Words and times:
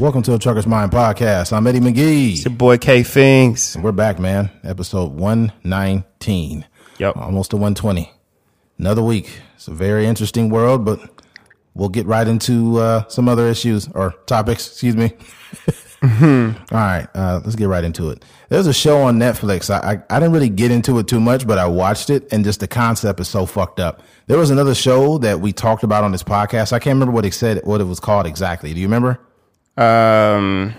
Welcome 0.00 0.22
to 0.22 0.30
the 0.30 0.38
Trucker's 0.38 0.66
Mind 0.66 0.90
podcast. 0.90 1.52
I'm 1.52 1.66
Eddie 1.66 1.78
McGee. 1.78 2.32
It's 2.32 2.46
your 2.46 2.54
boy 2.54 2.78
K 2.78 3.02
Fings. 3.02 3.76
We're 3.76 3.92
back, 3.92 4.18
man. 4.18 4.50
Episode 4.64 5.12
119. 5.12 6.64
Yep. 6.96 7.16
Almost 7.18 7.50
to 7.50 7.58
120. 7.58 8.10
Another 8.78 9.02
week. 9.02 9.42
It's 9.56 9.68
a 9.68 9.74
very 9.74 10.06
interesting 10.06 10.48
world, 10.48 10.86
but 10.86 11.00
we'll 11.74 11.90
get 11.90 12.06
right 12.06 12.26
into 12.26 12.78
uh, 12.78 13.06
some 13.08 13.28
other 13.28 13.46
issues 13.46 13.88
or 13.88 14.12
topics, 14.24 14.68
excuse 14.68 14.96
me. 14.96 15.12
All 16.02 16.54
right, 16.70 17.06
uh, 17.14 17.42
let's 17.44 17.56
get 17.56 17.68
right 17.68 17.84
into 17.84 18.08
it. 18.08 18.24
There's 18.48 18.66
a 18.66 18.72
show 18.72 19.02
on 19.02 19.18
Netflix. 19.18 19.68
I, 19.68 19.96
I 19.96 20.16
I 20.16 20.18
didn't 20.18 20.32
really 20.32 20.48
get 20.48 20.70
into 20.70 20.98
it 20.98 21.08
too 21.08 21.20
much, 21.20 21.46
but 21.46 21.58
I 21.58 21.66
watched 21.66 22.08
it, 22.08 22.32
and 22.32 22.42
just 22.42 22.60
the 22.60 22.68
concept 22.68 23.20
is 23.20 23.28
so 23.28 23.44
fucked 23.44 23.80
up. 23.80 24.02
There 24.28 24.38
was 24.38 24.48
another 24.48 24.74
show 24.74 25.18
that 25.18 25.40
we 25.40 25.52
talked 25.52 25.82
about 25.82 26.04
on 26.04 26.12
this 26.12 26.22
podcast. 26.22 26.72
I 26.72 26.78
can't 26.78 26.94
remember 26.94 27.12
what 27.12 27.26
it 27.26 27.34
said, 27.34 27.60
what 27.64 27.82
it 27.82 27.84
was 27.84 28.00
called 28.00 28.24
exactly. 28.26 28.72
Do 28.72 28.80
you 28.80 28.86
remember? 28.86 29.20
Um, 29.76 30.74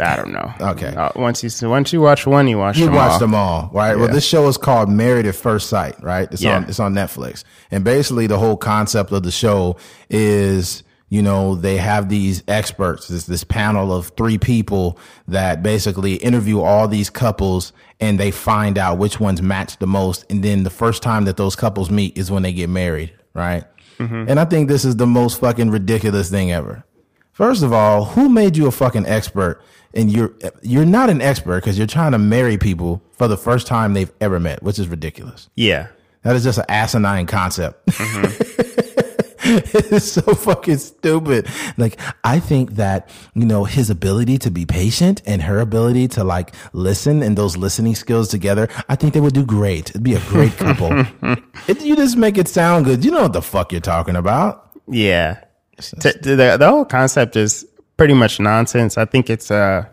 I 0.00 0.14
don't 0.16 0.32
know. 0.32 0.52
Okay. 0.60 0.94
Uh, 0.94 1.08
once 1.16 1.42
you 1.42 1.68
once 1.68 1.92
you 1.92 2.00
watch 2.02 2.26
one, 2.26 2.46
you 2.48 2.58
watch 2.58 2.76
You 2.76 2.86
them 2.86 2.94
watched 2.94 3.12
all. 3.14 3.18
them 3.20 3.34
all, 3.34 3.70
right? 3.72 3.96
Well, 3.98 4.08
this 4.08 4.26
show 4.26 4.46
is 4.48 4.58
called 4.58 4.90
Married 4.90 5.24
at 5.26 5.34
First 5.34 5.68
Sight, 5.70 5.96
right? 6.02 6.28
It's 6.30 6.44
on 6.44 6.62
Yeah. 6.62 6.68
it's 6.68 6.78
on 6.80 6.94
Netflix, 6.94 7.44
and 7.70 7.82
basically 7.82 8.26
the 8.26 8.38
whole 8.38 8.58
concept 8.58 9.10
of 9.12 9.22
the 9.22 9.30
show 9.30 9.76
is, 10.10 10.82
you 11.08 11.22
know, 11.22 11.54
they 11.54 11.78
have 11.78 12.10
these 12.10 12.42
experts, 12.46 13.08
this 13.08 13.24
this 13.24 13.42
panel 13.42 13.90
of 13.90 14.08
three 14.18 14.36
people 14.36 14.98
that 15.28 15.62
basically 15.62 16.16
interview 16.16 16.60
all 16.60 16.86
these 16.88 17.08
couples, 17.08 17.72
and 17.98 18.20
they 18.20 18.30
find 18.30 18.76
out 18.76 18.98
which 18.98 19.18
ones 19.18 19.40
match 19.40 19.78
the 19.78 19.86
most, 19.86 20.26
and 20.28 20.42
then 20.42 20.62
the 20.64 20.70
first 20.70 21.02
time 21.02 21.24
that 21.24 21.38
those 21.38 21.56
couples 21.56 21.90
meet 21.90 22.18
is 22.18 22.30
when 22.30 22.42
they 22.42 22.52
get 22.52 22.68
married, 22.68 23.14
right? 23.32 23.64
And 23.98 24.38
I 24.38 24.44
think 24.44 24.68
this 24.68 24.84
is 24.84 24.96
the 24.96 25.06
most 25.06 25.40
fucking 25.40 25.70
ridiculous 25.70 26.28
thing 26.28 26.52
ever. 26.52 26.84
First 27.36 27.62
of 27.62 27.70
all, 27.70 28.06
who 28.06 28.30
made 28.30 28.56
you 28.56 28.66
a 28.66 28.70
fucking 28.70 29.04
expert? 29.04 29.60
And 29.92 30.10
you're 30.10 30.32
you're 30.62 30.86
not 30.86 31.10
an 31.10 31.20
expert 31.20 31.56
because 31.56 31.76
you're 31.76 31.86
trying 31.86 32.12
to 32.12 32.18
marry 32.18 32.56
people 32.56 33.02
for 33.12 33.28
the 33.28 33.36
first 33.36 33.66
time 33.66 33.92
they've 33.92 34.10
ever 34.22 34.40
met, 34.40 34.62
which 34.62 34.78
is 34.78 34.88
ridiculous. 34.88 35.50
Yeah. 35.54 35.88
That 36.22 36.34
is 36.34 36.44
just 36.44 36.56
an 36.56 36.64
asinine 36.70 37.26
concept. 37.26 37.84
Mm-hmm. 37.88 38.42
it's 39.98 40.12
so 40.12 40.22
fucking 40.22 40.78
stupid. 40.78 41.46
Like 41.76 42.00
I 42.24 42.40
think 42.40 42.70
that 42.76 43.10
you 43.34 43.44
know 43.44 43.64
his 43.64 43.90
ability 43.90 44.38
to 44.38 44.50
be 44.50 44.64
patient 44.64 45.20
and 45.26 45.42
her 45.42 45.60
ability 45.60 46.08
to 46.08 46.24
like 46.24 46.54
listen 46.72 47.22
and 47.22 47.36
those 47.36 47.58
listening 47.58 47.96
skills 47.96 48.28
together. 48.28 48.70
I 48.88 48.96
think 48.96 49.12
they 49.12 49.20
would 49.20 49.34
do 49.34 49.44
great. 49.44 49.90
It'd 49.90 50.02
be 50.02 50.14
a 50.14 50.20
great 50.20 50.56
couple. 50.56 50.88
it, 51.68 51.82
you 51.82 51.96
just 51.96 52.16
make 52.16 52.38
it 52.38 52.48
sound 52.48 52.86
good. 52.86 53.04
You 53.04 53.10
know 53.10 53.24
what 53.24 53.34
the 53.34 53.42
fuck 53.42 53.72
you're 53.72 53.82
talking 53.82 54.16
about. 54.16 54.70
Yeah. 54.88 55.42
T- 55.80 56.12
the 56.22 56.56
the 56.58 56.68
whole 56.70 56.84
concept 56.84 57.36
is 57.36 57.66
pretty 57.96 58.14
much 58.14 58.40
nonsense. 58.40 58.96
I 58.98 59.04
think 59.04 59.28
it's 59.30 59.50
uh, 59.50 59.86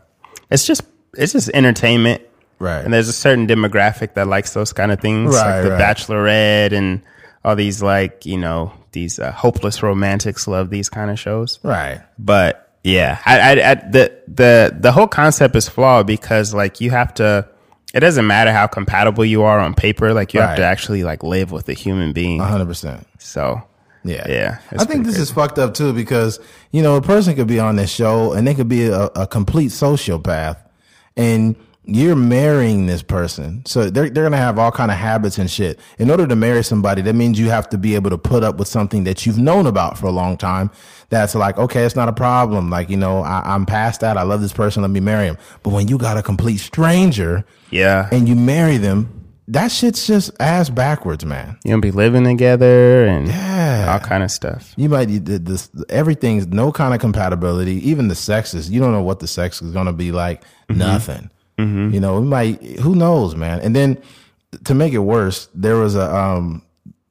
it's 0.50 0.66
just 0.66 0.81
it's 1.16 1.34
just 1.34 1.50
entertainment. 1.53 2.22
Right. 2.59 2.84
And 2.86 2.94
there's 2.94 3.09
a 3.09 3.14
certain 3.14 3.48
demographic 3.48 4.14
that 4.14 4.28
likes 4.28 4.53
those 4.53 4.72
kind 4.72 4.92
of 4.92 5.02
things, 5.02 5.36
Right, 5.36 5.56
like 5.56 5.64
the 5.64 5.72
right. 5.72 5.81
Bachelorette 5.81 6.72
and 6.72 7.02
all 7.44 7.56
these 7.58 7.81
like 7.84 8.25
you 8.25 8.38
know 8.38 8.72
these 8.94 9.20
uh, 9.20 9.31
hopeless 9.31 9.84
romantics 9.84 10.48
love 10.48 10.70
these 10.70 10.88
kind 10.90 11.12
of 11.12 11.20
shows. 11.20 11.59
Right. 11.64 12.02
but 12.18 12.59
yeah, 12.86 13.20
I, 13.25 13.40
I, 13.40 13.72
I, 13.72 13.73
the 13.75 14.18
the 14.28 14.78
the 14.80 14.92
whole 14.92 15.08
concept 15.08 15.56
is 15.56 15.68
flawed 15.70 16.08
because 16.08 16.53
like 16.53 16.80
you 16.81 16.91
have 16.91 17.13
to. 17.16 17.47
It 17.94 18.00
doesn't 18.00 18.25
matter 18.25 18.52
how 18.52 18.66
compatible 18.68 19.24
you 19.24 19.44
are 19.44 19.59
on 19.59 19.75
paper. 19.75 20.13
Like 20.13 20.34
you 20.34 20.41
have 20.41 20.57
to 20.57 20.63
actually 20.63 21.03
like 21.03 21.22
live 21.22 21.52
with 21.52 21.69
a 21.69 21.74
human 21.74 22.12
being. 22.12 22.40
hundred 22.40 22.66
percent. 22.66 23.06
So 23.19 23.62
Yeah. 24.03 24.25
yeah, 24.28 24.59
I 24.78 24.84
think 24.84 25.06
this 25.06 25.18
is 25.18 25.31
fucked 25.31 25.58
up 25.58 25.74
too 25.74 25.94
because, 25.94 26.40
you 26.72 26.81
know, 26.81 26.97
a 26.97 27.02
person 27.02 27.36
could 27.36 27.47
be 27.47 27.59
on 27.59 27.78
this 27.78 27.90
show 27.90 28.34
and 28.34 28.46
they 28.46 28.53
could 28.53 28.68
be 28.68 28.88
a, 28.88 29.06
a 29.16 29.25
complete 29.25 29.72
sociopath 29.72 30.58
and 31.16 31.56
you're 31.86 32.16
marrying 32.16 32.86
this 32.86 33.03
person. 33.03 33.66
So 33.66 33.90
they're, 33.90 34.09
they're 34.09 34.24
going 34.24 34.31
to 34.31 34.38
have 34.38 34.58
all 34.58 34.72
kind 34.72 34.90
of 34.90 34.97
habits 34.97 35.38
and 35.38 35.52
shit. 35.52 35.80
In 36.00 36.09
order 36.09 36.25
to 36.25 36.36
marry 36.36 36.63
somebody, 36.63 37.02
that 37.02 37.13
means 37.13 37.38
you 37.38 37.50
have 37.50 37.69
to 37.69 37.78
be 37.78 37.96
able 37.96 38.09
to 38.09 38.18
put 38.18 38.44
up 38.44 38.58
with 38.58 38.69
something 38.69 39.03
that 39.03 39.25
you've 39.25 39.38
known 39.38 39.68
about 39.68 39.97
for 39.97 40.06
a 40.08 40.12
long 40.12 40.38
time. 40.38 40.72
That's 41.09 41.36
like, 41.36 41.58
okay, 41.58 41.84
it's 41.84 41.96
not 41.96 42.08
a 42.08 42.13
problem. 42.13 42.69
Like, 42.69 42.90
you 42.90 42.97
know, 42.97 43.22
I, 43.22 43.42
I'm 43.53 43.66
past 43.66 44.02
that. 44.02 44.18
I 44.18 44.24
love 44.24 44.42
this 44.42 44.53
person. 44.53 44.81
Let 44.81 44.92
me 44.92 45.02
marry 45.02 45.28
him. 45.28 45.38
But 45.62 45.72
when 45.72 45.88
you 45.90 45.97
got 45.97 46.18
a 46.18 46.24
complete 46.24 46.58
stranger 46.58 47.46
yeah. 47.69 48.08
and 48.12 48.30
you 48.30 48.36
marry 48.36 48.78
them, 48.78 49.22
that 49.50 49.72
shit's 49.72 50.08
just 50.08 50.31
ass 50.40 50.70
backwards, 50.70 51.26
man. 51.26 51.58
You'll 51.64 51.81
be 51.81 51.92
living 51.92 52.24
together 52.24 53.06
and 53.06 53.28
Yeah. 53.28 53.92
all 53.94 54.00
kind 54.00 54.24
of 54.24 54.31
stuff. 54.31 54.74
You 54.78 54.90
might 54.90 55.06
the- 55.26 55.40
this 55.40 55.70
everything's 55.90 56.48
no 56.48 56.72
kind 56.72 56.94
of 56.94 57.00
compatibility. 57.02 57.88
Even 57.90 58.08
the 58.08 58.16
sexes, 58.16 58.70
you 58.70 58.80
don't 58.80 58.92
know 58.94 59.02
what 59.02 59.20
the 59.20 59.28
sex 59.28 59.62
is 59.62 59.72
going 59.72 59.88
to 59.88 59.94
be 59.94 60.12
like. 60.12 60.44
Nothing. 60.70 61.30
You 61.59 62.00
know, 62.00 62.20
we 62.20 62.28
might. 62.28 62.62
Who 62.80 62.94
knows, 62.96 63.36
man? 63.36 63.59
And 63.62 63.74
then 63.76 63.98
to 64.66 64.74
make 64.74 64.92
it 64.94 64.98
worse, 65.00 65.48
there 65.56 65.78
was 65.78 65.96
a 65.96 66.14
um, 66.14 66.62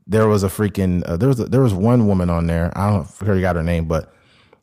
there 0.06 0.26
was 0.28 0.42
a 0.42 0.48
freaking 0.48 1.02
uh, 1.08 1.16
there 1.16 1.28
was 1.28 1.40
a, 1.40 1.44
there 1.46 1.62
was 1.62 1.72
one 1.72 2.06
woman 2.06 2.28
on 2.28 2.46
there. 2.48 2.70
I 2.76 2.90
don't 2.90 3.08
forgot 3.08 3.56
her 3.56 3.62
name, 3.62 3.86
but 3.86 4.12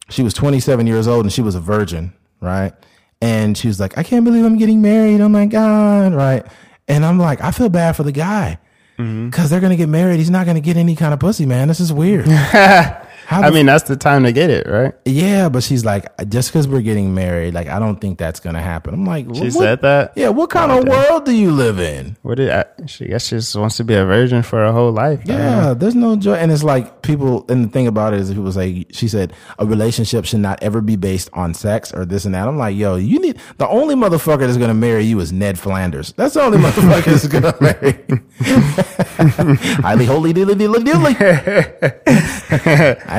she 0.10 0.22
was 0.22 0.34
27 0.34 0.86
years 0.86 1.08
old 1.08 1.26
and 1.26 1.32
she 1.34 1.42
was 1.42 1.56
a 1.56 1.60
virgin, 1.60 2.14
right? 2.42 2.74
And 3.22 3.58
she 3.58 3.68
was 3.68 3.80
like, 3.80 3.98
I 3.98 4.04
can't 4.04 4.26
believe 4.26 4.46
I'm 4.46 4.58
getting 4.58 4.82
married. 4.82 5.22
Oh 5.22 5.30
my 5.30 5.46
god, 5.46 6.14
right? 6.14 6.46
And 6.90 7.06
I'm 7.06 7.20
like, 7.20 7.42
I 7.42 7.52
feel 7.52 7.70
bad 7.70 7.96
for 7.96 8.04
the 8.04 8.12
guy 8.12 8.58
mm-hmm. 8.98 9.30
because 9.30 9.50
they're 9.50 9.62
gonna 9.62 9.78
get 9.78 9.90
married. 9.90 10.18
He's 10.18 10.30
not 10.30 10.46
gonna 10.46 10.60
get 10.60 10.76
any 10.76 10.96
kind 10.96 11.14
of 11.14 11.20
pussy, 11.20 11.46
man. 11.46 11.68
This 11.68 11.80
is 11.80 11.94
weird. 11.94 12.28
I 13.32 13.52
mean, 13.52 13.66
that's 13.66 13.88
the 13.88 13.96
time 13.96 14.24
to 14.24 14.32
get 14.32 14.50
it, 14.50 14.68
right? 14.68 14.94
yeah, 15.06 15.50
but 15.50 15.64
she's 15.64 15.86
like, 15.86 16.06
just 16.30 16.50
because 16.50 16.68
we're 16.68 16.82
getting 16.82 17.14
married, 17.14 17.54
like 17.54 17.68
I 17.68 17.80
don't 17.80 18.00
think 18.02 18.18
that's 18.18 18.40
gonna 18.40 18.62
happen. 18.62 18.94
I'm 18.94 19.06
like, 19.06 19.26
She 19.36 19.44
what, 19.44 19.54
said 19.54 19.82
that. 19.82 20.14
Yeah, 20.16 20.30
what 20.30 20.50
kind 20.50 20.72
oh, 20.72 20.80
of 20.80 20.88
world 20.88 21.26
do 21.26 21.32
you 21.32 21.52
live 21.52 21.80
in? 21.80 22.18
What 22.22 22.36
did 22.36 22.50
I, 22.50 22.66
she? 22.88 23.08
Guess 23.08 23.28
she 23.28 23.36
just 23.36 23.56
wants 23.56 23.78
to 23.78 23.84
be 23.84 23.94
a 23.94 24.06
virgin 24.06 24.42
for 24.42 24.60
her 24.60 24.72
whole 24.72 24.92
life. 24.92 25.22
I. 25.28 25.32
Yeah, 25.32 25.74
there's 25.74 25.96
no 25.96 26.16
joy, 26.16 26.36
and 26.36 26.52
it's 26.52 26.64
like 26.64 27.02
people. 27.02 27.46
And 27.50 27.66
the 27.66 27.70
thing 27.70 27.88
about 27.88 28.14
it 28.14 28.22
is, 28.22 28.34
people 28.34 28.52
say 28.52 28.86
she 28.92 29.08
said 29.08 29.34
a 29.58 29.66
relationship 29.66 30.26
should 30.26 30.40
not 30.40 30.62
ever 30.64 30.82
be 30.82 30.96
based 30.96 31.30
on 31.34 31.54
sex 31.54 31.94
or 31.94 32.06
this 32.06 32.26
and 32.26 32.34
that. 32.36 32.48
I'm 32.48 32.58
like, 32.58 32.76
yo, 32.76 32.96
you 32.96 33.20
need 33.20 33.40
the 33.58 33.68
only 33.68 33.96
motherfucker 33.96 34.40
that's 34.40 34.58
gonna 34.58 34.74
marry 34.74 35.04
you 35.04 35.20
is 35.20 35.32
Ned 35.32 35.60
Flanders. 35.60 36.14
That's 36.14 36.34
the 36.34 36.42
only 36.42 36.58
motherfucker 36.64 37.06
that's 37.06 37.28
gonna 37.28 37.56
marry. 37.62 38.04
you. 38.08 38.24
Highly 39.82 40.06
holy 40.06 40.34
dilly 40.34 40.56
dilly 40.56 40.84
dilly. 40.84 41.14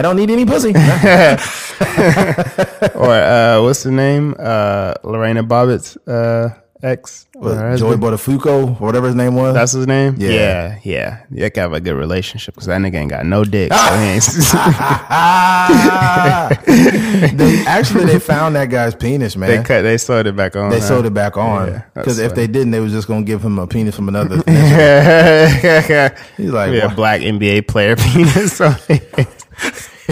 I 0.01 0.03
don't 0.03 0.17
need 0.17 0.31
any 0.31 0.47
pussy. 0.47 0.71
or 2.95 3.13
uh, 3.13 3.61
what's 3.63 3.83
the 3.83 3.91
name? 3.93 4.35
Uh, 4.39 4.95
Lorena 5.05 5.43
Bobbitt's 5.43 5.99
uh, 6.09 6.55
ex. 6.83 7.27
or 7.35 7.55
her 7.55 7.77
Joey? 7.77 7.97
Buttafuoco, 7.97 8.81
or 8.81 8.87
whatever 8.87 9.09
his 9.09 9.15
name 9.15 9.35
was. 9.35 9.53
That's 9.53 9.73
his 9.73 9.87
name. 9.87 10.15
Yeah. 10.17 10.31
yeah, 10.31 10.79
yeah. 10.85 11.21
You 11.31 11.51
can 11.51 11.61
have 11.65 11.75
a 11.75 11.81
good 11.81 11.97
relationship 11.97 12.55
because 12.55 12.69
that 12.69 12.81
nigga 12.81 12.95
ain't 12.95 13.11
got 13.11 13.27
no 13.27 13.45
dick. 13.45 13.71
So 13.75 13.97
he 13.99 14.05
ain't- 14.07 14.25
they 17.37 17.63
actually 17.67 18.07
they 18.07 18.19
found 18.19 18.57
that 18.57 18.71
guy's 18.71 18.95
penis, 18.95 19.37
man. 19.37 19.51
they 19.51 19.59
They, 19.59 19.63
cut. 19.65 19.83
They 19.83 19.99
sewed 19.99 20.27
it 20.29 20.35
back 20.37 20.57
on. 20.57 20.73
huh? 20.73 20.81
sewed 20.81 21.05
it 21.05 21.13
back 21.13 21.37
on 21.37 21.69
Yeah, 21.69 21.83
because 21.95 22.19
if 22.19 22.31
funny. 22.33 22.47
they 22.47 22.53
didn't, 22.53 22.71
they 22.71 22.81
was 22.81 22.93
just 22.93 23.07
gonna 23.07 23.27
give 23.27 23.45
him 23.45 23.59
a 23.59 23.67
penis 23.67 23.95
from 23.97 24.09
another. 24.09 24.37
He's 24.37 24.45
like, 26.51 26.73
yeah, 26.73 26.87
"What?" 26.87 26.97
black 26.97 27.21
NBA 27.21 27.69
player 27.69 27.97
penis. 27.97 28.59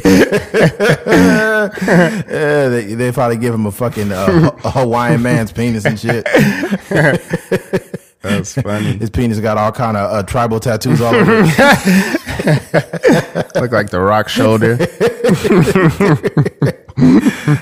Yeah, 0.05 1.69
they, 2.69 2.95
they 2.95 3.13
probably 3.13 3.37
give 3.37 3.55
him 3.55 3.67
a 3.67 3.73
fucking 3.73 4.13
uh, 4.13 4.51
a 4.65 4.71
Hawaiian 4.71 5.23
man's 5.23 5.53
penis 5.53 5.85
and 5.85 5.99
shit. 5.99 6.25
That's 8.21 8.55
funny. 8.61 8.97
His 8.99 9.11
penis 9.11 9.39
got 9.41 9.57
all 9.59 9.73
kind 9.73 9.97
of 9.97 10.11
uh, 10.13 10.23
tribal 10.25 10.61
tattoos 10.61 11.01
all 11.01 11.15
over. 11.15 11.43
it. 11.45 11.49
Look 13.61 13.73
like 13.73 13.91
the 13.91 14.01
rock 14.01 14.29
shoulder. 14.29 14.77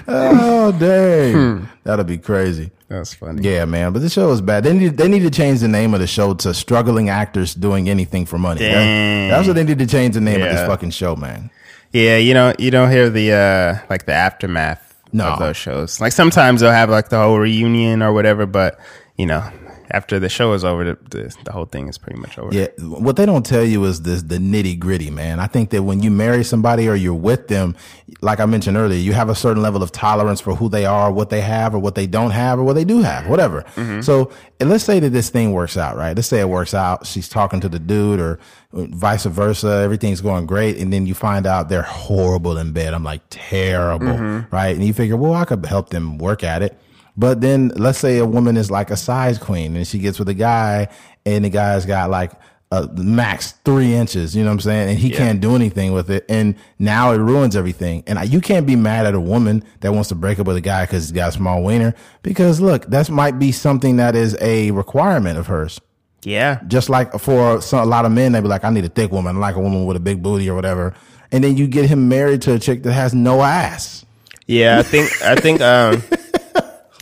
oh 0.09 0.73
dang, 0.79 1.33
Hmm. 1.33 1.65
that'll 1.85 2.05
be 2.05 2.19
crazy. 2.19 2.71
That's 2.89 3.15
funny. 3.15 3.43
Yeah, 3.49 3.65
man, 3.65 3.93
but 3.93 4.01
the 4.01 4.09
show 4.09 4.31
is 4.33 4.41
bad. 4.41 4.65
They 4.65 4.73
need 4.73 4.97
they 4.97 5.09
need 5.09 5.21
to 5.23 5.31
change 5.31 5.61
the 5.61 5.69
name 5.69 5.93
of 5.95 6.01
the 6.01 6.07
show 6.07 6.35
to 6.35 6.55
"Struggling 6.55 7.09
Actors 7.11 7.55
Doing 7.55 7.89
Anything 7.89 8.25
for 8.27 8.39
Money." 8.39 8.61
Dang. 8.61 9.29
that's 9.31 9.47
what 9.47 9.55
they 9.55 9.65
need 9.65 9.79
to 9.79 9.87
change 9.87 10.15
the 10.15 10.21
name 10.21 10.41
of 10.43 10.49
this 10.51 10.67
fucking 10.67 10.91
show, 10.91 11.17
man. 11.17 11.51
Yeah, 11.97 12.17
you 12.19 12.35
know, 12.35 12.53
you 12.59 12.71
don't 12.71 12.91
hear 12.91 13.09
the 13.09 13.33
uh 13.33 13.87
like 13.89 14.05
the 14.05 14.13
aftermath 14.13 14.83
No. 15.13 15.29
of 15.29 15.39
those 15.39 15.57
shows. 15.57 15.99
Like 15.99 16.13
sometimes 16.13 16.61
they'll 16.61 16.71
have 16.71 16.91
like 16.91 17.09
the 17.09 17.19
whole 17.19 17.39
reunion 17.39 18.03
or 18.03 18.13
whatever, 18.13 18.45
but 18.45 18.79
you 19.17 19.25
know, 19.25 19.43
after 19.91 20.19
the 20.19 20.29
show 20.29 20.53
is 20.53 20.65
over, 20.65 20.85
the, 20.85 20.99
the, 21.11 21.37
the 21.45 21.53
whole 21.53 21.65
thing 21.65 21.89
is 21.89 21.99
pretty 21.99 22.19
much 22.19 22.39
over. 22.39 22.55
Yeah, 22.55 22.69
what 22.79 23.17
they 23.17 23.27
don't 23.27 23.45
tell 23.45 23.65
you 23.65 23.85
is 23.85 24.03
this 24.03 24.23
the 24.23 24.39
nitty 24.39 24.79
gritty, 24.79 25.11
man. 25.11 25.41
I 25.41 25.47
think 25.47 25.71
that 25.71 25.83
when 25.83 26.03
you 26.03 26.11
marry 26.11 26.45
somebody 26.45 26.89
or 26.89 26.95
you're 26.95 27.15
with 27.15 27.49
them, 27.49 27.77
like 28.21 28.41
I 28.41 28.47
mentioned 28.47 28.77
earlier, 28.77 28.99
you 28.99 29.13
have 29.13 29.29
a 29.29 29.35
certain 29.35 29.63
level 29.63 29.83
of 29.83 29.93
tolerance 29.93 30.41
for 30.41 30.55
who 30.55 30.69
they 30.69 30.87
are, 30.87 31.13
what 31.13 31.31
they 31.31 31.41
have, 31.41 31.75
or 31.75 31.79
what 31.79 31.95
they 31.95 32.07
don't 32.07 32.31
have, 32.31 32.59
or 32.59 32.65
what 32.65 32.75
they 32.75 32.85
do 32.85 33.03
have, 33.03 33.29
whatever. 33.29 33.63
Mm-hmm. 33.75 34.01
So 34.01 34.31
and 34.59 34.71
let's 34.71 34.85
say 34.85 35.01
that 35.01 35.11
this 35.11 35.29
thing 35.29 35.53
works 35.53 35.77
out, 35.77 35.97
right? 35.97 36.17
Let's 36.17 36.29
say 36.29 36.41
it 36.41 36.49
works 36.49 36.73
out. 36.73 37.07
She's 37.07 37.29
talking 37.29 37.61
to 37.61 37.69
the 37.69 37.79
dude, 37.79 38.21
or 38.21 38.39
vice 38.73 39.25
versa. 39.27 39.83
Everything's 39.85 40.21
going 40.21 40.47
great, 40.47 40.79
and 40.79 40.93
then 40.93 41.07
you 41.07 41.15
find 41.15 41.47
out 41.47 41.69
they're 41.69 41.83
horrible 41.83 42.57
in 42.57 42.73
bed. 42.73 42.95
I'm 42.95 43.05
like 43.05 43.23
terrible, 43.29 44.07
mm-hmm. 44.07 44.55
right? 44.55 44.75
And 44.75 44.85
you 44.85 44.95
figure, 44.95 45.17
well, 45.17 45.35
I 45.35 45.45
could 45.45 45.65
help 45.67 45.91
them 45.91 46.19
work 46.19 46.43
at 46.43 46.63
it. 46.63 46.81
But 47.17 47.41
then 47.41 47.69
let's 47.77 47.99
say 47.99 48.19
a 48.19 48.27
woman 48.27 48.57
is 48.57 48.71
like 48.71 48.91
a 48.91 48.97
size 48.97 49.39
queen 49.39 49.77
and 49.77 49.87
she 49.87 49.99
gets 49.99 50.19
with 50.19 50.29
a 50.29 50.35
guy 50.35 50.89
and 51.25 51.45
the 51.45 51.51
guy's 51.51 51.87
got 51.87 52.11
like 52.11 52.33
a 52.73 52.89
max 52.89 53.53
three 53.65 53.95
inches, 53.95 54.35
you 54.35 54.43
know 54.43 54.51
what 54.51 54.55
I'm 54.55 54.61
saying? 54.61 54.91
And 54.91 54.99
he 54.99 55.11
can't 55.11 55.41
do 55.41 55.55
anything 55.55 55.93
with 55.93 56.11
it. 56.11 56.25
And 56.29 56.57
now 56.79 57.13
it 57.13 57.19
ruins 57.19 57.55
everything. 57.55 58.03
And 58.07 58.29
you 58.29 58.41
can't 58.41 58.67
be 58.67 58.77
mad 58.77 59.07
at 59.07 59.15
a 59.15 59.21
woman 59.21 59.65
that 59.81 59.93
wants 59.93 60.09
to 60.09 60.15
break 60.15 60.39
up 60.39 60.47
with 60.47 60.57
a 60.57 60.61
guy 60.61 60.85
because 60.85 61.05
he's 61.05 61.13
got 61.13 61.29
a 61.29 61.33
small 61.33 61.63
wiener. 61.63 61.95
Because 62.23 62.61
look, 62.61 62.85
that 62.87 63.09
might 63.09 63.39
be 63.39 63.53
something 63.53 63.97
that 63.97 64.17
is 64.17 64.37
a 64.41 64.73
requirement 64.73 65.39
of 65.39 65.47
hers. 65.47 65.81
Yeah. 66.23 66.61
Just 66.67 66.91
like 66.91 67.13
for 67.21 67.63
some, 67.63 67.81
a 67.81 67.87
lot 67.87 68.05
of 68.05 68.11
men, 68.11 68.33
they'd 68.33 68.41
be 68.41 68.49
like, 68.49 68.65
I 68.65 68.71
need 68.71 68.85
a 68.85 68.89
thick 68.89 69.13
woman, 69.13 69.37
I 69.37 69.39
like 69.39 69.55
a 69.55 69.61
woman 69.61 69.87
with 69.87 69.97
a 69.97 70.01
big 70.01 70.23
booty 70.23 70.51
or 70.51 70.55
whatever. 70.55 70.93
And 71.31 71.45
then 71.45 71.57
you 71.57 71.69
get 71.69 71.89
him 71.89 72.09
married 72.09 72.43
to 72.43 72.55
a 72.55 72.59
chick 72.59 72.83
that 72.83 72.93
has 72.93 73.15
no 73.15 73.43
ass. 73.43 74.05
Yeah, 74.47 74.79
I 74.79 74.83
think 74.83 75.23
I 75.23 75.35
think 75.35 75.61
um 75.61 76.03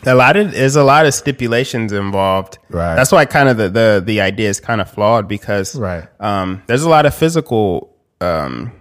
a 0.06 0.15
lot 0.15 0.37
of 0.37 0.53
there's 0.53 0.77
a 0.77 0.85
lot 0.85 1.06
of 1.06 1.15
stipulations 1.15 1.93
involved. 1.93 2.59
Right. 2.71 2.95
That's 2.95 3.12
why 3.12 3.25
kind 3.25 3.49
of 3.49 3.56
the 3.56 3.69
the, 3.69 4.03
the 4.05 4.21
idea 4.21 4.49
is 4.49 4.61
kind 4.61 4.81
of 4.81 4.91
flawed 4.91 5.29
because 5.29 5.75
Right. 5.77 6.06
um 6.21 6.62
there's 6.67 6.83
a 6.83 6.89
lot 6.89 7.06
of 7.06 7.15
physical 7.15 7.97
um 8.21 8.73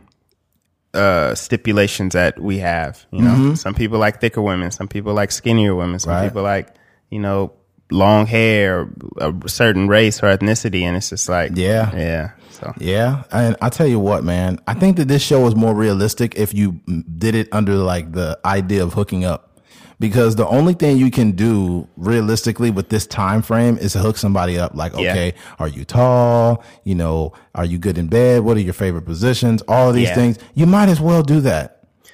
uh 0.94 1.34
stipulations 1.36 2.14
that 2.14 2.40
we 2.40 2.60
have, 2.60 3.06
you 3.12 3.22
know. 3.22 3.56
Some 3.56 3.74
people 3.74 3.98
like 4.00 4.22
thicker 4.22 4.42
women, 4.42 4.70
some 4.72 4.88
people 4.88 5.14
like 5.14 5.32
skinnier 5.32 5.74
women, 5.76 6.00
some 6.00 6.14
Right. 6.14 6.28
people 6.28 6.44
like, 6.44 6.76
you 7.10 7.20
know, 7.20 7.52
long 7.92 8.26
hair, 8.28 8.88
a 9.18 9.34
certain 9.48 9.88
race 9.88 10.22
or 10.22 10.28
ethnicity 10.36 10.84
and 10.84 10.96
it's 10.96 11.10
just 11.10 11.28
like 11.30 11.52
Yeah. 11.56 11.96
Yeah. 11.96 12.32
So 12.52 12.72
Yeah, 12.78 13.24
and 13.32 13.56
I 13.62 13.70
tell 13.70 13.88
you 13.88 14.00
what, 14.00 14.24
man, 14.24 14.60
I 14.68 14.76
think 14.76 14.98
that 14.98 15.08
this 15.08 15.24
show 15.24 15.42
was 15.42 15.56
more 15.56 15.74
realistic 15.74 16.36
if 16.38 16.54
you 16.54 16.80
did 17.18 17.34
it 17.34 17.48
under 17.52 17.74
like 17.76 18.12
the 18.12 18.38
idea 18.46 18.84
of 18.84 18.94
hooking 18.94 19.26
up. 19.26 19.53
Because 20.00 20.36
the 20.36 20.48
only 20.48 20.74
thing 20.74 20.98
you 20.98 21.12
can 21.12 21.32
do 21.32 21.88
realistically 21.98 22.72
with 22.72 22.90
this 22.90 23.06
time 23.08 23.42
frame 23.42 23.78
is 23.78 23.94
to 23.94 24.00
hook 24.00 24.18
somebody 24.18 24.58
up. 24.60 24.76
Like, 24.76 24.94
Yeah. 24.94 25.12
okay, 25.12 25.34
are 25.60 25.68
you 25.68 25.86
tall? 25.86 26.64
You 26.84 26.96
know, 26.96 27.34
are 27.56 27.66
you 27.66 27.78
good 27.78 27.98
in 27.98 28.08
bed? 28.08 28.42
What 28.44 28.58
are 28.58 28.62
your 28.62 28.74
favorite 28.74 29.06
positions? 29.06 29.62
All 29.68 29.90
of 29.90 29.96
these 29.96 30.10
Yeah. 30.10 30.16
things. 30.16 30.40
You 30.56 30.66
might 30.66 30.90
as 30.90 31.00
well 31.00 31.24
do 31.24 31.42
that. 31.42 31.70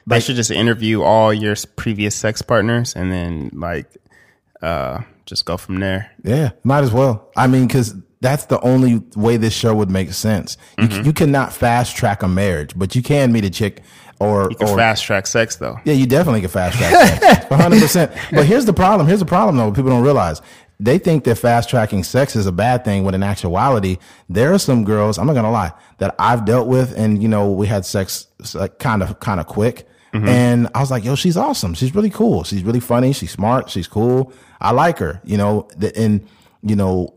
they 0.07 0.19
should 0.19 0.35
just 0.35 0.49
interview 0.49 1.03
all 1.03 1.31
your 1.31 1.55
previous 1.75 2.15
sex 2.15 2.41
partners 2.41 2.95
and 2.95 3.11
then 3.11 3.51
like 3.53 3.85
uh 4.63 4.99
just 5.27 5.45
go 5.45 5.55
from 5.55 5.79
there. 5.79 6.09
Yeah, 6.23 6.49
might 6.63 6.83
as 6.83 6.91
well. 6.91 7.29
I 7.37 7.45
mean, 7.45 7.67
because 7.67 7.93
that's 8.19 8.45
the 8.45 8.59
only 8.61 9.03
way 9.15 9.37
this 9.37 9.53
show 9.53 9.75
would 9.75 9.91
make 9.91 10.11
sense. 10.13 10.57
You, 10.79 10.87
Mm-hmm. 10.87 11.03
you 11.05 11.13
cannot 11.13 11.53
fast 11.53 11.95
track 11.95 12.23
a 12.23 12.27
marriage, 12.27 12.73
but 12.75 12.95
you 12.95 13.03
can 13.03 13.31
meet 13.31 13.45
a 13.45 13.49
chick 13.51 13.83
or 14.19 14.49
You 14.49 14.55
can 14.57 14.69
or 14.69 14.77
fast 14.77 15.03
track 15.03 15.27
sex 15.27 15.55
though. 15.55 15.77
Yeah, 15.85 15.93
you 15.93 16.05
definitely 16.05 16.41
can 16.41 16.49
fast 16.49 16.77
track 16.77 17.19
sex. 17.21 17.45
100%. 17.49 18.35
But 18.35 18.45
here's 18.45 18.65
the 18.65 18.73
problem. 18.73 19.07
Here's 19.07 19.19
the 19.19 19.25
problem 19.25 19.57
though. 19.57 19.71
People 19.71 19.89
don't 19.91 20.03
realize. 20.03 20.41
They 20.81 20.97
think 20.97 21.25
that 21.25 21.35
fast 21.35 21.69
tracking 21.69 22.03
sex 22.05 22.35
is 22.37 22.45
a 22.45 22.51
bad 22.53 22.85
thing 22.85 23.03
when 23.03 23.13
in 23.13 23.21
actuality, 23.23 23.97
there 24.29 24.53
are 24.53 24.57
some 24.59 24.85
girls, 24.85 25.17
I'm 25.17 25.27
not 25.27 25.33
going 25.33 25.43
to 25.43 25.51
lie, 25.51 25.73
that 25.97 26.15
I've 26.17 26.45
dealt 26.45 26.67
with 26.69 26.97
and, 26.97 27.21
you 27.21 27.27
know, 27.27 27.51
we 27.51 27.67
had 27.67 27.85
sex 27.85 28.27
like 28.53 28.79
kind 28.79 29.03
of, 29.03 29.19
kind 29.19 29.41
of 29.41 29.47
quick. 29.47 29.87
Mm-hmm. 30.13 30.27
And 30.27 30.67
I 30.73 30.79
was 30.79 30.89
like, 30.89 31.03
yo, 31.03 31.15
she's 31.15 31.35
awesome. 31.35 31.73
She's 31.73 31.93
really 31.93 32.09
cool. 32.09 32.43
She's 32.45 32.63
really 32.63 32.79
funny. 32.79 33.11
She's 33.13 33.31
smart. 33.31 33.69
She's 33.69 33.87
cool. 33.87 34.31
I 34.61 34.71
like 34.71 34.99
her, 34.99 35.21
you 35.25 35.35
know, 35.37 35.67
the- 35.77 35.95
and, 35.97 36.25
you 36.63 36.75
know, 36.77 37.13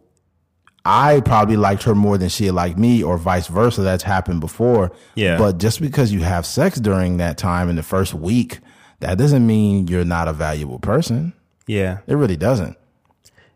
I 0.85 1.21
probably 1.21 1.57
liked 1.57 1.85
her 1.85 1.95
more 1.95 2.19
than 2.19 2.29
she 2.29 2.51
liked 2.51 2.79
me, 2.79 3.03
or 3.03 3.17
vice 3.17 3.47
versa. 3.47 3.83
That's 3.83 4.03
happened 4.03 4.41
before. 4.41 4.93
Yeah. 5.15 5.39
But 5.39 5.59
just 5.59 5.81
because 5.81 6.13
you 6.13 6.21
have 6.21 6.45
sex 6.45 6.79
during 6.81 7.19
that 7.19 7.39
time 7.39 7.69
in 7.69 7.77
the 7.77 7.83
first 7.83 8.15
week, 8.15 8.59
that 9.01 9.19
doesn't 9.19 9.47
mean 9.47 9.87
you're 9.89 10.05
not 10.05 10.29
a 10.29 10.33
valuable 10.33 10.79
person. 10.79 11.33
Yeah. 11.67 11.99
It 12.07 12.15
really 12.15 12.37
doesn't. 12.37 12.77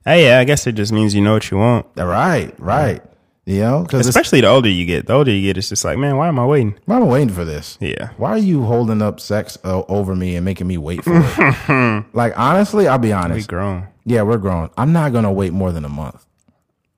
Hey, 0.04 0.26
yeah, 0.26 0.38
I 0.38 0.44
guess 0.44 0.66
it 0.68 0.72
just 0.72 0.92
means 0.92 1.14
you 1.16 1.20
know 1.20 1.32
what 1.32 1.50
you 1.50 1.58
want. 1.58 1.86
Right, 1.96 2.54
right. 2.58 3.02
You 3.44 3.60
know, 3.60 3.82
because 3.82 4.08
Especially 4.08 4.40
the 4.40 4.48
older 4.48 4.68
you 4.68 4.84
get. 4.86 5.06
The 5.06 5.12
older 5.12 5.30
you 5.30 5.42
get, 5.42 5.56
it's 5.56 5.68
just 5.68 5.84
like, 5.84 5.98
man, 5.98 6.16
why 6.16 6.26
am 6.26 6.38
I 6.38 6.44
waiting? 6.46 6.76
why 6.84 6.96
am 6.96 7.04
I 7.04 7.06
waiting 7.06 7.34
for 7.34 7.44
this? 7.44 7.78
Yeah. 7.80 8.10
Why 8.16 8.30
are 8.30 8.38
you 8.38 8.64
holding 8.64 9.00
up 9.02 9.20
sex 9.20 9.56
uh, 9.64 9.82
over 9.88 10.16
me 10.16 10.34
and 10.34 10.44
making 10.44 10.66
me 10.66 10.78
wait 10.78 11.04
for 11.04 11.12
it? 11.14 12.04
like 12.12 12.36
honestly, 12.36 12.88
I'll 12.88 12.98
be 12.98 13.12
honest. 13.12 13.48
We 13.48 13.48
grown. 13.48 13.86
Yeah, 14.04 14.22
we're 14.22 14.38
grown. 14.38 14.70
I'm 14.76 14.92
not 14.92 15.12
gonna 15.12 15.32
wait 15.32 15.52
more 15.52 15.70
than 15.70 15.84
a 15.84 15.88
month. 15.88 16.25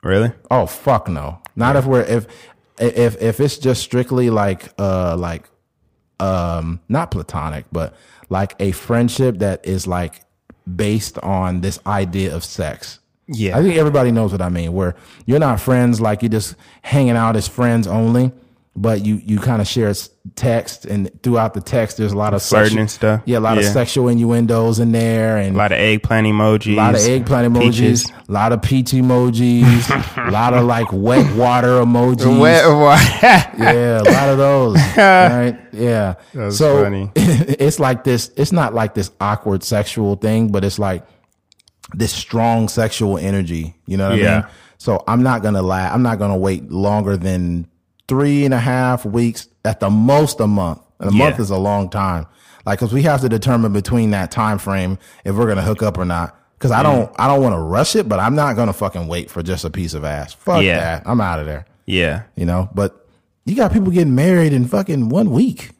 Really? 0.03 0.33
Oh 0.51 0.67
fuck 0.67 1.09
no. 1.09 1.41
Not 1.57 1.77
if 1.77 1.85
we're 1.85 2.03
if 2.03 2.27
if 2.79 3.21
if 3.21 3.41
it's 3.41 3.59
just 3.59 3.83
strictly 3.83 4.31
like 4.31 4.73
uh 4.79 5.17
like 5.17 5.49
um 6.21 6.81
not 6.89 7.11
platonic, 7.11 7.67
but 7.73 7.95
like 8.29 8.55
a 8.61 8.73
friendship 8.73 9.39
that 9.39 9.67
is 9.67 9.87
like 9.87 10.23
based 10.77 11.19
on 11.19 11.61
this 11.61 11.81
idea 11.87 12.35
of 12.35 12.45
sex. 12.45 13.01
Yeah. 13.27 13.59
I 13.59 13.63
think 13.63 13.77
everybody 13.77 14.11
knows 14.11 14.33
what 14.33 14.41
I 14.41 14.49
mean, 14.49 14.73
where 14.73 14.95
you're 15.27 15.39
not 15.39 15.61
friends 15.61 16.01
like 16.01 16.23
you're 16.23 16.31
just 16.31 16.55
hanging 16.83 17.17
out 17.17 17.37
as 17.37 17.47
friends 17.47 17.87
only, 17.87 18.33
but 18.81 19.05
you 19.05 19.21
you 19.25 19.39
kind 19.41 19.61
of 19.61 19.67
share 19.67 19.93
text 20.37 20.85
and 20.85 21.11
throughout 21.23 21.53
the 21.55 21.61
text 21.61 21.97
there's 21.97 22.13
a 22.13 22.17
lot 22.17 22.33
of 22.35 22.43
Flirting 22.43 22.79
and 22.79 22.91
stuff. 22.91 23.23
Yeah, 23.25 23.39
a 23.39 23.41
lot 23.41 23.59
of 23.59 23.65
sexual 23.65 24.09
innuendos 24.09 24.79
in 24.79 24.93
there 24.93 25.37
and 25.39 25.55
A 25.57 25.59
lot 25.59 25.73
of 25.73 25.79
eggplant 25.79 26.27
emojis. 26.27 26.73
a 26.75 26.77
lot 26.77 26.95
of 26.95 27.01
eggplant 27.01 27.53
emojis, 27.55 27.63
peaches. 27.63 28.13
a 28.29 28.33
lot 28.33 28.53
of 28.53 28.63
peach 28.63 28.93
emojis, 28.93 30.29
a 30.29 30.31
lot 30.31 30.55
of 30.55 30.65
like 30.65 30.87
wet 30.93 31.35
water 31.37 31.81
emojis. 31.83 32.39
Wet 32.39 32.67
water. 32.69 33.03
Yeah, 33.59 34.01
a 34.01 34.05
lot 34.05 34.29
of 34.29 34.39
those. 34.39 34.77
right? 34.97 35.59
Yeah. 35.73 36.15
That's 36.33 36.57
so 36.59 36.85
funny. 36.85 37.11
it's 37.17 37.81
like 37.81 38.05
this. 38.05 38.31
It's 38.37 38.53
not 38.53 38.75
like 38.75 38.95
this 38.95 39.11
awkward 39.21 39.65
sexual 39.65 40.15
thing, 40.17 40.49
but 40.53 40.65
it's 40.65 40.79
like 40.79 41.05
this 41.95 42.13
strong 42.13 42.69
sexual 42.69 43.19
energy. 43.19 43.75
You 43.87 43.97
know 43.97 44.11
what 44.11 44.19
I 44.19 44.23
Yeah. 44.23 44.41
mean? 44.41 44.47
So 44.79 45.03
I'm 45.09 45.23
not 45.25 45.43
gonna 45.43 45.63
lie. 45.63 45.89
I'm 45.89 46.03
not 46.03 46.19
gonna 46.21 46.37
wait 46.37 46.71
longer 46.71 47.17
than 47.17 47.67
three 48.09 48.45
and 48.45 48.55
a 48.55 48.59
half 48.59 49.05
weeks, 49.05 49.49
at 49.65 49.81
the 49.81 49.91
most 49.91 50.41
a 50.41 50.47
month. 50.47 50.81
And 50.99 51.11
a 51.11 51.13
Yeah. 51.13 51.25
month 51.25 51.39
is 51.41 51.51
a 51.51 51.59
long 51.59 51.89
time. 51.91 52.27
Like, 52.67 52.79
cause 52.81 52.93
we 52.93 53.03
have 53.03 53.21
to 53.21 53.29
determine 53.29 53.73
between 53.73 54.11
that 54.11 54.31
time 54.31 54.59
frame 54.59 54.99
if 55.25 55.35
we're 55.37 55.47
gonna 55.47 55.63
hook 55.63 55.83
up 55.83 55.97
or 55.99 56.05
not. 56.05 56.35
Cause 56.59 56.71
I 56.73 56.81
mm. 56.81 56.85
don't, 56.85 57.13
I 57.19 57.29
don't 57.29 57.41
want 57.43 57.55
to 57.55 57.61
rush 57.61 57.95
it, 57.95 58.09
but 58.09 58.19
I'm 58.19 58.35
not 58.35 58.57
gonna 58.57 58.73
fucking 58.73 59.07
wait 59.07 59.31
for 59.31 59.43
just 59.43 59.65
a 59.65 59.71
piece 59.71 59.95
of 59.95 60.05
ass. 60.05 60.33
Fuck 60.35 60.63
Yeah. 60.63 60.79
that. 60.81 61.03
I'm 61.07 61.21
out 61.21 61.39
of 61.39 61.47
there. 61.47 61.67
yeah. 61.87 62.23
You 62.35 62.47
know, 62.47 62.69
but 62.75 63.07
you 63.45 63.55
got 63.55 63.73
people 63.73 63.91
getting 63.93 64.15
married 64.15 64.53
in 64.53 64.67
fucking 64.67 65.09
one 65.09 65.31
week. 65.31 65.71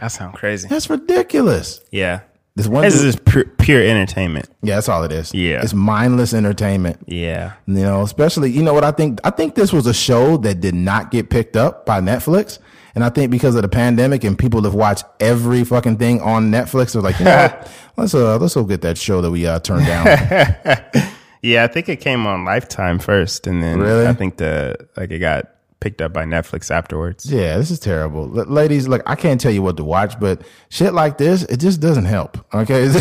That 0.00 0.08
sounds 0.08 0.36
crazy. 0.36 0.68
That's 0.68 0.88
ridiculous. 0.90 1.80
Yeah. 1.90 2.20
This 2.56 2.66
one, 2.66 2.82
This 2.84 2.94
dude- 2.94 3.06
is 3.08 3.14
just 3.14 3.24
pure, 3.26 3.44
pure 3.58 3.82
entertainment. 3.82 4.48
yeah, 4.62 4.76
that's 4.76 4.88
all 4.88 5.04
it 5.04 5.12
is. 5.12 5.32
Yeah. 5.34 5.60
it's 5.62 5.74
mindless 5.74 6.32
entertainment. 6.34 6.98
Yeah. 7.06 7.52
You 7.66 7.74
know, 7.74 8.00
especially 8.02 8.50
you 8.50 8.62
know 8.62 8.72
what 8.74 8.82
I 8.84 8.90
think. 8.92 9.20
I 9.24 9.30
think 9.30 9.54
this 9.54 9.72
was 9.72 9.86
a 9.86 9.92
show 9.94 10.38
that 10.38 10.60
did 10.60 10.74
not 10.74 11.10
get 11.10 11.28
picked 11.30 11.54
up 11.56 11.84
by 11.84 12.00
Netflix, 12.00 12.58
and 12.94 13.04
I 13.04 13.10
think 13.10 13.30
because 13.30 13.54
of 13.56 13.62
the 13.62 13.68
pandemic 13.68 14.24
and 14.24 14.38
people 14.38 14.62
have 14.62 14.74
watched 14.74 15.04
every 15.20 15.64
fucking 15.64 15.98
thing 15.98 16.20
on 16.22 16.50
Netflix, 16.50 16.94
they're 16.94 17.02
like, 17.02 17.18
you 17.18 17.26
know, 17.26 17.52
let's 17.98 18.14
uh, 18.14 18.38
let's 18.38 18.54
go 18.54 18.64
get 18.64 18.80
that 18.82 18.96
show 18.96 19.20
that 19.20 19.30
we 19.30 19.46
uh, 19.46 19.60
turned 19.60 19.86
down. 19.86 20.06
Yeah, 21.42 21.62
I 21.62 21.68
think 21.68 21.88
it 21.88 22.00
came 22.00 22.26
on 22.26 22.44
Lifetime 22.44 22.98
first, 22.98 23.46
and 23.46 23.62
then 23.62 23.78
Really? 23.78 24.06
I 24.06 24.14
think 24.14 24.38
the 24.38 24.74
like 24.96 25.12
it 25.12 25.20
got 25.20 25.44
picked 25.80 26.00
up 26.00 26.12
by 26.12 26.24
Netflix 26.24 26.70
afterwards. 26.70 27.30
yeah, 27.30 27.56
this 27.56 27.70
is 27.70 27.78
terrible, 27.78 28.38
L- 28.38 28.46
ladies. 28.46 28.88
Look, 28.88 29.02
I 29.06 29.14
can't 29.14 29.40
tell 29.40 29.52
you 29.52 29.62
what 29.62 29.76
to 29.76 29.84
watch, 29.84 30.18
but 30.18 30.42
shit 30.68 30.94
like 30.94 31.18
this, 31.18 31.42
it 31.44 31.58
just 31.58 31.80
doesn't 31.80 32.06
help. 32.06 32.38
Okay. 32.54 32.88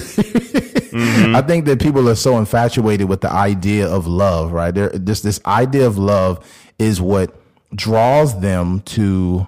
Mm-hmm. 0.96 1.36
I 1.36 1.41
think 1.41 1.65
that 1.65 1.82
people 1.82 2.08
are 2.08 2.15
so 2.15 2.38
infatuated 2.38 3.10
with 3.10 3.20
the 3.20 3.29
idea 3.29 3.86
of 3.86 4.08
love, 4.08 4.53
right? 4.53 4.74
There, 4.74 4.88
this 4.89 5.20
this 5.20 5.41
idea 5.46 5.86
of 5.86 5.98
love 5.98 6.39
is 6.79 7.01
what 7.01 7.36
draws 7.75 8.39
them 8.39 8.79
to 8.82 9.46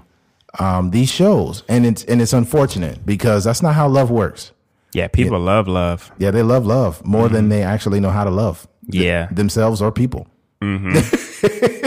um, 0.60 0.91
these 0.91 1.10
shows, 1.10 1.63
and 1.69 1.86
it's 1.86 2.03
and 2.03 2.22
it's 2.22 2.34
unfortunate 2.34 3.05
because 3.05 3.46
that's 3.46 3.62
not 3.62 3.75
how 3.75 3.88
love 3.88 4.12
works. 4.12 4.51
Yeah, 4.91 5.07
people 5.07 5.39
love 5.39 5.69
love. 5.69 6.12
Yeah, 6.17 6.31
they 6.31 6.43
love 6.43 6.65
love 6.65 7.05
more 7.05 7.29
than 7.29 7.43
mm-hmm. 7.43 7.50
they 7.50 7.63
actually 7.63 8.01
know 8.01 8.10
how 8.10 8.25
to 8.25 8.31
love 8.31 8.67
Yeah, 8.86 9.27
themselves 9.31 9.81
or 9.81 9.93
people. 9.93 10.27
Mm-hmm. 10.62 11.87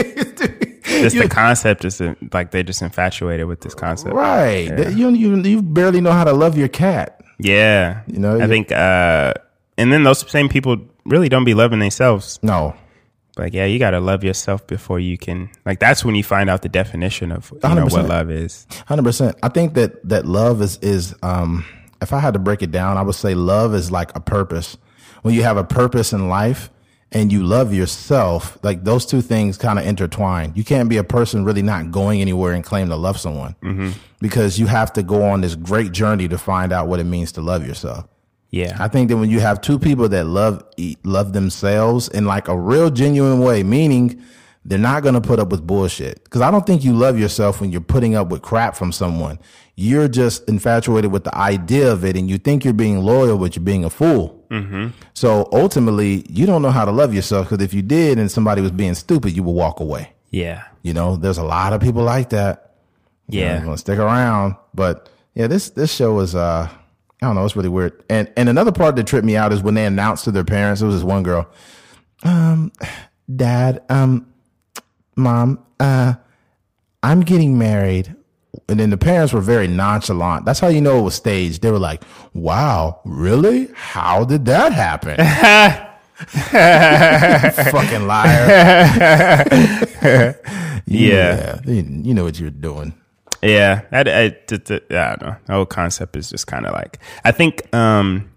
just 1.03 1.17
the 1.17 1.29
concept 1.29 1.85
is 1.85 2.01
like 2.33 2.51
they're 2.51 2.63
just 2.63 2.81
infatuated 2.81 3.47
with 3.47 3.61
this 3.61 3.73
concept. 3.75 4.15
Right? 4.15 4.69
They- 4.75 4.91
You, 4.91 5.09
you 5.09 5.35
you 5.41 5.61
barely 5.61 6.01
know 6.01 6.11
how 6.11 6.23
to 6.23 6.33
love 6.33 6.57
your 6.57 6.67
cat. 6.67 7.21
Yeah, 7.39 8.01
you 8.07 8.19
know, 8.19 8.39
I 8.39 8.45
think, 8.47 8.71
uh, 8.71 9.33
and 9.77 9.91
then 9.91 10.03
those 10.03 10.29
same 10.29 10.47
people 10.47 10.77
really 11.05 11.27
don't 11.27 11.43
be 11.43 11.55
loving 11.55 11.79
themselves, 11.79 12.37
No, 12.43 12.75
like, 13.35 13.53
yeah, 13.55 13.65
you 13.65 13.79
got 13.79 13.91
to 13.91 13.99
love 13.99 14.23
yourself 14.23 14.67
before 14.67 14.99
you 14.99 15.17
can. 15.17 15.49
Like, 15.65 15.79
that's 15.79 16.05
when 16.05 16.13
you 16.13 16.23
find 16.23 16.51
out 16.51 16.61
the 16.61 16.69
definition 16.69 17.31
of 17.31 17.51
you 17.51 17.73
know, 17.75 17.85
what 17.87 18.07
love 18.07 18.29
is. 18.29 18.67
Hundred 18.85 19.03
percent. 19.03 19.37
I 19.41 19.49
think 19.49 19.73
that 19.73 20.07
that 20.07 20.25
love 20.27 20.61
is 20.61 20.77
is 20.83 21.15
um 21.23 21.65
if 22.01 22.13
I 22.13 22.19
had 22.19 22.33
to 22.33 22.39
break 22.39 22.61
it 22.61 22.71
down, 22.71 22.97
I 22.97 23.01
would 23.01 23.15
say 23.15 23.33
love 23.33 23.73
is 23.73 23.91
like 23.91 24.15
a 24.15 24.19
purpose. 24.19 24.77
When 25.23 25.33
you 25.33 25.41
have 25.43 25.57
a 25.57 25.63
purpose 25.63 26.13
in 26.13 26.29
life 26.29 26.69
and 27.11 27.31
you 27.31 27.43
love 27.43 27.73
yourself, 27.73 28.57
like 28.63 28.83
those 28.83 29.05
two 29.05 29.21
things 29.21 29.57
kind 29.57 29.77
of 29.77 29.85
intertwine. 29.85 30.53
You 30.55 30.63
can't 30.63 30.89
be 30.89 30.97
a 30.97 31.03
person 31.03 31.43
really 31.43 31.61
not 31.61 31.91
going 31.91 32.21
anywhere 32.21 32.53
and 32.53 32.63
claim 32.63 32.89
to 32.89 32.95
love 32.95 33.19
someone 33.19 33.55
mm-hmm. 33.61 33.91
because 34.19 34.57
you 34.57 34.67
have 34.67 34.93
to 34.93 35.03
go 35.03 35.23
on 35.23 35.41
this 35.41 35.55
great 35.55 35.91
journey 35.91 36.27
to 36.29 36.37
find 36.37 36.71
out 36.71 36.87
what 36.87 36.99
it 36.99 37.05
means 37.05 37.33
to 37.33 37.41
love 37.41 37.67
yourself. 37.67 38.07
Yeah. 38.49 38.77
I 38.79 38.87
think 38.87 39.09
that 39.09 39.17
when 39.17 39.29
you 39.29 39.39
have 39.39 39.61
two 39.61 39.79
people 39.79 40.09
that 40.09 40.25
love 40.25 40.63
love 41.03 41.33
themselves 41.33 42.09
in 42.09 42.25
like 42.25 42.47
a 42.47 42.57
real 42.57 42.89
genuine 42.89 43.39
way, 43.39 43.63
meaning 43.63 44.21
they're 44.63 44.77
not 44.77 45.03
going 45.03 45.15
to 45.15 45.21
put 45.21 45.39
up 45.39 45.49
with 45.49 45.65
bullshit. 45.65 46.23
Because 46.23 46.41
I 46.41 46.51
don't 46.51 46.65
think 46.65 46.83
you 46.83 46.93
love 46.93 47.17
yourself 47.17 47.61
when 47.61 47.71
you're 47.71 47.81
putting 47.81 48.15
up 48.15 48.29
with 48.29 48.41
crap 48.41 48.75
from 48.75 48.91
someone. 48.91 49.39
You're 49.75 50.07
just 50.07 50.47
infatuated 50.47 51.11
with 51.11 51.23
the 51.23 51.35
idea 51.35 51.91
of 51.91 52.05
it, 52.05 52.15
and 52.15 52.29
you 52.29 52.37
think 52.37 52.63
you're 52.63 52.73
being 52.73 52.99
loyal, 52.99 53.37
but 53.37 53.55
you're 53.55 53.65
being 53.65 53.85
a 53.85 53.89
fool. 53.89 54.40
Mm-hmm. 54.51 54.87
So 55.13 55.49
ultimately, 55.53 56.25
you 56.29 56.45
don't 56.45 56.61
know 56.61 56.71
how 56.71 56.85
to 56.85 56.91
love 56.91 57.13
yourself. 57.13 57.49
Because 57.49 57.63
if 57.63 57.73
you 57.73 57.81
did, 57.81 58.19
and 58.19 58.29
somebody 58.29 58.61
was 58.61 58.71
being 58.71 58.93
stupid, 58.95 59.35
you 59.35 59.41
would 59.43 59.53
walk 59.53 59.79
away. 59.79 60.13
yeah. 60.29 60.65
You 60.83 60.93
know, 60.93 61.15
there's 61.15 61.37
a 61.37 61.43
lot 61.43 61.73
of 61.73 61.81
people 61.81 62.01
like 62.03 62.31
that. 62.31 62.75
Yeah. 63.27 63.57
I'm 63.57 63.65
gonna 63.65 63.77
stick 63.77 63.99
around. 63.99 64.55
But 64.73 65.09
yeah, 65.35 65.47
this 65.47 65.69
this 65.69 65.93
show 65.93 66.19
is 66.19 66.33
uh 66.35 66.67
I 67.21 67.25
don't 67.27 67.35
know, 67.35 67.45
it's 67.45 67.55
really 67.55 67.69
weird. 67.69 68.03
And 68.09 68.31
and 68.35 68.49
another 68.49 68.71
part 68.71 68.95
that 68.95 69.05
tripped 69.05 69.25
me 69.25 69.37
out 69.37 69.53
is 69.53 69.61
when 69.61 69.75
they 69.75 69.85
announced 69.85 70.23
to 70.23 70.31
their 70.31 70.43
parents, 70.43 70.81
it 70.81 70.87
was 70.87 70.95
this 70.95 71.03
one 71.03 71.21
girl, 71.21 71.47
um, 72.23 72.71
Dad, 73.33 73.83
um, 73.89 74.25
Mom, 75.15 75.63
uh, 75.79 76.15
I'm 77.03 77.21
getting 77.21 77.57
married. 77.59 78.15
And 78.67 78.79
then 78.79 78.89
the 78.89 78.97
parents 78.97 79.33
were 79.33 79.41
very 79.41 79.67
nonchalant. 79.67 80.45
That's 80.45 80.59
how 80.59 80.67
you 80.67 80.81
know 80.81 80.99
it 80.99 81.03
was 81.03 81.15
staged. 81.15 81.61
They 81.61 81.71
were 81.71 81.79
like, 81.79 82.03
Wow, 82.33 82.99
really? 83.05 83.69
How 83.73 84.25
did 84.25 84.45
that 84.45 84.73
happen? 84.73 85.17
Fucking 87.71 88.07
liar. 88.07 88.47
Yeah. 90.87 91.59
You 91.65 91.85
you 92.03 92.13
know 92.13 92.23
what 92.25 92.37
you're 92.39 92.49
doing. 92.49 92.93
Yeah, 93.41 93.81
I 93.91 94.03
don't 94.03 95.21
know. 95.21 95.35
The 95.45 95.53
whole 95.53 95.65
concept 95.65 96.15
is 96.17 96.29
just 96.29 96.47
kind 96.47 96.65
of 96.65 96.73
like 96.73 96.99
I 97.23 97.31
think. 97.31 97.73
um 97.73 98.29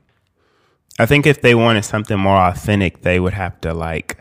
I 1.00 1.06
think 1.06 1.26
if 1.26 1.42
they 1.42 1.56
wanted 1.56 1.85
something 1.85 2.16
more 2.18 2.37
authentic, 2.37 3.02
they 3.02 3.18
would 3.18 3.33
have 3.35 3.61
to 3.62 3.75
like 3.75 4.16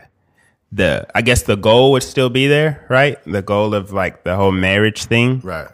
the. 0.72 1.06
I 1.14 1.22
guess 1.22 1.42
the 1.42 1.54
goal 1.56 1.92
would 1.92 2.02
still 2.02 2.30
be 2.30 2.48
there, 2.48 2.84
right? 2.88 3.16
The 3.24 3.42
goal 3.42 3.74
of 3.74 3.92
like 3.92 4.24
the 4.24 4.34
whole 4.34 4.50
marriage 4.50 5.04
thing, 5.04 5.40
Right. 5.44 5.68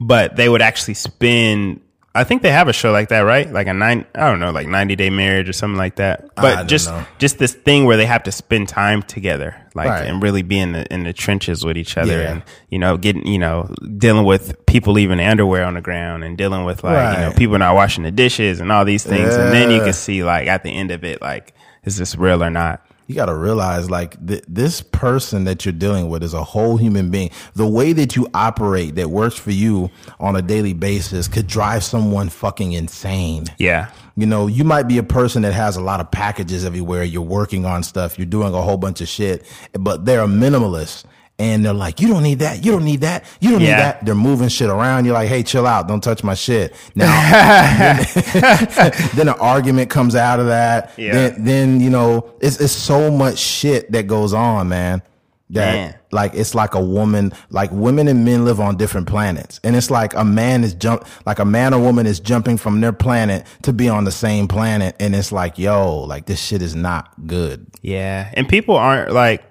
But 0.00 0.36
they 0.36 0.48
would 0.48 0.62
actually 0.62 0.94
spend. 0.94 1.80
I 2.14 2.24
think 2.24 2.42
they 2.42 2.50
have 2.52 2.68
a 2.68 2.74
show 2.74 2.92
like 2.92 3.08
that, 3.08 3.20
right? 3.20 3.50
Like 3.50 3.68
a 3.68 3.72
nine, 3.72 4.04
I 4.14 4.28
don't 4.30 4.38
know, 4.38 4.50
like 4.50 4.66
ninety 4.68 4.96
day 4.96 5.08
marriage 5.08 5.48
or 5.48 5.54
something 5.54 5.78
like 5.78 5.96
that. 5.96 6.34
But 6.34 6.66
just 6.66 6.88
know. 6.90 7.06
just 7.18 7.38
this 7.38 7.54
thing 7.54 7.86
where 7.86 7.96
they 7.96 8.04
have 8.04 8.24
to 8.24 8.32
spend 8.32 8.68
time 8.68 9.02
together, 9.02 9.56
like 9.74 9.88
Right. 9.88 10.06
and 10.06 10.22
really 10.22 10.42
be 10.42 10.58
in 10.58 10.72
the 10.72 10.84
in 10.92 11.04
the 11.04 11.14
trenches 11.14 11.64
with 11.64 11.78
each 11.78 11.96
other, 11.96 12.20
Yeah. 12.20 12.30
and 12.32 12.42
you 12.68 12.78
know, 12.78 12.98
getting 12.98 13.26
you 13.26 13.38
know, 13.38 13.74
dealing 13.96 14.26
with 14.26 14.66
people 14.66 14.92
leaving 14.92 15.20
underwear 15.20 15.64
on 15.64 15.72
the 15.72 15.80
ground, 15.80 16.22
and 16.22 16.36
dealing 16.36 16.64
with 16.66 16.84
like 16.84 17.16
you 17.16 17.24
know, 17.24 17.32
people 17.32 17.56
not 17.58 17.74
washing 17.74 18.04
the 18.04 18.10
dishes 18.10 18.60
and 18.60 18.70
all 18.70 18.84
these 18.84 19.04
things, 19.04 19.34
and 19.34 19.50
then 19.50 19.70
you 19.70 19.80
can 19.80 19.94
see 19.94 20.22
like 20.22 20.48
at 20.48 20.64
the 20.64 20.70
end 20.70 20.90
of 20.90 21.04
it, 21.04 21.22
like 21.22 21.54
is 21.84 21.96
this 21.96 22.14
real 22.14 22.44
or 22.44 22.50
not? 22.50 22.84
You 23.06 23.14
got 23.14 23.26
to 23.26 23.34
realize, 23.34 23.90
like, 23.90 24.24
th- 24.26 24.44
this 24.48 24.80
person 24.80 25.44
that 25.44 25.64
you're 25.64 25.72
dealing 25.72 26.08
with 26.08 26.22
is 26.22 26.34
a 26.34 26.44
whole 26.44 26.76
human 26.76 27.10
being. 27.10 27.30
The 27.54 27.66
way 27.66 27.92
that 27.92 28.16
you 28.16 28.28
operate 28.32 28.94
that 28.94 29.10
works 29.10 29.36
for 29.36 29.50
you 29.50 29.90
on 30.20 30.36
a 30.36 30.42
daily 30.42 30.72
basis 30.72 31.28
could 31.28 31.46
drive 31.46 31.82
someone 31.84 32.28
fucking 32.28 32.72
insane. 32.72 33.46
Yeah, 33.58 33.88
You 34.16 34.26
know, 34.26 34.46
you 34.46 34.64
might 34.64 34.84
be 34.84 34.98
a 34.98 35.02
person 35.02 35.42
that 35.42 35.52
has 35.52 35.76
a 35.76 35.80
lot 35.80 36.00
of 36.00 36.10
packages 36.10 36.64
everywhere. 36.64 37.02
You're 37.02 37.22
working 37.22 37.64
on 37.66 37.82
stuff. 37.82 38.18
You're 38.18 38.26
doing 38.26 38.54
a 38.54 38.62
whole 38.62 38.76
bunch 38.76 39.00
of 39.00 39.08
shit, 39.08 39.44
but 39.72 40.04
they're 40.04 40.22
a 40.22 40.26
minimalist. 40.26 41.04
And 41.38 41.64
they're 41.64 41.72
like, 41.72 42.00
you 42.00 42.08
don't 42.08 42.22
need 42.22 42.38
that. 42.40 42.64
You 42.64 42.72
don't 42.72 42.84
need 42.84 43.00
that. 43.00 43.24
You 43.40 43.50
don't 43.50 43.60
need 43.60 43.68
that. 43.68 44.04
They're 44.04 44.14
moving 44.14 44.48
shit 44.48 44.68
around. 44.70 45.06
You're 45.06 45.14
like, 45.14 45.28
hey, 45.28 45.42
chill 45.42 45.66
out. 45.66 45.88
Don't 45.88 46.02
touch 46.02 46.22
my 46.22 46.34
shit. 46.34 46.74
Now, 46.94 47.06
then 49.14 49.28
an 49.28 49.34
argument 49.40 49.90
comes 49.90 50.14
out 50.14 50.38
of 50.38 50.46
that. 50.46 50.92
Yeah. 50.96 51.12
Then, 51.12 51.44
then 51.44 51.80
you 51.80 51.90
know, 51.90 52.32
it's 52.40 52.60
it's 52.60 52.72
so 52.72 53.10
much 53.10 53.38
shit 53.38 53.90
that 53.92 54.06
goes 54.06 54.32
on, 54.32 54.68
man. 54.68 55.02
That 55.50 55.74
Man. 55.74 55.94
like 56.12 56.32
it's 56.34 56.54
like 56.54 56.74
a 56.74 56.80
woman, 56.80 57.32
like 57.50 57.70
women 57.72 58.08
and 58.08 58.24
men 58.24 58.46
live 58.46 58.58
on 58.58 58.78
different 58.78 59.06
planets, 59.06 59.60
and 59.62 59.76
it's 59.76 59.90
like 59.90 60.14
a 60.14 60.24
man 60.24 60.64
is 60.64 60.72
jump, 60.72 61.06
like 61.26 61.40
a 61.40 61.44
man 61.44 61.74
or 61.74 61.80
woman 61.80 62.06
is 62.06 62.20
jumping 62.20 62.56
from 62.56 62.80
their 62.80 62.94
planet 62.94 63.46
to 63.62 63.72
be 63.74 63.86
on 63.86 64.04
the 64.04 64.12
same 64.12 64.48
planet, 64.48 64.96
and 64.98 65.14
it's 65.14 65.30
like, 65.30 65.58
yo, 65.58 66.04
like 66.04 66.24
this 66.24 66.40
shit 66.42 66.62
is 66.62 66.74
not 66.74 67.26
good. 67.26 67.66
Yeah, 67.82 68.30
and 68.32 68.48
people 68.48 68.76
aren't 68.76 69.12
like 69.12 69.44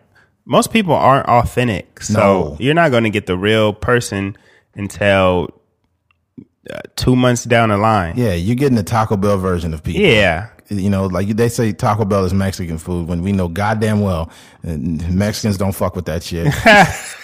most 0.45 0.71
people 0.73 0.93
aren't 0.93 1.27
authentic, 1.27 2.01
so 2.01 2.13
No. 2.19 2.57
you're 2.59 2.73
not 2.73 2.91
going 2.91 3.03
to 3.03 3.09
get 3.09 3.25
the 3.25 3.37
real 3.37 3.73
person 3.73 4.35
until 4.75 5.49
uh, 6.71 6.79
two 6.95 7.15
months 7.15 7.43
down 7.43 7.69
the 7.69 7.77
line. 7.77 8.13
Yeah, 8.17 8.33
you're 8.33 8.55
getting 8.55 8.75
the 8.75 8.83
Taco 8.83 9.17
Bell 9.17 9.37
version 9.37 9.73
of 9.73 9.83
people. 9.83 10.01
Yeah, 10.01 10.49
You 10.71 10.89
know, 10.89 11.07
like 11.07 11.27
they 11.27 11.49
say 11.49 11.73
Taco 11.73 12.05
Bell 12.05 12.23
is 12.23 12.33
Mexican 12.33 12.77
food 12.77 13.09
when 13.09 13.21
we 13.21 13.33
know 13.33 13.49
goddamn 13.49 13.99
well 13.99 14.31
uh, 14.65 14.77
Mexicans 14.77 15.57
don't 15.57 15.73
fuck 15.73 15.95
with 15.95 16.05
that 16.05 16.23
shit. 16.23 16.45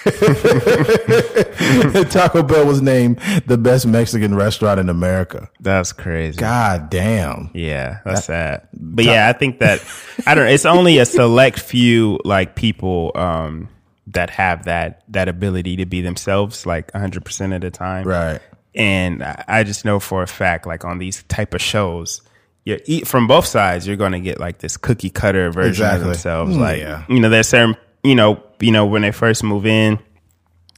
Taco 2.11 2.43
Bell 2.43 2.65
was 2.65 2.81
named 2.81 3.19
the 3.45 3.57
best 3.57 3.85
Mexican 3.85 4.35
restaurant 4.35 4.79
in 4.79 4.89
America. 4.89 5.49
that's 5.59 5.93
crazy. 5.93 6.37
God 6.37 6.89
damn. 6.89 7.49
Yeah, 7.53 7.99
that's 8.03 8.25
sad. 8.25 8.67
But 8.73 9.05
yeah, 9.05 9.29
I 9.29 9.33
think 9.33 9.59
that 9.59 9.81
I 10.25 10.35
don't. 10.35 10.45
Know, 10.45 10.51
it's 10.51 10.65
only 10.65 10.97
a 10.97 11.05
select 11.05 11.59
few 11.59 12.19
like 12.25 12.55
people 12.55 13.11
um, 13.15 13.69
that 14.07 14.29
have 14.31 14.65
that 14.65 15.03
that 15.09 15.29
ability 15.29 15.77
to 15.77 15.85
be 15.85 16.01
themselves, 16.01 16.65
like 16.65 16.93
100 16.93 17.23
percent 17.23 17.53
of 17.53 17.61
the 17.61 17.71
time. 17.71 18.05
Right. 18.05 18.41
And 18.75 19.23
I 19.23 19.63
just 19.63 19.85
know 19.85 19.99
for 19.99 20.21
a 20.21 20.27
fact, 20.27 20.67
like 20.67 20.85
on 20.85 20.99
these 20.99 21.23
type 21.23 21.53
of 21.53 21.61
shows, 21.61 22.21
you 22.67 22.79
eat 22.85 23.07
from 23.07 23.27
both 23.27 23.45
sides. 23.45 23.87
You're 23.87 23.95
going 23.97 24.11
to 24.11 24.19
get 24.19 24.39
like 24.39 24.57
this 24.59 24.75
cookie 24.77 25.09
cutter 25.09 25.51
version 25.51 25.69
Exactly. 25.69 26.01
of 26.01 26.07
themselves. 26.07 26.55
Mm, 26.55 26.59
Like 26.59 26.79
yeah. 26.79 27.05
you 27.07 27.19
know, 27.19 27.29
there's 27.29 27.47
certain 27.47 27.75
you 28.03 28.15
know 28.15 28.41
you 28.59 28.71
know 28.71 28.85
when 28.85 29.01
they 29.03 29.11
first 29.11 29.43
move 29.43 29.65
in, 29.65 29.99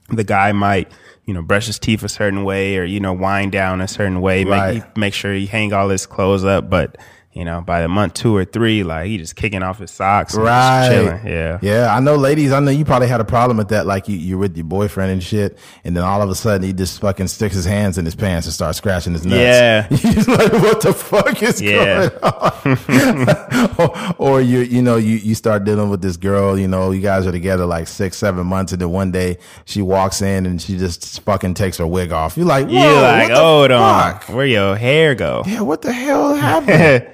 the 0.08 0.24
guy 0.24 0.52
might 0.52 0.90
you 1.24 1.34
know 1.34 1.42
brush 1.42 1.66
his 1.66 1.78
teeth 1.78 2.02
a 2.02 2.08
certain 2.08 2.44
way 2.44 2.76
or 2.78 2.84
you 2.84 3.00
know 3.00 3.12
wind 3.12 3.52
down 3.52 3.80
a 3.80 3.88
certain 3.88 4.20
way, 4.20 4.44
Right. 4.44 4.74
make 4.74 4.96
make 4.96 5.14
sure 5.14 5.32
he 5.34 5.46
hang 5.46 5.72
all 5.72 5.88
his 5.88 6.06
clothes 6.06 6.44
up, 6.44 6.70
but. 6.70 6.96
You 7.32 7.44
know, 7.44 7.60
by 7.60 7.80
the 7.80 7.86
month 7.86 8.14
two 8.14 8.34
or 8.34 8.44
three, 8.44 8.82
like 8.82 9.06
he 9.06 9.16
just 9.16 9.36
kicking 9.36 9.62
off 9.62 9.78
his 9.78 9.92
socks, 9.92 10.34
Right. 10.34 10.88
chilling. 10.88 11.26
Yeah, 11.32 11.58
Yeah. 11.62 11.94
I 11.94 12.00
know 12.00 12.16
ladies, 12.16 12.50
I 12.50 12.58
know 12.58 12.72
you 12.72 12.84
probably 12.84 13.06
had 13.06 13.20
a 13.20 13.24
problem 13.24 13.56
with 13.56 13.68
that. 13.68 13.86
Like 13.86 14.08
you, 14.08 14.16
you're 14.16 14.36
with 14.36 14.56
your 14.56 14.64
boyfriend 14.64 15.12
and 15.12 15.22
shit. 15.22 15.56
And 15.84 15.96
then 15.96 16.02
all 16.02 16.20
of 16.22 16.28
a 16.28 16.34
sudden 16.34 16.66
he 16.66 16.72
just 16.72 17.00
fucking 17.00 17.28
sticks 17.28 17.54
his 17.54 17.64
hands 17.64 17.98
in 17.98 18.04
his 18.04 18.16
pants 18.16 18.48
and 18.48 18.52
starts 18.52 18.78
scratching 18.78 19.12
his 19.12 19.24
nuts. 19.24 19.38
Yeah. 19.38 19.86
He's 19.90 20.26
like, 20.26 20.52
what 20.54 20.80
the 20.80 20.92
fuck 20.92 21.40
is 21.40 21.62
Yeah. 21.62 22.08
going 22.08 22.20
on? 22.24 23.74
or, 24.18 24.30
or 24.38 24.40
you, 24.40 24.58
you 24.60 24.82
know, 24.82 24.96
you, 24.96 25.14
you 25.14 25.36
start 25.36 25.62
dealing 25.62 25.88
with 25.88 26.02
this 26.02 26.16
girl, 26.16 26.58
you 26.58 26.66
know, 26.66 26.90
you 26.90 27.00
guys 27.00 27.28
are 27.28 27.32
together 27.32 27.64
like 27.64 27.86
six, 27.86 28.16
seven 28.16 28.44
months. 28.48 28.72
And 28.72 28.82
then 28.82 28.90
one 28.90 29.12
day 29.12 29.38
she 29.66 29.82
walks 29.82 30.20
in 30.20 30.46
and 30.46 30.60
she 30.60 30.76
just 30.76 31.20
fucking 31.22 31.54
takes 31.54 31.76
her 31.78 31.86
wig 31.86 32.10
off. 32.10 32.36
You're 32.36 32.46
like, 32.46 32.66
Whoa, 32.66 32.72
you're 32.72 33.02
like, 33.02 33.28
what 33.30 33.34
the 33.36 33.40
hold 33.40 33.70
on, 33.70 34.14
where 34.34 34.46
your 34.46 34.74
hair 34.74 35.14
go? 35.14 35.44
Yeah. 35.46 35.60
What 35.60 35.82
the 35.82 35.92
hell 35.92 36.34
happened? 36.34 37.06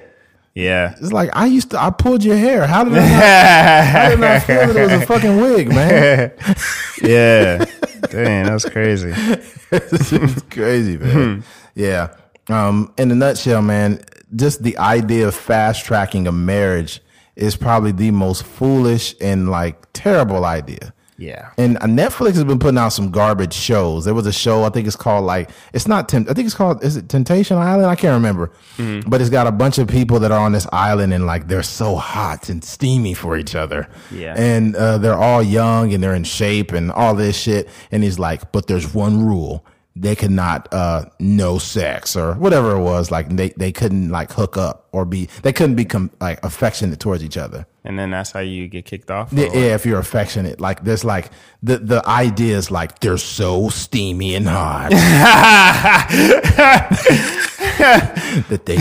Yeah, 0.57 0.95
It's 0.99 1.11
like, 1.11 1.29
I 1.33 1.45
used 1.45 1.69
to, 1.69 1.79
I 1.79 1.91
pulled 1.91 2.23
your 2.23 2.35
hair. 2.35 2.65
How 2.65 2.83
did 2.83 2.93
I 2.93 2.99
not, 2.99 3.85
how 3.85 4.09
did 4.09 4.23
I 4.23 4.39
feel 4.39 4.73
that 4.73 4.75
it 4.75 4.91
was 4.91 5.03
a 5.03 5.05
fucking 5.05 5.37
wig, 5.37 5.69
man? 5.69 6.31
yeah. 7.03 7.63
Dang, 8.09 8.45
that's 8.45 8.67
crazy. 8.67 9.13
it's 9.71 10.41
crazy, 10.49 10.97
man. 10.97 11.43
Yeah. 11.75 12.15
Um, 12.49 12.91
in 12.97 13.11
a 13.11 13.15
nutshell, 13.15 13.61
man, 13.61 14.01
just 14.35 14.63
the 14.63 14.75
idea 14.79 15.27
of 15.27 15.35
fast 15.35 15.85
tracking 15.85 16.25
a 16.25 16.31
marriage 16.31 17.01
is 17.35 17.55
probably 17.55 17.91
the 17.91 18.09
most 18.09 18.43
foolish 18.43 19.13
and 19.21 19.51
like 19.51 19.85
terrible 19.93 20.43
idea. 20.43 20.91
Yeah. 21.17 21.49
And 21.57 21.77
uh, 21.77 21.81
Netflix 21.81 22.35
has 22.35 22.43
been 22.43 22.59
putting 22.59 22.77
out 22.77 22.89
some 22.89 23.09
garbage 23.09 23.53
shows. 23.53 24.05
There 24.05 24.13
was 24.13 24.27
a 24.27 24.31
show 24.31 24.63
I 24.63 24.69
think 24.69 24.85
it's 24.85 24.95
called 24.95 25.25
like 25.25 25.49
it's 25.73 25.87
not 25.87 26.07
Temp- 26.07 26.29
I 26.29 26.33
think 26.33 26.45
it's 26.45 26.55
called 26.55 26.83
is 26.83 26.95
it 26.95 27.09
Temptation 27.09 27.57
Island? 27.57 27.87
I 27.87 27.95
can't 27.95 28.13
remember. 28.13 28.51
But 29.07 29.21
it's 29.21 29.29
got 29.31 29.47
a 29.47 29.51
bunch 29.51 29.79
of 29.79 29.87
people 29.87 30.19
that 30.19 30.31
are 30.31 30.39
on 30.39 30.51
this 30.51 30.67
island 30.71 31.13
and 31.13 31.25
like 31.25 31.47
they're 31.47 31.63
so 31.63 31.95
hot 31.95 32.49
and 32.49 32.63
steamy 32.63 33.15
for 33.15 33.35
each 33.37 33.55
other. 33.55 33.89
Yeah. 34.11 34.35
And 34.37 34.75
uh, 34.75 34.99
they're 34.99 35.15
all 35.17 35.41
young 35.41 35.93
and 35.93 36.03
they're 36.03 36.13
in 36.15 36.23
shape 36.23 36.71
and 36.71 36.91
all 36.91 37.15
this 37.15 37.35
shit. 37.35 37.67
And 37.91 38.03
he's 38.03 38.19
like, 38.19 38.51
but 38.51 38.67
there's 38.67 38.93
one 38.93 39.25
rule: 39.25 39.65
they 40.01 40.15
could 40.15 40.31
not 40.31 40.67
uh 40.73 41.05
no 41.19 41.57
sex 41.57 42.15
or 42.15 42.33
whatever 42.35 42.75
it 42.75 42.81
was. 42.81 43.11
Like 43.11 43.29
they 43.29 43.49
they 43.49 43.71
couldn't 43.71 44.09
like 44.09 44.31
hook 44.31 44.57
up 44.57 44.87
or 44.91 45.05
be 45.05 45.29
they 45.43 45.53
couldn't 45.53 45.75
become 45.75 46.11
like 46.19 46.43
affectionate 46.43 46.99
towards 46.99 47.23
each 47.23 47.37
other. 47.37 47.65
And 47.83 47.97
then 47.97 48.11
that's 48.11 48.31
how 48.31 48.41
you 48.41 48.67
get 48.67 48.85
kicked 48.85 49.09
off. 49.09 49.31
yeah, 49.31 49.45
yeah, 49.53 49.75
if 49.75 49.85
you're 49.85 49.99
affectionate. 49.99 50.59
Like 50.59 50.83
there's 50.83 51.05
like 51.05 51.31
the 51.63 51.77
the 51.77 52.05
idea 52.07 52.57
is 52.57 52.69
like 52.69 52.99
they're 52.99 53.17
so 53.17 53.69
steamy 53.69 54.35
and 54.35 54.47
hot. 54.47 54.91
That 57.77 58.63
they 58.65 58.75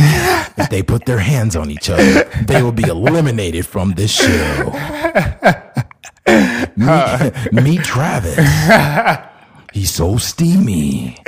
if 0.62 0.70
they 0.70 0.82
put 0.82 1.04
their 1.06 1.18
hands 1.18 1.56
on 1.56 1.70
each 1.70 1.90
other. 1.90 2.24
They 2.46 2.62
will 2.62 2.72
be 2.72 2.84
eliminated 2.84 3.66
from 3.66 3.92
this 3.92 4.10
show. 4.10 4.72
Meet 7.52 7.84
travis 7.84 8.36
he's 9.76 9.92
so 9.92 10.16
steamy 10.16 11.14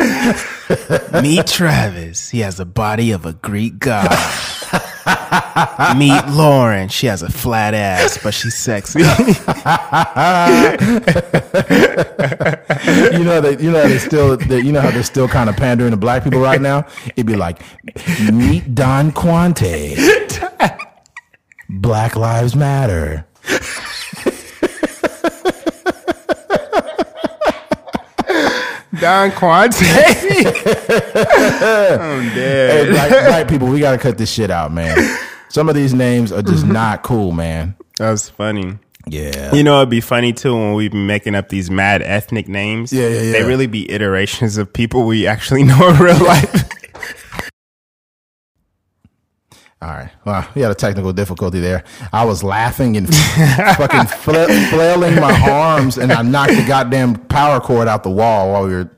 Meet 1.22 1.46
Travis. 1.46 2.30
He 2.30 2.40
has 2.40 2.56
the 2.56 2.64
body 2.64 3.10
of 3.10 3.26
a 3.26 3.34
Greek 3.34 3.78
god. 3.78 4.08
Meet 5.96 6.28
Lauren. 6.28 6.88
She 6.88 7.06
has 7.08 7.22
a 7.22 7.30
flat 7.30 7.74
ass, 7.74 8.18
but 8.22 8.32
she's 8.32 8.54
sexy. 8.54 9.00
you 9.00 9.04
know 13.24 13.40
they 13.40 13.58
you 13.62 13.70
know 13.70 13.86
they 13.86 13.98
still 13.98 14.36
they, 14.38 14.60
you 14.60 14.72
know 14.72 14.80
how 14.80 14.90
they're 14.90 15.02
still 15.02 15.28
kind 15.28 15.50
of 15.50 15.56
pandering 15.56 15.90
to 15.90 15.96
black 15.96 16.24
people 16.24 16.40
right 16.40 16.60
now 16.60 16.86
it'd 17.08 17.26
be 17.26 17.36
like 17.36 17.60
meet 18.32 18.74
don 18.74 19.10
quante 19.12 19.96
black 21.68 22.16
lives 22.16 22.54
matter 22.56 23.26
Don 29.00 29.30
Quante. 29.30 29.82
I'm 32.00 32.28
dead. 32.34 32.86
hey, 32.86 32.92
black, 32.92 33.10
black 33.10 33.48
people 33.48 33.68
we 33.68 33.80
gotta 33.80 33.98
cut 33.98 34.18
this 34.18 34.30
shit 34.30 34.50
out 34.50 34.72
man 34.72 34.96
some 35.48 35.68
of 35.68 35.74
these 35.74 35.94
names 35.94 36.32
are 36.32 36.42
just 36.42 36.64
mm-hmm. 36.64 36.72
not 36.72 37.02
cool 37.02 37.32
man 37.32 37.74
That 37.98 38.10
was 38.10 38.28
funny. 38.28 38.78
yeah 39.06 39.54
You 39.54 39.64
know, 39.64 39.78
it'd 39.78 39.90
be 39.90 40.00
funny 40.00 40.32
too 40.32 40.54
when 40.54 40.74
we 40.74 40.88
be 40.88 40.98
making 40.98 41.34
up 41.34 41.48
these 41.48 41.70
mad 41.70 42.02
ethnic 42.02 42.48
names. 42.48 42.92
Yeah, 42.92 43.08
yeah, 43.08 43.22
yeah. 43.22 43.32
They 43.32 43.42
really 43.44 43.66
be 43.66 43.90
iterations 43.90 44.58
of 44.58 44.72
people 44.72 45.06
we 45.06 45.26
actually 45.26 45.64
know 45.64 45.88
in 45.88 45.96
real 45.96 46.22
life. 46.24 46.68
All 49.80 49.88
right. 49.90 50.10
Well, 50.24 50.48
we 50.56 50.62
had 50.62 50.70
a 50.72 50.74
technical 50.74 51.12
difficulty 51.12 51.60
there. 51.60 51.84
I 52.12 52.24
was 52.24 52.42
laughing 52.42 52.96
and 52.96 53.14
fucking 53.76 54.06
fla- 54.06 54.48
flailing 54.70 55.14
my 55.16 55.40
arms, 55.50 55.98
and 55.98 56.10
I 56.12 56.22
knocked 56.22 56.52
the 56.56 56.64
goddamn 56.66 57.14
power 57.26 57.60
cord 57.60 57.86
out 57.86 58.02
the 58.02 58.10
wall 58.10 58.52
while 58.52 58.64
we 58.66 58.72
were 58.74 58.90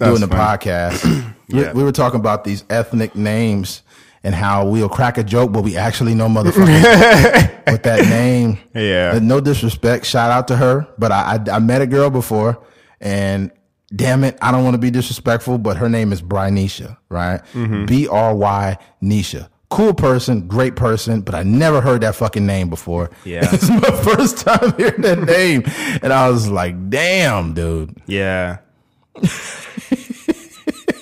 doing 0.00 0.20
the 0.20 0.26
funny. 0.28 0.58
podcast. 0.58 1.30
We- 1.50 1.60
Yeah. 1.60 1.72
we, 1.74 1.84
were 1.84 1.92
talking 1.92 2.18
about 2.18 2.42
these 2.44 2.64
ethnic 2.70 3.14
names 3.14 3.82
and 4.24 4.34
how 4.34 4.66
we'll 4.66 4.88
crack 4.88 5.18
a 5.18 5.22
joke, 5.22 5.52
but 5.52 5.62
we 5.62 5.76
actually 5.76 6.14
know 6.14 6.26
motherfuckers 6.26 7.66
with 7.70 7.82
that 7.82 8.08
name. 8.08 8.58
Yeah. 8.74 9.18
No 9.22 9.40
disrespect. 9.42 10.06
Shout 10.06 10.30
out 10.30 10.48
to 10.48 10.56
her, 10.56 10.88
but 10.98 11.12
I, 11.12 11.36
I, 11.46 11.56
I 11.56 11.58
met 11.58 11.82
a 11.82 11.86
girl 11.86 12.08
before, 12.08 12.64
and 12.98 13.50
damn 13.94 14.24
it, 14.24 14.38
I 14.40 14.52
don't 14.52 14.64
want 14.64 14.72
to 14.72 14.78
be 14.78 14.90
disrespectful, 14.90 15.58
but 15.58 15.76
her 15.76 15.90
name 15.90 16.14
is 16.14 16.22
Brynisha, 16.22 16.96
right? 17.10 17.42
Mm-hmm. 17.52 17.84
B 17.84 18.08
R 18.08 18.34
Y 18.34 18.78
Nisha. 19.02 19.48
Cool 19.74 19.92
person, 19.94 20.46
great 20.46 20.76
person, 20.76 21.20
but 21.20 21.34
I 21.34 21.42
never 21.42 21.80
heard 21.80 22.02
that 22.02 22.14
fucking 22.14 22.46
name 22.46 22.70
before. 22.70 23.10
Yeah. 23.24 23.40
it's 23.52 23.68
my 23.68 23.80
first 24.02 24.38
time 24.38 24.72
hearing 24.76 25.02
that 25.02 25.18
name, 25.18 25.64
and 26.02 26.12
I 26.12 26.28
was 26.30 26.48
like, 26.48 26.90
"Damn, 26.90 27.54
dude." 27.54 28.00
yeah. 28.06 28.58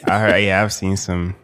I 0.04 0.18
heard, 0.18 0.38
yeah, 0.42 0.62
I've 0.62 0.72
seen 0.72 0.96
some. 0.96 1.36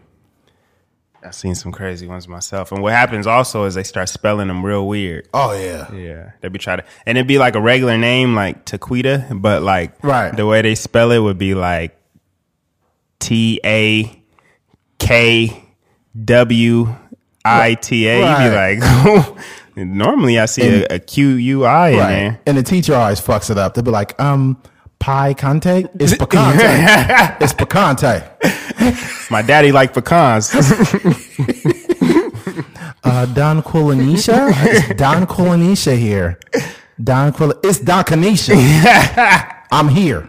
I've 1.23 1.35
seen 1.35 1.55
some 1.55 1.73
crazy 1.73 2.07
ones 2.07 2.29
myself. 2.29 2.73
And 2.73 2.81
what 2.83 2.93
happens 2.93 3.27
also 3.27 3.65
is 3.65 3.75
they 3.75 3.83
start 3.83 4.09
spelling 4.09 4.49
them 4.49 4.65
real 4.65 4.87
weird. 4.87 5.29
Oh 5.35 5.53
yeah, 5.53 5.93
Yeah, 5.93 6.31
they 6.41 6.49
be 6.49 6.59
trying 6.59 6.79
to, 6.79 6.85
and 7.07 7.19
it'd 7.19 7.27
be 7.29 7.39
like 7.39 7.55
a 7.57 7.61
regular 7.61 7.99
name 7.99 8.35
like 8.35 8.65
Taquita, 8.65 9.41
but 9.43 9.63
like 9.63 10.03
Right. 10.03 10.35
the 10.35 10.47
way 10.47 10.63
they 10.63 10.75
spell 10.75 11.11
it 11.11 11.19
would 11.19 11.37
be 11.37 11.55
like 11.55 11.99
T 13.19 13.61
A 13.65 14.23
K 14.99 15.63
W 16.25 16.95
I 17.45 17.75
T 17.75 18.07
A. 18.09 18.19
You'd 18.19 18.51
be 18.51 18.55
like, 18.55 19.37
normally 19.77 20.39
I 20.39 20.47
see 20.47 20.83
a, 20.85 20.87
a 20.97 20.99
Q 20.99 21.29
U 21.31 21.65
I 21.65 21.89
in 21.91 21.99
right. 21.99 22.09
there. 22.11 22.41
And 22.47 22.57
the 22.59 22.63
teacher 22.63 22.95
always 22.95 23.21
fucks 23.21 23.51
it 23.51 23.59
up. 23.59 23.75
They'll 23.75 23.85
be 23.85 23.91
like, 23.91 24.21
"Um, 24.21 24.61
pie 24.99 25.35
conte? 25.35 25.85
It's 25.99 26.13
picante. 26.23 26.61
it's 27.41 27.53
picante." 27.53 29.31
My 29.31 29.43
daddy 29.43 29.73
liked 29.73 29.95
pecans. 29.95 30.53
Uh, 33.05 33.27
Don 33.27 33.63
Quilinisha? 33.63 34.51
It's 34.67 34.95
Don 35.01 35.27
Quilinisha 35.27 35.97
here. 35.97 36.39
Don 37.03 37.33
Quil. 37.33 37.55
It's 37.63 37.79
Don 37.79 38.05
Kanisha. 38.05 38.55
I'm 39.71 39.89
here. 39.89 40.29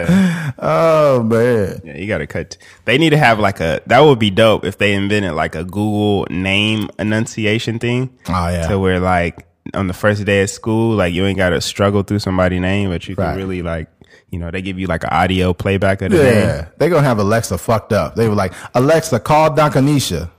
oh 0.00 0.37
Oh, 0.60 1.22
man. 1.22 1.80
yeah, 1.84 1.96
you 1.96 2.06
gotta 2.08 2.26
cut. 2.26 2.56
They 2.84 2.98
need 2.98 3.10
to 3.10 3.16
have 3.18 3.38
like 3.38 3.60
a. 3.60 3.80
That 3.86 4.00
would 4.00 4.18
be 4.18 4.30
dope 4.30 4.64
if 4.64 4.76
they 4.78 4.92
invented 4.94 5.32
like 5.32 5.54
a 5.54 5.62
Google 5.64 6.26
name 6.30 6.88
enunciation 6.98 7.78
thing. 7.78 8.10
Oh 8.28 8.48
yeah. 8.48 8.66
to 8.68 8.78
where 8.78 8.98
like 9.00 9.46
on 9.74 9.86
the 9.86 9.94
first 9.94 10.24
day 10.24 10.42
of 10.42 10.50
school, 10.50 10.96
like 10.96 11.12
you 11.14 11.24
ain't 11.26 11.36
got 11.36 11.50
to 11.50 11.60
struggle 11.60 12.02
through 12.02 12.18
somebody's 12.20 12.60
name, 12.60 12.90
but 12.90 13.06
you 13.08 13.14
can 13.14 13.24
Right. 13.24 13.36
really 13.36 13.62
like, 13.62 13.88
you 14.30 14.38
know, 14.38 14.50
they 14.50 14.60
give 14.62 14.78
you 14.78 14.86
like 14.88 15.04
an 15.04 15.10
audio 15.10 15.52
playback 15.54 16.02
of 16.02 16.10
the 16.10 16.16
name. 16.18 16.26
yeah. 16.34 16.68
They're 16.78 16.90
gonna 16.90 17.06
have 17.06 17.18
Alexa 17.18 17.56
fucked 17.58 17.92
up. 17.92 18.14
They 18.16 18.28
were 18.28 18.34
like, 18.34 18.52
Alexa, 18.74 19.20
call 19.20 19.50
Donkanisha. 19.50 20.30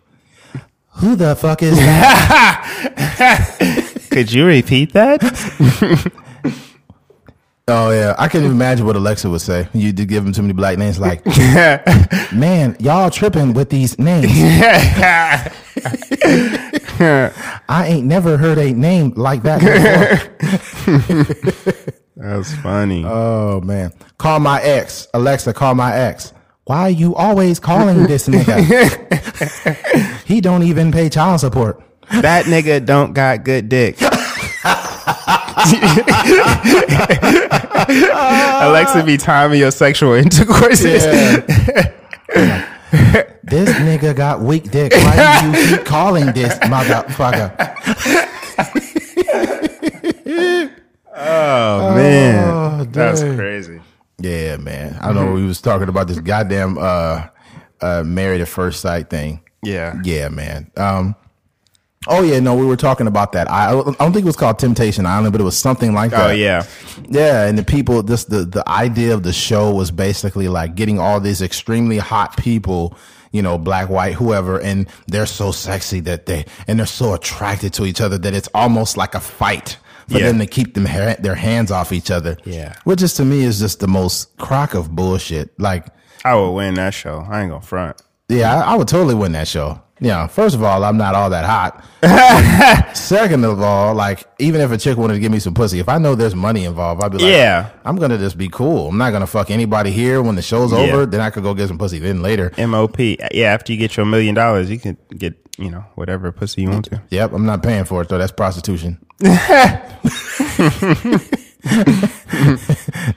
Who 0.95 1.15
the 1.15 1.34
fuck 1.36 1.63
is 1.63 1.77
that? 1.77 3.45
Could 4.12 4.34
you 4.34 4.45
repeat 4.45 4.91
that? 4.93 5.21
oh 7.69 7.91
yeah. 7.91 8.15
I 8.17 8.27
can't 8.27 8.43
even 8.43 8.55
imagine 8.55 8.86
what 8.86 8.95
Alexa 8.95 9.29
would 9.29 9.41
say. 9.41 9.67
You 9.73 9.91
did 9.91 10.08
give 10.10 10.25
him 10.25 10.34
too 10.34 10.41
many 10.41 10.53
black 10.53 10.77
names. 10.77 10.99
Like, 10.99 11.25
man, 12.34 12.75
y'all 12.79 13.10
tripping 13.10 13.53
with 13.53 13.69
these 13.69 13.97
names. 13.99 14.27
I 17.69 17.86
ain't 17.88 18.05
never 18.05 18.38
heard 18.38 18.58
a 18.58 18.73
name 18.73 19.13
like 19.15 19.43
that. 19.43 19.62
That's 22.17 22.53
funny. 22.58 23.05
oh 23.05 23.62
man. 23.62 23.93
Call 24.17 24.39
my 24.39 24.62
ex. 24.62 25.08
Alexa, 25.13 25.53
call 25.53 25.75
my 25.75 25.95
ex. 25.95 26.34
Why 26.65 26.82
are 26.82 26.89
you 26.89 27.15
always 27.15 27.60
calling 27.60 28.03
this 28.03 28.27
nigga? 28.27 28.60
he 30.25 30.41
don't 30.41 30.63
even 30.63 30.91
pay 30.91 31.10
child 31.10 31.39
support. 31.39 31.82
that 32.12 32.45
nigga 32.45 32.86
don't 32.86 33.13
got 33.13 33.43
good 33.43 33.69
dick. 33.69 33.97
Alexa 38.61 39.03
be 39.05 39.17
timing 39.17 39.59
your 39.59 39.71
sexual 39.71 40.13
intercourse. 40.13 40.83
This 43.43 43.69
nigga 43.79 44.15
got 44.15 44.41
weak 44.41 44.69
dick. 44.69 44.91
Why 44.93 45.41
do 45.41 45.47
you 45.59 45.77
keep 45.77 45.85
calling 45.85 46.27
this 46.33 46.53
motherfucker? 46.59 47.49
Oh 51.15 51.95
man, 51.95 52.47
Oh, 52.47 52.83
that's 52.91 53.21
crazy. 53.21 53.81
Yeah, 54.19 54.57
man. 54.57 54.97
I 55.01 55.11
know 55.13 55.31
we 55.31 55.45
was 55.45 55.61
talking 55.61 55.89
about 55.89 56.07
this 56.07 56.19
goddamn 56.19 56.77
uh 56.77 57.27
uh 57.81 58.03
married 58.05 58.41
at 58.41 58.47
first 58.47 58.81
sight 58.81 59.09
thing. 59.09 59.41
Yeah, 59.63 59.95
Yeah, 60.03 60.29
man. 60.29 60.69
Um 60.77 61.15
Oh 62.09 62.23
yeah, 62.23 62.39
no, 62.39 62.55
we 62.55 62.65
were 62.65 62.75
talking 62.75 63.07
about 63.07 63.31
that. 63.33 63.49
I, 63.49 63.69
I 63.69 63.73
don't 63.73 63.95
think 63.95 64.17
it 64.17 64.25
was 64.25 64.35
called 64.35 64.57
Temptation 64.59 65.05
Island, 65.05 65.31
but 65.31 65.39
it 65.39 65.43
was 65.43 65.57
something 65.57 65.93
like 65.93 66.11
oh, 66.13 66.17
that. 66.17 66.29
Oh 66.31 66.33
yeah, 66.33 66.65
Yeah, 67.07 67.45
and 67.45 67.57
the 67.57 67.63
people, 67.63 68.01
this 68.03 68.25
the 68.25 68.43
the 68.45 68.67
idea 68.67 69.13
of 69.13 69.23
the 69.23 69.31
show 69.33 69.73
was 69.73 69.91
basically 69.91 70.47
like 70.47 70.75
getting 70.75 70.99
all 70.99 71.19
these 71.19 71.41
extremely 71.41 71.97
hot 71.99 72.35
people, 72.37 72.97
you 73.31 73.41
know, 73.41 73.57
black, 73.57 73.89
white, 73.89 74.15
whoever, 74.15 74.59
and 74.59 74.87
they're 75.07 75.25
so 75.27 75.51
sexy 75.51 75.99
that 76.01 76.25
they 76.25 76.45
and 76.67 76.79
they're 76.79 76.85
so 76.87 77.13
attracted 77.13 77.73
to 77.73 77.85
each 77.85 78.01
other 78.01 78.17
that 78.17 78.33
it's 78.33 78.49
almost 78.53 78.97
like 78.97 79.13
a 79.15 79.19
fight 79.19 79.77
for 80.07 80.17
Yeah. 80.17 80.27
them 80.29 80.39
to 80.39 80.47
keep 80.47 80.73
them 80.73 80.85
ha- 80.85 81.15
their 81.19 81.35
hands 81.35 81.69
off 81.69 81.91
each 81.93 82.09
other. 82.09 82.37
Yeah. 82.43 82.73
which 82.85 83.03
is 83.03 83.13
to 83.15 83.25
me 83.25 83.43
is 83.43 83.59
just 83.59 83.79
the 83.79 83.87
most 83.87 84.35
crock 84.37 84.73
of 84.73 84.95
bullshit. 84.95 85.57
Like, 85.59 85.85
I 86.25 86.33
would 86.33 86.51
win 86.53 86.73
that 86.73 86.95
show. 86.95 87.23
I 87.29 87.41
ain't 87.41 87.51
gonna 87.51 87.61
front. 87.61 88.01
yeah, 88.27 88.55
I, 88.63 88.73
I 88.73 88.75
would 88.75 88.87
totally 88.87 89.13
win 89.15 89.33
that 89.33 89.47
show. 89.47 89.79
Yeah, 90.01 90.27
first 90.27 90.55
of 90.55 90.63
all, 90.63 90.83
I'm 90.85 90.95
not 90.97 91.13
all 91.15 91.29
that 91.31 91.43
hot. 91.45 91.83
Second 92.95 93.43
of 93.43 93.59
all, 93.62 93.93
like 93.95 94.23
even 94.39 94.62
if 94.62 94.71
a 94.71 94.77
chick 94.77 94.97
wanted 94.97 95.15
to 95.15 95.19
give 95.19 95.31
me 95.31 95.39
some 95.39 95.53
pussy, 95.53 95.79
if 95.79 95.89
I 95.89 95.97
know 95.97 96.15
there's 96.15 96.35
money 96.35 96.63
involved, 96.65 97.03
I'd 97.03 97.12
be 97.12 97.17
like, 97.17 97.27
Yeah. 97.27 97.69
I'm 97.83 97.97
gonna 97.97 98.17
just 98.17 98.38
be 98.38 98.47
cool. 98.49 98.88
I'm 98.89 98.97
not 98.97 99.12
gonna 99.12 99.27
fuck 99.27 99.51
anybody 99.51 99.91
here 99.91 100.21
when 100.21 100.35
the 100.35 100.41
show's 100.41 100.71
Yeah. 100.71 100.79
over. 100.79 101.05
Then 101.05 101.19
I 101.19 101.29
could 101.29 101.43
go 101.43 101.53
get 101.53 101.67
some 101.67 101.77
pussy. 101.77 101.99
Then 101.99 102.21
later, 102.21 102.51
MOP. 102.57 102.97
Yeah, 103.31 103.53
after 103.53 103.73
you 103.73 103.77
get 103.79 103.97
your 103.97 104.05
million 104.05 104.35
dollars, 104.35 104.69
you 104.71 104.79
can 104.79 104.97
get 105.17 105.35
you 105.57 105.69
know 105.69 105.83
whatever 105.95 106.31
pussy 106.31 106.62
you 106.62 106.69
want 106.69 106.85
to. 106.85 107.01
yep, 107.09 107.33
I'm 107.33 107.45
not 107.45 107.62
paying 107.62 107.83
for 107.83 108.01
it 108.01 108.07
though. 108.09 108.17
That's 108.17 108.31
prostitution. 108.31 108.97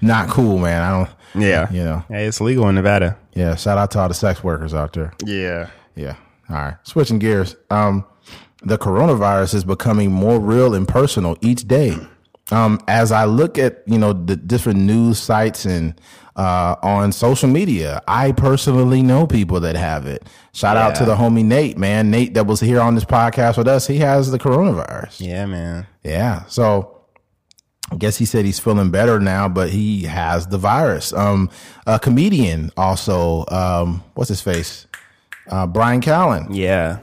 Not 0.03 0.29
cool, 0.31 0.59
man. 0.59 0.83
I 0.83 0.91
don't. 0.91 1.11
Yeah. 1.45 1.71
You 1.71 1.85
know. 1.85 2.05
Hey, 2.09 2.27
it's 2.27 2.41
legal 2.41 2.69
in 2.69 2.75
Nevada. 2.75 3.17
Yeah. 3.35 3.55
Shout 3.55 3.79
out 3.79 3.91
to 3.93 4.01
all 4.01 4.09
the 4.09 4.15
sex 4.15 4.43
workers 4.43 4.75
out 4.75 4.93
there. 4.93 5.13
Yeah. 5.25 5.71
Yeah. 5.95 6.17
All 6.53 6.59
right. 6.59 6.75
Switching 6.83 7.19
gears. 7.19 7.57
Um, 7.71 8.05
the 8.63 8.79
coronavirus 8.79 9.55
is 9.55 9.65
becoming 9.65 10.13
more 10.13 10.39
real 10.39 10.75
and 10.75 10.87
personal 10.87 11.37
each 11.41 11.67
day. 11.67 11.97
Um, 12.51 12.79
as 12.87 13.11
I 13.13 13.25
look 13.25 13.57
at 13.59 13.83
you 13.87 13.99
know 13.99 14.13
the 14.13 14.37
different 14.37 14.81
news 14.81 15.19
sites 15.19 15.65
and 15.65 15.99
uh, 16.37 16.77
on 16.83 17.13
social 17.13 17.49
media, 17.49 18.03
I 18.07 18.33
personally 18.33 19.03
know 19.03 19.27
people 19.27 19.61
that 19.61 19.77
have 19.77 20.07
it. 20.07 20.29
Shout 20.53 20.77
out 20.77 20.95
to 20.97 21.05
the 21.05 21.15
homie 21.15 21.45
Nate, 21.45 21.79
man. 21.79 22.11
Nate 22.11 22.35
that 22.35 22.47
was 22.47 22.61
here 22.61 22.81
on 22.81 22.95
this 22.95 23.05
podcast 23.05 23.57
with 23.57 23.69
us. 23.69 23.87
He 23.87 23.99
has 23.99 24.31
the 24.31 24.39
coronavirus. 24.39 25.21
Yeah, 25.21 25.47
man. 25.47 25.87
Yeah. 26.03 26.45
So 26.47 27.03
I 27.91 27.97
guess 27.97 28.17
he 28.17 28.25
said 28.25 28.45
he's 28.45 28.59
feeling 28.59 28.91
better 28.91 29.21
now, 29.21 29.49
but 29.49 29.71
he 29.71 30.05
has 30.05 30.47
the 30.47 30.59
virus. 30.59 31.13
Um, 31.13 31.51
a 31.87 31.99
comedian 31.99 32.71
also, 32.77 33.45
um, 33.49 34.03
what's 34.15 34.29
his 34.29 34.41
face? 34.41 34.87
Uh, 35.53 35.67
Brian 35.67 36.01
Callen. 36.01 36.47
Yeah. 36.51 36.99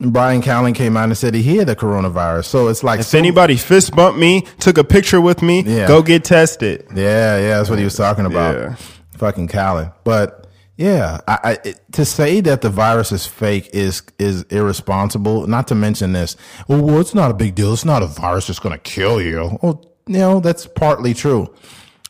Brian 0.00 0.42
Callen 0.42 0.74
came 0.74 0.96
out 0.96 1.04
and 1.04 1.16
said 1.16 1.34
he 1.34 1.56
had 1.58 1.68
the 1.68 1.76
coronavirus. 1.76 2.46
So 2.46 2.66
it's 2.66 2.82
like, 2.82 2.98
If 3.00 3.06
so- 3.06 3.18
anybody 3.18 3.56
fist 3.56 3.94
bumped 3.94 4.18
me, 4.18 4.42
took 4.58 4.76
a 4.76 4.82
picture 4.84 5.20
with 5.20 5.40
me, 5.42 5.62
Yeah. 5.62 5.86
go 5.86 6.02
get 6.02 6.24
tested. 6.24 6.84
yeah, 6.94 7.38
yeah, 7.38 7.58
that's 7.58 7.70
what 7.70 7.78
he 7.78 7.84
was 7.84 7.94
talking 7.96 8.26
about. 8.26 8.56
Yeah. 8.56 8.74
Fucking 9.18 9.46
Callen. 9.46 9.92
But 10.02 10.48
yeah, 10.76 11.20
I, 11.28 11.38
I, 11.44 11.52
it, 11.64 11.80
to 11.92 12.04
say 12.04 12.40
that 12.40 12.62
the 12.62 12.70
virus 12.70 13.12
is 13.12 13.24
fake 13.24 13.70
is 13.72 14.02
is 14.18 14.42
irresponsible. 14.50 15.46
Not 15.46 15.68
to 15.68 15.76
mention 15.76 16.12
this. 16.12 16.34
Well, 16.66 16.82
well, 16.82 16.98
it's 17.00 17.14
not 17.14 17.30
a 17.30 17.34
big 17.34 17.54
deal. 17.54 17.72
It's 17.72 17.84
not 17.84 18.02
a 18.02 18.06
virus 18.08 18.48
that's 18.48 18.58
going 18.58 18.72
to 18.72 18.80
kill 18.82 19.22
you. 19.22 19.58
Well, 19.62 19.84
you 20.08 20.18
know 20.18 20.40
that's 20.40 20.66
partly 20.66 21.14
true, 21.14 21.54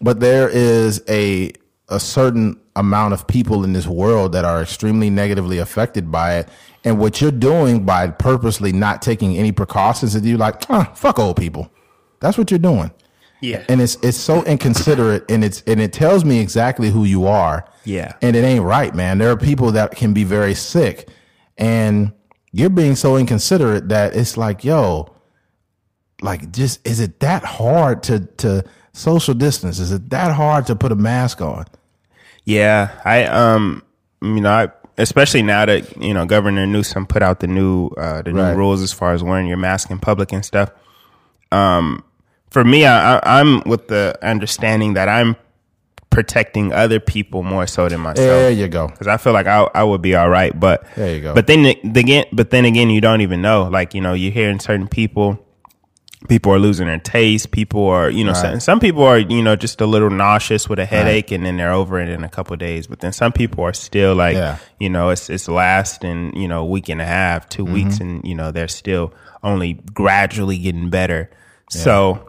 but 0.01 0.21
there 0.21 0.49
is 0.49 1.03
a 1.09 1.53
a 1.91 2.01
certain 2.01 2.59
amount 2.77 3.13
of 3.15 3.27
people 3.27 3.65
in 3.65 3.73
this 3.73 3.87
world 3.87 4.33
that 4.33 4.45
are 4.45 4.63
extremely 4.63 5.11
negatively 5.11 5.59
affected 5.59 6.11
by 6.11 6.37
it. 6.39 6.49
And 6.85 6.99
what 6.99 7.21
you're 7.21 7.31
doing 7.31 7.85
by 7.85 8.09
purposely 8.09 8.73
not 8.73 9.03
taking 9.03 9.37
any 9.37 9.53
precautions 9.53 10.15
is 10.15 10.25
you 10.25 10.37
like, 10.39 10.63
ah, 10.71 10.91
fuck 10.95 11.19
old 11.19 11.37
people. 11.37 11.71
That's 12.21 12.39
what 12.39 12.51
you're 12.51 12.59
doing 12.59 12.91
Yeah. 13.41 13.65
and 13.69 13.81
it's 13.81 13.97
it's 13.97 14.17
so 14.17 14.43
inconsiderate 14.45 15.29
and 15.31 15.45
it's 15.45 15.63
and 15.67 15.81
it 15.81 15.93
tells 15.93 16.25
me 16.25 16.39
exactly 16.41 16.89
who 16.91 17.05
you 17.05 17.27
are 17.27 17.69
Yeah. 17.85 18.13
and 18.23 18.37
it 18.37 18.45
ain't 18.45 18.65
right 18.65 18.95
man 18.95 19.19
there 19.19 19.31
are 19.33 19.37
people 19.37 19.73
that 19.73 19.97
can 19.97 20.13
be 20.15 20.23
very 20.23 20.55
sick 20.55 21.09
and 21.59 22.13
you're 22.53 22.71
being 22.71 22.95
so 22.95 23.17
inconsiderate 23.17 23.89
that 23.89 24.15
it's 24.15 24.37
like 24.37 24.63
yo 24.65 25.13
like 26.21 26.53
just 26.53 26.87
is 26.87 27.01
it 27.01 27.19
that 27.21 27.43
hard 27.45 28.03
to 28.05 28.21
to 28.37 28.65
social 28.93 29.35
distance 29.35 29.81
is 29.81 29.91
it 29.91 30.11
that 30.11 30.33
hard 30.33 30.67
to 30.67 30.77
put 30.77 30.93
a 30.93 30.97
mask 30.97 31.41
on 31.41 31.67
Yeah, 32.45 32.91
I 33.05 33.25
um, 33.25 33.83
you 34.21 34.41
know, 34.41 34.51
I, 34.51 34.69
especially 34.99 35.43
now 35.43 35.65
that 35.67 35.97
you 36.03 36.13
know 36.15 36.27
Governor 36.27 36.67
Newsom 36.67 37.07
put 37.07 37.23
out 37.23 37.41
the 37.41 37.47
new 37.47 37.89
uh, 37.97 38.23
the 38.23 38.33
new 38.33 38.41
Right. 38.43 38.57
rules 38.57 38.83
as 38.83 38.93
far 38.93 39.13
as 39.13 39.23
wearing 39.23 39.47
your 39.47 39.57
mask 39.59 39.91
in 39.91 39.99
public 39.99 40.33
and 40.33 40.45
stuff. 40.45 40.71
Um, 41.53 42.03
for 42.51 42.65
me, 42.65 42.85
I, 42.87 43.17
I, 43.19 43.41
I'm 43.41 43.61
with 43.65 43.89
the 43.89 44.19
understanding 44.23 44.95
that 44.95 45.09
I'm 45.09 45.37
protecting 46.11 46.73
other 46.75 47.01
people 47.01 47.43
more 47.43 47.67
so 47.67 47.89
than 47.89 48.01
myself. 48.01 48.17
there 48.29 48.51
you 48.51 48.69
go 48.69 48.87
because 48.89 49.07
I 49.07 49.17
feel 49.17 49.33
like 49.33 49.47
I 49.47 49.63
I 49.75 49.85
would 49.85 50.03
be 50.03 50.15
all 50.15 50.29
right. 50.29 50.59
But 50.59 50.85
There 50.97 51.15
you 51.15 51.21
go. 51.23 51.35
But 51.35 51.47
then 51.47 51.63
the- 51.63 51.81
again, 52.01 52.25
but 52.33 52.51
then 52.51 52.65
again, 52.65 52.91
you 52.91 53.01
don't 53.01 53.21
even 53.21 53.41
know. 53.41 53.65
Like 53.69 53.95
you 53.95 54.01
know, 54.01 54.13
you're 54.15 54.33
hearing 54.33 54.59
certain 54.59 54.89
people. 54.89 55.39
People 56.29 56.53
are 56.53 56.59
losing 56.59 56.87
their 56.87 56.99
taste. 56.99 57.51
People 57.51 57.87
are, 57.89 58.09
you 58.11 58.25
know, 58.25 58.33
Right. 58.33 58.41
some, 58.53 58.61
some 58.61 58.81
people 58.81 59.03
are, 59.03 59.19
you 59.19 59.43
know, 59.43 59.57
just 59.57 59.81
a 59.81 59.87
little 59.87 60.11
nauseous 60.11 60.69
with 60.69 60.79
a 60.79 60.85
headache, 60.85 61.31
and 61.33 61.45
then 61.45 61.57
they're 61.57 61.73
over 61.73 62.01
it 62.01 62.09
in 62.09 62.25
a 62.25 62.29
couple 62.29 62.53
of 62.55 62.59
days. 62.61 62.87
But 62.87 63.01
then 63.01 63.13
some 63.13 63.33
people 63.33 63.65
are 63.65 63.73
still 63.73 64.15
like, 64.15 64.35
Yeah. 64.37 64.57
you 64.79 64.89
know, 64.89 65.11
it's 65.11 65.29
it's 65.31 65.49
lasting, 65.49 66.37
you 66.37 66.49
know, 66.49 66.61
a 66.61 66.65
week 66.65 66.89
and 66.89 67.01
a 67.01 67.07
half, 67.07 67.49
2 67.49 67.65
Mm-hmm. 67.65 67.75
weeks, 67.75 68.01
and 68.01 68.25
you 68.25 68.35
know, 68.35 68.51
they're 68.53 68.69
still 68.69 69.13
only 69.43 69.75
gradually 69.93 70.59
getting 70.59 70.91
better. 70.91 71.31
So 71.71 72.29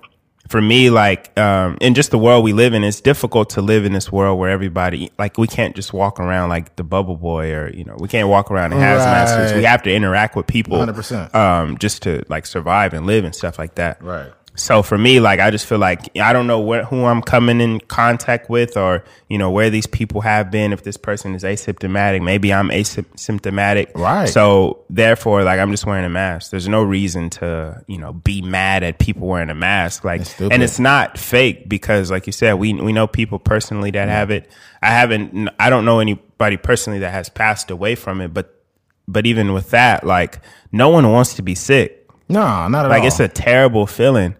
for 0.49 0.62
me, 0.62 0.89
like, 0.89 1.38
um, 1.39 1.77
in 1.82 1.93
just 1.93 2.12
the 2.12 2.17
world 2.17 2.43
we 2.43 2.53
live 2.53 2.73
in, 2.73 2.84
it's 2.84 3.01
difficult 3.01 3.49
to 3.51 3.62
live 3.62 3.86
in 3.86 3.93
this 3.93 4.12
world 4.12 4.38
where 4.39 4.49
everybody, 4.49 5.12
like, 5.17 5.38
we 5.38 5.47
can't 5.47 5.75
just 5.75 5.93
walk 5.93 6.19
around 6.19 6.49
like 6.49 6.75
the 6.75 6.84
bubble 6.84 7.15
boy 7.15 7.51
or, 7.53 7.69
you 7.73 7.84
know, 7.86 7.95
we 7.99 8.08
can't 8.08 8.27
walk 8.27 8.51
around 8.51 8.73
in 8.73 8.79
hazmat 8.79 9.27
suits. 9.36 9.53
We 9.56 9.63
have 9.63 9.82
to 9.84 9.93
interact 9.93 10.36
with 10.36 10.45
people 10.45 10.77
100%. 10.77 11.34
um, 11.34 11.77
just 11.77 12.03
to 12.03 12.23
like 12.27 12.45
survive 12.45 12.93
and 12.93 13.06
live 13.06 13.23
and 13.25 13.34
stuff 13.34 13.58
like 13.58 13.75
that. 13.75 14.03
Right. 14.03 14.32
So 14.55 14.83
for 14.83 14.97
me, 14.97 15.19
like 15.19 15.39
I 15.39 15.49
just 15.49 15.65
feel 15.65 15.79
like 15.79 16.15
I 16.17 16.31
don't 16.31 16.45
know 16.45 16.59
where, 16.59 16.83
who 16.83 17.05
I'm 17.05 17.21
coming 17.23 17.59
in 17.59 17.79
contact 17.79 18.49
with, 18.49 18.77
or 18.77 19.03
you 19.27 19.37
know 19.39 19.49
where 19.49 19.71
these 19.71 19.87
people 19.87 20.21
have 20.21 20.51
been. 20.51 20.71
If 20.71 20.83
this 20.83 20.95
person 20.95 21.33
is 21.33 21.43
asymptomatic, 21.43 22.23
maybe 22.23 22.53
I'm 22.53 22.69
asymptomatic. 22.69 23.95
Right. 23.95 24.29
So 24.29 24.83
therefore, 24.91 25.43
like 25.43 25.59
I'm 25.59 25.71
just 25.71 25.87
wearing 25.87 26.05
a 26.05 26.09
mask. 26.09 26.51
There's 26.51 26.67
no 26.67 26.83
reason 26.83 27.31
to 27.31 27.83
you 27.87 27.97
know 27.97 28.13
be 28.13 28.43
mad 28.43 28.83
at 28.83 28.99
people 28.99 29.27
wearing 29.27 29.49
a 29.49 29.55
mask. 29.55 30.03
Like, 30.03 30.21
and 30.39 30.61
it's 30.61 30.79
not 30.79 31.17
fake 31.17 31.67
because, 31.67 32.11
like 32.11 32.27
you 32.27 32.33
said, 32.33 32.53
we 32.53 32.73
we 32.73 32.93
know 32.93 33.07
people 33.07 33.39
personally 33.39 33.89
that 33.91 34.07
have 34.07 34.29
it. 34.29 34.47
I 34.83 34.89
haven't. 34.89 35.49
I 35.59 35.71
don't 35.71 35.83
know 35.85 35.99
anybody 35.99 36.57
personally 36.57 36.99
that 36.99 37.11
has 37.11 37.27
passed 37.27 37.71
away 37.71 37.95
from 37.95 38.21
it, 38.21 38.35
but 38.35 38.63
but 39.07 39.25
even 39.25 39.53
with 39.53 39.71
that, 39.71 40.05
like 40.05 40.41
no 40.71 40.89
one 40.89 41.11
wants 41.11 41.33
to 41.35 41.41
be 41.41 41.55
sick. 41.55 42.07
no 42.29 42.67
not 42.67 42.85
at 42.85 42.89
Like 42.89 43.01
all 43.01 43.07
it's 43.07 43.19
a 43.19 43.27
terrible 43.27 43.87
feeling. 43.87 44.35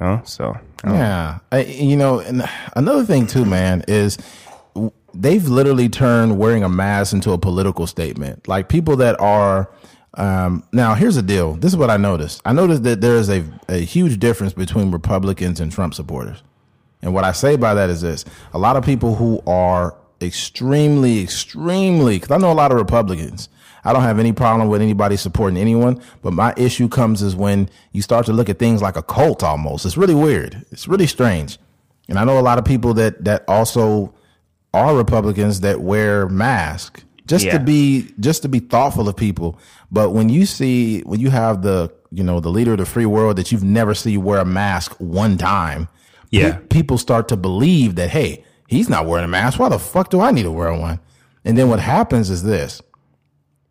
You 0.00 0.06
know? 0.06 0.22
So 0.24 0.58
Yeah, 0.84 1.38
I, 1.52 1.64
you 1.64 1.96
know, 1.96 2.20
and 2.20 2.48
another 2.76 3.04
thing 3.04 3.26
too, 3.26 3.44
man, 3.44 3.84
is 3.88 4.18
they've 5.14 5.46
literally 5.46 5.88
turned 5.88 6.38
wearing 6.38 6.62
a 6.62 6.68
mask 6.68 7.12
into 7.12 7.32
a 7.32 7.38
political 7.38 7.86
statement. 7.86 8.48
Like 8.48 8.68
people 8.68 8.96
that 8.96 9.20
are. 9.20 9.70
Um, 10.16 10.62
now, 10.70 10.94
here's 10.94 11.16
the 11.16 11.22
deal. 11.22 11.54
This 11.54 11.72
is 11.72 11.76
what 11.76 11.90
I 11.90 11.96
noticed. 11.96 12.40
I 12.44 12.52
noticed 12.52 12.84
that 12.84 13.00
there 13.00 13.16
is 13.16 13.28
a, 13.28 13.42
a 13.68 13.78
huge 13.78 14.20
difference 14.20 14.52
between 14.52 14.92
Republicans 14.92 15.58
and 15.58 15.72
Trump 15.72 15.92
supporters. 15.92 16.40
And 17.02 17.12
what 17.12 17.24
I 17.24 17.32
say 17.32 17.56
by 17.56 17.74
that 17.74 17.90
is 17.90 18.00
this 18.00 18.24
a 18.52 18.58
lot 18.58 18.76
of 18.76 18.84
people 18.84 19.16
who 19.16 19.42
are 19.46 19.96
extremely, 20.22 21.20
extremely, 21.20 22.16
because 22.16 22.30
I 22.30 22.38
know 22.38 22.52
a 22.52 22.54
lot 22.54 22.70
of 22.70 22.78
Republicans. 22.78 23.48
I 23.84 23.92
don't 23.92 24.02
have 24.02 24.18
any 24.18 24.32
problem 24.32 24.68
with 24.68 24.80
anybody 24.80 25.16
supporting 25.16 25.58
anyone, 25.58 26.00
but 26.22 26.32
my 26.32 26.54
issue 26.56 26.88
comes 26.88 27.20
is 27.22 27.36
when 27.36 27.68
you 27.92 28.00
start 28.02 28.26
to 28.26 28.32
look 28.32 28.48
at 28.48 28.58
things 28.58 28.80
like 28.80 28.96
a 28.96 29.02
cult 29.02 29.42
almost. 29.42 29.84
It's 29.84 29.96
really 29.96 30.14
weird. 30.14 30.64
It's 30.70 30.88
really 30.88 31.06
strange. 31.06 31.58
And 32.08 32.18
I 32.18 32.24
know 32.24 32.38
a 32.38 32.42
lot 32.42 32.58
of 32.58 32.64
people 32.64 32.94
that 32.94 33.24
that 33.24 33.44
also 33.48 34.14
are 34.72 34.96
Republicans 34.96 35.60
that 35.60 35.80
wear 35.80 36.28
masks 36.28 37.04
just 37.26 37.44
Yeah. 37.44 37.58
to 37.58 37.64
be 37.64 38.10
just 38.20 38.42
to 38.42 38.48
be 38.48 38.58
thoughtful 38.58 39.08
of 39.08 39.16
people. 39.16 39.58
But 39.90 40.10
when 40.10 40.28
you 40.28 40.44
see 40.46 41.00
when 41.02 41.20
you 41.20 41.30
have 41.30 41.62
the 41.62 41.90
you 42.10 42.22
know 42.22 42.40
the 42.40 42.50
leader 42.50 42.72
of 42.72 42.78
the 42.78 42.86
free 42.86 43.06
world 43.06 43.36
that 43.36 43.50
you've 43.52 43.64
never 43.64 43.94
seen 43.94 44.22
wear 44.22 44.38
a 44.40 44.44
mask 44.44 44.94
one 44.98 45.36
time, 45.38 45.88
pe- 46.30 46.38
Yeah. 46.38 46.58
people 46.70 46.96
start 46.98 47.28
to 47.28 47.36
believe 47.36 47.94
that 47.96 48.10
hey, 48.10 48.44
he's 48.68 48.88
not 48.88 49.06
wearing 49.06 49.24
a 49.24 49.28
mask. 49.28 49.58
Why 49.58 49.68
the 49.68 49.78
fuck 49.78 50.10
do 50.10 50.20
I 50.20 50.30
need 50.30 50.42
to 50.44 50.50
wear 50.52 50.72
one? 50.74 51.00
And 51.44 51.56
then 51.58 51.68
what 51.68 51.80
happens 51.80 52.28
is 52.30 52.42
this: 52.42 52.82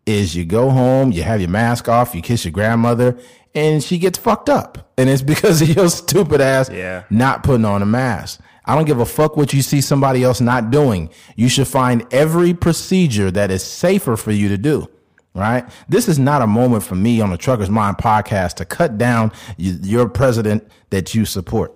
is 0.06 0.34
you 0.36 0.44
go 0.44 0.70
home, 0.70 1.12
you 1.12 1.22
have 1.22 1.40
your 1.40 1.50
mask 1.50 1.88
off, 1.88 2.14
you 2.14 2.22
kiss 2.22 2.44
your 2.44 2.52
grandmother, 2.52 3.16
and 3.54 3.82
she 3.82 3.98
gets 3.98 4.18
fucked 4.18 4.48
up, 4.48 4.92
and 4.98 5.08
it's 5.08 5.22
because 5.34 5.62
of 5.62 5.68
your 5.74 5.88
stupid 5.88 6.40
ass 6.40 6.68
Yeah. 6.70 7.04
not 7.10 7.42
putting 7.42 7.64
on 7.64 7.82
a 7.82 7.86
mask. 7.86 8.40
I 8.66 8.74
don't 8.74 8.86
give 8.86 9.00
a 9.00 9.06
fuck 9.06 9.36
what 9.36 9.52
you 9.52 9.60
see 9.62 9.80
somebody 9.82 10.22
else 10.24 10.40
not 10.40 10.70
doing. 10.70 11.10
You 11.36 11.48
should 11.50 11.68
find 11.68 12.06
every 12.10 12.54
procedure 12.54 13.30
that 13.30 13.50
is 13.50 13.62
safer 13.62 14.16
for 14.16 14.32
you 14.32 14.48
to 14.48 14.56
do. 14.58 14.88
Right? 15.34 15.68
This 15.88 16.08
is 16.08 16.18
not 16.18 16.42
a 16.42 16.46
moment 16.46 16.84
for 16.84 16.94
me 16.94 17.20
on 17.20 17.30
the 17.30 17.36
Trucker's 17.36 17.68
Mind 17.68 17.96
podcast 17.98 18.54
to 18.54 18.64
cut 18.64 18.98
down 18.98 19.32
your 19.58 20.08
president 20.08 20.66
that 20.90 21.12
you 21.12 21.24
support. 21.24 21.74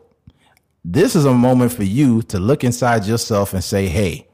This 0.84 1.16
is 1.16 1.24
a 1.24 1.34
moment 1.34 1.72
for 1.72 1.82
you 1.82 2.22
to 2.22 2.38
look 2.38 2.62
inside 2.62 3.04
yourself 3.04 3.52
and 3.52 3.62
say, 3.64 3.88
hey, 3.88 4.27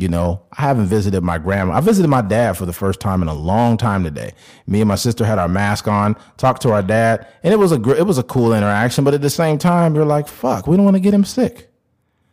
you 0.00 0.08
know, 0.08 0.42
I 0.52 0.62
haven't 0.62 0.86
visited 0.86 1.22
my 1.22 1.38
grandma. 1.38 1.74
I 1.74 1.80
visited 1.80 2.08
my 2.08 2.22
dad 2.22 2.56
for 2.56 2.66
the 2.66 2.72
first 2.72 3.00
time 3.00 3.22
in 3.22 3.28
a 3.28 3.34
long 3.34 3.76
time 3.76 4.04
today. 4.04 4.32
Me 4.66 4.80
and 4.80 4.88
my 4.88 4.94
sister 4.94 5.24
had 5.24 5.38
our 5.38 5.48
mask 5.48 5.88
on, 5.88 6.16
talked 6.36 6.62
to 6.62 6.70
our 6.72 6.82
dad, 6.82 7.26
and 7.42 7.52
it 7.52 7.56
was 7.58 7.72
a 7.72 7.78
gr- 7.78 7.94
it 7.94 8.06
was 8.06 8.18
a 8.18 8.22
cool 8.22 8.52
interaction. 8.54 9.04
But 9.04 9.14
at 9.14 9.22
the 9.22 9.30
same 9.30 9.58
time, 9.58 9.94
you're 9.94 10.04
like, 10.04 10.28
fuck, 10.28 10.66
we 10.66 10.76
don't 10.76 10.84
want 10.84 10.96
to 10.96 11.00
get 11.00 11.12
him 11.14 11.24
sick. 11.24 11.70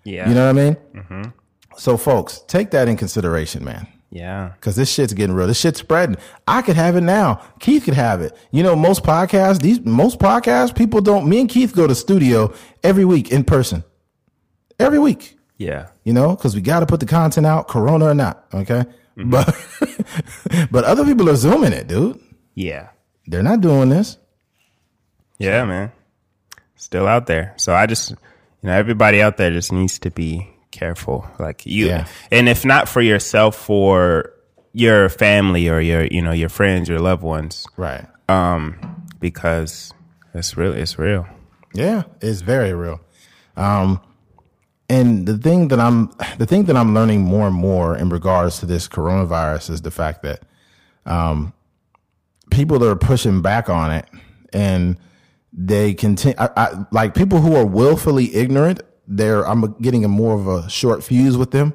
yeah, 0.03 0.27
You 0.29 0.35
know 0.35 0.45
what 0.45 0.59
I 0.59 0.63
mean? 0.63 0.75
Mm-hmm. 0.95 1.23
So, 1.77 1.97
folks, 1.97 2.39
take 2.47 2.71
that 2.71 2.87
in 2.87 2.95
consideration, 2.97 3.63
man. 3.65 3.87
yeah, 4.09 4.53
Cause 4.61 4.77
this 4.77 4.89
shit's 4.93 5.13
getting 5.13 5.35
real. 5.35 5.45
This 5.47 5.59
shit's 5.59 5.79
spreading. 5.79 6.15
I 6.47 6.61
could 6.61 6.77
have 6.77 6.95
it 6.95 7.01
now. 7.01 7.41
Keith 7.59 7.83
could 7.83 7.95
have 7.95 8.21
it. 8.21 8.31
You 8.51 8.63
know, 8.63 8.75
most 8.77 9.03
podcasts, 9.03 9.59
these 9.61 9.81
most 9.81 10.17
podcasts, 10.19 10.73
people 10.73 11.01
don't. 11.01 11.27
Me 11.27 11.41
and 11.41 11.49
Keith 11.49 11.75
go 11.75 11.85
to 11.85 11.93
studio 11.95 12.53
every 12.83 13.03
week 13.03 13.29
in 13.31 13.43
person. 13.43 13.83
Every 14.79 14.99
week 14.99 15.37
yeah, 15.57 15.87
you 16.03 16.13
know, 16.13 16.35
because 16.35 16.55
we 16.55 16.61
got 16.61 16.81
to 16.81 16.85
put 16.85 16.99
the 16.99 17.05
content 17.05 17.45
out, 17.45 17.67
Corona 17.67 18.05
or 18.05 18.13
not. 18.13 18.45
Okay, 18.53 18.83
but 19.15 19.55
but 20.71 20.83
other 20.83 21.05
people 21.05 21.29
are 21.29 21.35
zooming 21.35 21.73
it, 21.73 21.87
dude. 21.87 22.19
yeah, 22.53 22.89
They're 23.27 23.43
not 23.43 23.61
doing 23.61 23.89
this. 23.89 24.17
yeah, 25.39 25.63
man. 25.65 25.91
Still 26.75 27.07
out 27.07 27.25
there. 27.27 27.53
So 27.57 27.73
I 27.73 27.85
just, 27.85 28.11
you 28.11 28.17
you 28.61 28.69
know, 28.69 28.73
everybody 28.75 29.21
out 29.21 29.37
there 29.37 29.51
just 29.51 29.71
needs 29.71 29.97
to 29.99 30.11
be 30.11 30.47
careful. 30.71 31.25
Like 31.39 31.65
you, 31.65 31.87
Yeah. 31.87 32.07
and 32.31 32.49
if 32.49 32.65
not 32.65 32.87
for 32.89 33.01
yourself, 33.01 33.55
for 33.55 34.31
your 34.73 35.07
family 35.09 35.69
or 35.69 35.79
your, 35.79 36.05
you 36.05 36.21
know, 36.21 36.31
your 36.33 36.49
friends, 36.49 36.89
your 36.89 36.99
loved 36.99 37.23
ones, 37.23 37.65
Right. 37.77 38.05
um, 38.27 38.75
because 39.19 39.93
it's 40.33 40.57
real. 40.57 40.73
It's 40.73 40.99
real. 40.99 41.25
Yeah, 41.73 42.03
it's 42.21 42.41
very 42.41 42.73
real. 42.73 42.99
Um, 43.55 44.01
and 44.89 45.25
the 45.25 45.37
thing 45.37 45.69
that 45.69 45.79
I'm 45.79 46.11
the 46.37 46.45
thing 46.45 46.65
that 46.65 46.75
I'm 46.75 46.93
learning 46.93 47.21
more 47.21 47.47
and 47.47 47.55
more 47.55 47.97
in 47.97 48.09
regards 48.09 48.59
to 48.59 48.65
this 48.65 48.87
coronavirus 48.87 49.71
is 49.71 49.81
the 49.81 49.91
fact 49.91 50.23
that 50.23 50.43
um, 51.05 51.53
people 52.51 52.79
that 52.79 52.89
are 52.89 52.95
pushing 52.95 53.41
back 53.41 53.69
on 53.69 53.91
it 53.91 54.07
and 54.53 54.97
they 55.51 55.93
continue 55.93 56.35
I, 56.37 56.49
I, 56.55 56.85
like 56.91 57.15
people 57.15 57.41
who 57.41 57.55
are 57.55 57.65
willfully 57.65 58.35
ignorant. 58.35 58.81
They're 59.07 59.47
I'm 59.47 59.73
getting 59.81 60.05
a 60.05 60.07
more 60.07 60.35
of 60.35 60.47
a 60.47 60.69
short 60.69 61.03
fuse 61.03 61.37
with 61.37 61.51
them. 61.51 61.73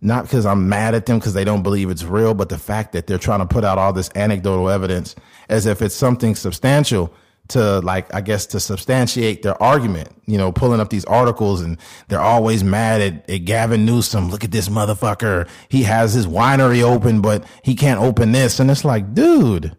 Not 0.00 0.24
because 0.24 0.44
I'm 0.44 0.68
mad 0.68 0.94
at 0.94 1.06
them 1.06 1.18
because 1.18 1.32
they 1.32 1.44
don't 1.44 1.62
believe 1.62 1.88
it's 1.88 2.04
real, 2.04 2.34
but 2.34 2.50
the 2.50 2.58
fact 2.58 2.92
that 2.92 3.06
they're 3.06 3.16
trying 3.16 3.40
to 3.40 3.46
put 3.46 3.64
out 3.64 3.78
all 3.78 3.92
this 3.92 4.10
anecdotal 4.14 4.68
evidence 4.68 5.16
as 5.48 5.64
if 5.64 5.80
it's 5.80 5.94
something 5.94 6.34
substantial 6.34 7.12
to 7.48 7.80
like 7.80 8.12
I 8.14 8.20
guess 8.20 8.46
to 8.46 8.60
substantiate 8.60 9.42
their 9.42 9.60
argument. 9.62 10.08
You 10.26 10.38
know, 10.38 10.50
pulling 10.52 10.80
up 10.80 10.88
these 10.90 11.04
articles 11.04 11.60
and 11.60 11.78
they're 12.08 12.20
always 12.20 12.64
mad 12.64 13.00
at, 13.02 13.28
at 13.30 13.44
Gavin 13.44 13.84
Newsom. 13.84 14.30
Look 14.30 14.44
at 14.44 14.50
this 14.50 14.68
motherfucker. 14.68 15.46
He 15.68 15.82
has 15.82 16.14
his 16.14 16.26
winery 16.26 16.82
open, 16.82 17.20
but 17.20 17.44
he 17.62 17.74
can't 17.74 18.00
open 18.00 18.32
this. 18.32 18.58
And 18.60 18.70
it's 18.70 18.84
like, 18.84 19.12
dude, 19.14 19.76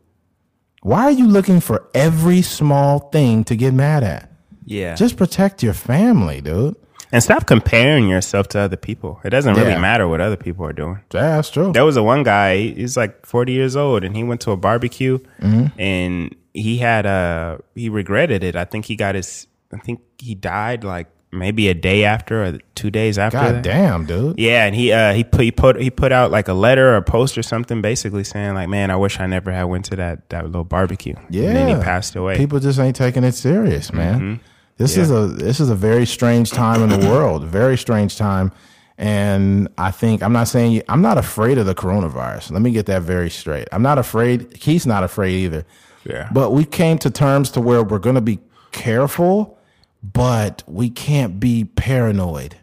why 0.82 1.04
are 1.06 1.12
you 1.12 1.28
looking 1.28 1.60
for 1.60 1.90
every 1.96 2.42
small 2.44 3.00
thing 3.10 3.44
to 3.46 3.56
get 3.56 3.74
mad 3.74 4.04
at? 4.04 4.32
Yeah. 4.66 4.94
Just 4.96 5.18
protect 5.18 5.64
your 5.64 5.74
family, 5.74 6.42
dude. 6.42 6.76
and 7.12 7.24
stop 7.24 7.46
comparing 7.48 8.08
yourself 8.10 8.48
to 8.50 8.60
other 8.60 8.76
people. 8.78 9.20
It 9.24 9.30
doesn't 9.30 9.56
really 9.56 9.70
Yeah. 9.72 9.80
matter 9.80 10.08
what 10.08 10.22
other 10.22 10.36
people 10.36 10.66
are 10.66 10.74
doing. 10.74 11.00
Yeah, 11.14 11.36
that's 11.38 11.50
true. 11.50 11.72
There 11.72 11.86
was 11.86 11.98
a 11.98 12.04
one 12.04 12.24
guy. 12.24 12.58
He's 12.58 12.98
like 12.98 13.26
forty 13.26 13.54
years 13.54 13.76
old, 13.76 14.04
and 14.04 14.16
he 14.16 14.24
went 14.24 14.42
to 14.42 14.52
a 14.52 14.58
barbecue, 14.58 15.20
Mm-hmm. 15.42 15.80
and 15.80 16.36
he 16.56 16.78
had 16.78 17.06
uh 17.06 17.58
he 17.76 17.90
regretted 17.90 18.44
it. 18.44 18.56
I 18.56 18.66
think 18.66 18.86
he 18.86 18.96
got 18.96 19.16
his. 19.16 19.48
I 19.74 19.78
think 19.78 20.02
he 20.18 20.36
died 20.36 20.84
like 20.84 21.08
maybe 21.32 21.68
a 21.68 21.74
day 21.74 22.06
after 22.06 22.46
or 22.46 22.58
two 22.76 22.90
days 22.90 23.18
after. 23.18 23.38
God 23.38 23.56
that. 23.56 23.64
damn, 23.64 24.06
dude. 24.06 24.40
Yeah, 24.40 24.66
and 24.66 24.74
he 24.76 24.92
uh 24.92 25.14
he 25.14 25.24
put 25.24 25.42
he 25.42 25.52
put 25.52 25.82
he 25.82 25.90
put 25.90 26.12
out 26.12 26.32
like 26.32 26.48
a 26.48 26.54
letter 26.54 26.94
or 26.94 26.98
a 26.98 27.02
post 27.02 27.38
or 27.38 27.44
something, 27.44 27.82
basically 27.82 28.24
saying 28.24 28.54
like, 28.54 28.70
"Man, 28.70 28.90
I 28.90 28.96
wish 28.96 29.20
I 29.20 29.28
never 29.28 29.52
had 29.52 29.66
went 29.66 29.86
to 29.86 29.96
that 29.98 30.30
that 30.30 30.46
little 30.46 30.64
barbecue." 30.64 31.16
Yeah. 31.30 31.50
and 31.50 31.56
then 31.58 31.78
he 31.78 31.84
passed 31.84 32.16
away. 32.16 32.38
People 32.38 32.60
just 32.60 32.80
ain't 32.80 32.96
taking 32.96 33.24
it 33.24 33.34
serious, 33.34 33.92
man. 33.92 34.40
This 34.78 34.98
is 34.98 35.12
a 35.12 35.28
this 35.28 35.60
is 35.60 35.70
a 35.70 35.76
very 35.76 36.06
strange 36.06 36.52
time 36.52 36.82
in 36.82 37.00
the 37.00 37.08
world. 37.10 37.44
Very 37.44 37.78
strange 37.78 38.18
time. 38.18 38.52
And 38.98 39.68
I 39.78 39.92
think 39.92 40.24
I'm 40.24 40.32
not 40.32 40.48
saying 40.48 40.82
I'm 40.88 41.02
not 41.02 41.18
afraid 41.18 41.58
of 41.58 41.66
the 41.66 41.76
coronavirus. 41.76 42.52
Let 42.52 42.62
me 42.62 42.72
get 42.72 42.86
that 42.86 43.02
very 43.02 43.30
straight. 43.30 43.68
I'm 43.74 43.82
not 43.82 43.98
afraid. 43.98 44.58
Keith's 44.60 44.86
not 44.86 45.04
afraid 45.04 45.34
either. 45.44 45.66
Yeah. 46.06 46.30
But 46.32 46.52
we 46.52 46.66
came 46.66 46.98
to 47.00 47.10
terms 47.10 47.50
to 47.52 47.62
where 47.62 47.84
we're 47.84 48.00
going 48.00 48.16
to 48.16 48.22
be 48.22 48.40
careful, 48.72 49.58
but 50.04 50.64
we 50.68 50.90
can't 50.90 51.40
be 51.40 51.66
paranoid. 51.66 52.58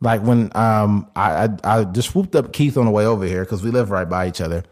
Like 0.00 0.22
when 0.22 0.50
um 0.56 1.08
I 1.16 1.44
I, 1.44 1.48
I 1.80 1.84
just 1.84 2.10
swooped 2.10 2.34
up 2.34 2.52
Keith 2.52 2.76
on 2.76 2.84
the 2.84 2.90
way 2.90 3.06
over 3.06 3.24
here 3.24 3.44
because 3.44 3.62
we 3.62 3.70
live 3.70 3.90
right 3.90 4.08
by 4.08 4.28
each 4.28 4.40
other. 4.40 4.64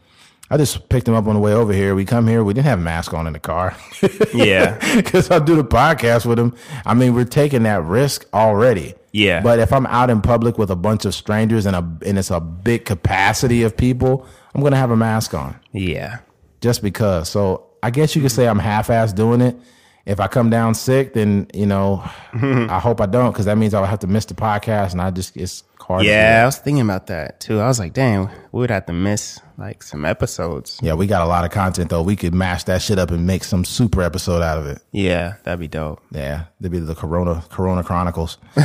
I 0.50 0.59
just 0.59 0.90
picked 0.90 1.09
him 1.09 1.14
up 1.14 1.26
on 1.26 1.35
the 1.35 1.40
way 1.40 1.55
over 1.55 1.72
here. 1.72 1.94
We 1.94 2.05
come 2.05 2.26
here. 2.28 2.44
We 2.44 2.52
didn't 2.52 2.66
have 2.66 2.78
a 2.78 2.83
mask 2.83 3.14
on 3.14 3.26
in 3.26 3.33
the 3.33 3.38
car. 3.40 3.74
Yeah. 4.35 4.78
because 4.96 5.31
I 5.31 5.38
do 5.38 5.57
the 5.57 5.64
podcast 5.64 6.26
with 6.26 6.38
him. 6.38 6.55
I 6.85 6.92
mean, 6.94 7.14
we're 7.14 7.24
taking 7.24 7.62
that 7.62 7.83
risk 7.85 8.26
already. 8.35 8.94
Yeah. 9.12 9.40
But 9.40 9.59
if 9.59 9.72
I'm 9.72 9.87
out 9.87 10.11
in 10.11 10.20
public 10.20 10.59
with 10.59 10.70
a 10.70 10.76
bunch 10.76 11.05
of 11.05 11.14
strangers 11.14 11.64
and 11.66 11.76
a 11.76 11.78
and 12.05 12.18
it's 12.18 12.31
a 12.31 12.40
big 12.40 12.85
capacity 12.85 13.62
of 13.62 13.76
people, 13.76 14.26
I'm 14.55 14.62
gonna 14.62 14.76
have 14.76 14.90
a 14.90 14.96
mask 14.96 15.33
on 15.35 15.59
yeah, 15.72 16.18
just 16.61 16.83
because. 16.83 17.28
So 17.31 17.66
I 17.83 17.90
guess 17.90 18.14
you 18.14 18.23
could 18.23 18.33
say 18.33 18.47
I'm 18.47 18.59
half-ass 18.59 19.12
doing 19.12 19.40
it. 19.40 19.57
If 20.05 20.18
I 20.18 20.27
come 20.27 20.51
down 20.51 20.75
sick, 20.75 21.14
then 21.14 21.47
you 21.55 21.66
know, 21.66 22.03
I 22.33 22.81
hope 22.81 23.01
I 23.01 23.07
don't 23.07 23.31
because 23.31 23.45
that 23.47 23.57
means 23.57 23.73
I'll 23.73 23.85
have 23.85 24.01
to 24.01 24.09
miss 24.09 24.25
the 24.25 24.35
podcast, 24.35 24.92
and 24.92 25.01
I 25.01 25.11
just 25.12 25.37
it's 25.37 25.62
hard. 25.79 26.05
yeah. 26.05 26.40
I 26.42 26.47
was 26.47 26.59
thinking 26.59 26.83
about 26.83 27.07
that 27.07 27.38
too. 27.38 27.61
I 27.61 27.68
was 27.68 27.79
like, 27.79 27.92
"Damn, 27.92 28.29
we 28.51 28.61
would 28.61 28.71
have 28.71 28.87
to 28.87 28.92
miss 28.92 29.38
like 29.59 29.81
some 29.85 30.05
episodes." 30.05 30.81
yeah. 30.83 30.95
We 30.95 31.07
got 31.07 31.23
a 31.23 31.27
lot 31.27 31.45
of 31.45 31.53
content 31.53 31.90
though. 31.90 32.03
We 32.03 32.16
could 32.16 32.35
mash 32.35 32.64
that 32.64 32.83
shit 32.83 32.99
up 32.99 33.12
and 33.12 33.29
make 33.29 33.45
some 33.45 33.64
super 33.64 34.03
episode 34.03 34.42
out 34.42 34.59
of 34.59 34.66
it. 34.66 34.83
Yeah, 34.90 35.35
that'd 35.45 35.61
be 35.61 35.68
dope. 35.68 36.03
Yeah, 36.11 36.47
there'd 36.59 36.73
be 36.73 36.81
the 36.81 36.97
Corona 36.97 37.45
Corona 37.49 37.85
Chronicles. 37.85 38.38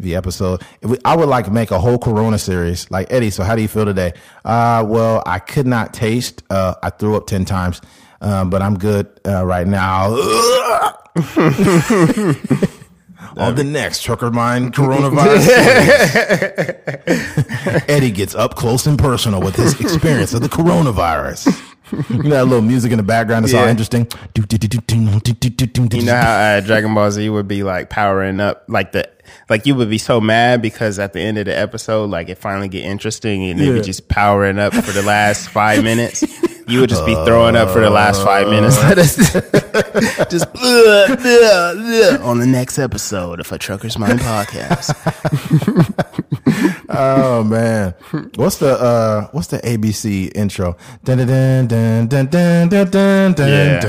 the 0.00 0.16
episode. 0.16 0.62
If 0.82 0.90
we, 0.90 0.98
I 1.04 1.14
would 1.16 1.28
like 1.28 1.44
to 1.44 1.52
make 1.52 1.70
a 1.70 1.78
whole 1.78 1.98
Corona 1.98 2.38
series. 2.38 2.90
Like 2.90 3.12
Eddie, 3.12 3.30
so 3.30 3.44
how 3.44 3.54
do 3.54 3.62
you 3.62 3.68
feel 3.68 3.84
today? 3.84 4.14
Uh, 4.44 4.84
well, 4.86 5.22
I 5.26 5.38
could 5.38 5.66
not 5.68 5.94
taste. 5.94 6.42
Uh, 6.50 6.74
I 6.82 6.90
threw 6.90 7.16
up 7.16 7.28
ten 7.28 7.44
times, 7.44 7.80
um, 8.24 8.50
but 8.50 8.60
I'm 8.62 8.76
good 8.78 9.06
uh, 9.26 9.44
right 9.44 9.66
now. 9.66 10.06
On 13.36 13.54
the 13.56 13.64
next 13.64 14.02
Trucker 14.02 14.30
Mind 14.30 14.72
coronavirus, 14.74 15.48
Eddie 17.88 18.10
gets 18.12 18.34
up 18.34 18.54
close 18.54 18.86
and 18.86 18.96
personal 18.98 19.40
with 19.40 19.56
his 19.56 19.80
experience 19.80 20.32
of 20.34 20.40
the 20.40 20.48
coronavirus. 20.48 21.46
You 22.10 22.22
know 22.22 22.30
that 22.30 22.44
little 22.46 22.62
music 22.62 22.92
in 22.92 22.96
the 22.96 23.02
background 23.04 23.44
is 23.44 23.52
all 23.54 23.66
interesting. 23.66 24.06
You 26.00 26.06
know 26.06 26.14
how 26.16 26.56
uh, 26.56 26.60
Dragon 26.60 26.94
Ball 26.94 27.10
Z 27.10 27.28
would 27.28 27.46
be 27.48 27.62
like 27.62 27.90
powering 27.90 28.40
up, 28.40 28.64
like 28.68 28.92
the 28.92 29.08
like 29.48 29.66
you 29.66 29.74
would 29.74 29.90
be 29.90 29.98
so 29.98 30.20
mad 30.20 30.62
because 30.62 30.98
at 30.98 31.12
the 31.12 31.20
end 31.20 31.36
of 31.38 31.46
the 31.46 31.56
episode, 31.56 32.10
like 32.10 32.28
it 32.28 32.38
finally 32.38 32.68
get 32.68 32.84
interesting 32.84 33.44
and 33.50 33.60
it 33.60 33.64
Yeah. 33.66 33.72
would 33.74 33.84
just 33.84 34.08
powering 34.08 34.58
up 34.58 34.72
for 34.74 34.92
the 34.92 35.02
last 35.02 35.48
five 35.48 35.82
minutes. 35.84 36.24
You 36.66 36.80
would 36.80 36.88
just 36.88 37.04
be 37.04 37.14
throwing 37.26 37.56
up 37.56 37.70
for 37.70 37.80
the 37.80 37.90
last 37.90 38.22
five 38.22 38.48
minutes. 38.48 38.76
just 40.30 40.46
"Ugh, 40.46 41.10
ugh, 41.10 41.18
ugh," 41.26 42.20
on 42.22 42.38
the 42.38 42.46
next 42.46 42.78
episode 42.78 43.38
of 43.40 43.50
a 43.52 43.58
Trucker's 43.58 43.98
Mind 43.98 44.20
podcast. 44.20 44.94
Oh 46.96 47.42
man, 47.42 47.94
what's 48.36 48.58
the 48.58 48.68
uh 48.80 49.26
what's 49.32 49.48
the 49.48 49.58
ABC 49.58 50.30
intro? 50.36 50.76
Dun 51.02 51.18
dun 51.18 51.66
dun 51.66 52.06
dun 52.06 52.26
dun 52.26 52.68
dun 52.68 52.90
dun 52.90 53.32
dun 53.32 53.48
Yeah. 53.48 53.80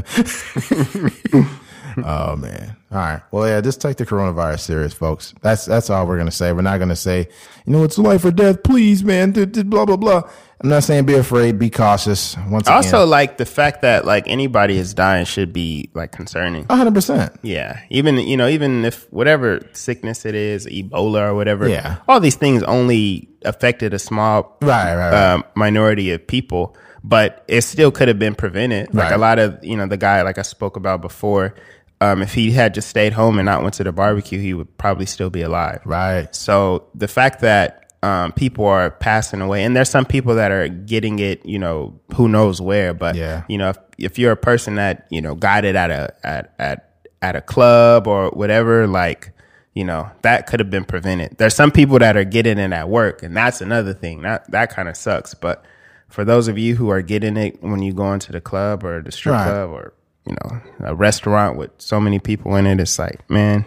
dun. 0.00 1.46
oh 2.04 2.36
man. 2.36 2.76
All 2.90 2.98
right. 2.98 3.22
Well, 3.32 3.48
yeah, 3.48 3.60
just 3.60 3.80
take 3.80 3.96
the 3.96 4.06
coronavirus 4.06 4.60
serious, 4.60 4.94
folks. 4.94 5.34
That's 5.42 5.64
that's 5.64 5.90
all 5.90 6.06
we're 6.06 6.16
gonna 6.18 6.30
say. 6.30 6.52
We're 6.52 6.62
not 6.62 6.78
gonna 6.78 6.96
say, 6.96 7.28
you 7.66 7.72
know, 7.72 7.82
it's 7.84 7.98
life 7.98 8.24
or 8.24 8.30
death. 8.30 8.62
Please, 8.62 9.02
man. 9.04 9.32
Blah 9.32 9.84
blah 9.84 9.96
blah. 9.96 10.22
I'm 10.60 10.70
not 10.70 10.84
saying 10.84 11.04
be 11.04 11.14
afraid. 11.14 11.58
Be 11.58 11.68
cautious. 11.68 12.36
Once 12.48 12.68
again, 12.68 12.76
Also, 12.76 13.04
like 13.04 13.36
the 13.36 13.44
fact 13.44 13.82
that 13.82 14.06
like 14.06 14.26
anybody 14.28 14.78
is 14.78 14.94
dying 14.94 15.26
should 15.26 15.52
be 15.52 15.90
like 15.94 16.12
concerning. 16.12 16.64
100. 16.66 16.94
percent 16.94 17.32
Yeah, 17.42 17.80
even 17.90 18.16
you 18.18 18.36
know, 18.36 18.48
even 18.48 18.84
if 18.84 19.12
whatever 19.12 19.60
sickness 19.72 20.24
it 20.24 20.34
is, 20.34 20.66
Ebola 20.66 21.30
or 21.30 21.34
whatever, 21.34 21.68
Yeah. 21.68 21.96
all 22.08 22.20
these 22.20 22.36
things 22.36 22.62
only 22.62 23.28
affected 23.44 23.92
a 23.92 23.98
small 23.98 24.56
Right, 24.62 24.94
right, 24.96 25.10
right. 25.10 25.32
um, 25.34 25.44
minority 25.54 26.12
of 26.12 26.26
people, 26.26 26.74
but 27.02 27.44
it 27.46 27.60
still 27.62 27.90
could 27.90 28.08
have 28.08 28.18
been 28.18 28.34
prevented. 28.34 28.94
Like 28.94 29.10
Right. 29.10 29.12
a 29.14 29.18
lot 29.18 29.38
of 29.38 29.62
you 29.62 29.76
know, 29.76 29.86
the 29.86 29.98
guy 29.98 30.22
like 30.22 30.38
I 30.38 30.42
spoke 30.42 30.76
about 30.76 31.02
before, 31.02 31.54
um, 32.00 32.22
if 32.22 32.34
he 32.34 32.50
had 32.52 32.74
just 32.74 32.88
stayed 32.88 33.12
home 33.12 33.38
and 33.38 33.46
not 33.46 33.62
went 33.62 33.74
to 33.74 33.84
the 33.84 33.92
barbecue, 33.92 34.38
he 34.40 34.52
would 34.54 34.76
probably 34.78 35.06
still 35.06 35.30
be 35.30 35.42
alive. 35.42 35.80
Right. 35.84 36.34
So 36.34 36.86
the 36.94 37.08
fact 37.08 37.40
that 37.40 37.92
um, 38.02 38.32
people 38.32 38.66
are 38.66 38.90
passing 38.90 39.40
away, 39.40 39.64
and 39.64 39.74
there's 39.74 39.88
some 39.88 40.04
people 40.04 40.34
that 40.34 40.50
are 40.50 40.68
getting 40.68 41.18
it, 41.20 41.44
you 41.46 41.58
know, 41.58 41.98
who 42.14 42.28
knows 42.28 42.60
where, 42.60 42.92
but 42.92 43.14
Yeah. 43.14 43.44
you 43.48 43.56
know, 43.56 43.70
if, 43.70 43.78
if 43.96 44.18
you're 44.18 44.32
a 44.32 44.36
person 44.36 44.74
that 44.74 45.06
you 45.10 45.22
know 45.22 45.34
got 45.34 45.64
it 45.64 45.74
at 45.76 45.90
a 45.90 46.14
at 46.22 46.52
at 46.58 46.90
at 47.22 47.36
a 47.36 47.40
club 47.40 48.06
or 48.06 48.28
whatever, 48.30 48.86
like 48.86 49.30
you 49.72 49.84
know, 49.84 50.08
that 50.22 50.46
could 50.46 50.60
have 50.60 50.70
been 50.70 50.84
prevented. 50.84 51.36
There's 51.38 51.54
some 51.54 51.70
people 51.72 51.98
that 51.98 52.16
are 52.16 52.22
getting 52.24 52.58
it 52.58 52.72
at 52.72 52.88
work, 52.90 53.22
and 53.22 53.34
that's 53.36 53.60
another 53.60 53.94
thing. 53.94 54.20
That 54.22 54.50
that 54.50 54.68
kind 54.70 54.88
of 54.88 54.96
sucks. 54.96 55.32
But 55.34 55.64
for 56.08 56.24
those 56.24 56.46
of 56.46 56.58
you 56.58 56.76
who 56.76 56.90
are 56.90 57.00
getting 57.02 57.36
it 57.38 57.62
when 57.62 57.80
you 57.82 57.92
go 57.94 58.12
into 58.12 58.30
the 58.32 58.40
club 58.40 58.84
or 58.84 59.00
the 59.00 59.10
strip 59.10 59.32
Right. 59.34 59.44
club 59.44 59.70
or 59.70 59.94
you 60.26 60.34
know 60.34 60.60
a 60.80 60.94
restaurant 60.94 61.56
with 61.56 61.70
so 61.78 62.00
many 62.00 62.18
people 62.18 62.56
in 62.56 62.66
it, 62.66 62.80
it's 62.80 62.98
like, 62.98 63.28
man, 63.30 63.64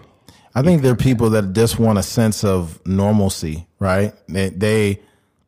I 0.56 0.62
think 0.64 0.82
there 0.82 0.92
are 0.92 0.96
people 0.96 1.30
that 1.32 1.54
just 1.54 1.80
want 1.80 2.00
a 2.00 2.04
sense 2.04 2.44
of 2.44 2.80
normalcy, 2.86 3.68
right? 3.80 4.14
They 4.28 4.50
they 4.50 5.02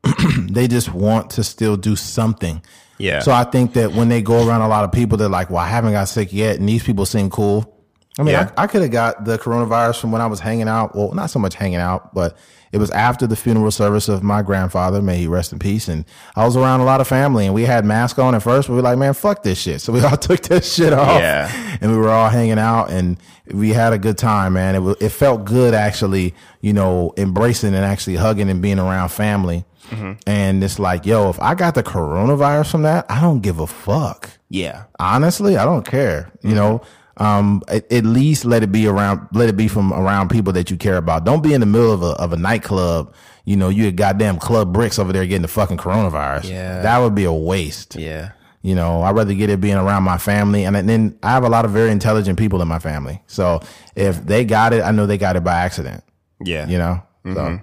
they 0.38 0.68
just 0.68 0.94
want 0.94 1.32
to 1.32 1.44
still 1.44 1.78
do 1.78 1.96
something. 1.96 2.62
Yeah. 3.00 3.22
So 3.22 3.32
I 3.32 3.46
think 3.46 3.74
that 3.74 3.94
when 3.94 4.10
they 4.10 4.22
go 4.22 4.48
around 4.48 4.62
a 4.62 4.68
lot 4.68 4.84
of 4.84 4.92
people, 4.92 5.18
they're 5.18 5.30
like, 5.30 5.50
"Well, 5.50 5.60
I 5.60 5.68
haven't 5.68 5.94
got 5.94 6.06
sick 6.10 6.32
yet," 6.32 6.60
and 6.60 6.68
these 6.68 6.84
people 6.84 7.06
seem 7.06 7.30
cool. 7.30 7.79
I 8.20 8.24
mean, 8.24 8.34
Yeah. 8.34 8.52
I, 8.58 8.64
I 8.64 8.68
could 8.68 8.82
have 8.82 8.92
got 8.92 9.24
the 9.26 9.40
coronavirus 9.40 10.00
from 10.02 10.12
when 10.12 10.22
I 10.22 10.28
was 10.28 10.40
hanging 10.42 10.68
out. 10.68 10.96
Well, 10.96 11.14
not 11.14 11.30
so 11.30 11.40
much 11.40 11.56
hanging 11.56 11.78
out, 11.80 12.14
but 12.14 12.38
it 12.72 12.78
was 12.78 12.92
after 12.92 13.26
the 13.26 13.36
funeral 13.36 13.72
service 13.72 14.10
of 14.10 14.22
my 14.22 14.42
grandfather. 14.42 15.02
May 15.02 15.18
he 15.18 15.28
rest 15.28 15.54
in 15.54 15.60
peace. 15.60 15.88
And 15.88 16.06
I 16.36 16.46
was 16.46 16.56
around 16.58 16.82
a 16.82 16.84
lot 16.84 17.02
of 17.02 17.08
family, 17.08 17.46
and 17.46 17.56
we 17.56 17.64
had 17.64 17.86
masks 17.86 18.20
on 18.20 18.36
at 18.36 18.44
first. 18.44 18.70
We 18.70 18.76
were 18.76 18.82
like, 18.82 18.98
man, 18.98 19.14
fuck 19.14 19.42
this 19.42 19.60
shit. 19.60 19.82
So 19.82 19.94
we 19.94 20.02
all 20.04 20.18
took 20.18 20.42
that 20.44 20.66
shit 20.66 20.94
off. 20.94 21.20
Yeah. 21.22 21.78
And 21.82 21.92
we 21.92 21.98
were 21.98 22.10
all 22.10 22.30
hanging 22.30 22.60
out, 22.60 22.92
and 22.92 23.18
we 23.52 23.70
had 23.70 23.94
a 23.94 23.98
good 23.98 24.18
time, 24.18 24.54
man. 24.54 24.76
It 24.76 24.80
was, 24.80 24.98
it 25.00 25.10
felt 25.10 25.46
good 25.46 25.74
actually, 25.74 26.36
you 26.62 26.74
know, 26.74 27.14
embracing 27.18 27.74
and 27.74 27.86
actually 27.86 28.18
hugging 28.18 28.50
and 28.50 28.62
being 28.62 28.80
around 28.80 29.10
family. 29.10 29.64
Mm-hmm. 29.90 30.14
And 30.28 30.64
it's 30.64 30.78
like, 30.78 31.06
yo, 31.06 31.30
if 31.30 31.40
I 31.40 31.56
got 31.56 31.74
the 31.74 31.82
coronavirus 31.84 32.70
from 32.70 32.82
that, 32.84 33.06
I 33.10 33.22
don't 33.22 33.40
give 33.40 33.60
a 33.60 33.66
fuck 33.66 34.30
Yeah. 34.50 34.84
honestly, 35.00 35.58
I 35.58 35.66
don't 35.66 35.86
care. 35.86 36.32
You 36.44 36.50
mm-hmm. 36.50 36.56
know, 36.58 36.82
um, 37.20 37.62
at, 37.68 37.92
at 37.92 38.06
least 38.06 38.46
let 38.46 38.64
it 38.64 38.72
be 38.72 38.88
around, 38.88 39.28
let 39.34 39.50
it 39.50 39.58
be 39.58 39.68
from 39.68 39.92
around 39.94 40.30
people 40.30 40.54
that 40.54 40.72
you 40.72 40.78
care 40.78 40.98
about. 40.98 41.26
Don't 41.26 41.44
be 41.44 41.54
in 41.54 41.60
the 41.60 41.66
middle 41.66 41.92
of 41.92 42.02
a 42.02 42.12
of 42.14 42.34
a 42.34 42.38
nightclub. 42.38 43.14
You 43.46 43.58
know, 43.58 43.70
you 43.70 43.86
had 43.86 43.98
goddamn 43.98 44.38
club 44.40 44.74
bricks 44.74 44.98
over 45.00 45.12
there 45.12 45.26
getting 45.26 45.42
the 45.42 45.48
fucking 45.48 45.78
coronavirus. 45.78 46.50
Yeah. 46.50 46.82
that 46.82 47.00
would 47.00 47.16
be 47.16 47.26
a 47.26 47.34
waste. 47.34 47.96
Yeah. 47.96 48.32
You 48.62 48.76
know, 48.76 49.02
I'd 49.04 49.16
rather 49.16 49.34
get 49.34 49.50
it 49.50 49.62
being 49.62 49.78
around 49.78 50.04
my 50.04 50.18
family, 50.18 50.66
and 50.66 50.76
then 50.76 51.18
I 51.24 51.32
have 51.32 51.44
a 51.44 51.50
lot 51.50 51.64
of 51.66 51.72
very 51.72 51.92
intelligent 51.92 52.38
people 52.38 52.62
in 52.62 52.68
my 52.68 52.80
family. 52.80 53.22
So 53.28 53.62
if 53.96 54.24
they 54.26 54.44
got 54.44 54.74
it, 54.74 54.82
I 54.82 54.92
know 54.92 55.06
they 55.06 55.18
got 55.18 55.36
it 55.38 55.44
by 55.44 55.56
accident. 55.56 56.04
Yeah. 56.44 56.68
You 56.68 56.78
know, 56.78 57.04
so 57.26 57.60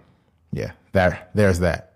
yeah, 0.53 0.73
there, 0.93 1.29
there's 1.35 1.61
that. 1.61 1.93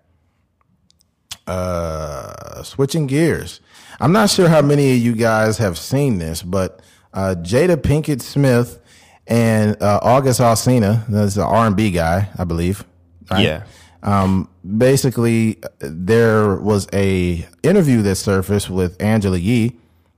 Uh, 1.47 2.61
switching 2.63 3.07
gears. 3.07 3.59
I'm 3.99 4.11
not 4.11 4.29
sure 4.29 4.47
how 4.47 4.61
many 4.61 4.93
of 4.93 4.97
you 4.99 5.15
guys 5.15 5.57
have 5.57 5.77
seen 5.77 6.19
this, 6.19 6.41
but 6.43 6.81
uh, 7.13 7.35
Jada 7.39 7.75
Pinkett 7.75 8.21
Smith 8.21 8.79
and 9.27 9.81
uh, 9.81 9.99
August 10.01 10.39
Alsina, 10.39 11.05
that's 11.07 11.35
the 11.35 11.45
R&B 11.45 11.91
guy, 11.91 12.29
I 12.37 12.43
believe. 12.43 12.83
right? 13.29 13.43
Yeah. 13.43 13.63
Um, 14.03 14.49
basically, 14.77 15.61
there 15.79 16.55
was 16.55 16.87
a 16.91 17.47
interview 17.63 18.01
that 18.01 18.15
surfaced 18.15 18.69
with 18.69 18.99
Angela 19.01 19.37
Yee, 19.37 19.77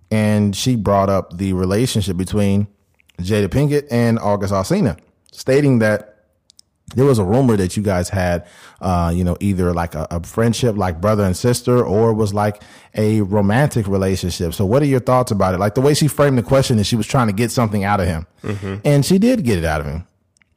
and 0.10 0.56
she 0.56 0.75
brought 0.75 1.10
up 1.10 1.38
the 1.38 1.53
relationship 1.53 2.15
between 2.15 2.67
Jada 3.19 3.47
Pinkett 3.47 3.88
and 3.91 4.19
August 4.19 4.53
Alsina, 4.53 4.97
stating 5.32 5.79
that 5.79 6.12
there 6.95 7.06
was 7.06 7.19
a 7.19 7.23
rumor 7.23 7.58
that 7.58 7.75
you 7.77 7.84
guys 7.84 8.10
had, 8.10 8.45
uh, 8.82 9.12
you 9.13 9.23
know, 9.23 9.38
either 9.39 9.73
like 9.73 9.95
a, 9.95 10.08
a 10.12 10.23
friendship, 10.23 10.77
like 10.77 11.01
brother 11.01 11.23
and 11.23 11.36
sister, 11.36 11.84
or 11.84 12.13
was 12.13 12.34
like 12.34 12.62
a 12.95 13.21
romantic 13.21 13.88
relationship. 13.88 14.53
So, 14.53 14.65
what 14.65 14.82
are 14.82 14.86
your 14.86 14.99
thoughts 14.99 15.32
about 15.32 15.53
it? 15.53 15.60
Like 15.60 15.75
the 15.75 15.82
way 15.82 15.93
she 15.93 16.08
framed 16.08 16.38
the 16.38 16.43
question 16.43 16.79
is 16.79 16.88
she 16.88 16.95
was 16.95 17.08
trying 17.08 17.27
to 17.27 17.34
get 17.34 17.51
something 17.51 17.84
out 17.84 17.99
of 17.99 18.08
him, 18.08 18.27
and 18.84 19.06
she 19.06 19.17
did 19.17 19.43
get 19.43 19.58
it 19.58 19.65
out 19.65 19.82
of 19.82 19.88
him. 19.88 20.08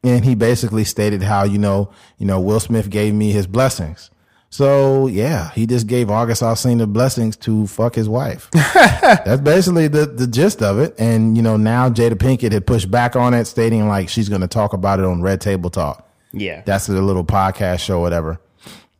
And 0.03 0.23
he 0.23 0.35
basically 0.35 0.83
stated 0.83 1.23
how 1.23 1.43
you 1.43 1.57
know, 1.57 1.91
you 2.17 2.25
know, 2.25 2.39
Will 2.39 2.59
Smith 2.59 2.89
gave 2.89 3.13
me 3.13 3.31
his 3.31 3.47
blessings. 3.47 4.09
So 4.49 5.07
yeah, 5.07 5.51
he 5.51 5.65
just 5.65 5.87
gave 5.87 6.09
August 6.09 6.41
Alsina 6.41 6.91
blessings 6.91 7.35
to 7.37 7.67
fuck 7.67 7.95
his 7.95 8.07
wife. 8.07 8.49
That's 8.53 9.41
basically 9.41 9.87
the, 9.87 10.05
the 10.05 10.25
gist 10.27 10.61
of 10.61 10.79
it. 10.79 10.95
And 10.97 11.35
you 11.35 11.43
know, 11.43 11.57
now 11.57 11.89
Jada 11.89 12.13
Pinkett 12.13 12.53
had 12.53 12.65
pushed 12.65 12.89
back 12.89 13.15
on 13.15 13.33
it, 13.33 13.45
stating 13.45 13.87
like 13.87 14.09
she's 14.09 14.29
going 14.29 14.41
to 14.41 14.47
talk 14.47 14.73
about 14.73 14.99
it 14.99 15.05
on 15.05 15.21
Red 15.21 15.41
Table 15.41 15.69
Talk. 15.69 16.06
Yeah. 16.31 16.61
That's 16.65 16.89
a 16.89 16.93
little 16.93 17.25
podcast 17.25 17.79
show, 17.79 17.99
whatever. 17.99 18.39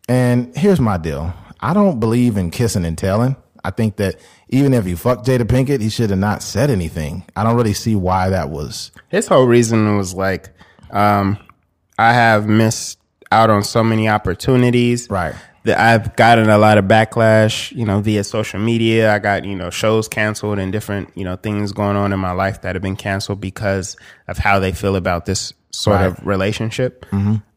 And 0.08 0.56
here's 0.56 0.80
my 0.80 0.98
deal. 0.98 1.34
I 1.60 1.74
don't 1.74 2.00
believe 2.00 2.38
in 2.38 2.52
kissing 2.52 2.86
and 2.86 2.98
telling. 2.98 3.36
I 3.64 3.72
think 3.72 3.98
that 3.98 4.16
even 4.50 4.74
if 4.74 4.86
he 4.86 4.96
fucked 4.96 5.26
Jada 5.26 5.42
Pinkett, 5.42 5.82
he 5.82 5.90
should 5.90 6.10
have 6.10 6.20
not 6.20 6.42
said 6.42 6.70
anything. 6.70 7.26
I 7.36 7.44
don't 7.44 7.58
really 7.58 7.74
see 7.74 7.96
why 7.96 8.30
that 8.30 8.50
was. 8.50 8.92
His 9.10 9.28
whole 9.28 9.46
reason 9.46 9.98
was 9.98 10.14
like, 10.14 10.50
um, 10.92 11.38
I 12.00 12.14
have 12.14 12.48
missed 12.48 13.00
out 13.32 13.50
on 13.50 13.64
so 13.64 13.84
many 13.84 14.08
opportunities. 14.08 15.10
Right. 15.10 15.36
That 15.64 15.80
I've 15.80 16.16
gotten 16.16 16.50
a 16.50 16.58
lot 16.58 16.78
of 16.78 16.86
backlash, 16.86 17.76
you 17.76 17.86
know, 17.86 18.00
via 18.00 18.24
social 18.24 18.60
media. 18.60 19.14
I 19.14 19.20
got, 19.20 19.44
you 19.44 19.56
know, 19.56 19.70
shows 19.70 20.08
canceled 20.08 20.60
and 20.60 20.72
different, 20.72 21.12
you 21.16 21.26
know, 21.26 21.36
things 21.36 21.74
going 21.74 21.98
on 21.98 22.14
in 22.14 22.20
my 22.20 22.32
life 22.32 22.62
that 22.62 22.76
have 22.76 22.82
been 22.82 22.96
canceled 22.96 23.42
because 23.42 23.98
of 24.30 24.38
how 24.38 24.60
they 24.60 24.72
feel 24.72 24.96
about 24.96 25.26
this 25.26 25.54
sort 25.72 26.02
of 26.02 26.26
relationship. 26.26 27.06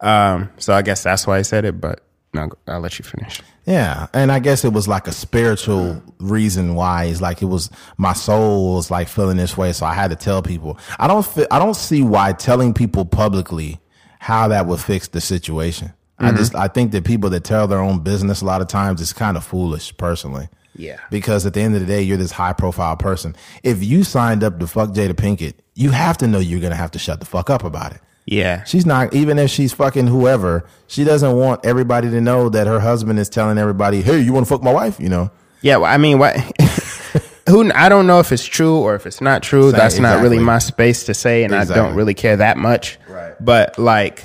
Um, 0.01 0.51
so 0.59 0.75
I 0.75 0.83
guess 0.83 1.03
that's 1.03 1.27
why 1.27 1.39
I 1.39 1.43
said 1.43 1.65
it, 1.65 1.81
but 1.81 2.01
no, 2.33 2.49
I'll 2.69 2.81
let 2.81 2.99
you 2.99 3.05
finish. 3.05 3.41
Yeah, 3.67 4.07
and 4.15 4.31
I 4.31 4.39
guess 4.39 4.65
it 4.65 4.73
was 4.73 4.87
like 4.87 5.07
a 5.07 5.13
spiritual 5.13 6.03
reason 6.19 6.75
why. 6.75 7.05
It's 7.05 7.21
like 7.21 7.43
it 7.43 7.47
was 7.47 7.71
my 7.97 8.13
soul 8.13 8.75
was 8.77 8.91
like 8.91 9.09
feeling 9.09 9.37
this 9.37 9.57
way, 9.57 9.73
so 9.73 9.85
I 9.87 9.95
had 9.95 10.11
to 10.11 10.17
tell 10.17 10.43
people. 10.43 10.79
I 10.99 11.07
don't. 11.07 11.25
Fi- 11.27 11.47
I 11.51 11.59
don't 11.59 11.75
see 11.75 12.03
why 12.03 12.33
telling 12.33 12.73
people 12.73 13.05
publicly 13.05 13.81
how 14.19 14.49
that 14.49 14.67
would 14.67 14.81
fix 14.81 15.09
the 15.09 15.21
situation. 15.21 15.93
I 16.19 16.33
just. 16.33 16.55
I 16.55 16.69
think 16.69 16.93
that 16.93 17.05
people 17.05 17.31
that 17.31 17.45
tell 17.45 17.67
their 17.67 17.81
own 17.81 18.01
business 18.01 18.43
a 18.43 18.45
lot 18.45 18.61
of 18.61 18.69
times 18.69 19.01
is 19.01 19.13
kind 19.13 19.37
of 19.37 19.45
foolish, 19.45 19.97
personally. 19.97 20.49
Yeah. 20.77 20.99
Because 21.11 21.47
at 21.47 21.55
the 21.55 21.61
end 21.61 21.75
of 21.75 21.81
the 21.81 21.87
day, 21.87 22.03
you're 22.03 22.17
this 22.17 22.31
high 22.31 22.53
profile 22.53 22.97
person. 22.97 23.35
If 23.63 23.83
you 23.83 24.05
signed 24.05 24.45
up 24.45 24.59
to 24.61 24.67
fuck 24.67 24.91
Jada 24.91 25.13
Pinkett, 25.15 25.55
you 25.81 25.91
have 25.91 26.19
to 26.19 26.27
know 26.27 26.39
you're 26.39 26.61
gonna 26.61 26.75
have 26.75 26.91
to 26.93 26.99
shut 26.99 27.21
the 27.21 27.27
fuck 27.27 27.49
up 27.51 27.65
about 27.65 27.93
it. 27.93 28.01
Yeah. 28.27 28.65
She's 28.65 28.85
not 28.87 29.15
even 29.15 29.39
if 29.39 29.51
she's 29.51 29.73
fucking 29.73 30.07
whoever. 30.07 30.65
She 30.87 31.05
doesn't 31.05 31.35
want 31.37 31.65
everybody 31.65 32.11
to 32.11 32.21
know 32.21 32.49
that 32.51 32.67
her 32.67 32.81
husband 32.81 33.19
is 33.19 33.29
telling 33.29 33.57
everybody, 33.59 34.03
"Hey, 34.03 34.21
you 34.21 34.33
want 34.33 34.47
to 34.47 34.51
fuck 34.53 34.63
my 34.63 34.73
wife?" 34.73 35.01
You 35.01 35.09
know. 35.09 35.31
Yeah, 35.63 35.77
well, 35.79 35.93
I 35.93 35.97
mean, 35.97 36.19
what? 36.19 36.37
Who 37.49 37.73
I 37.75 37.89
don't 37.89 38.07
know 38.07 38.21
if 38.21 38.31
it's 38.31 38.45
true 38.45 38.77
or 38.77 38.95
if 38.95 39.07
it's 39.07 39.21
not 39.21 39.43
true. 39.43 39.71
Same, 39.71 39.79
That's 39.79 39.99
not 39.99 40.23
really 40.23 40.39
my 40.39 40.59
space 40.59 41.05
to 41.05 41.15
say, 41.15 41.43
and 41.45 41.55
I 41.55 41.65
don't 41.65 41.95
really 41.97 42.15
care 42.15 42.37
that 42.37 42.57
much. 42.59 42.99
Right. 43.09 43.35
But 43.41 43.79
like, 43.79 44.23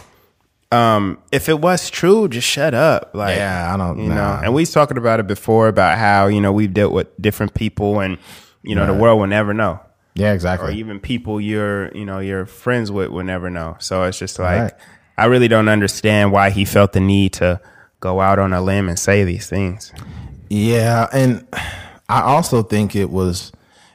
um, 0.72 1.18
if 1.32 1.50
it 1.50 1.60
was 1.60 1.90
true, 1.90 2.28
just 2.28 2.48
shut 2.48 2.74
up. 2.74 3.12
Like, 3.14 3.38
Yeah, 3.38 3.74
I 3.74 3.78
don't- 3.78 4.00
You 4.00 4.10
know, 4.10 4.40
and 4.44 4.54
we 4.54 4.62
was 4.64 4.72
talking 4.72 4.98
about 4.98 5.20
it 5.20 5.26
before 5.28 5.68
about 5.70 5.98
how 5.98 6.28
you 6.28 6.42
know 6.42 6.52
we've 6.52 6.74
dealt 6.74 6.92
with 6.94 7.08
different 7.20 7.54
people, 7.56 8.00
and 8.02 8.18
you 8.62 8.76
know 8.76 8.86
the 8.86 8.94
world 8.94 9.20
will 9.20 9.28
never 9.28 9.54
know, 9.54 9.80
Yeah, 10.16 10.32
exactly. 10.34 10.70
or 10.70 10.72
even 10.72 11.00
people 11.00 11.40
you're 11.42 11.92
you 11.96 12.06
know 12.06 12.20
you're 12.20 12.46
friends 12.46 12.92
with 12.92 13.10
will 13.10 13.24
never 13.26 13.50
know. 13.50 13.76
So 13.80 14.04
it's 14.04 14.18
just 14.18 14.40
like 14.40 14.62
Right. 14.62 14.74
I 15.18 15.26
really 15.26 15.48
don't 15.48 15.70
understand 15.70 16.32
why 16.32 16.50
he 16.50 16.66
felt 16.66 16.94
the 16.94 17.00
need 17.00 17.34
to 17.34 17.60
go 18.00 18.20
out 18.22 18.40
on 18.40 18.52
a 18.54 18.62
limb 18.62 18.90
and 18.90 18.98
say 19.00 19.24
these 19.24 19.48
things. 19.48 19.92
Yeah, 20.50 21.08
and 21.14 21.46
I 22.10 22.22
also 22.22 22.64
think 22.64 22.96
it 22.96 23.10
was. 23.10 23.52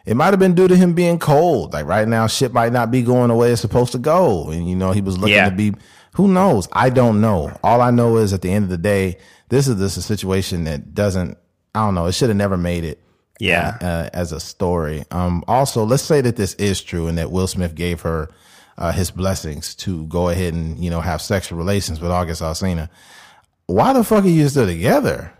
It 0.07 0.15
might 0.17 0.31
have 0.33 0.39
been 0.41 0.55
due 0.55 0.67
to 0.67 0.75
him 0.77 0.95
being 0.95 1.19
cold. 1.19 1.73
Like 1.75 1.87
right 1.87 2.09
now, 2.09 2.27
shit 2.27 2.53
might 2.53 2.73
not 2.73 2.91
be 2.91 3.03
going 3.03 3.29
the 3.29 3.35
way 3.35 3.53
it's 3.53 3.61
supposed 3.61 3.93
to 3.93 3.99
go, 3.99 4.49
and 4.51 4.69
you 4.69 4.75
know 4.77 4.93
he 4.93 5.01
was 5.01 5.17
looking 5.19 5.35
Yeah. 5.37 5.51
to 5.51 5.55
be. 5.55 5.75
Who 6.15 6.27
knows? 6.27 6.67
I 6.73 6.91
don't 6.91 7.21
know. 7.21 7.57
All 7.63 7.81
I 7.81 7.91
know 7.91 8.17
is 8.17 8.33
at 8.33 8.43
the 8.43 8.51
end 8.51 8.65
of 8.65 8.71
the 8.71 8.79
day, 8.79 9.19
this 9.49 9.69
is 9.69 9.77
this 9.77 9.97
a 9.97 10.03
situation 10.03 10.65
that 10.65 10.93
doesn't. 10.95 11.39
I 11.75 11.85
don't 11.85 11.95
know. 11.95 12.07
It 12.07 12.13
should 12.13 12.31
have 12.31 12.37
never 12.37 12.57
made 12.57 12.85
it. 12.85 12.99
Yeah. 13.41 13.77
uh, 13.81 14.11
as 14.13 14.33
a 14.33 14.39
story. 14.41 15.05
Um, 15.11 15.43
also, 15.49 15.85
let's 15.85 16.03
say 16.03 16.21
that 16.21 16.37
this 16.37 16.55
is 16.55 16.81
true 16.83 17.09
and 17.09 17.19
that 17.19 17.31
Will 17.33 17.47
Smith 17.49 17.75
gave 17.75 18.03
her 18.03 18.29
uh, 18.79 18.93
his 18.93 19.11
blessings 19.11 19.75
to 19.77 20.07
go 20.07 20.29
ahead 20.29 20.55
and 20.55 20.79
you 20.79 20.91
know 20.91 21.01
have 21.01 21.21
sexual 21.21 21.59
relations 21.59 22.01
with 22.01 22.11
August 22.11 22.41
Alsina. 22.43 22.89
Why 23.67 23.93
the 23.93 24.05
fuck 24.05 24.25
are 24.25 24.29
you 24.29 24.49
still 24.49 24.67
together? 24.67 25.33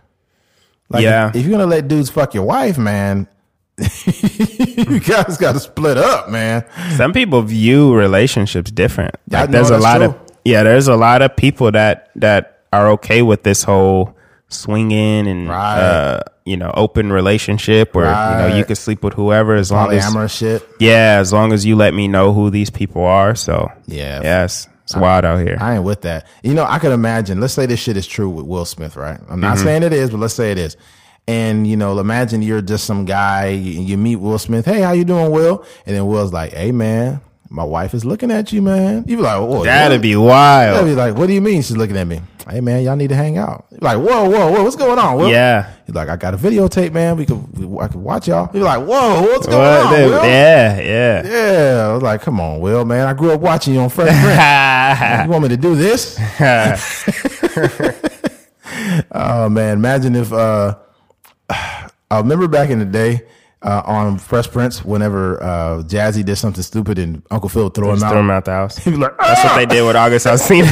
Like, 0.89 1.03
Yeah. 1.03 1.29
if, 1.29 1.35
if 1.37 1.41
you're 1.45 1.51
gonna 1.51 1.65
let 1.69 1.87
dudes 1.87 2.09
fuck 2.09 2.33
your 2.33 2.43
wife, 2.45 2.77
man, 2.77 3.27
you 3.77 4.99
guys 4.99 5.37
got 5.37 5.53
to 5.53 5.59
split 5.59 5.97
up, 5.97 6.29
man. 6.29 6.65
Some 6.97 7.13
people 7.13 7.41
view 7.41 7.93
relationships 7.95 8.71
different. 8.71 9.15
I 9.33 9.41
Like 9.41 9.51
there's 9.51 9.69
a 9.69 9.77
lot 9.77 9.97
true. 9.97 10.07
of 10.07 10.17
yeah, 10.45 10.63
there's 10.63 10.87
a 10.87 10.95
lot 10.95 11.21
of 11.21 11.35
people 11.35 11.71
that 11.71 12.09
that 12.15 12.63
are 12.73 12.89
okay 12.91 13.21
with 13.21 13.43
this 13.43 13.63
whole 13.63 14.15
swinging 14.53 15.27
and 15.27 15.47
Right. 15.49 15.79
uh, 15.79 16.19
you 16.45 16.57
know 16.57 16.71
open 16.75 17.11
relationship 17.11 17.95
where 17.95 18.05
you 18.05 18.37
know 18.37 18.47
you 18.47 18.53
Right. 18.55 18.67
can 18.67 18.75
sleep 18.75 19.03
with 19.03 19.13
whoever 19.13 19.55
as 19.55 19.71
long 19.71 19.91
as 19.91 20.31
shit. 20.31 20.67
yeah, 20.79 21.17
as 21.19 21.31
long 21.33 21.53
as 21.53 21.65
you 21.65 21.75
let 21.75 21.93
me 21.93 22.07
know 22.07 22.33
who 22.33 22.49
these 22.49 22.69
people 22.69 23.03
are. 23.05 23.35
So 23.35 23.71
Yeah. 23.87 24.21
yes, 24.23 24.67
it's 24.83 24.95
wild 24.95 25.23
out 25.25 25.39
here. 25.39 25.57
I 25.59 25.75
ain't 25.75 25.83
with 25.83 26.01
that. 26.01 26.25
You 26.43 26.53
know, 26.53 26.65
I 26.67 26.79
could 26.79 26.91
imagine. 26.91 27.39
Let's 27.39 27.53
say 27.53 27.65
this 27.65 27.79
shit 27.79 27.95
is 27.97 28.07
true 28.07 28.29
with 28.29 28.45
Will 28.45 28.65
Smith, 28.65 28.95
right? 28.95 29.19
I'm 29.29 29.39
not 29.39 29.55
Mm-hmm. 29.57 29.65
saying 29.65 29.83
it 29.83 29.93
is, 29.93 30.09
but 30.09 30.19
let's 30.19 30.33
say 30.33 30.51
it 30.51 30.57
is. 30.57 30.75
And 31.27 31.67
you 31.67 31.77
know, 31.77 31.97
imagine 31.99 32.41
you're 32.41 32.61
just 32.61 32.85
some 32.85 33.05
guy. 33.05 33.49
You, 33.49 33.81
you 33.81 33.97
meet 33.97 34.15
Will 34.17 34.39
Smith. 34.39 34.65
Hey, 34.65 34.81
how 34.81 34.91
you 34.91 35.05
doing, 35.05 35.31
Will? 35.31 35.63
And 35.85 35.95
then 35.95 36.07
Will's 36.07 36.33
like, 36.33 36.53
Hey, 36.53 36.71
man, 36.71 37.21
my 37.49 37.63
wife 37.63 37.93
is 37.93 38.03
looking 38.03 38.31
at 38.31 38.51
you, 38.51 38.61
man. 38.63 39.05
You 39.07 39.17
be 39.17 39.21
like, 39.21 39.39
Whoa, 39.39 39.63
That'd 39.63 40.01
be 40.01 40.15
wild. 40.15 40.83
be 40.85 40.95
like, 40.95 41.15
What 41.15 41.27
do 41.27 41.33
you 41.33 41.41
mean 41.41 41.61
she's 41.61 41.77
looking 41.77 41.95
at 41.95 42.07
me? 42.07 42.21
Hey, 42.49 42.59
man, 42.59 42.83
y'all 42.83 42.95
need 42.95 43.09
to 43.09 43.15
hang 43.15 43.37
out. 43.37 43.65
Like, 43.81 43.97
Whoa, 43.97 44.29
whoa, 44.29 44.51
whoa, 44.51 44.63
what's 44.63 44.75
going 44.75 44.97
on? 44.99 45.17
Will? 45.17 45.29
Yeah. 45.29 45.71
He's 45.85 45.95
like, 45.95 46.09
I 46.09 46.15
got 46.17 46.33
a 46.33 46.37
videotape, 46.37 46.91
man. 46.91 47.15
We 47.17 47.25
could, 47.25 47.57
we, 47.57 47.77
I 47.79 47.87
could 47.87 48.01
watch 48.01 48.27
y'all. 48.27 48.49
You're 48.53 48.63
like, 48.63 48.79
Whoa, 48.85 49.21
what's 49.21 49.47
going 49.47 49.59
What 49.59 49.85
on, 49.85 49.93
the- 50.01 50.07
Will? 50.07 50.25
yeah, 50.25 50.79
yeah. 50.81 51.27
Yeah, 51.27 51.87
I 51.89 51.93
was 51.93 52.03
like, 52.03 52.21
come 52.21 52.39
on, 52.41 52.59
Will, 52.59 52.83
man. 52.85 53.07
I 53.07 53.13
grew 53.13 53.31
up 53.31 53.41
watching 53.41 53.73
you 53.75 53.79
on 53.81 53.89
Fresh 53.89 54.07
Prince. 54.09 55.23
you 55.25 55.31
want 55.31 55.43
me 55.43 55.49
to 55.49 55.57
do 55.57 55.75
this? 55.75 56.19
oh 59.11 59.49
man, 59.49 59.77
imagine 59.77 60.15
if 60.15 60.31
uh 60.33 60.75
I 61.49 62.17
remember 62.17 62.47
back 62.47 62.69
in 62.69 62.79
the 62.79 62.85
day, 62.85 63.21
uh, 63.63 63.81
on 63.85 64.17
Fresh 64.17 64.49
Prince 64.51 64.83
whenever 64.83 65.41
uh, 65.43 65.83
Jazzy 65.83 66.25
did 66.25 66.35
something 66.37 66.63
stupid 66.63 66.97
and 66.97 67.21
Uncle 67.29 67.47
Phil 67.49 67.65
would 67.65 67.73
throw 67.75 67.93
him 67.93 68.01
out. 68.03 68.09
throw 68.11 68.19
him 68.19 68.29
out 68.31 68.45
the 68.45 68.51
house. 68.51 68.77
He'd 68.83 68.91
be 68.91 68.97
like, 68.97 69.17
That's 69.19 69.43
what 69.43 69.55
they 69.55 69.65
did 69.67 69.85
with 69.85 69.95
August 69.95 70.25
Alsina. 70.25 70.65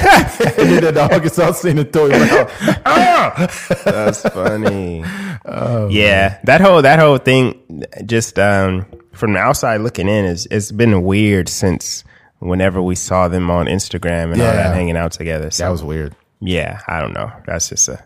and 0.57 0.83
then 0.83 0.93
the 0.95 1.01
August 1.15 1.37
Alsina 1.37 1.91
throw 1.93 2.07
him 2.07 2.21
out. 2.23 2.49
Ah! 2.85 3.47
That's 3.85 4.21
funny. 4.21 5.03
Oh, 5.45 5.87
yeah, 5.89 6.39
that 6.45 6.61
whole 6.61 6.81
that 6.81 6.99
whole 6.99 7.17
thing, 7.17 7.85
just 8.05 8.39
um, 8.39 8.85
from 9.13 9.33
the 9.33 9.39
outside 9.39 9.81
looking 9.81 10.07
in, 10.07 10.25
is 10.25 10.47
it's 10.49 10.71
been 10.71 11.03
weird 11.03 11.49
since 11.49 12.03
whenever 12.39 12.81
we 12.81 12.95
saw 12.95 13.27
them 13.27 13.51
on 13.51 13.65
Instagram 13.67 14.31
and 14.31 14.41
all 14.41 14.47
that 14.53 14.73
hanging 14.73 14.95
out 14.97 15.11
together. 15.11 15.51
So 15.51 15.63
That 15.63 15.69
was 15.69 15.83
weird. 15.83 16.15
yeah, 16.39 16.79
I 16.87 17.01
don't 17.01 17.13
know. 17.13 17.29
That's 17.45 17.67
just 17.69 17.89
a 17.89 18.03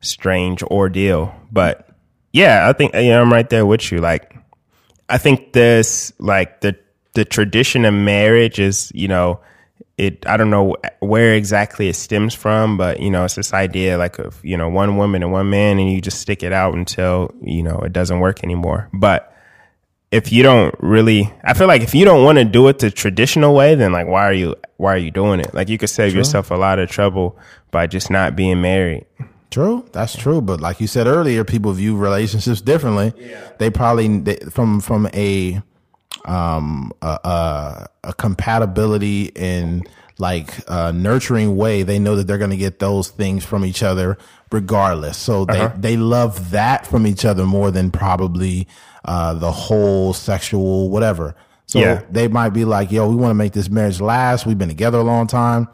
strange 0.00 0.62
ordeal. 0.64 1.34
But 1.50 1.88
yeah, 2.32 2.68
I 2.68 2.72
think 2.72 2.94
yeah, 2.94 3.20
I'm 3.20 3.32
right 3.32 3.48
there 3.48 3.66
with 3.66 3.92
you. 3.92 3.98
Like, 3.98 4.36
I 5.08 5.18
think 5.18 5.52
this 5.52 6.12
like 6.18 6.60
the 6.60 6.76
the 7.14 7.24
tradition 7.24 7.84
of 7.84 7.94
marriage 7.94 8.58
is 8.58 8.90
you 8.94 9.08
know 9.08 9.40
it. 9.98 10.26
I 10.26 10.36
don't 10.36 10.50
know 10.50 10.76
where 11.00 11.34
exactly 11.34 11.88
it 11.88 11.96
stems 11.96 12.34
from, 12.34 12.76
but 12.76 13.00
you 13.00 13.10
know 13.10 13.24
it's 13.24 13.34
this 13.34 13.52
idea 13.52 13.98
like 13.98 14.18
of 14.18 14.42
you 14.44 14.56
know 14.56 14.68
one 14.68 14.96
woman 14.96 15.22
and 15.22 15.30
one 15.30 15.50
man, 15.50 15.78
and 15.78 15.92
you 15.92 16.00
just 16.00 16.20
stick 16.20 16.42
it 16.42 16.52
out 16.52 16.74
until 16.74 17.34
you 17.42 17.62
know 17.62 17.78
it 17.80 17.92
doesn't 17.92 18.20
work 18.20 18.42
anymore. 18.42 18.88
But 18.92 19.28
if 20.12 20.30
you 20.30 20.42
don't 20.42 20.74
really 20.78 21.32
i 21.42 21.54
feel 21.54 21.66
like 21.66 21.80
if 21.80 21.94
you 21.94 22.04
don't 22.04 22.22
want 22.22 22.36
to 22.36 22.44
do 22.44 22.68
it 22.68 22.78
the 22.80 22.90
traditional 22.90 23.54
way 23.54 23.74
then 23.74 23.92
like 23.92 24.06
why 24.06 24.22
are 24.24 24.32
you 24.32 24.54
why 24.76 24.92
are 24.92 24.98
you 24.98 25.10
doing 25.10 25.40
it 25.40 25.52
like 25.54 25.70
you 25.70 25.78
could 25.78 25.88
save 25.88 26.14
yourself 26.14 26.50
a 26.50 26.54
lot 26.54 26.78
of 26.78 26.88
trouble 26.88 27.36
by 27.70 27.86
just 27.86 28.10
not 28.10 28.36
being 28.36 28.60
married 28.60 29.06
True, 29.52 29.84
that's 29.92 30.16
true. 30.16 30.40
But 30.40 30.60
like 30.60 30.80
you 30.80 30.86
said 30.86 31.06
earlier, 31.06 31.44
people 31.44 31.72
view 31.72 31.96
relationships 31.96 32.60
differently. 32.62 33.12
Yeah. 33.18 33.48
They 33.58 33.70
probably 33.70 34.18
they, 34.18 34.36
from 34.50 34.80
from 34.80 35.06
a 35.14 35.60
um 36.24 36.90
a, 37.02 37.18
a, 37.24 37.86
a 38.04 38.12
compatibility 38.14 39.30
and 39.36 39.88
like 40.18 40.54
uh, 40.70 40.92
nurturing 40.92 41.56
way. 41.56 41.82
They 41.82 41.98
know 41.98 42.16
that 42.16 42.26
they're 42.26 42.38
going 42.38 42.50
to 42.50 42.56
get 42.56 42.78
those 42.78 43.08
things 43.10 43.44
from 43.44 43.64
each 43.64 43.82
other 43.82 44.16
regardless. 44.50 45.18
So 45.18 45.44
they 45.44 45.70
they 45.76 45.96
love 45.96 46.50
that 46.52 46.86
from 46.86 47.06
each 47.06 47.24
other 47.24 47.44
more 47.44 47.70
than 47.70 47.90
probably 47.90 48.68
uh, 49.04 49.34
the 49.34 49.52
whole 49.52 50.12
sexual 50.14 50.88
whatever. 50.90 51.34
So 51.66 51.78
Yeah. 51.80 52.02
they 52.10 52.28
might 52.28 52.50
be 52.50 52.64
like, 52.64 52.90
"Yo, 52.92 53.08
we 53.08 53.16
want 53.16 53.30
to 53.30 53.34
make 53.34 53.52
this 53.52 53.68
marriage 53.70 54.00
last. 54.00 54.46
We've 54.46 54.58
been 54.58 54.68
together 54.68 54.98
a 54.98 55.02
long 55.02 55.26
time." 55.26 55.68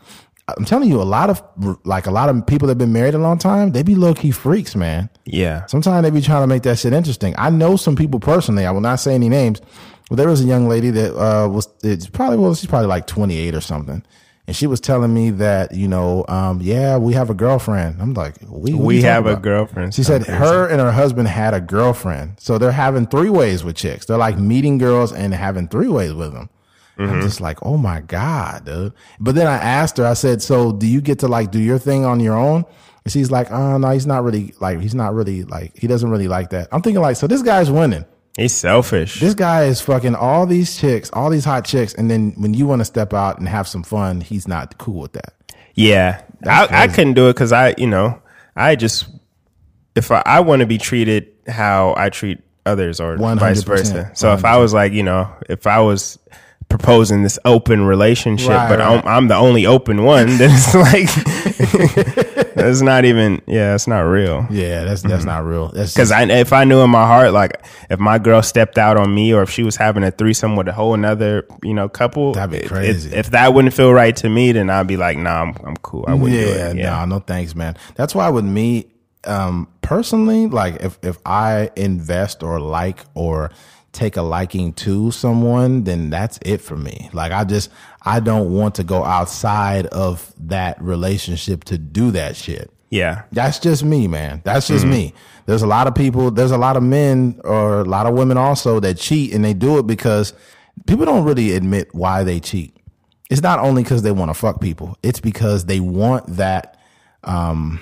I'm 0.57 0.65
telling 0.65 0.89
you, 0.89 1.01
a 1.01 1.05
lot 1.05 1.29
of 1.31 1.43
like 1.85 2.07
a 2.07 2.11
lot 2.11 2.29
of 2.29 2.47
people 2.47 2.67
that 2.69 2.73
have 2.73 2.79
been 2.79 2.93
married 2.93 3.15
a 3.15 3.19
long 3.19 3.39
time, 3.39 3.73
they 3.73 3.83
be 3.83 3.95
low 3.95 4.15
key 4.15 4.31
freaks, 4.31 4.75
man. 4.75 5.11
yeah 5.27 5.67
Sometimes 5.67 6.03
they 6.05 6.11
be 6.11 6.21
trying 6.23 6.43
to 6.43 6.47
make 6.47 6.63
that 6.63 6.79
shit 6.79 6.93
interesting. 6.93 7.35
I 7.37 7.51
know 7.51 7.77
some 7.77 7.97
people 7.97 8.21
personally. 8.21 8.65
I 8.65 8.71
will 8.71 8.81
not 8.81 8.97
say 9.01 9.15
any 9.15 9.29
names, 9.29 9.61
but 10.09 10.17
there 10.17 10.29
was 10.29 10.41
a 10.41 10.45
young 10.45 10.69
lady 10.69 10.91
that 10.91 11.15
uh, 11.15 11.49
was 11.49 11.69
it's 11.83 12.09
probably 12.09 12.39
well, 12.39 12.55
she's 12.55 12.69
probably 12.69 12.89
like 12.89 13.07
28 13.07 13.55
or 13.55 13.61
something, 13.61 14.03
and 14.47 14.57
she 14.57 14.67
was 14.67 14.81
telling 14.81 15.13
me 15.13 15.31
that 15.31 15.75
you 15.75 15.87
know, 15.87 16.25
um, 16.29 16.61
yeah, 16.63 16.97
we 16.97 17.13
have 17.13 17.29
a 17.29 17.35
girlfriend. 17.35 18.01
I'm 18.01 18.15
like, 18.15 18.37
we 18.49 18.73
we 18.73 19.03
have 19.03 19.27
a 19.27 19.33
about? 19.33 19.43
girlfriend 19.43 19.95
She 19.95 20.03
said 20.03 20.25
her 20.27 20.67
and 20.67 20.81
her 20.81 20.93
husband 20.93 21.29
had 21.29 21.53
a 21.53 21.61
girlfriend, 21.61 22.41
so 22.41 22.57
they're 22.57 22.73
having 22.73 23.07
three 23.07 23.31
ways 23.31 23.65
with 23.65 23.77
chicks. 23.77 24.07
They're 24.07 24.17
like 24.17 24.39
meeting 24.39 24.79
girls 24.79 25.13
and 25.13 25.35
having 25.35 25.69
three 25.69 25.89
ways 25.89 26.15
with 26.15 26.33
them. 26.33 26.49
I'm 26.99 27.07
mm-hmm. 27.07 27.21
just 27.21 27.41
like, 27.41 27.65
oh 27.65 27.77
my 27.77 28.01
god, 28.01 28.65
dude. 28.65 28.93
But 29.21 29.37
then 29.37 29.47
I 29.47 29.57
asked 29.57 29.99
her, 29.99 30.07
I 30.07 30.15
said, 30.15 30.43
so 30.43 30.73
do 30.73 30.87
you 30.87 31.01
get 31.01 31.21
to 31.21 31.29
like 31.29 31.53
do 31.53 31.61
your 31.61 31.79
thing 31.79 32.05
on 32.05 32.19
your 32.19 32.37
own? 32.37 32.65
And 33.05 33.13
she's 33.13 33.31
like, 33.31 33.53
oh 33.53 33.79
no, 33.79 33.91
he's 33.91 34.07
not 34.07 34.25
really 34.25 34.53
like 34.61 34.81
he's 34.81 34.97
not 34.97 35.15
really 35.15 35.45
like 35.45 35.79
he 35.79 35.87
doesn't 35.87 36.11
really 36.11 36.27
like 36.27 36.51
that. 36.51 36.69
I'm 36.73 36.83
thinking 36.83 37.01
like, 37.01 37.17
so 37.17 37.29
this 37.29 37.43
guy's 37.43 37.71
winning. 37.71 38.05
he's 38.37 38.53
selfish 38.53 39.21
This 39.21 39.35
guy 39.35 39.65
is 39.65 39.81
fucking 39.81 40.17
all 40.17 40.45
these 40.45 40.77
chicks, 40.77 41.09
all 41.13 41.31
these 41.31 41.45
hot 41.45 41.65
chicks, 41.65 41.95
and 41.95 42.11
then 42.11 42.33
when 42.37 42.53
you 42.53 42.67
want 42.67 42.81
to 42.81 42.85
step 42.85 43.15
out 43.15 43.39
and 43.39 43.49
have 43.49 43.69
some 43.69 43.85
fun, 43.85 44.21
he's 44.21 44.49
not 44.49 44.77
cool 44.79 45.01
with 45.01 45.13
that. 45.13 45.35
yeah 45.75 46.23
I, 46.45 46.69
I 46.71 46.89
couldn't 46.89 47.15
do 47.15 47.29
it 47.29 47.35
because 47.35 47.53
i 47.53 47.75
you 47.79 47.87
know 47.87 48.21
i 48.57 48.77
just 48.77 49.09
if 49.95 50.11
i, 50.11 50.23
I 50.25 50.41
want 50.41 50.61
to 50.61 50.67
be 50.67 50.79
treated 50.79 51.33
how 51.47 51.95
i 51.97 52.11
treat 52.11 52.41
others 52.67 53.01
or 53.01 53.17
vice 53.17 53.63
100%. 53.63 53.65
versa 53.65 54.11
so 54.15 54.35
if 54.35 54.45
i 54.45 54.57
was 54.59 54.75
like 54.75 54.93
you 54.93 55.03
know 55.03 55.33
if 55.49 55.67
i 55.67 55.81
was 55.81 56.19
proposing 56.69 57.23
this 57.23 57.39
open 57.47 57.85
relationship 57.87 58.51
Right, 58.51 58.69
but 58.69 58.79
right. 58.79 59.03
I'm, 59.05 59.09
I'm 59.09 59.29
the 59.29 59.37
only 59.37 59.65
open 59.65 60.05
one 60.05 60.27
then 60.37 60.51
it's 60.53 60.75
like 60.75 61.09
it's 62.57 62.83
not 62.83 63.05
even 63.05 63.41
yeah 63.47 63.75
it's 63.75 63.87
not 63.87 64.01
real 64.01 64.47
Yeah, 64.51 64.85
that's 64.85 65.03
that's 65.03 65.25
not 65.25 65.45
real. 65.45 65.69
Because 65.69 66.11
I, 66.13 66.25
if 66.25 66.53
I 66.53 66.65
knew 66.65 66.81
in 66.81 66.91
my 66.91 67.07
heart, 67.07 67.33
like 67.33 67.65
if 67.91 67.99
my 67.99 68.19
girl 68.19 68.43
stepped 68.43 68.79
out 68.79 68.97
on 68.97 69.15
me, 69.15 69.33
or 69.33 69.43
if 69.43 69.51
she 69.51 69.63
was 69.63 69.77
having 69.77 70.03
a 70.05 70.11
threesome 70.11 70.57
with 70.57 70.69
a 70.69 70.73
whole 70.73 70.95
another, 70.95 71.47
you 71.63 71.73
know, 71.75 71.89
couple, 71.89 72.33
That'd 72.35 72.51
be 72.51 72.57
it- 72.59 72.65
it- 72.65 72.69
crazy. 72.69 73.15
if 73.15 73.31
that 73.31 73.55
wouldn't 73.55 73.75
feel 73.75 73.93
right 73.93 74.15
to 74.17 74.29
me, 74.29 74.53
then 74.53 74.71
I'd 74.71 74.87
be 74.87 74.97
like, 74.97 75.17
nah, 75.19 75.43
I'm, 75.43 75.57
I'm 75.65 75.77
cool. 75.79 76.05
I 76.09 76.15
wouldn't 76.15 76.41
do 76.41 76.47
yeah, 76.47 76.71
it. 76.71 76.75
no, 76.77 77.05
no 77.07 77.19
thanks, 77.21 77.55
man. 77.55 77.77
That's 77.95 78.15
why 78.15 78.29
with 78.31 78.45
me, 78.45 78.87
um, 79.25 79.69
personally, 79.83 80.47
like 80.49 80.77
if 80.83 80.99
if 81.03 81.19
I 81.25 81.71
invest 81.77 82.43
or 82.43 82.61
like 82.61 83.05
or 83.15 83.51
take 83.99 84.17
a 84.17 84.23
liking 84.23 84.73
to 84.75 85.11
someone, 85.11 85.83
then 85.85 86.09
that's 86.09 86.39
it 86.43 86.61
for 86.61 86.77
me. 86.77 87.11
Like 87.13 87.33
I 87.33 87.45
just 87.45 87.71
I 88.03 88.21
don't 88.21 88.53
want 88.53 88.77
to 88.77 88.85
go 88.85 89.03
outside 89.05 89.87
of 89.87 90.33
that 90.47 90.81
relationship 90.81 91.65
to 91.65 91.77
do 91.79 92.13
that 92.13 92.37
shit. 92.37 92.71
yeah, 92.91 93.23
That's 93.33 93.59
just 93.59 93.85
me, 93.85 94.07
man. 94.09 94.41
That's 94.45 94.69
just 94.69 94.85
Mm-hmm. 94.85 94.93
me. 94.93 95.15
There's 95.47 95.63
a 95.63 95.67
lot 95.67 95.87
of 95.89 95.95
people, 95.95 96.31
there's 96.31 96.53
a 96.53 96.59
lot 96.59 96.77
of 96.77 96.83
men 96.83 97.41
or 97.45 97.81
a 97.81 97.85
lot 97.85 98.07
of 98.07 98.15
women 98.15 98.37
also 98.37 98.81
that 98.81 98.99
cheat 98.99 99.35
and 99.35 99.45
they 99.45 99.53
do 99.55 99.79
it 99.79 99.87
because 99.87 100.33
people 100.87 101.05
don't 101.05 101.25
really 101.25 101.53
admit 101.55 101.95
why 101.95 102.23
they 102.25 102.39
cheat. 102.41 102.75
It's 103.31 103.43
not 103.43 103.59
only 103.59 103.83
because 103.83 104.03
they 104.03 104.13
want 104.13 104.31
to 104.31 104.35
fuck 104.35 104.61
people. 104.61 104.97
It's 105.03 105.21
because 105.21 105.65
they 105.67 105.81
want 105.81 106.27
that 106.37 106.79
um 107.25 107.81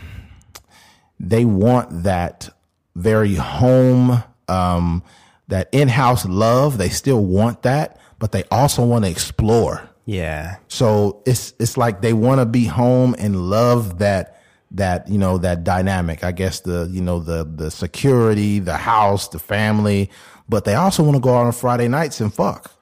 they 1.21 1.45
want 1.45 2.05
that 2.05 2.49
very 2.95 3.35
home 3.35 4.23
um 4.49 5.03
that 5.49 5.69
in-house 5.73 6.27
love. 6.27 6.79
They 6.79 6.89
still 6.89 7.25
want 7.25 7.63
that, 7.63 7.99
but 8.19 8.33
they 8.33 8.45
also 8.51 8.85
want 8.85 9.05
to 9.05 9.11
explore. 9.11 9.89
yeah, 10.05 10.57
So 10.69 11.23
it's 11.27 11.55
it's 11.59 11.77
like 11.77 12.01
they 12.01 12.13
want 12.13 12.41
to 12.41 12.47
be 12.47 12.65
home 12.67 13.15
and 13.19 13.49
love 13.51 13.99
that 13.99 14.33
that 14.73 15.09
you 15.09 15.19
know 15.19 15.39
that 15.39 15.63
dynamic. 15.65 16.25
I 16.25 16.33
guess 16.33 16.61
the 16.61 16.89
you 16.91 17.01
know 17.01 17.21
the 17.21 17.45
the 17.45 17.71
security, 17.71 18.59
the 18.59 18.77
house, 18.77 19.29
the 19.29 19.39
family, 19.39 20.11
but 20.49 20.65
they 20.65 20.75
also 20.75 21.03
want 21.03 21.17
to 21.17 21.21
go 21.21 21.35
out 21.37 21.47
on 21.47 21.53
Friday 21.53 21.89
nights 21.89 22.21
and 22.21 22.33
fuck. 22.35 22.73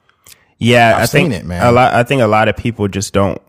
yeah. 0.57 0.95
I've 0.97 1.03
I 1.03 1.05
think 1.05 1.25
seen 1.25 1.31
it, 1.41 1.45
man. 1.45 1.63
A 1.65 1.71
lot. 1.71 1.93
I 1.93 2.03
think 2.03 2.21
a 2.21 2.27
lot 2.27 2.47
of 2.47 2.57
people 2.57 2.87
just 2.87 3.13
don't. 3.13 3.41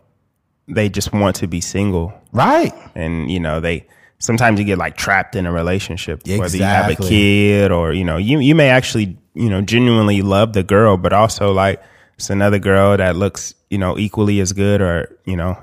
They 0.67 0.89
just 0.89 1.13
want 1.13 1.35
to 1.37 1.47
be 1.47 1.61
single, 1.61 2.13
Right? 2.31 2.73
and 2.95 3.31
you 3.31 3.39
know 3.39 3.59
they. 3.59 3.87
Sometimes 4.19 4.59
you 4.59 4.65
get 4.65 4.77
like 4.77 4.97
trapped 4.97 5.35
in 5.35 5.45
a 5.45 5.51
relationship, 5.51 6.23
whether 6.25 6.57
you 6.57 6.63
have 6.63 6.91
a 6.91 6.95
kid 6.95 7.71
or 7.71 7.93
you 7.93 8.03
know 8.03 8.17
you 8.17 8.39
you 8.39 8.55
may 8.55 8.69
actually 8.69 9.17
you 9.33 9.49
know 9.49 9.61
genuinely 9.61 10.21
love 10.21 10.53
the 10.53 10.63
girl, 10.63 10.97
but 10.97 11.13
also 11.13 11.51
like 11.51 11.81
it's 12.15 12.29
another 12.29 12.59
girl 12.59 12.97
that 12.97 13.15
looks 13.15 13.53
you 13.69 13.77
know 13.77 13.97
equally 13.97 14.39
as 14.39 14.53
good 14.53 14.81
or 14.81 15.15
you 15.25 15.35
know 15.35 15.55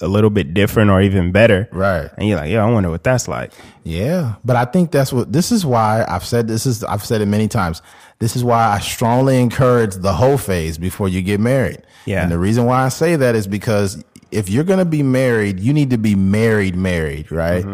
a 0.00 0.08
little 0.08 0.30
bit 0.30 0.54
different 0.54 0.90
or 0.90 1.00
even 1.00 1.32
better, 1.32 1.68
Right. 1.70 2.10
And 2.16 2.28
you're 2.28 2.38
like, 2.38 2.50
yeah, 2.50 2.64
I 2.64 2.70
wonder 2.70 2.90
what 2.90 3.04
that's 3.04 3.28
like. 3.28 3.52
Yeah, 3.84 4.34
but 4.44 4.56
I 4.56 4.64
think 4.64 4.90
that's 4.90 5.12
what 5.12 5.32
this 5.32 5.52
is 5.52 5.64
why 5.64 6.04
I've 6.08 6.24
said 6.24 6.48
this 6.48 6.66
is 6.66 6.82
I've 6.84 7.04
said 7.04 7.20
it 7.20 7.26
many 7.26 7.48
times. 7.48 7.82
This 8.18 8.36
is 8.36 8.44
why 8.44 8.64
I 8.66 8.78
strongly 8.80 9.40
encourage 9.40 9.96
the 9.96 10.12
whole 10.12 10.38
phase 10.38 10.78
before 10.78 11.08
you 11.08 11.20
get 11.20 11.40
married. 11.40 11.82
Yeah. 12.06 12.22
And 12.22 12.32
the 12.32 12.38
reason 12.38 12.64
why 12.64 12.84
I 12.84 12.88
say 12.88 13.16
that 13.16 13.34
is 13.34 13.46
because 13.46 14.02
if 14.34 14.48
you're 14.50 14.64
going 14.64 14.78
to 14.80 14.84
be 14.84 15.02
married, 15.02 15.60
you 15.60 15.72
need 15.72 15.90
to 15.90 15.98
be 15.98 16.14
married 16.14 16.74
married, 16.76 17.30
right? 17.32 17.64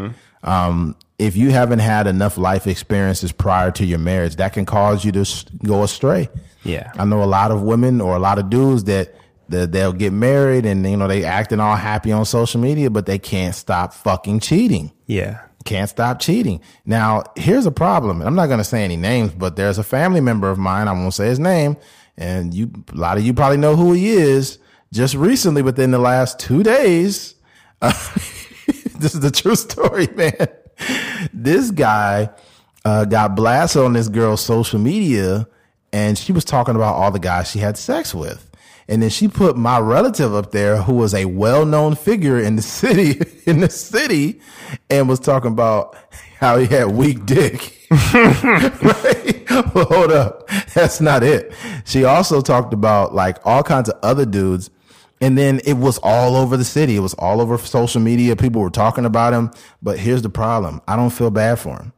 Um 0.43 0.97
if 1.19 1.37
you 1.37 1.51
haven't 1.51 1.81
had 1.81 2.07
enough 2.07 2.39
life 2.39 2.67
experiences 2.67 3.31
prior 3.31 3.71
to 3.73 3.85
your 3.85 3.99
marriage, 3.99 4.37
that 4.37 4.55
can 4.55 4.65
cause 4.65 5.05
you 5.05 5.13
to 5.13 5.25
go 5.65 5.83
astray. 5.83 6.31
Yeah. 6.65 6.91
I 6.99 7.05
know 7.05 7.23
a 7.23 7.27
lot 7.27 7.51
of 7.51 7.61
women 7.63 8.01
or 8.01 8.17
a 8.17 8.19
lot 8.19 8.39
of 8.39 8.49
dudes 8.49 8.85
that 8.85 9.15
that 9.51 9.73
they'll 9.73 9.93
get 9.93 10.13
married 10.13 10.65
and 10.65 10.89
you 10.89 10.97
know 10.97 11.09
they 11.09 11.25
acting 11.25 11.61
all 11.61 11.77
happy 11.77 12.11
on 12.13 12.25
social 12.25 12.61
media, 12.61 12.89
but 12.89 13.05
they 13.07 13.19
can't 13.19 13.55
stop 13.55 13.93
fucking 13.93 14.41
cheating 14.41 14.93
Yeah. 15.07 15.41
can't 15.65 15.91
stop 15.91 16.21
cheating. 16.21 16.61
Now, 16.87 17.25
here's 17.37 17.67
a 17.67 17.73
problem. 17.73 18.23
I'm 18.23 18.35
not 18.35 18.47
going 18.47 18.59
to 18.61 18.65
say 18.65 18.83
any 18.85 18.97
names, 18.97 19.33
but 19.33 19.57
there's 19.57 19.77
a 19.79 19.83
family 19.83 20.21
member 20.23 20.49
of 20.51 20.57
mine. 20.59 20.89
I 20.89 20.93
won't 20.93 21.13
say 21.15 21.27
his 21.27 21.39
name, 21.39 21.77
and 22.17 22.55
you, 22.55 22.71
a 22.93 22.97
lot 22.97 23.19
of 23.19 23.25
you 23.27 23.35
probably 23.35 23.59
know 23.59 23.77
who 23.77 23.93
he 23.93 24.09
is. 24.11 24.59
Just 24.93 25.15
recently, 25.15 25.63
within 25.63 25.93
the 25.93 26.01
last 26.01 26.41
two 26.41 26.65
days, 26.65 27.37
uh, 27.81 27.93
this 28.99 29.15
is 29.15 29.21
the 29.21 29.31
true 29.31 29.55
story, 29.55 30.09
man. 30.17 30.49
This 31.33 31.71
guy 31.71 32.31
uh, 32.85 33.05
got 33.05 33.37
blasted 33.37 33.83
on 33.83 33.93
this 33.93 34.09
girl's 34.09 34.45
social 34.45 34.81
media, 34.81 35.47
and 35.93 36.19
she 36.19 36.33
was 36.33 36.45
talking 36.45 36.75
about 36.75 36.97
all 36.97 37.13
the 37.13 37.21
guys 37.21 37.49
she 37.49 37.61
had 37.61 37.79
sex 37.79 38.13
with. 38.13 38.51
And 38.89 39.01
then 39.01 39.11
she 39.11 39.29
put 39.29 39.57
my 39.57 39.79
relative 39.79 40.35
up 40.35 40.51
there, 40.51 40.79
who 40.83 40.95
was 40.95 41.15
a 41.15 41.27
well-known 41.27 41.95
figure 41.95 42.41
in 42.41 42.57
the 42.57 42.63
city, 42.81 43.21
in 43.47 43.61
the 43.61 43.71
city, 43.71 44.41
and 44.91 45.09
was 45.09 45.21
talking 45.21 45.53
about 45.53 45.97
how 46.41 46.59
he 46.59 46.67
had 46.67 46.89
weak 46.89 47.25
dick. 47.27 47.87
right? 48.13 49.45
well, 49.73 49.85
hold 49.85 50.11
up. 50.11 50.49
That's 50.75 51.01
not 51.01 51.23
it. 51.23 51.53
She 51.85 52.03
also 52.03 52.41
talked 52.41 52.75
about 52.75 53.15
like 53.15 53.39
all 53.47 53.63
kinds 53.63 53.89
of 53.89 53.97
other 54.03 54.27
dudes. 54.27 54.69
And 55.21 55.37
then 55.37 55.61
it 55.65 55.75
was 55.75 55.99
all 56.03 56.35
over 56.35 56.57
the 56.57 56.65
city. 56.65 56.97
It 56.97 57.01
was 57.01 57.15
all 57.15 57.41
over 57.41 57.59
social 57.59 58.01
media. 58.01 58.37
People 58.37 58.63
were 58.63 58.71
talking 58.71 59.05
about 59.05 59.35
him. 59.35 59.51
But 59.83 59.99
here's 59.99 60.23
the 60.23 60.31
problem. 60.31 60.81
I 60.89 60.97
don't 60.97 61.11
feel 61.11 61.31
bad 61.31 61.59
for 61.59 61.77
him. 61.77 61.93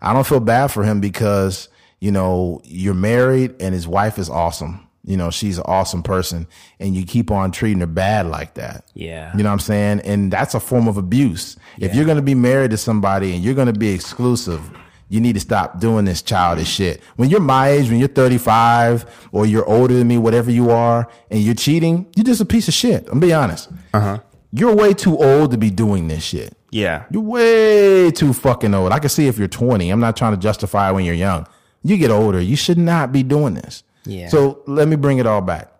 I 0.00 0.12
don't 0.12 0.26
feel 0.26 0.40
bad 0.40 0.68
for 0.68 0.84
him 0.84 1.00
because, 1.00 1.68
you 1.98 2.12
know, 2.12 2.60
you're 2.64 2.94
married 2.94 3.56
and 3.60 3.74
his 3.74 3.88
wife 3.88 4.18
is 4.18 4.30
awesome. 4.30 4.86
You 5.04 5.16
know, 5.16 5.30
she's 5.30 5.58
an 5.58 5.64
awesome 5.66 6.02
person 6.02 6.46
and 6.78 6.94
you 6.94 7.04
keep 7.04 7.30
on 7.30 7.50
treating 7.50 7.80
her 7.80 7.86
bad 7.86 8.26
like 8.26 8.54
that. 8.54 8.84
Yeah. 8.94 9.32
You 9.36 9.42
know 9.42 9.48
what 9.48 9.54
I'm 9.54 9.60
saying? 9.60 10.00
And 10.00 10.30
that's 10.30 10.54
a 10.54 10.60
form 10.60 10.86
of 10.86 10.98
abuse. 10.98 11.56
If 11.78 11.94
you're 11.94 12.04
going 12.04 12.18
to 12.18 12.22
be 12.22 12.34
married 12.34 12.72
to 12.72 12.76
somebody 12.76 13.34
and 13.34 13.42
you're 13.42 13.54
going 13.54 13.72
to 13.72 13.78
be 13.78 13.88
exclusive, 13.88 14.70
you 15.08 15.20
need 15.20 15.34
to 15.34 15.40
stop 15.40 15.80
doing 15.80 16.04
this 16.04 16.22
childish 16.22 16.68
shit. 16.68 17.02
When 17.16 17.30
you're 17.30 17.40
my 17.40 17.68
age, 17.68 17.88
when 17.88 17.98
you're 17.98 18.08
35 18.08 19.28
or 19.32 19.46
you're 19.46 19.66
older 19.66 19.94
than 19.94 20.06
me, 20.06 20.18
whatever 20.18 20.50
you 20.50 20.70
are, 20.70 21.08
and 21.30 21.40
you're 21.40 21.54
cheating, 21.54 22.06
you're 22.14 22.24
just 22.24 22.40
a 22.40 22.44
piece 22.44 22.68
of 22.68 22.74
shit. 22.74 23.08
I'm 23.10 23.20
be 23.20 23.32
honest. 23.32 23.70
Uh-huh. 23.94 24.18
You're 24.52 24.74
way 24.74 24.94
too 24.94 25.16
old 25.16 25.50
to 25.52 25.58
be 25.58 25.70
doing 25.70 26.08
this 26.08 26.24
shit. 26.24 26.54
Yeah. 26.70 27.04
You're 27.10 27.22
way 27.22 28.10
too 28.10 28.32
fucking 28.32 28.74
old. 28.74 28.92
I 28.92 28.98
can 28.98 29.08
see 29.08 29.26
if 29.26 29.38
you're 29.38 29.48
20. 29.48 29.90
I'm 29.90 30.00
not 30.00 30.16
trying 30.16 30.32
to 30.32 30.38
justify 30.38 30.90
when 30.90 31.04
you're 31.04 31.14
young. 31.14 31.46
You 31.82 31.96
get 31.96 32.10
older, 32.10 32.40
you 32.40 32.56
should 32.56 32.78
not 32.78 33.12
be 33.12 33.22
doing 33.22 33.54
this. 33.54 33.84
Yeah. 34.04 34.28
So 34.28 34.62
let 34.66 34.88
me 34.88 34.96
bring 34.96 35.18
it 35.18 35.26
all 35.26 35.40
back. 35.40 35.72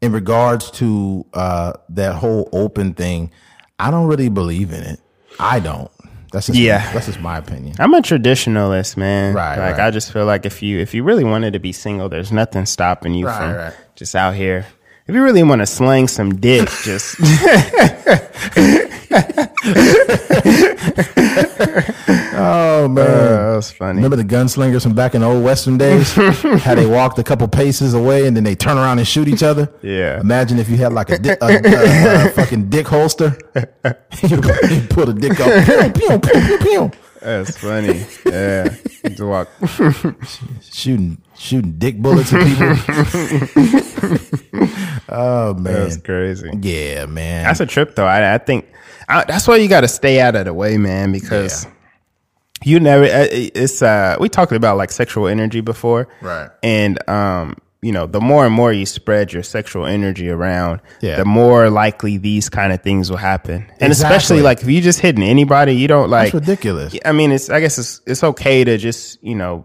In 0.00 0.12
regards 0.12 0.70
to 0.72 1.26
uh, 1.34 1.72
that 1.90 2.14
whole 2.16 2.48
open 2.52 2.94
thing, 2.94 3.30
I 3.78 3.90
don't 3.90 4.06
really 4.06 4.28
believe 4.28 4.72
in 4.72 4.82
it. 4.82 5.00
I 5.40 5.60
don't. 5.60 5.90
That's 6.32 6.46
just 6.46 6.58
Yeah. 6.58 6.92
That's 6.92 7.06
just 7.06 7.20
my 7.20 7.38
opinion. 7.38 7.76
I'm 7.78 7.94
a 7.94 8.00
traditionalist, 8.00 8.96
man. 8.96 9.34
Right, 9.34 9.58
Like 9.58 9.78
right. 9.78 9.86
I 9.86 9.90
just 9.90 10.12
feel 10.12 10.26
like 10.26 10.46
if 10.46 10.62
you 10.62 10.78
if 10.80 10.94
you 10.94 11.02
really 11.02 11.24
wanted 11.24 11.52
to 11.54 11.58
be 11.58 11.72
single, 11.72 12.08
there's 12.08 12.32
nothing 12.32 12.66
stopping 12.66 13.14
you 13.14 13.26
Right, 13.26 13.38
from 13.38 13.52
right. 13.54 13.74
just 13.96 14.14
out 14.14 14.34
here. 14.34 14.66
If 15.06 15.14
you 15.14 15.22
really 15.22 15.42
want 15.42 15.62
to 15.62 15.66
slang 15.66 16.06
some 16.06 16.36
dick, 16.38 16.68
just 16.82 17.16
Oh 22.40 22.86
man. 22.88 23.06
Uh, 23.06 23.50
that 23.50 23.56
was 23.56 23.72
funny. 23.72 23.96
Remember 23.96 24.16
the 24.16 24.24
gunslingers 24.24 24.82
from 24.82 24.94
back 24.94 25.14
in 25.14 25.22
the 25.22 25.26
old 25.26 25.42
Western 25.44 25.76
days? 25.76 26.12
How 26.62 26.74
they 26.74 26.86
walked 26.86 27.18
a 27.18 27.24
couple 27.24 27.48
paces 27.48 27.94
away 27.94 28.26
and 28.26 28.36
then 28.36 28.44
they 28.44 28.54
turn 28.54 28.76
around 28.78 28.98
and 28.98 29.08
shoot 29.08 29.26
each 29.26 29.42
other? 29.42 29.68
Yeah. 29.82 30.20
Imagine 30.20 30.58
if 30.58 30.68
you 30.68 30.76
had 30.76 30.92
like 30.92 31.10
a, 31.10 31.18
di- 31.18 31.36
a, 31.40 31.46
a, 31.46 32.26
a 32.26 32.30
fucking 32.34 32.70
dick 32.70 32.86
holster. 32.86 33.36
you, 34.22 34.40
pull 34.88 35.10
a 35.10 35.14
dick 35.14 35.40
up. 35.40 35.64
Pew, 35.64 35.90
pew, 35.92 36.18
pew, 36.20 36.40
pew, 36.46 36.58
pew. 36.58 36.90
That's 37.20 37.58
funny. 37.58 38.04
Yeah. 38.24 38.76
Just 39.04 39.20
walk. 39.20 39.48
Shooting, 40.70 41.20
shooting 41.36 41.72
dick 41.78 42.00
bullets 42.00 42.32
at 42.32 42.46
people. 42.46 42.76
oh 45.08 45.54
man. 45.54 45.74
That's 45.74 45.96
crazy. 45.96 46.50
Yeah, 46.62 47.06
man. 47.06 47.42
That's 47.42 47.58
a 47.58 47.66
trip, 47.66 47.96
though. 47.96 48.06
I, 48.06 48.34
I 48.34 48.38
think 48.38 48.66
I, 49.08 49.24
that's 49.24 49.48
why 49.48 49.56
you 49.56 49.68
got 49.68 49.80
to 49.82 49.88
stay 49.88 50.20
out 50.20 50.36
of 50.36 50.44
the 50.44 50.54
way, 50.54 50.76
man, 50.76 51.12
because 51.12 51.64
Yeah. 51.64 51.70
you 52.64 52.80
never. 52.80 53.04
uh, 53.04 53.26
It's 53.30 53.82
uh, 53.82 54.16
we 54.20 54.28
talked 54.28 54.52
about 54.52 54.76
like 54.76 54.90
sexual 54.90 55.26
energy 55.28 55.60
before, 55.60 56.08
Right. 56.20 56.50
And 56.62 56.98
um, 57.08 57.56
you 57.80 57.92
know, 57.92 58.06
the 58.06 58.20
more 58.20 58.44
and 58.44 58.52
more 58.52 58.72
you 58.72 58.84
spread 58.84 59.32
your 59.32 59.44
sexual 59.44 59.86
energy 59.86 60.28
around, 60.28 60.80
Yeah. 61.00 61.16
the 61.16 61.24
more 61.24 61.70
likely 61.70 62.18
these 62.18 62.48
kind 62.48 62.72
of 62.72 62.82
things 62.82 63.08
will 63.08 63.18
happen. 63.18 63.66
And 63.80 63.92
Exactly. 63.92 64.16
especially 64.16 64.42
like 64.42 64.60
if 64.62 64.68
you 64.68 64.80
just 64.80 64.98
hitting 65.00 65.22
anybody, 65.22 65.74
you 65.76 65.86
don't 65.88 66.10
like. 66.10 66.32
That's 66.32 66.46
ridiculous. 66.46 66.96
I 67.04 67.12
mean, 67.12 67.30
it's 67.32 67.48
I 67.50 67.60
guess 67.60 67.78
it's 67.78 68.00
it's 68.06 68.24
okay 68.24 68.64
to 68.64 68.76
just 68.78 69.22
you 69.22 69.34
know 69.36 69.64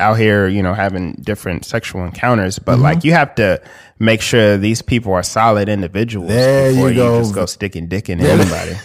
out 0.00 0.14
here 0.18 0.48
you 0.48 0.60
know 0.60 0.74
having 0.74 1.12
different 1.22 1.64
sexual 1.64 2.04
encounters, 2.04 2.56
Mm-hmm. 2.58 2.64
but 2.64 2.78
like 2.80 3.04
you 3.04 3.12
have 3.12 3.34
to 3.36 3.62
make 3.98 4.20
sure 4.20 4.56
these 4.56 4.82
people 4.82 5.12
are 5.12 5.22
solid 5.22 5.68
individuals 5.68 6.28
There 6.28 6.70
before 6.72 6.88
you 6.90 6.94
go. 6.96 7.20
just 7.20 7.34
go 7.34 7.46
sticking 7.46 7.86
dick 7.88 8.08
in 8.10 8.20
anybody. 8.20 8.76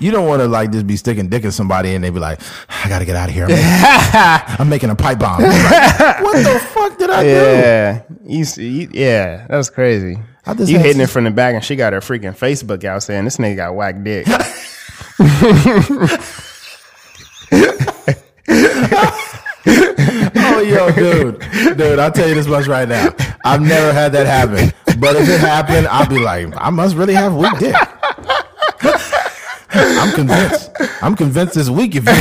You 0.00 0.10
don't 0.10 0.26
want 0.26 0.40
to 0.40 0.48
like 0.48 0.72
just 0.72 0.86
be 0.86 0.96
sticking 0.96 1.28
dick 1.28 1.44
in 1.44 1.52
somebody 1.52 1.94
and 1.94 2.02
they 2.02 2.08
be 2.08 2.18
like, 2.18 2.40
I 2.82 2.88
gotta 2.88 3.04
get 3.04 3.14
out 3.14 3.28
of 3.28 3.34
here. 3.34 3.44
I'm 3.44 3.50
making, 3.50 3.64
I'm 4.60 4.68
making 4.70 4.90
a 4.90 4.96
pipe 4.96 5.18
bomb. 5.18 5.42
Like, 5.42 6.22
what 6.22 6.36
the 6.42 6.58
fuck 6.72 6.98
did 6.98 7.10
I 7.10 7.22
do? 7.22 7.28
yeah, 7.28 8.02
you, 8.24 8.44
see- 8.46 8.68
you, 8.68 8.88
yeah, 8.90 9.46
that's 9.48 9.68
crazy. 9.68 10.16
I 10.46 10.54
just 10.54 10.72
You 10.72 10.78
hitting 10.78 11.02
it 11.02 11.10
from 11.10 11.24
the 11.24 11.30
back, 11.30 11.54
and 11.54 11.62
she 11.62 11.76
got 11.76 11.92
her 11.92 12.00
freaking 12.00 12.34
Facebook 12.36 12.84
out 12.84 13.02
saying 13.02 13.24
this 13.24 13.36
nigga 13.36 13.56
got 13.56 13.74
whack 13.74 14.02
dick. 14.02 14.26
Oh, 19.66 20.60
yo, 20.74 20.90
dude, 20.92 21.76
dude, 21.76 21.98
I'll 21.98 22.12
tell 22.12 22.28
you 22.28 22.34
this 22.34 22.46
much 22.46 22.66
right 22.66 22.88
now. 22.88 23.14
I've 23.44 23.60
never 23.62 23.92
had 23.92 24.12
that 24.12 24.26
happen, 24.26 24.72
but 24.98 25.16
if 25.16 25.28
it 25.28 25.40
happened, 25.40 25.86
I'll 25.88 26.08
be 26.08 26.18
like, 26.18 26.52
I 26.56 26.70
must 26.70 26.96
really 26.96 27.14
have 27.14 27.34
weak 27.34 27.58
dick. 27.58 27.74
I'm 29.76 30.12
convinced. 30.12 30.70
I'm 31.02 31.16
convinced 31.16 31.54
this 31.54 31.68
week 31.68 31.96
if 31.96 32.04
you 32.04 32.12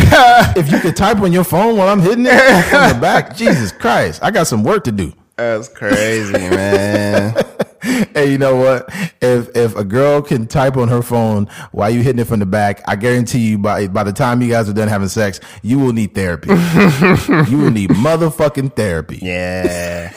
if 0.61 0.71
you 0.71 0.79
could 0.79 0.95
type 0.95 1.19
on 1.19 1.31
your 1.31 1.43
phone 1.43 1.77
while 1.77 1.87
I'm 1.87 1.99
hitting 1.99 2.25
it 2.25 2.63
from 2.65 2.89
the 2.89 2.99
back, 2.99 3.35
Jesus 3.35 3.71
Christ, 3.71 4.23
I 4.23 4.31
got 4.31 4.47
some 4.47 4.63
work 4.63 4.83
to 4.85 4.91
do. 4.91 5.13
That's 5.35 5.69
crazy, 5.69 6.33
man. 6.33 7.35
Hey, 8.13 8.31
you 8.31 8.37
know 8.37 8.55
what? 8.55 8.87
If 9.21 9.55
if 9.55 9.75
a 9.75 9.83
girl 9.83 10.21
can 10.21 10.47
type 10.47 10.77
on 10.77 10.87
her 10.87 11.01
phone 11.01 11.47
while 11.71 11.89
you 11.89 12.01
hitting 12.01 12.19
it 12.19 12.27
from 12.27 12.39
the 12.39 12.45
back, 12.45 12.81
I 12.87 12.95
guarantee 12.95 13.39
you 13.39 13.57
by 13.57 13.87
by 13.87 14.03
the 14.03 14.13
time 14.13 14.41
you 14.41 14.49
guys 14.49 14.69
are 14.69 14.73
done 14.73 14.87
having 14.87 15.07
sex, 15.07 15.39
you 15.63 15.79
will 15.79 15.93
need 15.93 16.13
therapy. 16.13 16.49
you 16.49 17.57
will 17.57 17.71
need 17.71 17.89
motherfucking 17.89 18.75
therapy. 18.75 19.19
Yeah. 19.21 20.13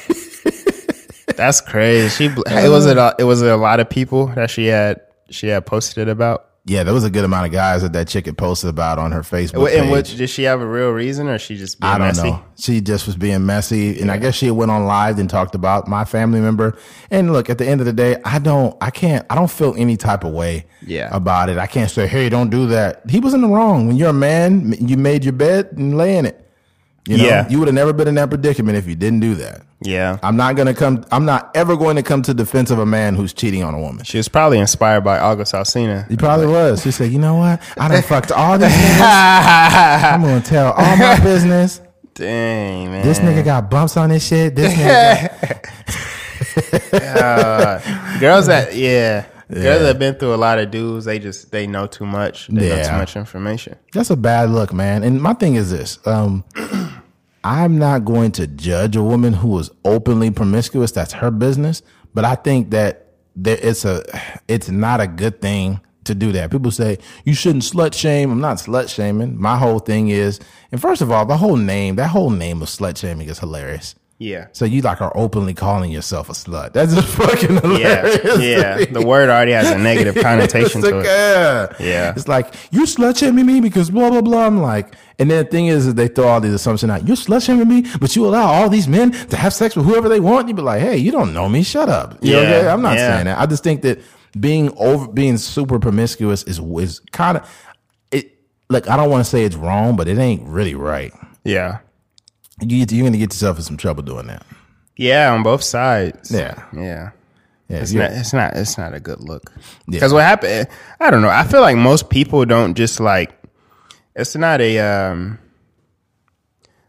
That's 1.36 1.60
crazy. 1.60 2.08
She 2.08 2.34
it 2.46 2.68
was 2.68 2.86
it 2.86 2.98
a, 2.98 3.14
it 3.18 3.24
was 3.24 3.42
a 3.42 3.56
lot 3.56 3.80
of 3.80 3.90
people 3.90 4.28
that 4.28 4.50
she 4.50 4.66
had 4.66 5.00
she 5.30 5.48
had 5.48 5.66
posted 5.66 6.08
about. 6.08 6.45
Yeah, 6.68 6.82
there 6.82 6.92
was 6.92 7.04
a 7.04 7.10
good 7.10 7.22
amount 7.24 7.46
of 7.46 7.52
guys 7.52 7.82
that 7.82 7.92
that 7.92 8.08
chick 8.08 8.26
had 8.26 8.36
posted 8.36 8.68
about 8.70 8.98
on 8.98 9.12
her 9.12 9.20
Facebook 9.20 9.72
And 9.72 9.88
what 9.88 10.04
did 10.06 10.28
she 10.28 10.42
have 10.42 10.60
a 10.60 10.66
real 10.66 10.90
reason 10.90 11.28
or 11.28 11.38
she 11.38 11.56
just 11.56 11.78
being 11.80 11.92
I 11.92 11.96
don't 11.96 12.08
messy? 12.08 12.22
know. 12.30 12.42
She 12.58 12.80
just 12.80 13.06
was 13.06 13.14
being 13.14 13.46
messy, 13.46 14.00
and 14.00 14.10
I 14.10 14.16
guess 14.16 14.34
she 14.34 14.50
went 14.50 14.72
on 14.72 14.84
live 14.84 15.20
and 15.20 15.30
talked 15.30 15.54
about 15.54 15.86
my 15.86 16.04
family 16.04 16.40
member. 16.40 16.76
And 17.08 17.32
look, 17.32 17.48
at 17.50 17.58
the 17.58 17.66
end 17.68 17.80
of 17.80 17.86
the 17.86 17.92
day, 17.92 18.16
I 18.24 18.40
don't, 18.40 18.76
I 18.80 18.90
can't, 18.90 19.24
I 19.30 19.36
don't 19.36 19.50
feel 19.50 19.74
any 19.78 19.96
type 19.96 20.24
of 20.24 20.32
way 20.32 20.66
Yeah. 20.84 21.08
about 21.14 21.50
it. 21.50 21.56
I 21.58 21.68
can't 21.68 21.90
say, 21.90 22.08
hey, 22.08 22.28
don't 22.28 22.50
do 22.50 22.66
that. 22.66 23.08
He 23.08 23.20
was 23.20 23.32
in 23.32 23.42
the 23.42 23.48
wrong. 23.48 23.86
When 23.86 23.94
you're 23.96 24.10
a 24.10 24.12
man, 24.12 24.72
you 24.80 24.96
made 24.96 25.24
your 25.24 25.34
bed 25.34 25.68
and 25.76 25.96
lay 25.96 26.16
in 26.16 26.26
it. 26.26 26.45
You 27.06 27.18
know, 27.18 27.24
Yeah. 27.24 27.48
you 27.48 27.58
would 27.60 27.68
have 27.68 27.74
never 27.74 27.92
been 27.92 28.08
in 28.08 28.16
that 28.16 28.28
predicament 28.28 28.76
if 28.76 28.86
you 28.88 28.94
didn't 28.96 29.20
do 29.20 29.34
that. 29.36 29.62
Yeah. 29.80 30.18
I'm 30.22 30.36
not 30.36 30.56
gonna 30.56 30.74
come. 30.74 31.04
I'm 31.12 31.24
not 31.24 31.50
ever 31.54 31.76
going 31.76 31.96
to 31.96 32.02
come 32.02 32.22
to 32.22 32.34
defense 32.34 32.70
of 32.70 32.78
a 32.78 32.86
man 32.86 33.14
who's 33.14 33.32
cheating 33.32 33.62
on 33.62 33.74
a 33.74 33.78
woman. 33.80 34.04
She 34.04 34.16
was 34.16 34.26
probably 34.28 34.58
inspired 34.58 35.02
by 35.04 35.18
August 35.18 35.52
Alsina. 35.52 36.08
He 36.08 36.16
probably 36.16 36.46
was. 36.46 36.82
She 36.82 36.90
said, 36.90 37.12
"You 37.12 37.18
know 37.18 37.36
what? 37.36 37.60
I 37.78 37.88
done 37.88 38.02
fucked 38.12 38.32
all 38.32 38.58
this. 38.58 38.72
I'm 39.00 40.22
gonna 40.22 40.40
tell 40.40 40.72
all 40.72 40.96
my 40.96 41.20
business. 41.22 41.80
Dang, 42.14 42.90
man. 42.90 43.04
This 43.04 43.18
nigga 43.20 43.44
got 43.44 43.70
bumps 43.70 43.96
on 43.98 44.10
his 44.10 44.26
shit. 44.26 44.54
This 44.56 44.72
nigga." 44.74 45.62
Uh, 46.92 48.18
girls 48.20 48.46
that 48.46 48.74
yeah. 48.74 49.24
Girls 49.52 49.82
have 49.82 49.98
been 49.98 50.14
through 50.14 50.34
a 50.34 50.36
lot 50.36 50.58
of 50.58 50.70
dudes, 50.70 51.04
they 51.04 51.18
just 51.18 51.52
they 51.52 51.66
know 51.66 51.86
too 51.86 52.06
much. 52.06 52.48
They 52.48 52.68
know 52.68 52.82
too 52.82 52.92
much 52.92 53.16
information. 53.16 53.76
That's 53.92 54.10
a 54.10 54.16
bad 54.16 54.50
look, 54.50 54.72
man. 54.72 55.04
And 55.04 55.22
my 55.22 55.34
thing 55.34 55.54
is 55.54 55.70
this: 55.70 55.98
um, 56.06 56.44
I'm 57.44 57.78
not 57.78 58.04
going 58.04 58.32
to 58.32 58.46
judge 58.48 58.96
a 58.96 59.02
woman 59.02 59.32
who 59.34 59.56
is 59.58 59.70
openly 59.84 60.30
promiscuous. 60.30 60.90
That's 60.90 61.12
her 61.12 61.30
business. 61.30 61.82
But 62.12 62.24
I 62.24 62.34
think 62.34 62.70
that 62.70 63.12
there, 63.36 63.58
it's 63.62 63.84
a, 63.84 64.02
it's 64.48 64.68
not 64.68 65.00
a 65.00 65.06
good 65.06 65.40
thing 65.40 65.80
to 66.04 66.14
do 66.14 66.32
that. 66.32 66.50
People 66.50 66.70
say 66.70 66.98
you 67.24 67.34
shouldn't 67.34 67.62
slut 67.62 67.94
shame. 67.94 68.32
I'm 68.32 68.40
not 68.40 68.56
slut 68.56 68.92
shaming. 68.92 69.40
My 69.40 69.56
whole 69.56 69.78
thing 69.78 70.08
is, 70.08 70.40
and 70.72 70.80
first 70.80 71.02
of 71.02 71.12
all, 71.12 71.24
the 71.26 71.36
whole 71.36 71.56
name, 71.56 71.96
that 71.96 72.08
whole 72.08 72.30
name 72.30 72.62
of 72.62 72.68
slut 72.68 72.96
shaming 72.96 73.28
is 73.28 73.38
hilarious. 73.38 73.94
Yeah. 74.18 74.46
So 74.52 74.64
you 74.64 74.80
like 74.80 75.02
are 75.02 75.12
openly 75.14 75.52
calling 75.52 75.90
yourself 75.92 76.30
a 76.30 76.32
slut. 76.32 76.72
That's 76.72 76.94
just 76.94 77.06
fucking 77.16 77.56
Yeah. 77.78 78.00
hilarious. 78.00 78.38
Yeah. 78.42 78.84
The 78.86 79.06
word 79.06 79.28
already 79.28 79.52
has 79.52 79.70
a 79.70 79.76
negative 79.90 80.14
connotation 80.22 80.80
It's 80.80 80.88
to 80.88 80.94
like, 80.96 81.04
it. 81.04 81.08
yeah. 81.08 81.66
Yeah. 81.78 82.12
It's 82.16 82.26
like, 82.26 82.54
you're 82.70 82.86
slut 82.86 83.18
shaming 83.18 83.44
me 83.44 83.60
because 83.60 83.90
blah, 83.90 84.08
blah, 84.08 84.22
blah. 84.22 84.46
I'm 84.46 84.62
like, 84.62 84.94
and 85.18 85.30
then 85.30 85.44
the 85.44 85.50
thing 85.50 85.66
is, 85.66 85.86
is 85.86 85.94
they 85.96 86.08
throw 86.08 86.28
all 86.28 86.40
these 86.40 86.54
assumptions 86.54 86.90
out. 86.90 87.06
You're 87.06 87.16
slut 87.16 87.44
shaming 87.44 87.68
me, 87.68 87.84
but 88.00 88.16
you 88.16 88.24
allow 88.26 88.46
all 88.46 88.70
these 88.70 88.88
men 88.88 89.12
to 89.12 89.36
have 89.36 89.52
sex 89.52 89.76
with 89.76 89.84
whoever 89.84 90.08
they 90.08 90.20
want. 90.20 90.48
You 90.48 90.54
be 90.54 90.62
like, 90.62 90.80
hey, 90.80 90.96
you 90.96 91.12
don't 91.12 91.34
know 91.34 91.46
me. 91.48 91.62
Shut 91.62 91.90
up. 91.90 92.16
You 92.22 92.32
know, 92.34 92.42
Yeah. 92.42 92.48
okay? 92.56 92.68
I'm 92.68 92.80
not 92.80 92.96
Yeah. 92.96 93.14
saying 93.14 93.24
that. 93.26 93.38
I 93.38 93.44
just 93.44 93.62
think 93.62 93.82
that 93.82 94.00
being 94.40 94.72
over, 94.78 95.08
being 95.08 95.36
super 95.36 95.78
promiscuous 95.78 96.42
is, 96.44 96.58
is 96.58 97.00
kind 97.12 97.36
of, 97.36 97.66
it, 98.12 98.32
look, 98.70 98.88
I 98.88 98.96
don't 98.96 99.10
want 99.10 99.24
to 99.24 99.30
say 99.30 99.44
it's 99.44 99.56
wrong, 99.56 99.94
but 99.96 100.08
it 100.08 100.16
ain't 100.16 100.42
really 100.46 100.74
right. 100.74 101.12
Yeah. 101.44 101.78
You, 102.60 102.78
you're 102.78 103.02
going 103.02 103.12
to 103.12 103.18
get 103.18 103.32
yourself 103.32 103.58
in 103.58 103.62
some 103.64 103.76
trouble 103.76 104.02
doing 104.02 104.26
that. 104.28 104.44
Yeah, 104.96 105.32
on 105.32 105.42
both 105.42 105.62
sides. 105.62 106.30
Yeah. 106.30 106.62
Yeah. 106.72 107.10
Yeah. 107.68 107.78
It's 107.78 107.92
not. 107.92 108.10
It's 108.12 108.32
not. 108.32 108.54
It's 108.56 108.78
not 108.78 108.94
a 108.94 109.00
good 109.00 109.20
look. 109.20 109.52
Yeah. 109.56 109.62
Because 109.88 110.12
what 110.12 110.22
happened? 110.22 110.68
I 111.00 111.10
don't 111.10 111.20
know. 111.22 111.28
I 111.28 111.44
feel 111.44 111.60
like 111.60 111.76
most 111.76 112.08
people 112.08 112.44
don't 112.44 112.74
just 112.74 112.98
like. 113.00 113.32
It's 114.14 114.34
not 114.36 114.60
a. 114.62 114.78
um 114.78 115.38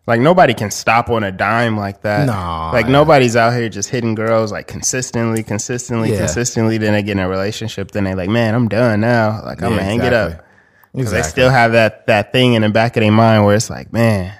Like 0.05 0.21
nobody 0.21 0.53
can 0.53 0.71
stop 0.71 1.09
on 1.09 1.23
a 1.25 1.31
dime 1.33 1.75
like 1.75 2.03
that. 2.03 2.27
Nah, 2.27 2.71
like 2.71 2.87
nobody's 2.87 3.35
out 3.35 3.51
here 3.53 3.67
just 3.67 3.89
hitting 3.89 4.15
girls 4.15 4.53
like 4.53 4.67
consistently, 4.67 5.43
consistently, 5.43 6.11
Yeah. 6.13 6.19
consistently. 6.19 6.77
Then 6.77 6.93
they 6.93 7.03
get 7.03 7.13
in 7.13 7.19
a 7.19 7.27
relationship. 7.27 7.91
Then 7.91 8.05
they 8.05 8.15
like, 8.15 8.29
man, 8.29 8.55
I'm 8.55 8.69
done 8.69 9.01
now. 9.01 9.41
Like 9.43 9.61
I'm 9.61 9.71
Yeah, 9.71 9.77
gonna 9.79 9.83
hang 9.83 10.03
it 10.03 10.13
up. 10.13 10.45
Because 10.93 11.11
Exactly. 11.11 11.17
they 11.17 11.27
still 11.29 11.49
have 11.49 11.71
that 11.73 12.07
that 12.07 12.31
thing 12.31 12.53
in 12.53 12.61
the 12.61 12.69
back 12.69 12.95
of 12.95 13.01
their 13.01 13.11
mind 13.11 13.43
where 13.43 13.55
it's 13.55 13.69
like, 13.69 13.91
man, 13.91 14.33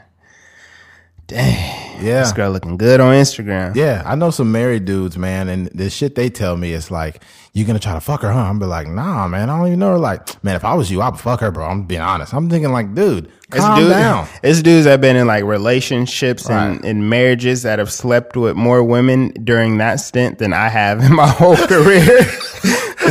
dang, 1.27 2.03
Yeah. 2.03 2.21
this 2.21 2.31
girl 2.31 2.51
looking 2.51 2.77
good 2.77 2.99
on 2.99 3.13
Instagram. 3.13 3.75
Yeah, 3.75 4.01
I 4.05 4.15
know 4.15 4.29
some 4.31 4.51
married 4.51 4.85
dudes, 4.85 5.17
man, 5.17 5.47
and 5.49 5.67
the 5.67 5.89
shit 5.89 6.15
they 6.15 6.29
tell 6.29 6.55
me 6.57 6.73
is 6.73 6.89
like, 6.91 7.21
you're 7.53 7.65
gonna 7.65 7.79
try 7.79 7.93
to 7.93 7.99
fuck 8.01 8.21
her, 8.21 8.31
huh?" 8.31 8.39
I'm 8.39 8.59
be 8.59 8.65
like, 8.67 8.87
"Nah, 8.87 9.27
man, 9.27 9.49
I 9.49 9.57
don't 9.57 9.67
even 9.67 9.79
know 9.79 9.91
her." 9.93 9.97
Like, 9.97 10.43
man, 10.43 10.55
if 10.55 10.63
I 10.63 10.75
was 10.75 10.91
you, 10.91 11.01
I'd 11.01 11.19
fuck 11.19 11.39
her, 11.41 11.49
bro. 11.51 11.65
I'm 11.65 11.83
being 11.83 12.01
honest. 12.01 12.33
I'm 12.33 12.49
thinking 12.51 12.71
like, 12.71 12.93
dude, 12.93 13.31
It's 13.49 13.57
calm 13.57 13.79
dude- 13.79 13.89
down. 13.89 14.27
It's 14.43 14.61
dudes 14.61 14.85
that 14.85 14.91
have 14.91 15.01
been 15.01 15.15
in 15.15 15.25
like 15.25 15.43
relationships 15.43 16.47
Right. 16.47 16.67
and, 16.67 16.85
and 16.85 17.09
marriages 17.09 17.63
that 17.63 17.79
have 17.79 17.91
slept 17.91 18.37
with 18.37 18.55
more 18.55 18.83
women 18.83 19.29
during 19.43 19.79
that 19.79 19.95
stint 19.99 20.37
than 20.37 20.53
I 20.53 20.69
have 20.69 21.03
in 21.03 21.15
my 21.15 21.27
whole 21.27 21.55
career. 21.73 22.05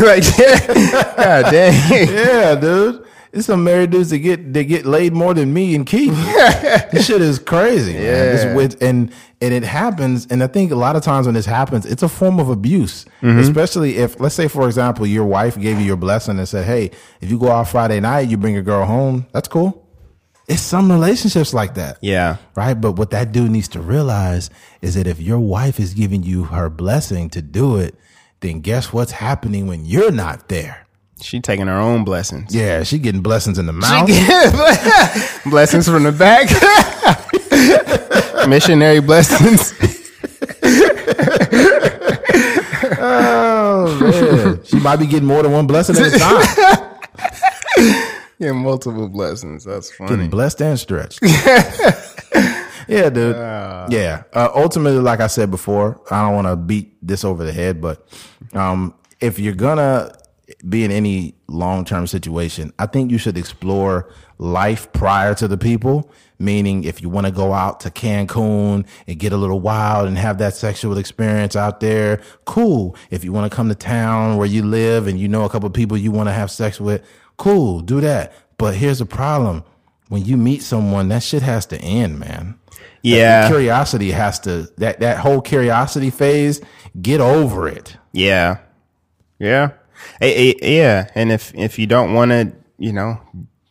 like, 0.00 0.22
God 0.36 1.50
dang. 1.50 2.08
yeah, 2.08 2.54
dude. 2.54 3.02
It's 3.36 3.46
some 3.46 3.64
married 3.64 3.90
dudes 3.90 4.08
that 4.10 4.18
get 4.18 4.52
they 4.54 4.64
get 4.64 4.86
laid 4.86 5.12
more 5.12 5.34
than 5.34 5.52
me 5.52 5.74
and 5.74 5.86
Keith. 5.86 6.14
this 6.90 7.06
shit 7.06 7.20
is 7.20 7.38
crazy, 7.38 7.92
Yeah. 7.92 8.54
with 8.54 8.82
and 8.82 9.12
and 9.42 9.52
it 9.52 9.62
happens. 9.62 10.26
And 10.30 10.42
I 10.42 10.46
think 10.46 10.72
a 10.72 10.76
lot 10.76 10.96
of 10.96 11.02
times 11.02 11.26
when 11.26 11.34
this 11.34 11.44
happens, 11.44 11.84
it's 11.84 12.02
a 12.02 12.08
form 12.08 12.40
of 12.40 12.48
abuse. 12.48 13.04
Mm-hmm. 13.20 13.38
Especially 13.40 13.98
if, 13.98 14.18
let's 14.18 14.34
say, 14.34 14.48
for 14.48 14.66
example, 14.66 15.06
your 15.06 15.26
wife 15.26 15.60
gave 15.60 15.78
you 15.78 15.84
your 15.84 15.96
blessing 15.98 16.38
and 16.38 16.48
said, 16.48 16.64
"Hey, 16.64 16.92
if 17.20 17.30
you 17.30 17.38
go 17.38 17.50
out 17.50 17.68
Friday 17.68 18.00
night, 18.00 18.28
you 18.30 18.38
bring 18.38 18.54
your 18.54 18.62
girl 18.62 18.86
home. 18.86 19.26
That's 19.32 19.48
cool." 19.48 19.86
It's 20.48 20.62
some 20.62 20.90
relationships 20.90 21.52
like 21.52 21.74
that. 21.74 21.98
Yeah. 22.00 22.36
Right. 22.54 22.80
But 22.80 22.92
what 22.92 23.10
that 23.10 23.32
dude 23.32 23.50
needs 23.50 23.68
to 23.68 23.80
realize 23.80 24.48
is 24.80 24.94
that 24.94 25.06
if 25.06 25.20
your 25.20 25.40
wife 25.40 25.78
is 25.80 25.92
giving 25.92 26.22
you 26.22 26.44
her 26.44 26.70
blessing 26.70 27.28
to 27.30 27.42
do 27.42 27.76
it, 27.76 27.96
then 28.40 28.60
guess 28.60 28.92
what's 28.92 29.10
happening 29.12 29.66
when 29.66 29.84
you're 29.84 30.12
not 30.12 30.48
there? 30.48 30.85
She 31.20 31.40
taking 31.40 31.66
her 31.66 31.78
own 31.78 32.04
blessings. 32.04 32.54
Yeah, 32.54 32.82
she 32.82 32.98
getting 32.98 33.22
blessings 33.22 33.58
in 33.58 33.66
the 33.66 33.72
mouth. 33.72 34.06
blessings 35.50 35.88
from 35.88 36.02
the 36.02 36.12
back. 36.12 36.48
Missionary 38.48 39.00
blessings. 39.00 39.72
oh 42.98 43.98
man, 44.00 44.64
she 44.64 44.78
might 44.78 44.96
be 44.96 45.06
getting 45.06 45.26
more 45.26 45.42
than 45.42 45.52
one 45.52 45.66
blessing 45.66 45.96
at 45.96 46.14
a 46.14 46.18
time. 46.18 46.92
Yeah, 48.38 48.52
multiple 48.52 49.08
blessings. 49.08 49.64
That's 49.64 49.90
funny. 49.90 50.10
Getting 50.10 50.28
blessed 50.28 50.60
and 50.60 50.78
stretched. 50.78 51.20
yeah, 52.86 53.08
dude. 53.08 53.34
yeah. 53.34 54.24
Uh, 54.30 54.50
ultimately, 54.54 54.98
like 55.00 55.20
I 55.20 55.26
said 55.28 55.50
before, 55.50 55.98
I 56.10 56.20
don't 56.20 56.34
want 56.34 56.46
to 56.46 56.54
beat 56.54 56.98
this 57.00 57.24
over 57.24 57.44
the 57.44 57.52
head, 57.54 57.80
but 57.80 58.06
um, 58.52 58.92
if 59.22 59.38
you're 59.38 59.54
gonna 59.54 60.12
be 60.68 60.84
in 60.84 60.90
any 60.90 61.34
long 61.48 61.84
term 61.84 62.06
situation, 62.06 62.72
I 62.78 62.86
think 62.86 63.10
you 63.10 63.18
should 63.18 63.38
explore 63.38 64.12
life 64.38 64.92
prior 64.92 65.34
to 65.36 65.48
the 65.48 65.56
people. 65.58 66.10
Meaning, 66.38 66.84
if 66.84 67.00
you 67.00 67.08
want 67.08 67.26
to 67.26 67.32
go 67.32 67.54
out 67.54 67.80
to 67.80 67.90
Cancun 67.90 68.86
and 69.06 69.18
get 69.18 69.32
a 69.32 69.38
little 69.38 69.60
wild 69.60 70.06
and 70.06 70.18
have 70.18 70.36
that 70.38 70.54
sexual 70.54 70.98
experience 70.98 71.56
out 71.56 71.80
there, 71.80 72.20
cool. 72.44 72.94
If 73.10 73.24
you 73.24 73.32
want 73.32 73.50
to 73.50 73.56
come 73.56 73.70
to 73.70 73.74
town 73.74 74.36
where 74.36 74.46
you 74.46 74.62
live 74.62 75.06
and 75.06 75.18
you 75.18 75.28
know 75.28 75.44
a 75.44 75.48
couple 75.48 75.70
people 75.70 75.96
you 75.96 76.10
want 76.10 76.28
to 76.28 76.34
have 76.34 76.50
sex 76.50 76.78
with, 76.78 77.02
cool, 77.38 77.80
do 77.80 78.02
that. 78.02 78.34
But 78.58 78.74
here's 78.74 78.98
the 78.98 79.06
problem. 79.06 79.64
When 80.08 80.24
you 80.24 80.36
meet 80.36 80.62
someone, 80.62 81.08
that 81.08 81.22
shit 81.22 81.42
has 81.42 81.64
to 81.66 81.78
end, 81.78 82.18
man. 82.18 82.58
Yeah. 83.02 83.48
Curiosity 83.48 84.10
has 84.10 84.40
to 84.40 84.68
that 84.76 85.00
that 85.00 85.18
whole 85.18 85.40
curiosity 85.40 86.10
phase, 86.10 86.60
get 87.00 87.20
over 87.20 87.68
it. 87.68 87.96
Yeah, 88.12 88.58
yeah, 89.38 89.72
yeah. 90.20 91.08
And 91.14 91.32
if 91.32 91.54
if 91.54 91.78
you 91.78 91.86
don't 91.86 92.14
want 92.14 92.30
to, 92.30 92.52
you 92.78 92.92
know, 92.92 93.20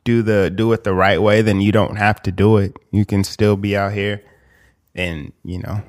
do 0.04 0.22
the 0.22 0.50
do 0.50 0.72
it 0.74 0.84
the 0.84 0.94
right 0.94 1.22
way, 1.22 1.42
then 1.42 1.62
you 1.62 1.72
don't 1.72 1.96
have 1.98 2.22
to 2.24 2.32
do 2.32 2.58
it. 2.58 2.76
You 2.92 3.06
can 3.06 3.24
still 3.24 3.56
be 3.56 3.76
out 3.78 3.94
here, 3.94 4.22
and 4.94 5.32
you 5.44 5.60
know, 5.60 5.82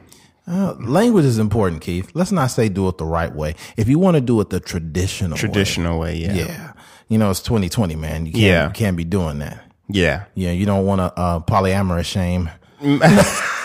Uh, 0.48 0.74
language 0.78 1.24
is 1.24 1.38
important, 1.38 1.82
Keith. 1.82 2.10
Let's 2.14 2.30
not 2.32 2.48
say 2.52 2.68
do 2.68 2.86
it 2.88 2.98
the 2.98 3.04
right 3.04 3.34
way. 3.34 3.54
If 3.76 3.88
you 3.88 3.98
want 3.98 4.14
to 4.16 4.20
do 4.20 4.40
it 4.40 4.50
the 4.50 4.60
traditional 4.60 5.36
traditional 5.36 5.98
way. 5.98 6.16
Yeah, 6.18 6.32
way, 6.32 6.38
yeah. 6.38 6.72
You 7.08 7.18
know, 7.18 7.30
it's 7.30 7.40
2020, 7.42 7.96
man. 7.96 8.26
You 8.26 8.32
can't 8.32 8.42
Yeah. 8.44 8.66
you 8.68 8.72
can't 8.72 8.96
be 8.96 9.04
doing 9.04 9.38
that. 9.40 9.58
yeah. 9.88 10.24
Yeah, 10.34 10.52
you 10.52 10.64
don't 10.66 10.86
want 10.86 11.00
to 11.00 11.12
uh, 11.20 11.40
polyamorous 11.40 12.06
shame. 12.06 12.50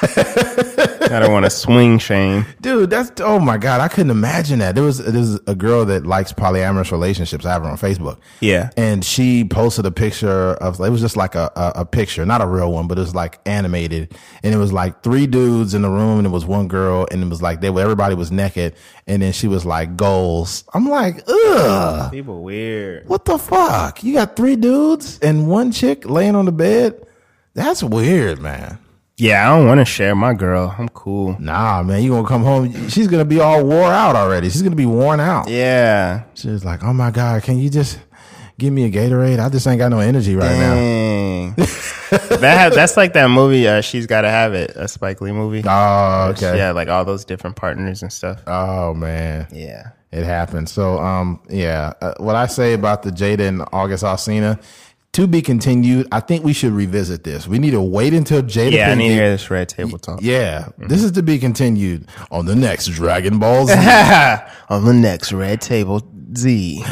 I 0.04 1.20
don't 1.20 1.32
want 1.32 1.46
to 1.46 1.50
swing 1.50 2.00
shame. 2.00 2.46
Dude, 2.62 2.90
that's 2.90 3.12
oh 3.22 3.40
my 3.40 3.58
god, 3.58 3.82
I 3.82 3.88
couldn't 3.88 4.12
imagine 4.12 4.60
that. 4.60 4.76
There 4.76 4.84
was 4.84 4.98
there 5.00 5.20
was 5.20 5.40
a 5.48 5.56
girl 5.56 5.86
that 5.86 6.06
likes 6.06 6.32
polyamorous 6.34 6.92
relationships. 6.92 7.46
I 7.46 7.52
have 7.52 7.64
her 7.64 7.70
on 7.70 7.78
Facebook. 7.78 8.18
Yeah. 8.40 8.70
and 8.78 9.04
she 9.04 9.44
posted 9.44 9.86
a 9.86 9.92
picture 9.92 10.54
of 10.54 10.80
it 10.80 10.90
was 10.90 11.02
just 11.02 11.18
like 11.18 11.36
a, 11.36 11.52
a 11.56 11.82
a 11.82 11.86
picture, 11.86 12.26
not 12.26 12.42
a 12.42 12.48
real 12.48 12.72
one, 12.72 12.88
but 12.88 12.98
it 12.98 13.02
was 13.02 13.14
like 13.16 13.40
animated, 13.46 14.14
and 14.44 14.54
it 14.54 14.58
was 14.58 14.72
like 14.72 15.04
three 15.04 15.28
dudes 15.28 15.74
in 15.74 15.82
the 15.82 15.90
room, 15.90 16.18
and 16.20 16.26
it 16.28 16.32
was 16.32 16.46
one 16.46 16.68
girl, 16.68 17.08
and 17.12 17.22
it 17.24 17.30
was 17.30 17.42
like 17.42 17.62
they 17.62 17.70
were 17.70 17.82
everybody 17.82 18.16
was 18.16 18.32
naked, 18.32 18.76
and 19.08 19.22
then 19.22 19.34
she 19.34 19.48
was 19.48 19.66
like 19.66 19.98
goals. 19.98 20.64
I'm 20.74 20.88
like, 20.90 21.24
ugh, 21.28 22.12
People 22.12 22.42
weird. 22.44 23.08
what 23.08 23.26
the 23.26 23.38
fuck? 23.38 24.04
You 24.04 24.14
got 24.14 24.36
three 24.36 24.56
dudes 24.56 25.20
and 25.20 25.48
one 25.48 25.72
chick 25.72 26.10
laying 26.10 26.36
on 26.36 26.46
the 26.46 26.52
bed. 26.52 27.06
That's 27.54 27.84
weird, 27.84 28.40
man. 28.40 28.80
Yeah, 29.22 29.46
I 29.52 29.56
don't 29.56 29.68
want 29.68 29.80
to 29.80 29.86
share 29.86 30.16
my 30.16 30.34
girl. 30.34 30.74
I'm 30.80 30.90
cool. 30.90 31.36
Nah, 31.40 31.84
man, 31.84 32.02
you 32.02 32.10
gonna 32.10 32.28
come 32.28 32.44
home? 32.44 32.90
She's 32.90 33.08
gonna 33.08 33.24
be 33.24 33.40
all 33.40 33.64
wore 33.64 33.92
out 33.92 34.16
already. 34.16 34.50
She's 34.50 34.64
gonna 34.64 34.76
be 34.76 34.88
worn 34.88 35.20
out. 35.20 35.48
Yeah. 35.48 36.24
She's 36.34 36.66
like, 36.66 36.84
oh 36.84 36.92
my 36.92 37.12
god, 37.12 37.44
can 37.44 37.60
you 37.60 37.70
just 37.70 38.00
give 38.58 38.74
me 38.74 38.86
a 38.86 38.90
Gatorade? 38.92 39.38
I 39.40 39.50
just 39.50 39.68
ain't 39.68 39.78
got 39.78 39.90
no 39.90 40.00
energy 40.00 40.36
right 40.36 40.58
now. 40.58 40.74
Dang. 40.74 41.54
that 42.42 42.72
that's 42.74 42.98
like 42.98 43.14
that 43.14 43.28
movie. 43.30 43.68
Uh, 43.68 43.82
She's 43.82 44.08
got 44.08 44.22
to 44.22 44.30
have 44.30 44.56
it. 44.56 44.72
A 44.76 44.88
Spike 44.88 45.22
Lee 45.22 45.32
movie. 45.32 45.62
Oh, 45.68 46.30
okay. 46.32 46.58
Yeah, 46.58 46.72
like 46.72 46.88
all 46.88 47.06
those 47.06 47.24
different 47.24 47.56
partners 47.56 48.02
and 48.02 48.12
stuff. 48.12 48.42
Oh 48.48 48.96
man, 48.96 49.46
Yeah. 49.52 49.92
it 50.12 50.24
happened. 50.24 50.68
So, 50.68 50.98
um, 50.98 51.40
yeah, 51.48 51.94
uh, 52.02 52.16
what 52.18 52.36
I 52.36 52.48
say 52.48 52.74
about 52.74 53.04
the 53.04 53.12
Jada 53.12 53.48
and 53.48 53.62
August 53.72 54.04
Alsina, 54.04 54.60
to 55.14 55.28
be 55.28 55.42
continued. 55.42 56.08
I 56.12 56.20
think 56.22 56.44
we 56.44 56.54
should 56.54 56.72
revisit 56.74 57.24
this. 57.24 57.48
We 57.48 57.60
need 57.60 57.72
to 57.72 57.82
wait 57.82 58.14
until 58.14 58.42
Jada. 58.42 58.72
Yeah, 58.72 58.92
I 58.92 58.96
need 58.96 59.10
to 59.10 59.14
hear 59.16 59.30
this 59.30 59.50
red 59.50 59.70
table 59.70 60.00
talk. 60.00 60.20
Yeah, 60.22 60.70
this 60.78 61.04
is 61.04 61.12
to 61.14 61.24
be 61.24 61.38
continued 61.38 62.08
on 62.32 62.46
the 62.46 62.56
next 62.56 62.88
Dragon 62.88 63.40
Ball 63.40 63.68
Z. 63.68 63.74
On 64.70 64.86
the 64.86 64.94
next 64.94 65.34
red 65.34 65.60
table 65.60 66.02
Z. 66.38 66.84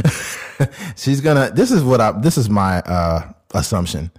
She's 0.98 1.22
gonna. 1.22 1.52
This 1.52 1.72
is 1.72 1.84
what 1.84 2.02
I. 2.02 2.12
This 2.12 2.38
is 2.38 2.50
my 2.50 2.80
uh, 2.82 3.32
assumption. 3.54 4.12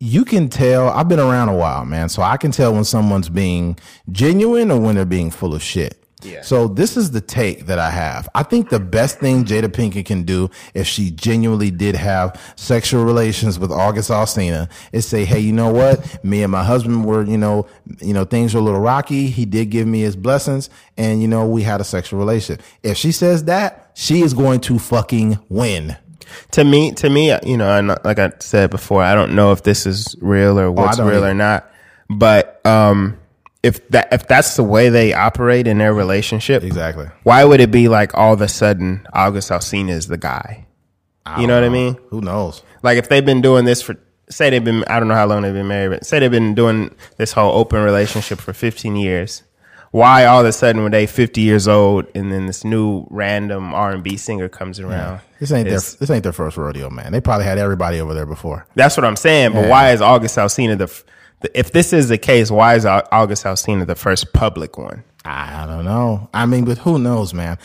You 0.00 0.24
can 0.24 0.48
tell. 0.48 0.88
I've 0.88 1.08
been 1.08 1.20
around 1.20 1.48
a 1.48 1.56
while, 1.56 1.84
man, 1.84 2.08
so 2.08 2.22
I 2.22 2.36
can 2.36 2.50
tell 2.50 2.74
when 2.74 2.84
someone's 2.84 3.28
being 3.28 3.78
genuine 4.10 4.70
or 4.72 4.80
when 4.80 4.96
they're 4.96 5.04
being 5.04 5.30
full 5.30 5.54
of 5.54 5.62
shit. 5.62 6.02
Yeah. 6.26 6.42
So 6.42 6.68
this 6.68 6.96
is 6.96 7.12
the 7.12 7.20
take 7.20 7.66
that 7.66 7.78
I 7.78 7.90
have. 7.90 8.28
I 8.34 8.42
think 8.42 8.70
the 8.70 8.80
best 8.80 9.18
thing 9.20 9.44
Jada 9.44 9.68
Pinkett 9.68 10.06
can 10.06 10.24
do 10.24 10.50
if 10.74 10.86
she 10.86 11.10
genuinely 11.10 11.70
did 11.70 11.94
have 11.94 12.40
sexual 12.56 13.04
relations 13.04 13.58
with 13.58 13.70
August 13.70 14.10
Alsina 14.10 14.68
is 14.92 15.06
say, 15.06 15.24
"Hey, 15.24 15.40
you 15.40 15.52
know 15.52 15.72
what? 15.72 16.22
Me 16.24 16.42
and 16.42 16.50
my 16.50 16.64
husband 16.64 17.04
were, 17.04 17.24
you 17.24 17.38
know, 17.38 17.66
you 18.00 18.12
know, 18.12 18.24
things 18.24 18.54
were 18.54 18.60
a 18.60 18.64
little 18.64 18.80
rocky. 18.80 19.28
He 19.28 19.44
did 19.44 19.66
give 19.70 19.86
me 19.86 20.00
his 20.00 20.16
blessings, 20.16 20.68
and 20.96 21.22
you 21.22 21.28
know, 21.28 21.46
we 21.46 21.62
had 21.62 21.80
a 21.80 21.84
sexual 21.84 22.18
relation." 22.18 22.58
If 22.82 22.96
she 22.96 23.12
says 23.12 23.44
that, 23.44 23.90
she 23.94 24.22
is 24.22 24.34
going 24.34 24.60
to 24.60 24.78
fucking 24.78 25.38
win. 25.48 25.96
to 26.52 26.64
me, 26.64 26.92
to 26.92 27.08
me, 27.08 27.32
you 27.44 27.56
know, 27.56 27.78
and 27.78 27.88
like 28.04 28.18
I 28.18 28.32
said 28.40 28.70
before, 28.70 29.02
I 29.02 29.14
don't 29.14 29.34
know 29.34 29.52
if 29.52 29.62
this 29.62 29.86
is 29.86 30.16
real 30.20 30.58
or 30.58 30.70
what's 30.70 30.96
don't 30.96 31.08
real 31.08 31.18
either. 31.18 31.30
or 31.30 31.34
not. 31.34 31.70
But 32.08 32.64
um, 32.66 33.18
if 33.66 33.86
that 33.88 34.08
if 34.12 34.26
that's 34.26 34.56
the 34.56 34.62
way 34.62 34.88
they 34.88 35.12
operate 35.12 35.66
in 35.66 35.78
their 35.78 35.92
relationship, 35.92 36.62
Exactly. 36.62 37.06
why 37.24 37.44
would 37.44 37.60
it 37.60 37.70
be 37.70 37.88
like 37.88 38.14
all 38.14 38.32
of 38.32 38.40
a 38.40 38.48
sudden 38.48 39.06
August 39.12 39.50
Alsina 39.50 39.90
is 39.90 40.06
the 40.08 40.16
guy? 40.18 40.66
You 41.38 41.46
know 41.48 41.54
what 41.56 41.64
I 41.64 41.68
mean? 41.70 41.98
Who 42.10 42.20
knows? 42.20 42.62
Like 42.84 42.98
if 42.98 43.08
they've 43.08 43.24
been 43.24 43.42
doing 43.42 43.64
this 43.64 43.82
for 43.82 43.96
say 44.30 44.48
they've 44.50 44.62
been 44.64 44.84
I 44.84 44.98
don't 45.00 45.08
know 45.08 45.14
how 45.14 45.26
long 45.26 45.42
they've 45.42 45.52
been 45.52 45.66
married, 45.68 45.88
but 45.90 46.06
say 46.06 46.20
they've 46.20 46.30
been 46.30 46.54
doing 46.54 46.94
this 47.16 47.32
whole 47.32 47.52
open 47.58 47.82
relationship 47.82 48.38
for 48.38 48.52
15 48.52 48.94
years. 48.96 49.42
Why 49.90 50.24
all 50.26 50.40
of 50.40 50.46
a 50.46 50.52
sudden 50.52 50.82
when 50.82 50.92
they 50.92 51.06
50 51.06 51.40
years 51.40 51.66
old 51.68 52.06
and 52.14 52.30
then 52.30 52.46
this 52.46 52.64
new 52.64 53.06
random 53.10 53.72
R&B 53.74 54.16
singer 54.18 54.48
comes 54.48 54.78
around? 54.78 55.20
This 55.40 55.50
ain't 55.52 55.68
their 55.68 55.78
this 55.80 56.10
ain't 56.10 56.22
their 56.22 56.32
first 56.32 56.56
rodeo, 56.56 56.90
man. 56.90 57.12
They 57.12 57.20
probably 57.20 57.46
had 57.46 57.58
everybody 57.58 58.00
over 58.00 58.14
there 58.14 58.26
before. 58.26 58.66
That's 58.76 58.96
what 58.96 59.04
I'm 59.04 59.16
saying. 59.16 59.52
But 59.52 59.62
Yeah. 59.62 59.68
why 59.70 59.90
is 59.92 60.00
August 60.00 60.36
Alsina 60.36 60.76
the? 60.78 61.02
If 61.54 61.72
this 61.72 61.92
is 61.92 62.08
the 62.08 62.18
case, 62.18 62.50
why 62.50 62.74
is 62.76 62.86
August 62.86 63.44
Alsina 63.44 63.86
the 63.86 63.94
first 63.94 64.32
public 64.32 64.78
one? 64.78 65.04
I 65.24 65.66
don't 65.66 65.84
know. 65.84 66.30
I 66.32 66.46
mean, 66.46 66.64
but 66.64 66.78
who 66.78 66.98
knows, 66.98 67.34
man? 67.34 67.58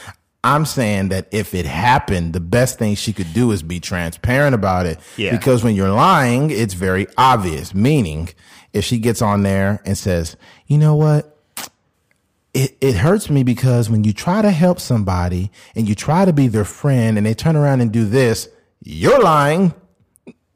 I'm 0.44 0.66
saying 0.66 1.10
that 1.10 1.28
if 1.32 1.54
it 1.54 1.66
happened, 1.66 2.34
the 2.34 2.40
best 2.40 2.80
thing 2.80 2.96
she 2.96 3.14
could 3.14 3.34
do 3.34 3.52
is 3.52 3.62
be 3.62 3.80
transparent 3.80 4.56
about 4.56 4.88
it. 4.88 5.00
Yeah. 5.16 5.32
Because 5.38 5.64
when 5.64 5.76
you're 5.76 5.92
lying, 5.92 6.50
it's 6.50 6.74
very 6.74 7.08
obvious. 7.18 7.76
Meaning, 7.76 8.30
if 8.74 8.84
she 8.84 8.98
gets 8.98 9.22
on 9.22 9.44
there 9.44 9.82
and 9.86 9.98
says, 9.98 10.36
you 10.66 10.78
know 10.78 10.96
what? 10.96 11.38
It, 12.54 12.76
it 12.82 12.96
hurts 12.96 13.30
me 13.30 13.44
because 13.44 13.90
when 13.90 14.04
you 14.04 14.12
try 14.12 14.42
to 14.42 14.52
help 14.52 14.80
somebody 14.80 15.52
and 15.76 15.88
you 15.88 15.96
try 15.96 16.26
to 16.26 16.34
be 16.34 16.48
their 16.48 16.66
friend 16.66 17.18
and 17.18 17.26
they 17.26 17.34
turn 17.34 17.56
around 17.56 17.82
and 17.82 17.92
do 17.92 18.06
this, 18.06 18.50
you're 18.82 19.22
lying. 19.22 19.74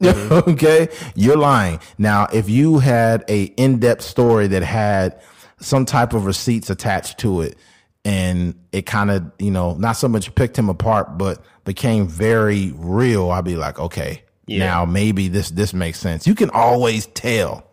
Mm-hmm. 0.02 0.50
okay. 0.50 0.88
You're 1.14 1.36
lying. 1.38 1.80
Now, 1.98 2.26
if 2.32 2.48
you 2.48 2.78
had 2.78 3.24
a 3.28 3.44
in-depth 3.44 4.02
story 4.02 4.46
that 4.48 4.62
had 4.62 5.20
some 5.58 5.86
type 5.86 6.12
of 6.12 6.26
receipts 6.26 6.68
attached 6.70 7.18
to 7.18 7.40
it 7.40 7.56
and 8.04 8.54
it 8.72 8.86
kind 8.86 9.10
of, 9.10 9.32
you 9.38 9.50
know, 9.50 9.74
not 9.74 9.92
so 9.92 10.06
much 10.08 10.34
picked 10.34 10.58
him 10.58 10.68
apart, 10.68 11.16
but 11.18 11.42
became 11.64 12.06
very 12.06 12.72
real, 12.76 13.30
I'd 13.30 13.44
be 13.44 13.56
like, 13.56 13.78
okay, 13.80 14.22
Yeah. 14.46 14.58
now 14.66 14.84
maybe 14.84 15.28
this, 15.28 15.50
this 15.50 15.72
makes 15.74 15.98
sense. 15.98 16.26
You 16.26 16.34
can 16.34 16.50
always 16.50 17.06
tell, 17.06 17.66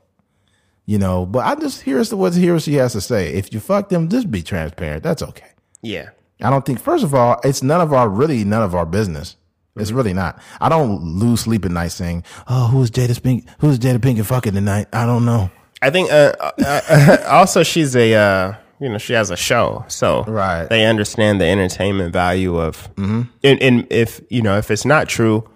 you 0.86 0.98
know, 0.98 1.26
but 1.26 1.46
I 1.46 1.56
just, 1.56 1.82
here's 1.82 2.14
what, 2.14 2.34
here's 2.34 2.54
what 2.54 2.62
she 2.64 2.76
has 2.76 2.94
to 2.94 3.02
say. 3.02 3.34
If 3.34 3.54
you 3.54 3.60
fuck 3.60 3.90
them, 3.90 4.08
just 4.10 4.32
be 4.32 4.42
transparent. 4.42 5.04
That's 5.04 5.22
okay. 5.22 5.50
Yeah. 5.82 6.10
I 6.42 6.50
don't 6.50 6.66
think, 6.66 6.80
first 6.80 7.04
of 7.04 7.14
all, 7.14 7.40
it's 7.44 7.62
none 7.62 7.80
of 7.82 7.94
our, 7.94 8.10
really 8.10 8.44
none 8.44 8.64
of 8.64 8.74
our 8.76 8.86
business. 8.86 9.36
It's 9.76 9.92
really 9.92 10.14
not. 10.14 10.40
I 10.62 10.70
don't 10.70 11.02
lose 11.02 11.42
sleep 11.42 11.66
at 11.66 11.72
night 11.72 11.88
saying, 11.92 12.24
oh, 12.48 12.68
who's 12.68 12.92
Jada 12.92 13.22
Pink? 13.22 13.46
Who's 13.60 13.80
Jada 13.80 13.98
Pinkett 13.98 14.26
fucking 14.26 14.54
tonight? 14.54 14.88
I 14.94 15.06
don't 15.06 15.26
know. 15.26 15.50
I 15.82 15.90
think 15.90 16.12
uh, 16.12 16.34
uh, 16.40 16.52
uh, 16.66 17.18
also 17.28 17.64
she's 17.64 17.96
a 17.96 18.14
uh, 18.14 18.54
you 18.80 18.90
know 18.90 18.98
she 19.00 19.14
has 19.14 19.32
a 19.32 19.36
show, 19.38 19.84
so 19.88 20.24
Right. 20.26 20.70
they 20.70 20.86
understand 20.86 21.42
the 21.42 21.46
entertainment 21.46 22.14
value 22.14 22.58
of. 22.58 22.88
And, 22.98 23.28
and 23.44 23.88
if 23.92 24.22
you 24.30 24.42
know 24.42 24.58
if 24.58 24.70
it's 24.72 24.86
not 24.86 25.10
true, 25.10 25.50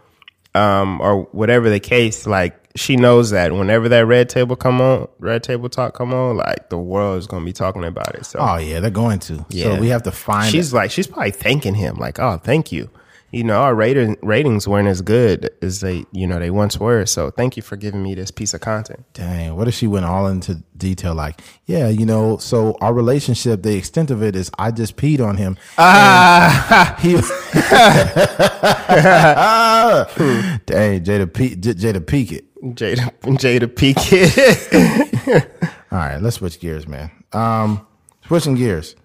um, 0.55 0.99
or 0.99 1.23
whatever 1.31 1.69
the 1.69 1.79
case, 1.79 2.25
like 2.25 2.59
she 2.75 2.95
knows 2.95 3.29
that 3.31 3.53
whenever 3.53 3.87
that 3.89 4.05
red 4.05 4.29
table 4.29 4.55
come 4.55 4.81
on, 4.81 5.07
red 5.19 5.43
table 5.43 5.69
talk 5.69 5.93
come 5.93 6.13
on, 6.13 6.37
like 6.37 6.69
the 6.69 6.77
world 6.77 7.19
is 7.19 7.27
gonna 7.27 7.45
be 7.45 7.53
talking 7.53 7.83
about 7.85 8.15
it. 8.15 8.25
So 8.25 8.39
Oh 8.41 8.57
yeah, 8.57 8.79
they're 8.79 8.89
going 8.89 9.19
to. 9.19 9.45
Yeah. 9.49 9.75
So 9.75 9.79
we 9.79 9.89
have 9.89 10.03
to 10.03 10.11
find 10.11 10.51
she's 10.51 10.73
like 10.73 10.89
she's 10.91 11.07
probably 11.07 11.31
thanking 11.31 11.75
him, 11.75 11.97
like 11.97 12.19
oh 12.19 12.37
thank 12.43 12.71
you. 12.71 12.89
You 13.31 13.43
know 13.43 13.61
our 13.61 13.75
rating, 13.75 14.15
ratings 14.21 14.69
weren't 14.69 14.87
as 14.87 15.01
good 15.01 15.49
as 15.61 15.81
they 15.81 16.05
you 16.13 16.25
know 16.25 16.39
they 16.39 16.49
once 16.49 16.79
were. 16.79 17.05
So 17.05 17.29
thank 17.29 17.57
you 17.57 17.63
for 17.63 17.75
giving 17.75 18.01
me 18.01 18.15
this 18.15 18.31
piece 18.31 18.53
of 18.53 18.61
content. 18.61 19.03
Dang, 19.13 19.57
what 19.57 19.67
if 19.67 19.73
she 19.73 19.85
went 19.85 20.05
all 20.05 20.27
into 20.27 20.63
detail? 20.77 21.13
Like, 21.13 21.41
yeah, 21.65 21.89
you 21.89 22.05
know, 22.05 22.37
so 22.37 22.77
our 22.79 22.93
relationship, 22.93 23.63
the 23.63 23.75
extent 23.75 24.11
of 24.11 24.23
it 24.23 24.33
is 24.35 24.49
I 24.57 24.71
just 24.71 24.95
peed 24.95 25.19
on 25.19 25.35
him. 25.35 25.57
Ah, 25.77 26.95
he, 27.01 27.13
dang, 30.65 31.03
Jada, 31.03 31.33
P, 31.33 31.55
Jada 31.55 31.99
Pinkett. 31.99 32.45
Jada 32.63 33.11
Jada 33.21 33.67
Pinkett. 33.67 35.47
All 35.91 35.97
right, 35.97 36.21
let's 36.21 36.37
switch 36.37 36.59
gears, 36.59 36.87
man. 36.87 37.11
Um, 37.33 37.85
switching 38.25 38.55
gears. 38.55 38.95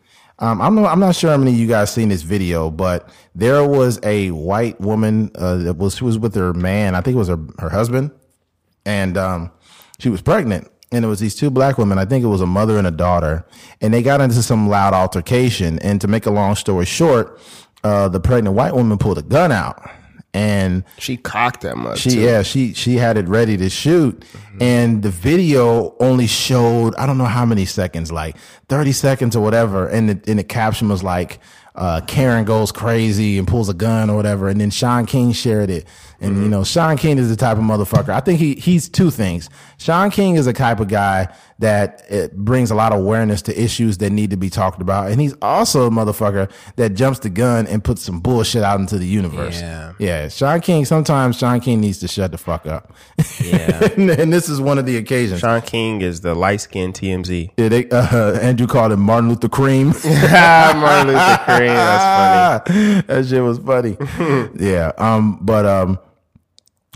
Um, 0.42 0.60
I'm 0.60 0.74
not, 0.74 0.90
I'm 0.90 0.98
not 0.98 1.14
sure 1.14 1.30
how 1.30 1.36
many 1.36 1.52
of 1.52 1.56
you 1.56 1.68
guys 1.68 1.92
seen 1.92 2.08
this 2.08 2.22
video, 2.22 2.68
but 2.68 3.08
there 3.32 3.64
was 3.64 4.00
a 4.02 4.32
white 4.32 4.80
woman 4.80 5.30
uh, 5.36 5.58
that 5.58 5.74
was 5.74 5.96
she 5.96 6.04
was 6.04 6.18
with 6.18 6.34
her 6.34 6.52
man. 6.52 6.96
I 6.96 7.00
think 7.00 7.14
it 7.14 7.18
was 7.18 7.28
her 7.28 7.38
her 7.60 7.70
husband, 7.70 8.10
and 8.84 9.16
um, 9.16 9.52
she 10.00 10.08
was 10.08 10.20
pregnant. 10.20 10.68
And 10.90 11.04
it 11.06 11.08
was 11.08 11.20
these 11.20 11.36
two 11.36 11.48
black 11.48 11.78
women. 11.78 11.96
I 11.96 12.04
think 12.04 12.22
it 12.22 12.26
was 12.26 12.42
a 12.42 12.46
mother 12.46 12.76
and 12.76 12.88
a 12.88 12.90
daughter, 12.90 13.46
and 13.80 13.94
they 13.94 14.02
got 14.02 14.20
into 14.20 14.42
some 14.42 14.68
loud 14.68 14.92
altercation. 14.94 15.78
And 15.78 16.00
to 16.00 16.08
make 16.08 16.26
a 16.26 16.30
long 16.30 16.56
story 16.56 16.86
short, 16.86 17.40
uh, 17.84 18.08
the 18.08 18.20
pregnant 18.20 18.56
white 18.56 18.74
woman 18.74 18.98
pulled 18.98 19.18
a 19.18 19.22
gun 19.22 19.52
out, 19.52 19.80
and 20.34 20.84
she 20.98 21.16
cocked 21.16 21.60
that 21.60 21.76
much. 21.76 21.98
she 21.98 22.24
yeah 22.24 22.42
she 22.42 22.72
she 22.72 22.96
had 22.96 23.18
it 23.18 23.28
ready 23.28 23.56
to 23.56 23.68
shoot 23.68 24.24
and 24.60 25.02
the 25.02 25.10
video 25.10 25.94
only 26.00 26.26
showed 26.26 26.94
i 26.96 27.04
don't 27.04 27.18
know 27.18 27.24
how 27.24 27.44
many 27.44 27.66
seconds 27.66 28.10
like 28.10 28.36
30 28.68 28.92
seconds 28.92 29.36
or 29.36 29.42
whatever 29.42 29.86
and 29.88 30.08
the, 30.08 30.30
and 30.30 30.38
the 30.38 30.44
caption 30.44 30.88
was 30.88 31.02
like 31.02 31.38
uh, 31.74 32.02
Karen 32.06 32.44
goes 32.44 32.70
crazy 32.70 33.38
and 33.38 33.48
pulls 33.48 33.68
a 33.68 33.74
gun 33.74 34.10
or 34.10 34.16
whatever, 34.16 34.48
and 34.48 34.60
then 34.60 34.70
Shaun 34.70 35.06
King 35.06 35.32
shared 35.32 35.70
it. 35.70 35.86
And 36.22 36.42
you 36.42 36.48
know, 36.48 36.62
Shaun 36.62 36.96
King 36.96 37.18
is 37.18 37.28
the 37.28 37.36
type 37.36 37.56
of 37.58 37.64
motherfucker. 37.64 38.10
I 38.10 38.20
think 38.20 38.38
he 38.38 38.54
he's 38.54 38.88
two 38.88 39.10
things. 39.10 39.50
Shaun 39.78 40.10
King 40.10 40.36
is 40.36 40.46
the 40.46 40.52
type 40.52 40.78
of 40.80 40.88
guy 40.88 41.28
that 41.58 42.04
it 42.08 42.36
brings 42.36 42.70
a 42.70 42.74
lot 42.74 42.92
of 42.92 43.00
awareness 43.00 43.42
to 43.42 43.60
issues 43.60 43.98
that 43.98 44.10
need 44.10 44.30
to 44.30 44.36
be 44.36 44.48
talked 44.50 44.80
about, 44.80 45.10
and 45.10 45.20
he's 45.20 45.34
also 45.42 45.86
a 45.86 45.90
motherfucker 45.90 46.50
that 46.76 46.90
jumps 46.90 47.18
the 47.20 47.30
gun 47.30 47.66
and 47.66 47.82
puts 47.82 48.02
some 48.02 48.20
bullshit 48.20 48.62
out 48.62 48.78
into 48.80 48.98
the 48.98 49.06
universe. 49.06 49.60
Yeah. 49.60 49.92
Yeah, 49.98 50.28
Shaun 50.28 50.60
King. 50.60 50.84
Sometimes 50.84 51.38
Shaun 51.38 51.60
King 51.60 51.80
needs 51.80 51.98
to 51.98 52.08
shut 52.08 52.30
the 52.32 52.38
fuck 52.38 52.66
up. 52.66 52.92
Yeah. 53.42 53.88
and, 53.96 54.10
and 54.10 54.32
this 54.32 54.48
is 54.48 54.60
one 54.60 54.78
of 54.78 54.86
the 54.86 54.96
occasions. 54.96 55.40
Shaun 55.40 55.62
King 55.62 56.02
is 56.02 56.20
the 56.20 56.34
light 56.34 56.60
skinned 56.60 56.94
TMZ. 56.94 57.50
Yeah, 57.56 57.68
they, 57.68 57.88
uh, 57.90 58.38
Andrew 58.40 58.66
called 58.66 58.92
him 58.92 59.00
Martin 59.00 59.28
Luther 59.28 59.48
Cream. 59.48 59.88
Martin 60.04 61.08
Luther 61.08 61.42
King. 61.46 61.66
That's 61.66 62.68
funny. 62.70 63.00
that 63.02 63.26
shit 63.28 63.42
was 63.42 63.58
funny. 63.58 63.96
yeah. 64.58 64.92
Um. 64.98 65.38
But 65.42 65.66
um. 65.66 65.98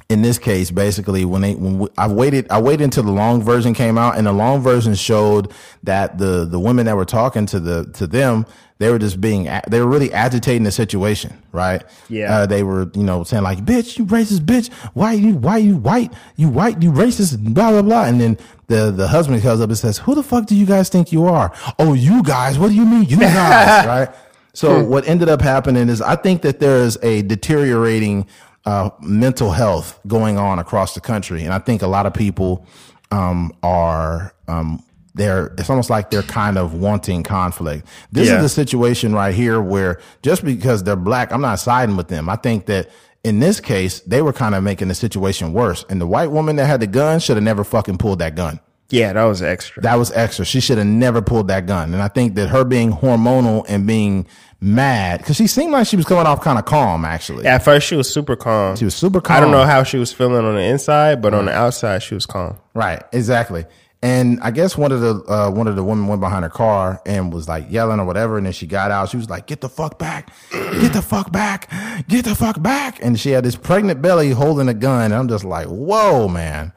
In 0.09 0.23
this 0.23 0.39
case, 0.39 0.71
basically, 0.71 1.25
when 1.25 1.43
they 1.43 1.55
when 1.57 1.81
we, 1.81 1.89
I 1.99 2.07
waited, 2.07 2.47
I 2.49 2.61
waited 2.61 2.85
until 2.85 3.03
the 3.03 3.11
long 3.11 3.43
version 3.43 3.75
came 3.75 3.99
out, 3.99 4.17
and 4.17 4.27
the 4.27 4.33
long 4.33 4.61
version 4.61 4.95
showed 4.95 5.53
that 5.83 6.19
the 6.19 6.45
the 6.45 6.61
women 6.61 6.87
that 6.87 6.97
were 6.97 7.05
talking 7.05 7.45
to 7.47 7.59
the 7.59 7.87
to 7.95 8.07
them, 8.07 8.47
they 8.79 8.91
were 8.91 9.01
just 9.01 9.21
being, 9.21 9.49
they 9.69 9.81
were 9.81 9.87
really 9.89 10.13
agitating 10.13 10.63
the 10.63 10.71
situation, 10.71 11.37
right? 11.51 11.83
Yeah. 12.09 12.33
Uh, 12.39 12.47
they 12.47 12.63
were, 12.63 12.89
you 12.95 13.03
know, 13.03 13.25
saying 13.25 13.43
like, 13.43 13.65
"Bitch, 13.65 13.99
you 13.99 14.05
racist, 14.05 14.41
bitch. 14.41 14.73
Why 14.95 15.15
you, 15.15 15.35
why 15.35 15.57
you 15.57 15.77
white? 15.77 16.13
You 16.37 16.51
white, 16.51 16.81
you 16.81 16.93
racist." 16.93 17.43
Blah 17.43 17.73
blah 17.73 17.83
blah. 17.83 18.05
And 18.05 18.21
then 18.21 18.39
the 18.69 18.93
the 18.93 19.09
husband 19.09 19.43
comes 19.43 19.61
up 19.61 19.71
and 19.71 19.79
says, 19.79 19.99
"Who 19.99 20.15
the 20.15 20.23
fuck 20.23 20.47
do 20.47 20.55
you 20.55 20.67
guys 20.67 20.89
think 20.89 21.11
you 21.11 21.25
are? 21.25 21.53
Oh, 21.81 21.95
you 21.95 22.23
guys. 22.23 22.61
What 22.61 22.69
do 22.69 22.75
you 22.75 22.87
mean, 22.87 23.05
you 23.05 23.19
guys? 23.19 23.87
right?" 24.09 24.09
So 24.53 24.83
what 24.83 25.07
ended 25.07 25.29
up 25.29 25.43
happening 25.43 25.89
is 25.91 26.01
I 26.01 26.17
think 26.17 26.41
that 26.43 26.61
there 26.61 26.79
is 26.79 26.97
a 27.03 27.21
deteriorating 27.23 28.27
uh, 28.67 28.91
mental 29.01 29.53
health 29.53 29.99
going 30.07 30.37
on 30.39 30.59
across 30.59 30.95
the 30.95 31.01
country, 31.01 31.43
and 31.45 31.55
I 31.55 31.59
think 31.59 31.83
a 31.83 31.87
lot 31.87 32.05
of 32.07 32.13
people 32.15 32.67
um, 33.11 33.53
are 33.63 34.35
um, 34.49 34.83
they're 35.15 35.55
it's 35.59 35.71
almost 35.71 35.89
like 35.89 36.11
they're 36.11 36.23
kind 36.23 36.59
of 36.59 36.75
wanting 36.75 37.23
conflict. 37.23 37.87
This 38.13 38.29
Yeah. 38.29 38.37
is 38.37 38.43
the 38.43 38.49
situation 38.49 39.15
right 39.15 39.35
here 39.35 39.61
where 39.63 40.01
just 40.23 40.45
because 40.45 40.83
they're 40.85 40.97
black, 40.97 41.33
I'm 41.33 41.41
not 41.41 41.59
siding 41.61 41.97
with 41.97 42.09
them. 42.09 42.29
I 42.29 42.37
think 42.37 42.67
that 42.67 42.91
in 43.25 43.39
this 43.41 43.59
case, 43.61 44.01
they 44.01 44.21
were 44.23 44.33
kind 44.33 44.55
of 44.55 44.63
making 44.63 44.89
the 44.89 44.95
situation 44.95 45.53
worse, 45.53 45.85
and 45.89 46.01
the 46.01 46.07
white 46.07 46.31
woman 46.31 46.57
that 46.57 46.67
had 46.67 46.81
the 46.81 46.87
gun 46.87 47.19
should 47.21 47.37
have 47.37 47.45
never 47.45 47.65
fucking 47.65 47.99
pulled 47.99 48.19
that 48.19 48.35
gun. 48.35 48.61
Yeah, 48.91 49.13
that 49.13 49.25
was 49.25 49.43
extra. 49.43 49.83
That 49.83 49.97
was 49.97 50.13
extra. 50.13 50.45
She 50.45 50.61
should 50.61 50.79
have 50.79 50.87
never 50.87 51.21
pulled 51.21 51.49
that 51.49 51.67
gun. 51.67 51.93
And 51.93 52.03
I 52.03 52.09
think 52.09 52.35
that 52.37 52.49
her 52.49 52.65
being 52.65 52.93
hormonal 52.93 53.65
and 53.69 53.87
being 53.87 54.27
mad, 54.61 55.19
because 55.19 55.37
she 55.37 55.47
seemed 55.49 55.73
like 55.73 55.87
she 55.87 55.97
was 55.97 56.07
coming 56.07 56.27
off 56.27 56.41
kind 56.41 56.59
of 56.59 56.65
calm, 56.67 57.05
actually. 57.05 57.47
At 57.47 57.65
first, 57.65 57.87
she 57.87 57.97
was 57.97 58.13
super 58.13 58.37
calm. 58.37 58.77
She 58.77 58.85
was 58.85 58.95
super 58.95 59.21
calm. 59.21 59.37
I 59.37 59.41
don't 59.41 59.51
know 59.51 59.65
how 59.65 59.83
she 59.83 59.99
was 59.99 60.13
feeling 60.13 60.45
on 60.45 60.55
the 60.55 60.63
inside, 60.63 61.21
but 61.21 61.35
on 61.35 61.47
the 61.47 61.53
outside, 61.53 62.03
she 62.03 62.15
was 62.15 62.27
calm. 62.27 62.59
Right, 62.75 63.03
exactly. 63.13 63.67
And 64.03 64.39
I 64.41 64.51
guess 64.53 64.77
one 64.77 64.93
of 64.93 65.01
the 65.01 65.15
uh, 65.27 65.51
one 65.51 65.67
of 65.67 65.75
the 65.75 65.83
women 65.83 66.07
went 66.07 66.21
behind 66.21 66.45
her 66.45 66.51
car 66.51 67.01
and 67.07 67.33
was 67.33 67.49
like 67.49 67.67
yelling 67.71 67.99
or 67.99 68.05
whatever. 68.05 68.37
And 68.37 68.47
then 68.47 68.53
she 68.53 68.67
got 68.67 68.91
out. 68.91 69.09
She 69.09 69.17
was 69.17 69.29
like, 69.31 69.47
"Get 69.47 69.63
the 69.63 69.71
fuck 69.71 69.99
back! 69.99 70.33
Get 70.53 70.93
the 70.93 71.03
fuck 71.03 71.33
back! 71.33 71.69
Get 72.07 72.27
the 72.27 72.35
fuck 72.35 72.63
back!" 72.63 73.03
And 73.03 73.19
she 73.19 73.31
had 73.31 73.43
this 73.43 73.57
pregnant 73.57 74.03
belly 74.03 74.31
holding 74.31 74.69
a 74.69 74.75
gun. 74.75 75.07
And 75.07 75.15
I'm 75.15 75.29
just 75.29 75.45
like, 75.45 75.67
"Whoa, 75.67 76.29
man! 76.29 76.73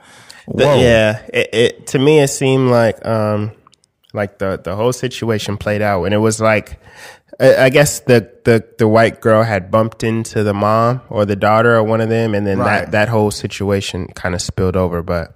The- 0.54 0.64
yeah, 0.78 1.22
it, 1.34 1.50
it 1.54 1.88
to 1.88 2.00
me 2.00 2.20
it 2.20 2.30
seemed 2.30 2.70
like 2.72 3.06
um 3.06 3.52
like 4.14 4.39
the 4.39 4.60
the 4.64 4.76
whole 4.76 4.93
situation 4.93 5.58
played 5.58 5.82
out, 5.82 6.04
and 6.06 6.14
it 6.14 6.18
was 6.18 6.41
like 6.41 6.80
I, 7.39 7.66
I 7.66 7.70
guess 7.70 8.00
the 8.02 8.30
the 8.45 8.66
the 8.78 8.88
white 8.88 9.22
girl 9.22 9.43
had 9.43 9.70
bumped 9.72 10.04
into 10.04 10.43
the 10.43 10.54
mom 10.54 11.02
or 11.10 11.26
the 11.26 11.36
daughter 11.36 11.76
or 11.76 11.84
one 11.84 12.02
of 12.02 12.10
them, 12.10 12.34
and 12.34 12.45
then 12.47 12.58
Right. 12.60 12.82
that 12.86 12.91
that 12.91 13.10
whole 13.10 13.32
situation 13.32 14.08
kind 14.16 14.34
of 14.36 14.41
spilled 14.41 14.76
over. 14.76 15.04
But 15.04 15.36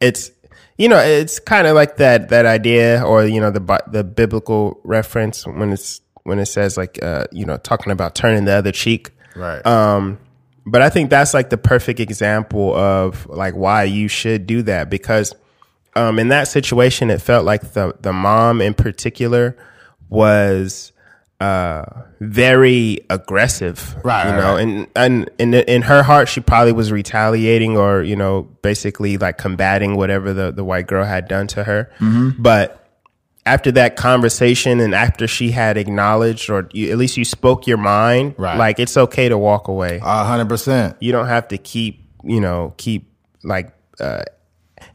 it's 0.00 0.30
you 0.76 0.88
know 0.88 0.98
it's 0.98 1.38
kind 1.38 1.66
of 1.68 1.74
like 1.76 1.96
that 1.98 2.28
that 2.30 2.44
idea 2.46 3.02
or 3.04 3.24
you 3.24 3.40
know 3.40 3.50
the 3.52 3.82
the 3.90 4.02
biblical 4.02 4.80
reference 4.82 5.46
when 5.46 5.72
it's 5.72 6.00
when 6.24 6.38
it 6.40 6.46
says 6.46 6.76
like 6.76 6.98
uh 7.02 7.24
you 7.30 7.44
know 7.46 7.56
talking 7.58 7.92
about 7.92 8.14
turning 8.14 8.44
the 8.44 8.52
other 8.52 8.72
cheek 8.72 9.10
Right. 9.36 9.64
um 9.66 10.18
but 10.66 10.80
i 10.82 10.88
think 10.88 11.10
that's 11.10 11.34
like 11.34 11.50
the 11.50 11.58
perfect 11.58 12.00
example 12.00 12.74
of 12.76 13.26
like 13.28 13.54
why 13.54 13.82
you 13.84 14.08
should 14.08 14.46
do 14.46 14.62
that 14.62 14.88
because 14.90 15.34
um 15.96 16.18
in 16.18 16.28
that 16.28 16.48
situation 16.48 17.10
it 17.10 17.20
felt 17.20 17.44
like 17.44 17.72
the 17.72 17.94
the 18.00 18.12
mom 18.12 18.60
in 18.60 18.74
particular 18.74 19.56
was 20.08 20.92
uh 21.40 21.84
very 22.20 23.00
aggressive 23.10 23.96
Right, 24.04 24.30
you 24.30 24.36
know 24.36 24.54
right. 24.54 24.60
and 24.62 24.86
and 24.94 25.30
in 25.38 25.54
in 25.54 25.82
her 25.82 26.02
heart 26.04 26.28
she 26.28 26.40
probably 26.40 26.72
was 26.72 26.92
retaliating 26.92 27.76
or 27.76 28.02
you 28.02 28.14
know 28.14 28.42
basically 28.62 29.16
like 29.18 29.38
combating 29.38 29.96
whatever 29.96 30.32
the 30.32 30.52
the 30.52 30.62
white 30.62 30.86
girl 30.86 31.04
had 31.04 31.26
done 31.26 31.46
to 31.48 31.64
her 31.64 31.90
Mm-hmm. 31.98 32.40
but 32.40 32.81
after 33.44 33.72
that 33.72 33.96
conversation 33.96 34.78
and 34.80 34.94
after 34.94 35.26
she 35.26 35.50
had 35.50 35.76
acknowledged 35.76 36.48
or 36.48 36.68
you, 36.72 36.90
at 36.92 36.98
least 36.98 37.16
you 37.16 37.24
spoke 37.24 37.66
your 37.66 37.76
mind, 37.78 38.34
Right. 38.38 38.56
like 38.56 38.78
it's 38.78 38.96
okay 38.96 39.28
to 39.28 39.36
walk 39.36 39.68
away. 39.68 40.00
A 40.02 40.24
hundred 40.24 40.48
percent. 40.48 40.96
You 41.00 41.12
don't 41.12 41.26
have 41.26 41.48
to 41.48 41.58
keep, 41.58 42.04
you 42.22 42.40
know, 42.40 42.74
keep 42.76 43.10
like 43.42 43.72
uh, 43.98 44.22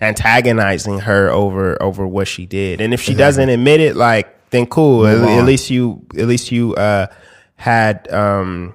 antagonizing 0.01 0.99
her 0.99 1.29
over 1.29 1.81
over 1.81 2.07
what 2.07 2.27
she 2.27 2.45
did. 2.45 2.81
And 2.81 2.93
if 2.93 3.01
she 3.01 3.13
doesn't 3.13 3.49
admit 3.49 3.79
it, 3.81 3.95
like 3.95 4.33
then 4.51 4.65
cool. 4.65 5.05
At, 5.05 5.17
at 5.17 5.43
least 5.45 5.69
you 5.69 6.05
at 6.17 6.27
least 6.27 6.51
you 6.51 6.73
uh, 6.75 7.07
had 7.55 8.11
um, 8.13 8.73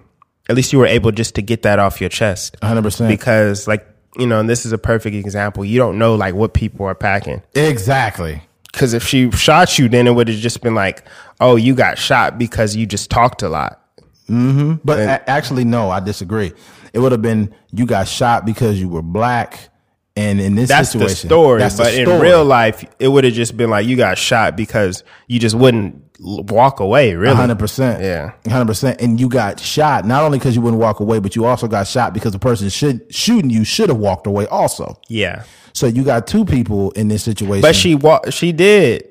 at 0.49 0.57
least 0.57 0.73
you 0.73 0.79
were 0.79 0.87
able 0.87 1.13
just 1.13 1.37
to 1.37 1.43
get 1.43 1.63
that 1.63 1.79
off 1.79 2.01
your 2.01 2.11
chest. 2.11 2.57
A 2.63 2.67
hundred 2.67 2.83
percent. 2.83 3.09
Because 3.09 3.67
like 3.67 3.87
you 4.19 4.27
know, 4.27 4.41
and 4.41 4.49
this 4.51 4.67
is 4.67 4.73
a 4.73 4.79
perfect 4.79 5.17
example. 5.17 5.65
You 5.65 5.79
don't 5.79 5.99
know 5.99 6.15
like 6.17 6.35
what 6.35 6.53
people 6.53 6.85
are 6.87 6.95
packing. 6.95 7.43
Exactly. 7.55 8.43
Because 8.73 8.95
if 8.95 9.07
she 9.07 9.31
shot 9.33 9.79
you, 9.79 9.89
then 9.89 10.07
it 10.07 10.13
would 10.13 10.29
have 10.29 10.39
just 10.39 10.63
been 10.63 10.75
like, 10.75 11.05
oh, 11.41 11.57
you 11.57 11.75
got 11.75 11.99
shot 11.99 12.39
because 12.39 12.75
you 12.75 12.87
just 12.87 13.11
talked 13.11 13.43
a 13.43 13.49
lot. 13.49 13.81
Mm-hmm. 14.29 14.75
But 14.85 14.99
a- 15.01 15.31
actually, 15.31 15.65
no, 15.65 15.91
I 15.91 16.01
disagree. 16.01 16.53
It 16.93 16.99
would 16.99 17.13
have 17.13 17.23
been 17.23 17.55
you 17.73 17.87
got 17.87 18.09
shot 18.09 18.47
because 18.47 18.81
you 18.81 18.89
were 18.89 19.03
black, 19.03 19.69
and 20.17 20.41
in 20.41 20.55
this 20.55 20.69
That's 20.69 20.91
situation, 20.91 21.29
the 21.29 21.35
story. 21.35 21.59
that's 21.61 21.77
the 21.77 21.85
but 21.85 21.95
in 21.95 22.21
real 22.21 22.45
life, 22.45 22.85
it 22.99 23.09
would 23.09 23.25
have 23.25 23.33
just 23.33 23.57
been 23.57 23.71
like 23.71 23.87
you 23.87 23.97
got 23.97 24.19
shot 24.19 24.57
because 24.57 25.05
you 25.27 25.39
just 25.39 25.55
wouldn't 25.55 26.03
walk 26.21 26.81
away. 26.81 27.15
Really, 27.15 27.35
hundred 27.35 27.59
percent. 27.59 28.03
Yeah. 28.03 28.33
hundred 28.51 28.67
percent. 28.67 29.01
And 29.01 29.19
you 29.19 29.29
got 29.29 29.59
shot 29.59 30.05
not 30.07 30.23
only 30.23 30.39
because 30.39 30.55
you 30.55 30.61
wouldn't 30.63 30.81
walk 30.81 31.01
away, 31.01 31.19
but 31.19 31.35
you 31.35 31.45
also 31.47 31.67
got 31.67 31.87
shot 31.87 32.13
because 32.15 32.33
the 32.33 32.39
person 32.39 32.69
should 32.69 33.13
shooting 33.15 33.51
you 33.51 33.65
should 33.65 33.89
have 33.89 33.99
walked 33.99 34.27
away 34.27 34.47
also. 34.47 34.99
yeah. 35.09 35.45
So 35.73 35.87
you 35.87 36.05
got 36.05 36.27
two 36.27 36.45
people 36.45 36.91
in 36.93 37.09
this 37.09 37.23
situation. 37.23 37.63
But 37.63 37.75
she 37.75 37.95
wa- 37.95 38.29
She 38.31 38.53
did. 38.53 39.09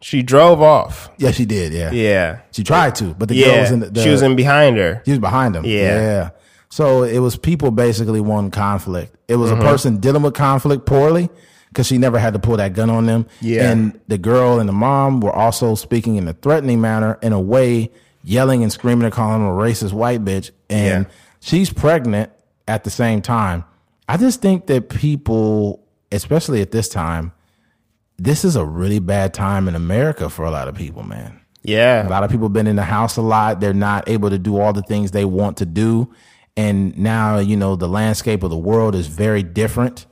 She 0.00 0.22
drove 0.22 0.60
off. 0.60 1.08
yeah, 1.16 1.30
she 1.30 1.46
did. 1.46 1.72
Yeah, 1.72 1.90
Yeah. 1.90 2.38
She 2.52 2.62
tried 2.62 2.94
to, 2.96 3.14
but 3.14 3.28
the 3.30 3.42
girl 3.42 3.60
was 3.60 3.70
in 3.70 3.80
the, 3.80 3.90
the 3.90 4.02
she 4.02 4.10
was 4.10 4.20
in 4.20 4.36
behind 4.36 4.76
her. 4.76 5.00
She 5.06 5.12
was 5.12 5.18
behind 5.18 5.56
him. 5.56 5.64
Yeah. 5.64 5.80
yeah. 5.80 6.30
So 6.68 7.04
it 7.04 7.20
was 7.20 7.36
people 7.38 7.70
basically 7.70 8.20
wanting 8.20 8.50
conflict. 8.50 9.16
It 9.28 9.36
was 9.36 9.50
Mm-hmm. 9.50 9.62
a 9.62 9.64
person 9.64 9.96
dealing 9.98 10.20
with 10.22 10.34
conflict 10.34 10.84
poorly 10.84 11.30
because 11.68 11.86
she 11.86 11.96
never 11.98 12.18
had 12.18 12.34
to 12.34 12.38
pull 12.38 12.58
that 12.58 12.74
gun 12.74 12.90
on 12.90 13.06
them. 13.06 13.26
Yeah. 13.40 13.70
And 13.70 13.98
the 14.08 14.18
girl 14.18 14.60
and 14.60 14.68
the 14.68 14.72
mom 14.74 15.20
were 15.20 15.32
also 15.32 15.74
speaking 15.74 16.16
in 16.16 16.28
a 16.28 16.34
threatening 16.34 16.80
manner, 16.82 17.18
in 17.22 17.32
a 17.32 17.40
way, 17.40 17.90
yelling 18.22 18.62
and 18.62 18.70
screaming 18.70 19.04
and 19.04 19.12
calling 19.12 19.40
him 19.40 19.46
a 19.48 19.52
racist 19.52 19.92
white 19.94 20.22
bitch. 20.22 20.50
And 20.68 21.06
Yeah. 21.06 21.12
she's 21.40 21.72
pregnant 21.72 22.30
at 22.68 22.84
the 22.84 22.90
same 22.90 23.22
time. 23.22 23.64
I 24.06 24.18
just 24.18 24.42
think 24.42 24.66
that 24.66 24.90
people, 24.90 25.80
especially 26.14 26.60
at 26.60 26.70
this 26.70 26.88
time, 26.88 27.32
this 28.16 28.44
is 28.44 28.56
a 28.56 28.64
really 28.64 29.00
bad 29.00 29.34
time 29.34 29.68
in 29.68 29.74
America 29.74 30.30
for 30.30 30.44
a 30.44 30.50
lot 30.50 30.68
of 30.68 30.74
people, 30.74 31.02
man. 31.02 31.40
Yeah. 31.62 32.06
A 32.06 32.10
lot 32.10 32.22
of 32.22 32.30
people 32.30 32.48
been 32.48 32.66
in 32.66 32.76
the 32.76 32.84
house 32.84 33.16
a 33.16 33.22
lot. 33.22 33.60
They're 33.60 33.72
not 33.72 34.08
able 34.08 34.30
to 34.30 34.38
do 34.38 34.60
all 34.60 34.72
the 34.72 34.82
things 34.82 35.10
they 35.10 35.24
want 35.24 35.56
to 35.58 35.66
do. 35.66 36.12
And 36.56 36.96
now, 36.96 37.38
you 37.38 37.56
know, 37.56 37.74
the 37.74 37.88
landscape 37.88 38.42
of 38.42 38.50
the 38.50 38.56
world 38.56 38.94
is 38.94 39.06
very 39.06 39.42
different. 39.42 40.06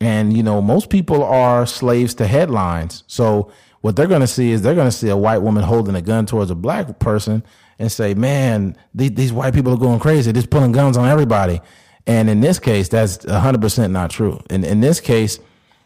And, 0.00 0.36
you 0.36 0.42
know, 0.42 0.62
most 0.62 0.90
people 0.90 1.22
are 1.22 1.66
slaves 1.66 2.14
to 2.14 2.26
headlines. 2.26 3.04
So 3.06 3.52
what 3.80 3.96
they're 3.96 4.06
going 4.06 4.20
to 4.20 4.26
see 4.26 4.50
is 4.50 4.62
they're 4.62 4.74
going 4.74 4.90
to 4.90 4.96
see 4.96 5.08
a 5.08 5.16
white 5.16 5.38
woman 5.38 5.64
holding 5.64 5.94
a 5.94 6.00
gun 6.00 6.26
towards 6.26 6.50
a 6.50 6.54
black 6.54 6.98
person 7.00 7.44
and 7.78 7.90
say, 7.90 8.14
man, 8.14 8.76
these, 8.94 9.12
these 9.12 9.32
white 9.32 9.52
people 9.52 9.74
are 9.74 9.78
going 9.78 9.98
crazy. 10.00 10.30
They're 10.30 10.40
just 10.40 10.50
pulling 10.50 10.72
guns 10.72 10.96
on 10.96 11.08
everybody. 11.08 11.60
And 12.06 12.28
in 12.28 12.40
this 12.40 12.58
case, 12.58 12.88
that's 12.88 13.18
100% 13.18 13.90
not 13.90 14.10
true. 14.10 14.40
And 14.50 14.64
in 14.64 14.80
this 14.80 15.00
case, 15.00 15.38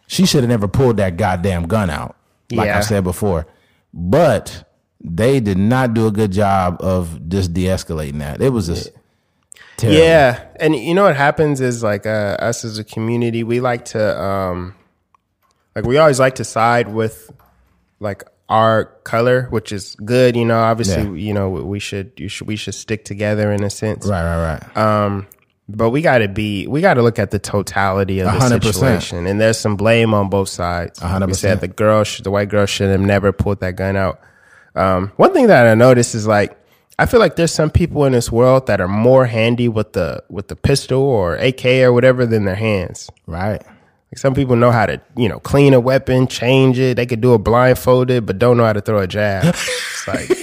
she 0.09 0.27
should 0.27 0.43
have 0.43 0.49
never 0.51 0.67
pulled 0.67 0.97
that 0.97 1.17
goddamn 1.17 1.67
gun 1.69 1.91
out, 1.91 2.17
like 2.51 2.67
Yeah. 2.67 2.79
I 2.79 2.81
said 2.81 3.05
before. 3.05 3.47
But 3.95 4.69
they 5.01 5.39
did 5.41 5.59
not 5.59 5.95
do 5.95 6.07
a 6.07 6.11
good 6.11 6.33
job 6.33 6.79
of 6.81 7.29
just 7.29 7.55
de-escalating 7.55 8.19
that. 8.19 8.41
It 8.43 8.49
was 8.51 8.67
just 8.67 8.91
terrible. 9.77 10.01
Yeah, 10.03 10.45
and 10.57 10.75
you 10.75 10.93
know 10.95 11.05
what 11.05 11.15
happens 11.17 11.61
is 11.61 11.83
like 11.85 12.05
uh, 12.05 12.37
us 12.41 12.65
as 12.65 12.79
a 12.79 12.85
community, 12.85 13.45
we 13.45 13.61
like 13.61 13.85
to 13.87 14.21
um, 14.21 14.75
like 15.77 15.85
we 15.87 15.99
always 15.99 16.19
like 16.19 16.35
to 16.37 16.45
side 16.45 16.89
with 16.93 17.31
like 18.01 18.25
our 18.49 18.87
color, 19.05 19.47
which 19.51 19.71
is 19.71 19.95
good. 20.05 20.35
You 20.37 20.45
know, 20.47 20.59
obviously, 20.59 21.05
Yeah. 21.05 21.11
you 21.29 21.33
know 21.33 21.49
we 21.51 21.79
should 21.79 22.11
you 22.17 22.29
should 22.29 22.49
we 22.49 22.57
should 22.57 22.75
stick 22.75 23.05
together 23.05 23.53
in 23.53 23.63
a 23.63 23.71
sense. 23.71 24.05
Right, 24.07 24.23
right, 24.25 24.61
right. 24.75 24.77
Um, 24.77 25.27
but 25.69 25.91
we 25.91 26.01
got 26.01 26.19
to 26.19 26.29
be 26.29 26.67
we 26.67 26.81
got 26.81 26.95
to 26.95 27.03
look 27.03 27.19
at 27.19 27.31
the 27.31 27.39
totality 27.39 28.21
of 28.21 28.33
the 28.33 28.39
100%. 28.39 28.63
situation, 28.65 29.27
and 29.27 29.41
there's 29.41 29.59
some 29.59 29.77
blame 29.77 30.15
on 30.15 30.29
both 30.31 30.49
sides. 30.49 30.99
hundred 30.99 31.27
We 31.27 31.35
said 31.35 31.61
the 31.61 31.69
girl, 31.69 32.05
the 32.23 32.31
white 32.31 32.49
girl, 32.49 32.67
should 32.67 32.91
have 32.91 33.01
never 33.01 33.33
pulled 33.33 33.61
that 33.61 33.77
gun 33.77 33.97
out. 33.97 34.21
Um, 34.75 35.13
one 35.17 35.33
thing 35.33 35.49
that 35.49 35.67
I 35.67 35.75
noticed 35.75 36.15
is 36.15 36.27
like 36.27 36.59
I 36.99 37.07
feel 37.07 37.21
like 37.21 37.37
there's 37.37 37.53
some 37.53 37.71
people 37.71 38.05
in 38.07 38.13
this 38.13 38.33
world 38.33 38.67
that 38.67 38.81
are 38.81 38.89
more 38.89 39.27
handy 39.27 39.69
with 39.69 39.93
the 39.93 40.23
with 40.29 40.49
the 40.49 40.57
pistol 40.57 41.01
or 41.03 41.37
AK 41.37 41.65
or 41.67 41.93
whatever 41.93 42.27
than 42.27 42.45
their 42.45 42.57
hands. 42.57 43.11
right. 43.27 43.63
Like 44.11 44.19
some 44.19 44.35
people 44.35 44.57
know 44.57 44.71
how 44.71 44.87
to 44.87 45.01
you 45.17 45.29
know 45.29 45.39
clean 45.41 45.75
a 45.75 45.81
weapon, 45.81 46.27
change 46.27 46.79
it. 46.79 46.97
They 46.97 47.05
could 47.05 47.21
do 47.21 47.35
a 47.35 47.39
blindfolded, 47.39 48.25
but 48.25 48.39
don't 48.39 48.57
know 48.57 48.65
how 48.65 48.73
to 48.73 48.81
throw 48.81 49.01
a 49.01 49.07
jab. 49.07 49.55
It's 49.55 50.09
like 50.09 50.29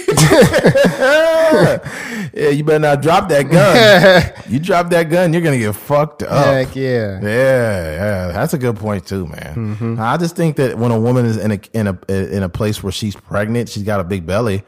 Yeah, 2.36 2.50
you 2.50 2.62
better 2.64 2.78
not 2.78 3.02
drop 3.02 3.28
that 3.30 3.50
gun. 3.50 4.32
you 4.52 4.60
drop 4.60 4.90
that 4.90 5.04
gun, 5.04 5.32
you're 5.32 5.42
gonna 5.42 5.58
get 5.58 5.74
fucked 5.74 6.22
up. 6.22 6.46
heck 6.46 6.76
yeah. 6.76 7.18
Yeah, 7.20 7.22
yeah, 7.22 8.26
that's 8.28 8.54
a 8.54 8.58
good 8.58 8.76
point 8.76 9.06
too, 9.06 9.26
man. 9.26 9.54
Mm-hmm. 9.54 10.00
I 10.00 10.16
just 10.16 10.36
think 10.36 10.56
that 10.56 10.78
when 10.78 10.92
a 10.92 11.00
woman 11.00 11.26
is 11.26 11.36
in 11.36 11.52
a 11.52 11.60
in 11.72 11.86
a 11.88 11.98
in 12.12 12.42
a 12.42 12.48
place 12.48 12.82
where 12.82 12.92
she's 12.92 13.16
pregnant, 13.16 13.68
she's 13.68 13.82
got 13.84 14.00
a 14.00 14.04
big 14.04 14.26
belly. 14.26 14.62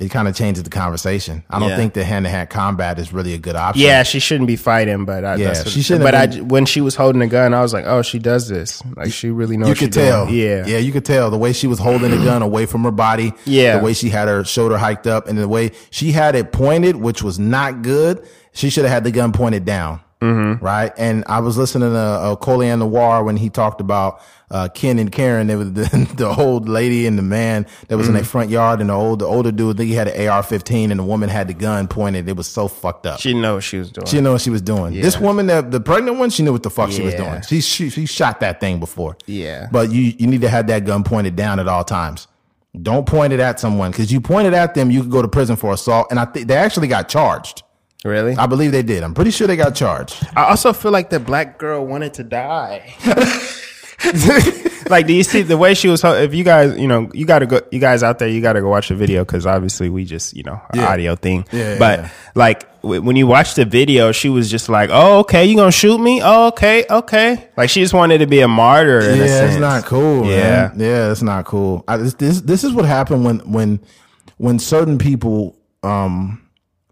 It 0.00 0.10
kind 0.10 0.28
of 0.28 0.36
changes 0.36 0.62
the 0.62 0.70
conversation. 0.70 1.42
I 1.50 1.58
don't 1.58 1.70
Yeah. 1.70 1.76
think 1.76 1.94
that 1.94 2.04
hand 2.04 2.24
to 2.24 2.30
hand 2.30 2.50
combat 2.50 2.98
is 3.00 3.12
really 3.12 3.34
a 3.34 3.38
good 3.38 3.56
option. 3.56 3.84
Yeah, 3.84 4.04
she 4.04 4.20
shouldn't 4.20 4.46
be 4.46 4.54
fighting, 4.54 5.04
but 5.04 5.24
I, 5.24 5.34
Yeah, 5.34 5.54
she 5.64 5.82
shouldn't 5.82 6.04
But 6.04 6.14
have 6.14 6.36
I, 6.36 6.40
when 6.42 6.66
she 6.66 6.80
was 6.80 6.94
holding 6.94 7.18
the 7.18 7.26
gun, 7.26 7.52
I 7.52 7.60
was 7.62 7.72
like, 7.74 7.84
oh, 7.86 8.02
she 8.02 8.20
does 8.20 8.48
this. 8.48 8.80
Like 8.96 9.12
she 9.12 9.30
really 9.30 9.56
knows. 9.56 9.68
you 9.70 9.74
could 9.74 9.92
tell. 9.92 10.26
doing- 10.26 10.38
Yeah, 10.38 10.66
yeah, 10.66 10.78
you 10.78 10.92
could 10.92 11.04
tell 11.04 11.30
the 11.30 11.38
way 11.38 11.52
she 11.52 11.66
was 11.66 11.80
holding 11.80 12.10
the 12.12 12.24
gun 12.24 12.42
away 12.42 12.64
from 12.66 12.84
her 12.84 12.92
body. 12.92 13.32
Yeah. 13.44 13.78
the 13.78 13.84
way 13.84 13.92
she 13.92 14.08
had 14.10 14.28
her 14.28 14.44
shoulder 14.44 14.78
hiked 14.78 15.06
up, 15.08 15.26
and 15.28 15.36
the 15.36 15.48
way 15.48 15.72
she 15.90 16.12
had 16.12 16.36
it 16.36 16.52
pointed, 16.52 16.94
which 16.96 17.22
was 17.22 17.38
not 17.40 17.82
good. 17.82 18.22
She 18.52 18.70
should 18.70 18.84
have 18.84 18.92
had 18.92 19.04
the 19.04 19.10
gun 19.10 19.32
pointed 19.32 19.64
down. 19.64 20.00
Mm-hmm. 20.20 20.64
Right, 20.64 20.92
and 20.98 21.24
I 21.28 21.38
was 21.40 21.56
listening 21.56 21.90
to 21.90 21.96
uh, 21.96 22.36
Colion 22.36 22.80
Noir 22.80 23.22
when 23.22 23.36
he 23.36 23.50
talked 23.50 23.80
about 23.80 24.20
uh, 24.50 24.68
Ken 24.68 24.98
and 24.98 25.12
Karen. 25.12 25.46
There 25.46 25.58
was 25.58 25.72
the, 25.74 25.82
the 26.16 26.26
old 26.26 26.68
lady 26.68 27.06
and 27.06 27.16
the 27.16 27.22
man 27.22 27.66
that 27.86 27.96
was 27.96 28.08
in 28.08 28.14
their 28.14 28.24
front 28.24 28.50
yard, 28.50 28.80
and 28.80 28.90
the 28.90 28.94
old 28.94 29.20
the 29.20 29.26
older 29.26 29.52
dude. 29.52 29.76
I 29.76 29.78
think 29.78 29.88
he 29.90 29.94
had 29.94 30.08
an 30.08 30.28
AR-15, 30.28 30.90
and 30.90 30.98
the 30.98 31.04
woman 31.04 31.28
had 31.28 31.46
the 31.46 31.54
gun 31.54 31.86
pointed. 31.86 32.28
It 32.28 32.36
was 32.36 32.48
so 32.48 32.66
fucked 32.66 33.06
up. 33.06 33.20
she 33.20 33.32
knew 33.32 33.54
what 33.54 33.62
she 33.62 33.78
was 33.78 33.92
doing. 33.92 34.06
She 34.08 34.20
know 34.20 34.32
what 34.32 34.40
she 34.40 34.50
was 34.50 34.62
doing. 34.62 34.92
This 34.92 35.18
woman, 35.20 35.46
the, 35.46 35.62
the 35.62 35.80
pregnant 35.80 36.18
one, 36.18 36.30
she 36.30 36.42
knew 36.42 36.52
what 36.52 36.64
the 36.64 36.70
fuck 36.70 36.90
she 36.90 37.02
was 37.02 37.14
doing. 37.14 37.40
She, 37.42 37.60
she 37.60 37.88
she 37.88 38.06
shot 38.06 38.40
that 38.40 38.58
thing 38.58 38.80
before. 38.80 39.16
Yeah. 39.26 39.68
But 39.70 39.92
you 39.92 40.14
you 40.18 40.26
need 40.26 40.40
to 40.40 40.48
have 40.48 40.66
that 40.66 40.84
gun 40.84 41.04
pointed 41.04 41.36
down 41.36 41.60
at 41.60 41.68
all 41.68 41.84
times. 41.84 42.26
Don't 42.82 43.06
point 43.06 43.32
it 43.32 43.40
at 43.40 43.58
someone 43.60 43.92
because 43.92 44.12
you 44.12 44.20
point 44.20 44.46
it 44.46 44.52
at 44.52 44.74
them, 44.74 44.90
you 44.90 45.02
could 45.02 45.10
go 45.10 45.22
to 45.22 45.28
prison 45.28 45.56
for 45.56 45.72
assault. 45.72 46.08
And 46.10 46.18
I 46.20 46.24
think 46.26 46.48
they 46.48 46.56
actually 46.56 46.88
got 46.88 47.08
charged. 47.08 47.62
Really? 48.04 48.36
I 48.36 48.46
believe 48.46 48.72
they 48.72 48.82
did. 48.82 49.02
I'm 49.02 49.14
pretty 49.14 49.30
sure 49.30 49.46
they 49.46 49.56
got 49.56 49.74
charged. 49.74 50.26
I 50.36 50.44
also 50.50 50.72
feel 50.72 50.92
like 50.92 51.10
the 51.10 51.20
black 51.20 51.58
girl 51.58 51.86
wanted 51.86 52.14
to 52.14 52.24
die. 52.24 52.94
like, 54.88 55.06
do 55.06 55.12
you 55.12 55.24
see 55.24 55.42
the 55.42 55.56
way 55.56 55.74
she 55.74 55.88
was? 55.88 56.04
If 56.04 56.34
you 56.34 56.44
guys, 56.44 56.78
you 56.78 56.86
know, 56.86 57.10
you 57.12 57.24
got 57.26 57.40
to 57.40 57.46
go. 57.46 57.60
You 57.72 57.80
guys 57.80 58.02
out 58.02 58.18
there, 58.18 58.28
you 58.28 58.40
got 58.40 58.52
to 58.54 58.60
go 58.60 58.68
watch 58.68 58.88
the 58.88 58.94
video 58.94 59.24
because 59.24 59.46
obviously 59.46 59.88
we 59.90 60.04
just, 60.04 60.36
you 60.36 60.44
know, 60.44 60.60
Yeah. 60.74 60.86
audio 60.88 61.16
thing. 61.16 61.44
Yeah, 61.50 61.72
yeah, 61.72 61.78
but 61.78 61.98
yeah. 62.00 62.10
like 62.34 62.82
w- 62.82 63.02
when 63.02 63.16
you 63.16 63.26
watch 63.26 63.54
the 63.54 63.64
video, 63.64 64.12
she 64.12 64.28
was 64.28 64.50
just 64.50 64.68
like, 64.68 64.90
"Oh, 64.92 65.18
okay, 65.20 65.44
you 65.46 65.56
gonna 65.56 65.72
shoot 65.72 65.98
me? 65.98 66.20
Oh, 66.22 66.48
okay, 66.48 66.84
okay." 66.88 67.48
Like 67.56 67.70
she 67.70 67.80
just 67.80 67.94
wanted 67.94 68.18
to 68.18 68.26
be 68.26 68.40
a 68.40 68.48
martyr. 68.48 69.00
In 69.00 69.14
a 69.20 69.24
yeah, 69.24 69.26
sense. 69.26 69.52
it's 69.54 69.60
not 69.60 69.84
cool. 69.84 70.26
Yeah. 70.26 70.68
man. 70.68 70.72
yeah, 70.76 71.10
it's 71.10 71.22
not 71.22 71.44
cool. 71.44 71.84
I, 71.88 71.96
this, 71.96 72.14
this 72.14 72.40
this 72.42 72.64
is 72.64 72.72
what 72.72 72.84
happened 72.84 73.24
when 73.24 73.38
when 73.50 73.80
when 74.36 74.58
certain 74.60 74.98
people, 74.98 75.58
um, 75.82 76.40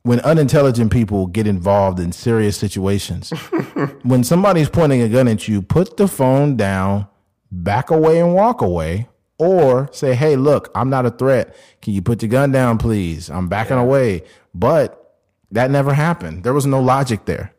when 0.07 0.21
unintelligent 0.21 0.93
people 0.93 1.27
get 1.27 1.49
involved 1.49 1.99
in 1.99 2.13
serious 2.13 2.57
situations. 2.57 3.31
when 4.05 4.23
somebody's 4.23 4.69
pointing 4.69 5.03
a 5.03 5.09
gun 5.09 5.27
at 5.27 5.49
you, 5.49 5.61
put 5.61 5.97
the 5.97 6.07
phone 6.07 6.57
down, 6.57 7.09
back 7.51 7.91
away, 7.91 8.21
and 8.21 8.33
walk 8.33 8.63
away. 8.63 9.09
Or 9.39 9.91
say, 9.93 10.15
hey, 10.15 10.37
look, 10.37 10.71
I'm 10.75 10.89
not 10.89 11.05
a 11.05 11.11
threat. 11.11 11.55
Can 11.83 11.93
you 11.93 12.01
put 12.01 12.23
your 12.23 12.31
gun 12.31 12.53
down, 12.53 12.79
please? 12.79 13.29
I'm 13.29 13.49
backing 13.49 13.77
away. 13.77 14.23
But 14.55 15.19
that 15.51 15.71
never 15.71 15.93
happened. 15.93 16.43
There 16.43 16.55
was 16.55 16.65
no 16.65 16.81
logic 16.81 17.27
there. 17.27 17.53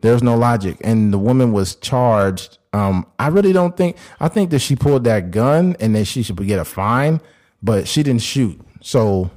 There's 0.00 0.22
no 0.22 0.36
logic. 0.36 0.78
And 0.82 1.12
the 1.12 1.18
woman 1.18 1.52
was 1.52 1.74
charged. 1.74 2.58
Um, 2.72 3.06
I 3.18 3.28
really 3.28 3.52
don't 3.52 3.76
think, 3.76 3.96
I 4.20 4.28
think 4.28 4.50
that 4.50 4.60
she 4.60 4.74
pulled 4.74 5.04
that 5.04 5.32
gun 5.32 5.76
and 5.80 5.94
that 5.96 6.06
she 6.06 6.22
should 6.22 6.36
get 6.46 6.58
a 6.58 6.64
fine, 6.64 7.20
but 7.62 7.86
she 7.86 8.02
didn't 8.02 8.22
shoot. 8.22 8.58
So 8.80 9.30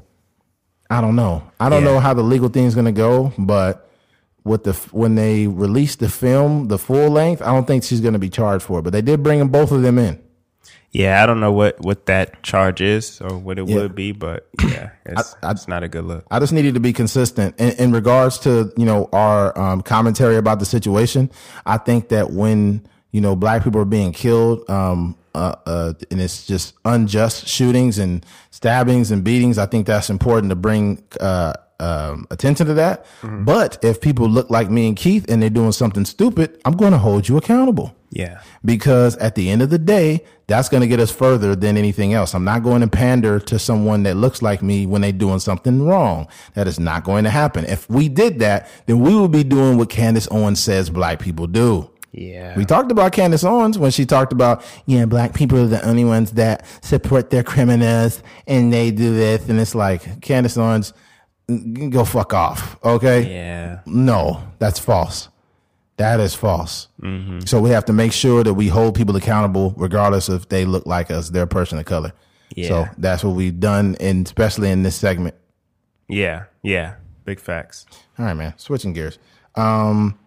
I 0.89 1.01
don't 1.01 1.15
know. 1.15 1.43
I 1.59 1.69
don't 1.69 1.83
Yeah. 1.83 1.91
know 1.93 1.99
how 1.99 2.13
the 2.13 2.23
legal 2.23 2.49
thing's 2.49 2.75
going 2.75 2.86
to 2.86 2.91
go, 2.91 3.33
but 3.38 3.89
with 4.43 4.63
the, 4.65 4.73
when 4.91 5.15
they 5.15 5.47
released 5.47 5.99
the 5.99 6.09
film, 6.09 6.67
the 6.67 6.77
full 6.77 7.09
length, 7.09 7.41
I 7.41 7.47
don't 7.51 7.65
think 7.65 7.83
she's 7.83 8.01
going 8.01 8.13
to 8.13 8.19
be 8.19 8.29
charged 8.29 8.63
for 8.63 8.79
it, 8.79 8.81
but 8.83 8.93
they 8.93 9.01
did 9.01 9.23
bring 9.23 9.39
them 9.39 9.49
both 9.49 9.71
of 9.71 9.81
them 9.81 9.97
in. 9.97 10.19
Yeah, 10.91 11.21
I 11.21 11.25
don't 11.25 11.41
know 11.41 11.51
what 11.51 11.81
what 11.81 12.05
that 12.05 12.41
charge 12.41 12.79
is 12.79 13.19
or 13.19 13.38
what 13.38 13.59
it 13.59 13.67
Yeah. 13.67 13.75
would 13.77 13.95
be, 13.95 14.13
but 14.13 14.47
yeah, 14.63 14.91
it's, 15.05 15.36
I- 15.43 15.51
it's 15.51 15.67
not 15.67 15.83
a 15.83 15.89
good 15.89 16.05
look. 16.05 16.23
I 16.31 16.39
just 16.39 16.53
needed 16.53 16.75
to 16.75 16.79
be 16.79 16.93
consistent 16.93 17.59
in, 17.59 17.71
in 17.71 17.91
regards 17.91 18.38
to 18.39 18.71
you 18.77 18.86
know 18.86 19.09
our 19.11 19.57
um, 19.59 19.81
commentary 19.81 20.38
about 20.38 20.59
the 20.59 20.65
situation. 20.65 21.29
I 21.65 21.77
think 21.79 22.09
that 22.09 22.31
when 22.31 22.88
you 23.11 23.19
know 23.19 23.36
black 23.36 23.63
people 23.65 23.81
are 23.81 23.86
being 23.86 24.13
killed, 24.13 24.69
um, 24.69 25.17
uh, 25.36 25.55
uh, 25.65 25.93
and 26.09 26.21
it's 26.21 26.45
just 26.47 26.75
unjust 26.86 27.47
shootings 27.47 27.97
and 27.97 28.25
stabbings 28.51 29.11
and 29.11 29.23
beatings, 29.23 29.57
I 29.57 29.65
think 29.65 29.86
that's 29.86 30.09
important 30.09 30.49
to 30.49 30.55
bring 30.55 31.03
uh, 31.19 31.53
um, 31.79 32.25
attention 32.31 32.67
to 32.67 32.73
that. 32.75 33.05
But 33.21 33.83
if 33.83 33.99
people 33.99 34.29
look 34.29 34.49
like 34.49 34.69
me 34.69 34.88
and 34.88 34.95
Keith 34.95 35.25
and 35.29 35.41
they're 35.41 35.49
doing 35.49 35.73
something 35.73 36.05
stupid, 36.05 36.59
I'm 36.63 36.77
going 36.77 36.93
to 36.93 36.97
hold 36.97 37.27
you 37.27 37.38
accountable 37.38 37.95
Yeah, 38.11 38.39
because 38.63 39.17
at 39.17 39.36
the 39.36 39.49
end 39.49 39.61
of 39.61 39.69
the 39.69 39.77
day, 39.79 40.23
that's 40.47 40.69
going 40.69 40.81
to 40.81 40.88
get 40.88 40.99
us 40.99 41.11
further 41.11 41.55
than 41.55 41.75
anything 41.75 42.13
else. 42.13 42.33
I'm 42.36 42.43
not 42.43 42.63
going 42.63 42.81
to 42.81 42.88
pander 42.88 43.39
to 43.39 43.59
someone 43.59 44.03
that 44.03 44.15
looks 44.15 44.41
like 44.41 44.61
me 44.61 44.86
when 44.86 45.01
they're 45.01 45.11
doing 45.11 45.39
something 45.39 45.83
wrong. 45.83 46.27
That 46.53 46.67
is 46.67 46.79
not 46.79 47.03
going 47.03 47.23
to 47.25 47.31
happen. 47.31 47.65
If 47.65 47.89
we 47.89 48.07
did 48.07 48.39
that, 48.39 48.69
then 48.86 48.99
we 48.99 49.15
would 49.15 49.31
be 49.31 49.43
doing 49.43 49.77
what 49.77 49.89
Candace 49.89 50.27
Owens 50.31 50.59
says 50.59 50.89
black 50.89 51.19
people 51.19 51.47
do. 51.47 51.89
Yeah. 52.18 52.55
We 52.55 52.63
talked 52.66 52.91
about 52.91 53.11
Candace 53.11 53.43
Owens 53.43 53.78
when 53.78 53.91
she 53.91 54.05
talked 54.05 54.32
about, 54.32 54.63
yeah, 54.86 55.05
black 55.05 55.34
people 55.34 55.59
are 55.59 55.68
the 55.68 55.86
only 55.86 56.05
ones 56.05 56.32
that 56.32 56.66
support 56.82 57.30
their 57.30 57.43
criminals 57.43 58.24
and 58.47 58.72
they 58.72 58.91
do 58.91 59.13
this. 59.13 59.49
And 59.49 59.59
it's 59.59 59.76
like, 59.76 60.22
Candace 60.22 60.57
Owens, 60.57 60.93
mm, 61.49 61.89
go 61.89 62.05
fuck 62.05 62.34
off. 62.34 62.78
Okay. 62.86 63.30
yeah, 63.34 63.80
No, 63.86 64.41
that's 64.59 64.80
false. 64.80 65.28
That 65.97 66.20
is 66.22 66.34
false. 66.36 66.88
So 67.45 67.59
we 67.61 67.70
have 67.72 67.86
to 67.86 67.93
make 67.93 68.11
sure 68.13 68.43
that 68.43 68.53
we 68.53 68.68
hold 68.68 68.95
people 68.95 69.16
accountable, 69.16 69.74
regardless 69.78 70.28
if 70.30 70.47
they 70.49 70.66
look 70.66 70.86
like 70.86 71.11
us. 71.11 71.30
They're 71.30 71.43
a 71.43 71.47
person 71.47 71.78
of 71.80 71.86
color. 71.86 72.13
Yeah. 72.55 72.68
So 72.68 72.86
that's 72.97 73.24
what 73.24 73.36
we've 73.36 73.59
done, 73.59 73.95
and 73.99 74.26
especially 74.26 74.72
in 74.72 74.84
this 74.84 74.95
segment. 74.95 75.36
yeah, 76.07 76.45
yeah. 76.63 76.95
Big 77.26 77.39
facts. 77.39 77.86
All 78.20 78.26
right, 78.26 78.34
man. 78.36 78.53
Switching 78.57 78.93
gears. 78.93 79.18
Um, 79.55 80.18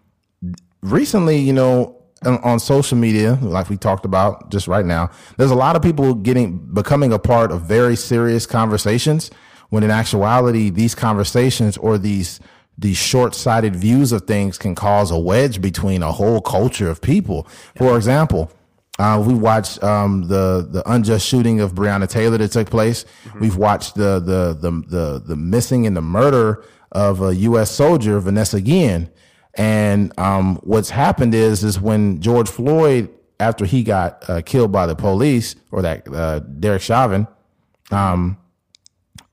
recently, 0.83 1.39
you 1.39 1.53
know, 1.53 1.97
on, 2.25 2.39
on 2.39 2.59
social 2.59 2.99
media, 2.99 3.39
like 3.43 3.69
we 3.69 3.77
talked 3.77 4.05
about 4.05 4.51
just 4.51 4.67
right 4.67 4.85
now, 4.85 5.11
there's 5.37 5.51
a 5.51 5.57
lot 5.57 5.77
of 5.77 5.83
people 5.83 6.15
getting 6.15 6.59
becoming 6.75 7.13
a 7.13 7.19
part 7.19 7.53
of 7.53 7.63
very 7.63 7.97
serious 7.97 8.47
conversations. 8.47 9.31
When 9.71 9.83
in 9.83 9.91
actuality, 9.91 10.71
these 10.71 10.95
conversations 10.95 11.77
or 11.77 11.99
these 11.99 12.41
these 12.77 12.97
short-sighted 12.97 13.75
views 13.75 14.13
of 14.13 14.23
things 14.23 14.57
can 14.57 14.75
cause 14.75 15.11
a 15.11 15.19
wedge 15.19 15.61
between 15.61 16.01
a 16.03 16.13
whole 16.13 16.41
culture 16.41 16.89
of 16.89 17.03
people. 17.03 17.49
For 17.77 17.97
example, 17.97 18.53
uh, 19.01 19.23
we 19.25 19.35
watched 19.35 19.83
um, 19.83 20.23
the 20.23 20.67
the 20.69 20.83
unjust 20.91 21.27
shooting 21.27 21.61
of 21.61 21.73
Breonna 21.73 22.09
Taylor 22.09 22.39
that 22.39 22.51
took 22.53 22.71
place. 22.71 23.05
We've 23.41 23.57
watched 23.57 23.95
the, 23.95 24.19
the 24.21 24.57
the 24.59 24.71
the 24.89 25.23
the 25.25 25.37
missing 25.37 25.87
and 25.87 25.97
the 25.97 26.03
murder 26.03 26.65
of 26.91 27.21
a 27.21 27.35
U.S. 27.35 27.71
soldier, 27.71 28.19
Vanessa 28.19 28.61
Guillen. 28.61 29.11
And 29.59 30.19
um, 30.19 30.57
what's 30.63 30.91
happened 30.91 31.35
is 31.35 31.65
is 31.65 31.81
when 31.81 32.21
George 32.21 32.49
Floyd, 32.49 33.11
after 33.41 33.67
he 33.67 33.83
got 33.83 34.29
uh, 34.31 34.43
killed 34.43 34.73
by 34.73 34.87
the 34.87 34.97
police, 34.97 35.57
or 35.73 35.83
that 35.83 36.09
uh, 36.15 36.39
Derek 36.41 36.83
Chauvin, 36.83 37.27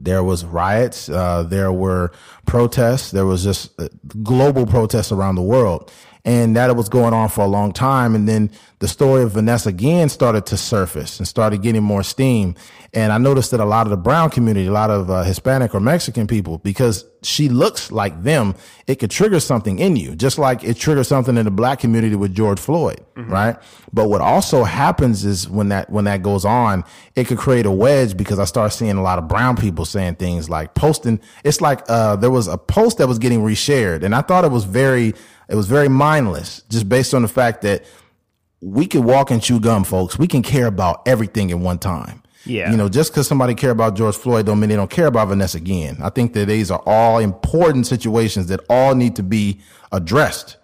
there 0.02 0.24
was 0.24 0.46
riots. 0.46 1.10
Uh, 1.10 1.44
there 1.44 1.72
were 1.72 2.12
protests. 2.46 3.12
There 3.12 3.26
was 3.26 3.44
just 3.44 3.80
uh, 3.80 3.90
global 4.24 4.66
protests 4.66 5.12
around 5.12 5.36
the 5.36 5.44
world. 5.44 5.92
And 6.26 6.56
that 6.56 6.76
was 6.76 6.90
going 6.90 7.14
on 7.14 7.30
for 7.30 7.42
a 7.42 7.48
long 7.48 7.72
time. 7.72 8.16
And 8.16 8.28
then 8.28 8.50
the 8.80 8.88
story 8.88 9.24
of 9.24 9.32
Vanessa 9.32 9.72
Guillen 9.72 10.10
started 10.10 10.48
to 10.48 10.58
surface 10.58 11.20
and 11.20 11.28
started 11.28 11.62
getting 11.62 11.84
more 11.84 12.04
steam. 12.04 12.56
And 12.94 13.12
I 13.14 13.18
noticed 13.18 13.52
that 13.52 13.60
a 13.60 13.66
lot 13.66 13.86
of 13.86 13.92
the 13.92 13.98
brown 13.98 14.30
community, 14.32 14.68
a 14.68 14.72
lot 14.72 14.90
of 14.90 15.10
uh, 15.10 15.24
Hispanic 15.24 15.76
or 15.76 15.80
Mexican 15.80 16.28
people, 16.28 16.58
because 16.60 17.06
she 17.22 17.50
looks 17.50 17.92
like 17.92 18.24
them, 18.24 18.56
it 18.88 18.96
could 18.96 19.12
trigger 19.12 19.40
something 19.40 19.80
in 19.80 19.96
you, 19.96 20.16
just 20.16 20.38
like 20.38 20.64
it 20.64 20.78
triggered 20.78 21.06
something 21.06 21.38
in 21.38 21.46
the 21.46 21.52
black 21.52 21.80
community 21.80 22.16
with 22.16 22.34
George 22.34 22.60
Floyd, 22.60 23.04
right? 23.30 23.58
But 23.92 24.10
what 24.10 24.22
also 24.22 24.64
happens 24.64 25.26
is 25.26 25.50
when 25.50 25.70
that 25.70 25.90
when 25.90 26.06
that 26.06 26.22
goes 26.22 26.46
on, 26.46 26.84
it 27.16 27.26
could 27.26 27.38
create 27.38 27.66
a 27.66 27.72
wedge 27.72 28.16
because 28.16 28.40
I 28.40 28.46
start 28.46 28.72
seeing 28.74 28.98
a 28.98 29.02
lot 29.02 29.20
of 29.20 29.28
brown 29.28 29.58
people 29.58 29.86
saying 29.86 30.16
things 30.16 30.50
like 30.50 30.74
posting. 30.76 31.20
It's 31.44 31.62
like 31.62 31.82
uh, 31.90 32.16
there 32.16 32.32
was 32.32 32.48
a 32.48 32.58
post 32.58 33.00
that 33.00 33.08
was 33.08 33.20
getting 33.20 33.42
reshared, 33.42 34.04
and 34.04 34.16
I 34.16 34.22
thought 34.22 34.46
it 34.46 34.52
was 34.52 34.64
very 34.64 35.14
it 35.48 35.56
was 35.56 35.68
very 35.68 35.90
mindless, 35.90 36.64
just 36.70 36.90
based 36.90 37.14
on 37.14 37.22
the 37.22 37.28
fact 37.28 37.62
that 37.62 37.86
we 38.62 38.88
can 38.88 39.04
walk 39.04 39.32
and 39.32 39.42
chew 39.42 39.60
gum, 39.60 39.84
folks. 39.84 40.18
We 40.18 40.28
can 40.28 40.42
care 40.42 40.68
about 40.68 41.08
everything 41.08 41.52
at 41.52 41.60
one 41.60 41.78
time. 41.78 42.24
Yeah. 42.46 42.72
You 42.72 42.78
know, 42.78 42.90
just 42.90 43.12
because 43.12 43.28
somebody 43.28 43.56
care 43.56 43.72
about 43.72 43.96
George 43.96 44.16
Floyd 44.16 44.46
don't 44.46 44.60
mean 44.60 44.70
they 44.70 44.76
don't 44.76 44.90
care 44.90 45.08
about 45.08 45.30
Vanessa 45.30 45.60
Guillen. 45.60 45.98
I 46.02 46.10
think 46.10 46.34
that 46.34 46.48
these 46.48 46.70
are 46.70 46.82
all 46.86 47.20
important 47.20 47.88
situations 47.88 48.48
that 48.48 48.60
all 48.70 48.96
need 48.96 49.16
to 49.16 49.24
be 49.24 49.62
addressed. 49.92 50.58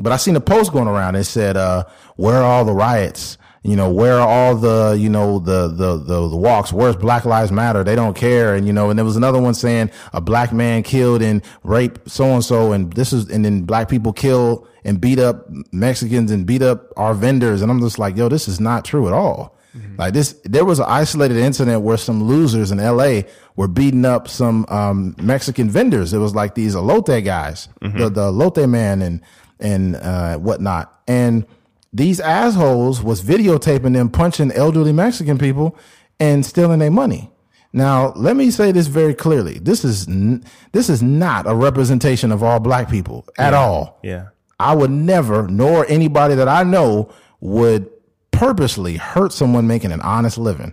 But 0.00 0.12
I 0.12 0.16
seen 0.16 0.36
a 0.36 0.40
post 0.40 0.72
going 0.72 0.88
around 0.88 1.14
that 1.14 1.24
said, 1.24 1.56
uh, 1.56 1.84
where 2.16 2.36
are 2.36 2.44
all 2.44 2.64
the 2.64 2.72
riots? 2.72 3.37
You 3.62 3.76
know, 3.76 3.92
where 3.92 4.18
are 4.18 4.28
all 4.28 4.54
the, 4.54 4.96
you 4.98 5.08
know, 5.08 5.38
the, 5.40 5.68
the, 5.68 5.96
the, 5.98 6.28
the 6.28 6.36
walks? 6.36 6.72
Where's 6.72 6.96
Black 6.96 7.24
Lives 7.24 7.50
Matter? 7.50 7.82
They 7.82 7.96
don't 7.96 8.16
care. 8.16 8.54
And, 8.54 8.66
you 8.66 8.72
know, 8.72 8.90
and 8.90 8.98
there 8.98 9.04
was 9.04 9.16
another 9.16 9.40
one 9.40 9.54
saying 9.54 9.90
a 10.12 10.20
black 10.20 10.52
man 10.52 10.82
killed 10.82 11.22
and 11.22 11.42
raped 11.64 12.08
so 12.10 12.26
and 12.26 12.44
so. 12.44 12.72
And 12.72 12.92
this 12.92 13.12
is, 13.12 13.28
and 13.28 13.44
then 13.44 13.62
black 13.62 13.88
people 13.88 14.12
kill 14.12 14.66
and 14.84 15.00
beat 15.00 15.18
up 15.18 15.46
Mexicans 15.72 16.30
and 16.30 16.46
beat 16.46 16.62
up 16.62 16.92
our 16.96 17.14
vendors. 17.14 17.60
And 17.60 17.70
I'm 17.70 17.80
just 17.80 17.98
like, 17.98 18.16
yo, 18.16 18.28
this 18.28 18.46
is 18.48 18.60
not 18.60 18.84
true 18.84 19.06
at 19.08 19.12
all. 19.12 19.56
Like 19.96 20.12
this, 20.14 20.34
there 20.44 20.64
was 20.64 20.78
an 20.78 20.86
isolated 20.88 21.36
incident 21.36 21.82
where 21.82 21.96
some 21.96 22.22
losers 22.24 22.70
in 22.72 22.78
LA 22.78 23.22
were 23.54 23.68
beating 23.68 24.04
up 24.04 24.26
some, 24.28 24.66
um, 24.68 25.14
Mexican 25.20 25.68
vendors. 25.68 26.12
It 26.12 26.18
was 26.18 26.34
like 26.34 26.54
these 26.54 26.74
elote 26.74 27.24
guys, 27.24 27.68
the, 27.80 28.08
the 28.08 28.32
elote 28.32 28.68
man 28.68 29.02
and, 29.02 29.20
and, 29.60 29.96
uh, 29.96 30.38
whatnot. 30.38 31.00
And 31.06 31.44
these 31.92 32.20
assholes 32.20 33.02
was 33.02 33.22
videotaping 33.22 33.94
them 33.94 34.10
punching 34.10 34.52
elderly 34.52 34.92
Mexican 34.92 35.38
people 35.38 35.76
and 36.20 36.44
stealing 36.44 36.78
their 36.80 36.90
money. 36.90 37.30
Now, 37.72 38.12
let 38.16 38.36
me 38.36 38.50
say 38.50 38.72
this 38.72 38.86
very 38.86 39.14
clearly. 39.14 39.58
This 39.58 39.84
is, 39.84 40.08
n- 40.08 40.42
this 40.72 40.88
is 40.88 41.02
not 41.02 41.46
a 41.46 41.54
representation 41.54 42.32
of 42.32 42.42
all 42.42 42.60
black 42.60 42.88
people 42.88 43.26
at 43.36 43.52
all. 43.54 43.98
Yeah, 44.02 44.28
I 44.58 44.74
would 44.74 44.90
never, 44.90 45.46
nor 45.48 45.84
anybody 45.88 46.34
that 46.34 46.48
I 46.48 46.62
know 46.62 47.10
would 47.40 47.90
purposely 48.38 48.96
hurt 48.96 49.32
someone 49.32 49.66
making 49.66 49.90
an 49.90 50.00
honest 50.02 50.38
living. 50.38 50.72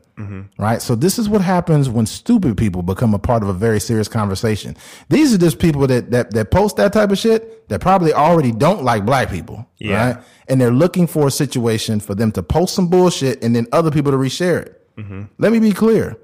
Right. 0.57 0.82
So 0.82 0.95
this 0.95 1.18
is 1.18 1.28
what 1.28 1.41
happens 1.41 1.89
when 1.89 2.05
stupid 2.05 2.57
people 2.57 2.84
become 2.84 3.13
a 3.13 3.20
part 3.20 3.41
of 3.43 3.49
a 3.49 3.53
very 3.53 3.80
serious 3.80 4.07
conversation. 4.07 4.78
These 5.09 5.34
are 5.34 5.38
just 5.38 5.57
people 5.57 5.88
that, 5.88 6.11
that, 6.11 6.32
that 6.32 6.51
post 6.51 6.78
that 6.78 6.93
type 6.93 7.11
of 7.11 7.18
shit 7.18 7.68
that 7.70 7.82
probably 7.82 8.13
already 8.13 8.51
don't 8.51 8.84
like 8.84 9.03
black 9.05 9.30
people. 9.32 9.68
Yeah. 9.80 10.13
Right. 10.13 10.24
And 10.47 10.61
they're 10.61 10.72
looking 10.72 11.07
for 11.07 11.28
a 11.28 11.32
situation 11.32 11.99
for 11.99 12.13
them 12.13 12.32
to 12.34 12.43
post 12.43 12.76
some 12.76 12.88
bullshit 12.88 13.43
and 13.43 13.55
then 13.55 13.66
other 13.72 13.89
people 13.89 14.11
to 14.11 14.18
reshare 14.18 14.61
it. 14.61 14.82
Let 15.39 15.51
me 15.51 15.59
be 15.59 15.72
clear. 15.72 16.18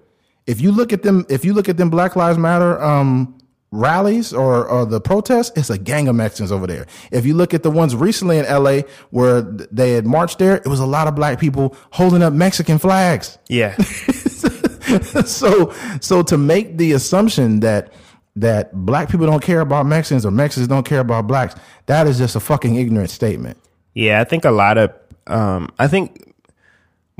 If 0.47 0.61
you 0.61 0.71
look 0.71 0.93
at 0.93 1.01
them, 1.03 1.25
if 1.29 1.43
you 1.43 1.53
look 1.53 1.69
at 1.69 1.77
them 1.77 1.89
Black 1.89 2.15
Lives 2.15 2.37
Matter, 2.37 2.81
um, 2.81 3.37
rallies 3.71 4.33
or, 4.33 4.67
or 4.67 4.85
the 4.85 4.99
protests, 4.99 5.51
it's 5.55 5.69
a 5.69 5.77
gang 5.77 6.07
of 6.07 6.15
Mexicans 6.15 6.51
over 6.51 6.67
there. 6.67 6.85
If 7.11 7.25
you 7.25 7.33
look 7.33 7.53
at 7.53 7.63
the 7.63 7.71
ones 7.71 7.95
recently 7.95 8.37
in 8.37 8.45
LA 8.45 8.81
where 9.09 9.41
they 9.41 9.93
had 9.93 10.05
marched 10.05 10.39
there, 10.39 10.57
it 10.57 10.67
was 10.67 10.79
a 10.79 10.85
lot 10.85 11.07
of 11.07 11.15
black 11.15 11.39
people 11.39 11.75
holding 11.91 12.21
up 12.21 12.33
Mexican 12.33 12.77
flags. 12.77 13.37
yeah, 13.47 13.75
so, 15.25 15.73
so 16.01 16.21
to 16.23 16.37
make 16.37 16.77
the 16.77 16.91
assumption 16.91 17.61
that, 17.61 17.93
that 18.35 18.73
black 18.73 19.09
people 19.09 19.25
don't 19.25 19.43
care 19.43 19.61
about 19.61 19.85
Mexicans 19.85 20.25
or 20.25 20.31
Mexicans 20.31 20.67
don't 20.67 20.85
care 20.85 20.99
about 20.99 21.27
blacks, 21.27 21.55
that 21.85 22.07
is 22.07 22.17
just 22.17 22.35
a 22.35 22.39
fucking 22.39 22.75
ignorant 22.75 23.09
statement. 23.09 23.57
yeah. 23.93 24.19
I 24.19 24.25
think 24.25 24.45
a 24.45 24.51
lot 24.51 24.77
of, 24.77 24.93
um, 25.27 25.69
I 25.79 25.87
think 25.87 26.30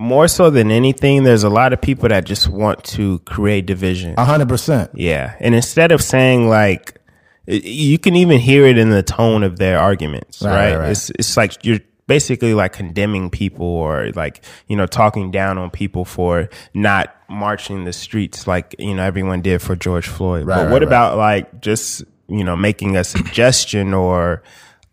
more 0.02 0.28
so 0.28 0.50
than 0.50 0.72
anything, 0.72 1.24
there's 1.24 1.44
a 1.44 1.50
lot 1.50 1.74
of 1.74 1.80
people 1.80 2.10
that 2.10 2.26
just 2.26 2.48
want 2.48 2.84
to 2.84 3.20
create 3.20 3.68
division. 3.68 4.16
A 4.18 4.26
hundred 4.26 4.50
percent. 4.50 4.90
Yeah, 4.96 5.36
and 5.40 5.54
instead 5.54 5.92
of 5.92 6.02
saying 6.02 6.50
like, 6.50 7.00
you 7.46 8.00
can 8.00 8.16
even 8.16 8.40
hear 8.40 8.66
it 8.66 8.78
in 8.78 8.90
the 8.90 9.04
tone 9.04 9.44
of 9.44 9.58
their 9.60 9.78
arguments, 9.80 10.42
Right, 10.42 10.72
right? 10.72 10.76
right. 10.78 10.90
It's 10.92 11.12
it's 11.12 11.38
like 11.38 11.64
you're 11.64 11.80
basically 12.08 12.54
like 12.54 12.74
condemning 12.74 13.30
people 13.30 13.66
or 13.66 14.12
like 14.16 14.44
you 14.68 14.76
know 14.76 14.86
talking 14.88 15.30
down 15.32 15.58
on 15.58 15.70
people 15.70 16.04
for 16.04 16.50
not 16.74 17.16
marching 17.30 17.86
the 17.86 17.94
streets 17.94 18.46
like 18.48 18.76
you 18.80 18.94
know 18.96 19.04
everyone 19.04 19.42
did 19.42 19.62
for 19.62 19.76
George 19.76 20.08
Floyd. 20.08 20.46
Right, 20.48 20.64
but 20.64 20.72
what 20.72 20.84
about 20.84 21.18
like 21.18 21.62
just 21.62 22.04
you 22.28 22.44
know 22.44 22.56
making 22.56 22.98
a 22.98 23.04
suggestion 23.04 23.94
or 23.94 24.42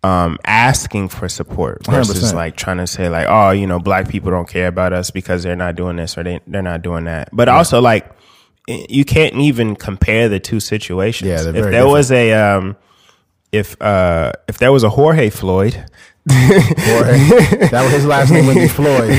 um 0.04 0.38
asking 0.44 1.08
for 1.08 1.28
support 1.28 1.84
versus 1.86 2.32
100%. 2.32 2.34
like 2.34 2.56
trying 2.56 2.76
to 2.76 2.86
say 2.86 3.08
like 3.08 3.26
oh 3.28 3.50
you 3.50 3.66
know 3.66 3.80
black 3.80 4.08
people 4.08 4.30
don't 4.30 4.48
care 4.48 4.68
about 4.68 4.92
us 4.92 5.10
because 5.10 5.42
they're 5.42 5.56
not 5.56 5.74
doing 5.74 5.96
this 5.96 6.16
or 6.16 6.22
they 6.22 6.40
they're 6.46 6.62
not 6.62 6.82
doing 6.82 7.04
that 7.04 7.28
but 7.32 7.48
also 7.48 7.80
like 7.80 8.08
you 8.68 9.04
can't 9.04 9.34
even 9.34 9.76
compare 9.76 10.28
the 10.28 10.38
two 10.38 10.60
situations. 10.60 11.28
Yeah, 11.28 11.48
if 11.48 11.64
there 11.64 11.86
was 11.86 12.12
a 12.12 12.32
um, 12.34 12.76
if 13.50 13.80
uh, 13.80 14.32
if 14.46 14.58
there 14.58 14.72
was 14.72 14.84
a 14.84 14.90
Jorge 14.90 15.30
Floyd, 15.30 15.74
Jorge. 16.30 17.18
that 17.70 17.80
was 17.82 17.92
his 17.92 18.04
last 18.04 18.30
name 18.30 18.46
would 18.46 18.56
be 18.56 18.68
Floyd. 18.68 19.14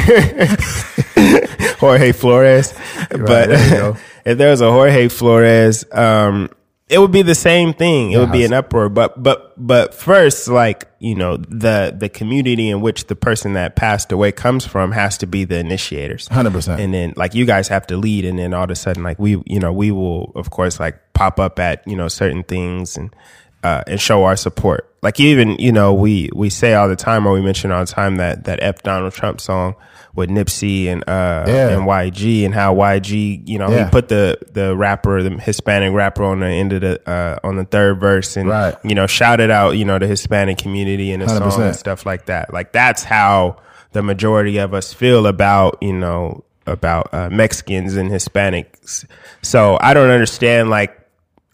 Jorge 1.80 2.12
Flores. 2.12 2.74
but 3.10 3.50
there 3.50 3.98
if 4.26 4.38
there 4.38 4.52
was 4.52 4.62
a 4.62 4.72
Jorge 4.72 5.08
Flores, 5.08 5.84
um, 5.92 6.50
it 6.90 6.98
would 6.98 7.12
be 7.12 7.22
the 7.22 7.36
same 7.36 7.74
thing. 7.74 8.12
It 8.12 8.18
would 8.18 8.32
be 8.32 8.44
an 8.44 8.52
uproar. 8.52 8.90
But 8.90 9.22
but 9.22 9.54
but 9.56 9.94
first, 9.94 10.48
like 10.48 10.88
you 10.98 11.14
know, 11.14 11.38
the 11.38 11.96
the 11.96 12.10
community 12.10 12.70
in 12.70 12.82
which 12.82 13.06
the 13.06 13.16
person 13.16 13.54
that 13.54 13.76
passed 13.76 14.12
away 14.12 14.32
comes 14.32 14.66
from 14.66 14.92
has 14.92 15.18
to 15.20 15.28
be 15.28 15.46
the 15.46 15.60
initiators. 15.60 16.28
100%. 16.30 16.80
And 16.80 16.94
then 16.94 17.14
like 17.16 17.36
you 17.36 17.46
guys 17.46 17.68
have 17.68 17.86
to 17.88 17.98
lead, 17.98 18.26
and 18.26 18.40
then 18.40 18.56
all 18.56 18.64
of 18.64 18.72
a 18.72 18.76
sudden, 18.76 19.04
like 19.04 19.20
we 19.20 19.42
you 19.46 19.60
know 19.60 19.72
we 19.72 19.92
will 19.92 20.32
of 20.36 20.50
course 20.50 20.80
like 20.80 21.00
pop 21.14 21.40
up 21.40 21.60
at 21.60 21.88
you 21.88 21.96
know 21.96 22.08
certain 22.08 22.44
things 22.44 22.98
and 22.98 23.16
uh, 23.64 23.84
and 23.86 24.02
show 24.02 24.24
our 24.24 24.36
support. 24.36 24.92
Like 25.04 25.20
even 25.20 25.58
you 25.60 25.72
know 25.72 25.94
we 25.94 26.32
we 26.34 26.50
say 26.50 26.74
all 26.74 26.90
the 26.90 26.96
time, 26.96 27.28
or 27.28 27.34
we 27.34 27.42
mention 27.42 27.72
all 27.72 27.86
the 27.86 27.92
time 27.92 28.16
that 28.16 28.46
that 28.46 28.64
F 28.64 28.82
Donald 28.82 29.14
Trump 29.14 29.40
song 29.40 29.76
with 30.16 30.30
Nipsey 30.30 30.88
and 30.88 31.04
uh 31.08 31.46
Yeah. 31.48 31.70
and 31.70 31.84
YG 31.88 32.46
and 32.46 32.54
how 32.54 32.74
YG 32.76 33.48
you 33.48 33.58
know 33.60 33.70
Yeah. 33.70 33.86
he 33.86 33.92
put 33.92 34.10
the 34.10 34.38
the 34.52 34.76
rapper 34.76 35.22
the 35.24 35.30
Hispanic 35.40 35.94
rapper 35.94 36.24
on 36.24 36.40
the 36.40 36.48
end 36.48 36.74
of 36.74 36.82
the 36.82 37.00
uh 37.10 37.38
on 37.44 37.56
the 37.58 37.64
third 37.66 38.00
verse 38.00 38.36
and 38.38 38.50
Right. 38.50 38.76
you 38.84 38.96
know 38.96 39.08
shouted 39.08 39.52
out 39.52 39.72
you 39.78 39.86
know 39.86 40.00
the 40.00 40.08
Hispanic 40.08 40.58
community 40.58 41.12
in 41.12 41.20
the 41.20 41.28
song 41.30 41.42
100%. 41.52 41.60
and 41.68 41.76
stuff 41.76 42.06
like 42.06 42.26
that. 42.26 42.54
Like 42.54 42.72
that's 42.72 43.04
how 43.04 43.58
the 43.92 44.02
majority 44.04 44.58
of 44.58 44.74
us 44.74 44.94
feel 44.94 45.26
about 45.28 45.78
you 45.82 45.94
know 45.94 46.44
about 46.68 47.12
uh, 47.14 47.30
Mexicans 47.32 47.96
and 47.96 48.12
Hispanics. 48.12 49.06
So 49.42 49.78
I 49.82 49.94
don't 49.96 50.10
understand 50.12 50.70
like 50.70 50.99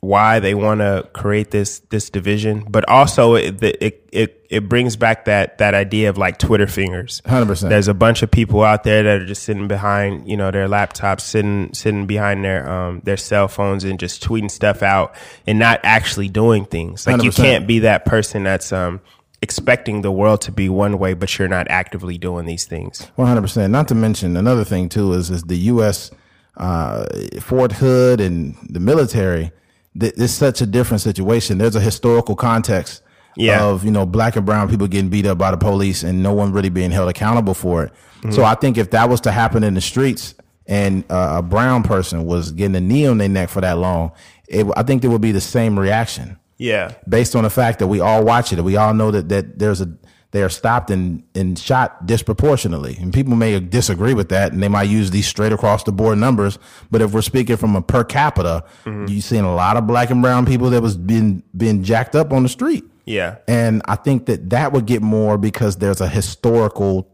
why 0.06 0.40
they 0.40 0.54
want 0.54 0.80
to 0.80 1.08
create 1.14 1.52
this 1.52 1.80
this 1.90 2.10
division, 2.10 2.66
but 2.70 2.88
also 2.88 3.36
it, 3.36 3.62
it 3.62 4.08
it 4.12 4.46
it 4.50 4.70
brings 4.70 4.96
back 4.96 5.26
that 5.26 5.58
that 5.58 5.74
idea 5.74 6.10
of 6.10 6.18
like 6.18 6.38
Twitter 6.38 6.68
fingers. 6.68 7.22
100%. 7.26 7.70
There's 7.70 7.88
a 7.88 7.94
bunch 7.94 8.22
of 8.22 8.32
people 8.32 8.64
out 8.64 8.84
there 8.84 9.04
that 9.04 9.22
are 9.22 9.26
just 9.26 9.44
sitting 9.44 9.68
behind 9.68 10.30
you 10.30 10.38
know 10.38 10.52
their 10.52 10.68
laptops, 10.68 11.22
sitting 11.22 11.74
sitting 11.74 12.06
behind 12.06 12.44
their 12.46 12.70
um 12.70 13.02
their 13.04 13.18
cell 13.18 13.48
phones 13.48 13.84
and 13.84 14.00
just 14.00 14.24
tweeting 14.24 14.50
stuff 14.50 14.84
out 14.84 15.16
and 15.46 15.60
not 15.60 15.80
actually 15.84 16.30
doing 16.30 16.66
things. 16.66 17.06
Like 17.08 17.24
you 17.24 17.32
100%. 17.32 17.36
can't 17.36 17.68
be 17.68 17.80
that 17.80 18.06
person 18.06 18.44
that's 18.44 18.72
um 18.72 19.02
expecting 19.42 20.02
the 20.02 20.12
world 20.12 20.42
to 20.42 20.52
be 20.52 20.70
one 20.70 20.98
way, 20.98 21.14
but 21.14 21.38
you're 21.38 21.48
not 21.48 21.68
actively 21.70 22.18
doing 22.18 22.46
these 22.46 22.66
things. 22.66 23.06
One 23.16 23.28
hundred 23.28 23.42
percent. 23.42 23.72
Not 23.72 23.88
to 23.90 23.96
mention 23.96 24.38
another 24.38 24.64
thing 24.64 24.90
too 24.90 25.14
is 25.14 25.30
is 25.30 25.44
the 25.44 25.58
U.S. 25.74 26.12
Uh, 26.58 27.06
Fort 27.42 27.74
Hood 27.74 28.22
and 28.22 28.56
the 28.70 28.80
military. 28.80 29.52
Th- 30.00 30.14
It's 30.18 30.34
such 30.34 30.62
a 30.62 30.66
different 30.66 31.02
situation. 31.02 31.58
There's 31.58 31.76
a 31.76 31.82
historical 31.82 32.36
context 32.36 33.02
Yeah. 33.38 33.64
of 33.66 33.84
you 33.84 33.92
know 33.92 34.06
black 34.06 34.36
and 34.36 34.46
brown 34.46 34.70
people 34.70 34.88
getting 34.88 35.10
beat 35.10 35.26
up 35.26 35.38
by 35.38 35.52
the 35.52 35.58
police 35.58 36.04
and 36.04 36.22
no 36.24 36.34
one 36.34 36.52
really 36.54 36.70
being 36.70 36.92
held 36.92 37.10
accountable 37.10 37.54
for 37.54 37.84
it. 37.86 37.92
So 38.32 38.44
I 38.44 38.56
think 38.56 38.78
if 38.80 38.90
that 38.92 39.08
was 39.08 39.22
to 39.22 39.32
happen 39.32 39.64
in 39.64 39.76
the 39.76 39.82
streets 39.82 40.34
and 40.66 41.04
uh, 41.12 41.36
a 41.38 41.42
brown 41.44 41.84
person 41.84 42.26
was 42.26 42.52
getting 42.52 42.76
a 42.76 42.82
knee 42.82 43.06
on 43.06 43.20
their 43.20 43.30
neck 43.30 43.50
for 43.50 43.62
that 43.62 43.78
long, 43.78 44.14
it, 44.48 44.66
I 44.76 44.82
think 44.82 45.04
there 45.04 45.12
would 45.12 45.22
be 45.22 45.32
the 45.32 45.42
same 45.42 45.78
reaction 45.78 46.38
Yeah. 46.58 46.94
based 47.08 47.36
on 47.36 47.44
the 47.44 47.52
fact 47.52 47.78
that 47.80 47.88
we 47.88 48.00
all 48.00 48.24
watch 48.26 48.52
it. 48.52 48.60
We 48.64 48.78
all 48.78 48.96
know 48.96 49.12
that, 49.12 49.30
that 49.30 49.60
there's 49.60 49.80
a 49.80 49.90
they 50.36 50.44
are 50.44 50.50
stopped 50.50 50.92
and, 50.92 51.24
and 51.34 51.58
shot 51.58 52.06
disproportionately. 52.06 52.98
And 53.00 53.14
people 53.14 53.38
may 53.38 53.58
disagree 53.62 54.14
with 54.14 54.28
that 54.30 54.52
and 54.52 54.62
they 54.62 54.68
might 54.68 54.90
use 54.90 55.10
these 55.10 55.26
straight 55.26 55.54
across 55.54 55.86
the 55.86 55.94
board 55.94 56.18
numbers. 56.18 56.60
But 56.92 57.02
if 57.02 57.14
we're 57.14 57.22
speaking 57.22 57.56
from 57.56 57.74
a 57.78 57.82
per 57.82 58.04
capita, 58.04 58.66
you've 58.86 59.24
seen 59.24 59.46
a 59.46 59.56
lot 59.56 59.78
of 59.78 59.88
black 59.88 60.10
and 60.10 60.22
brown 60.22 60.46
people 60.46 60.70
that 60.72 60.82
was 60.82 60.98
being 60.98 61.42
being 61.56 61.84
jacked 61.84 62.16
up 62.16 62.34
on 62.34 62.44
the 62.44 62.50
street. 62.50 62.84
Yeah. 63.06 63.38
And 63.48 63.82
I 63.86 63.96
think 63.96 64.26
that 64.26 64.50
that 64.50 64.74
would 64.74 64.86
get 64.86 65.02
more 65.02 65.38
because 65.38 65.78
there's 65.78 66.02
a 66.02 66.10
historical 66.10 67.10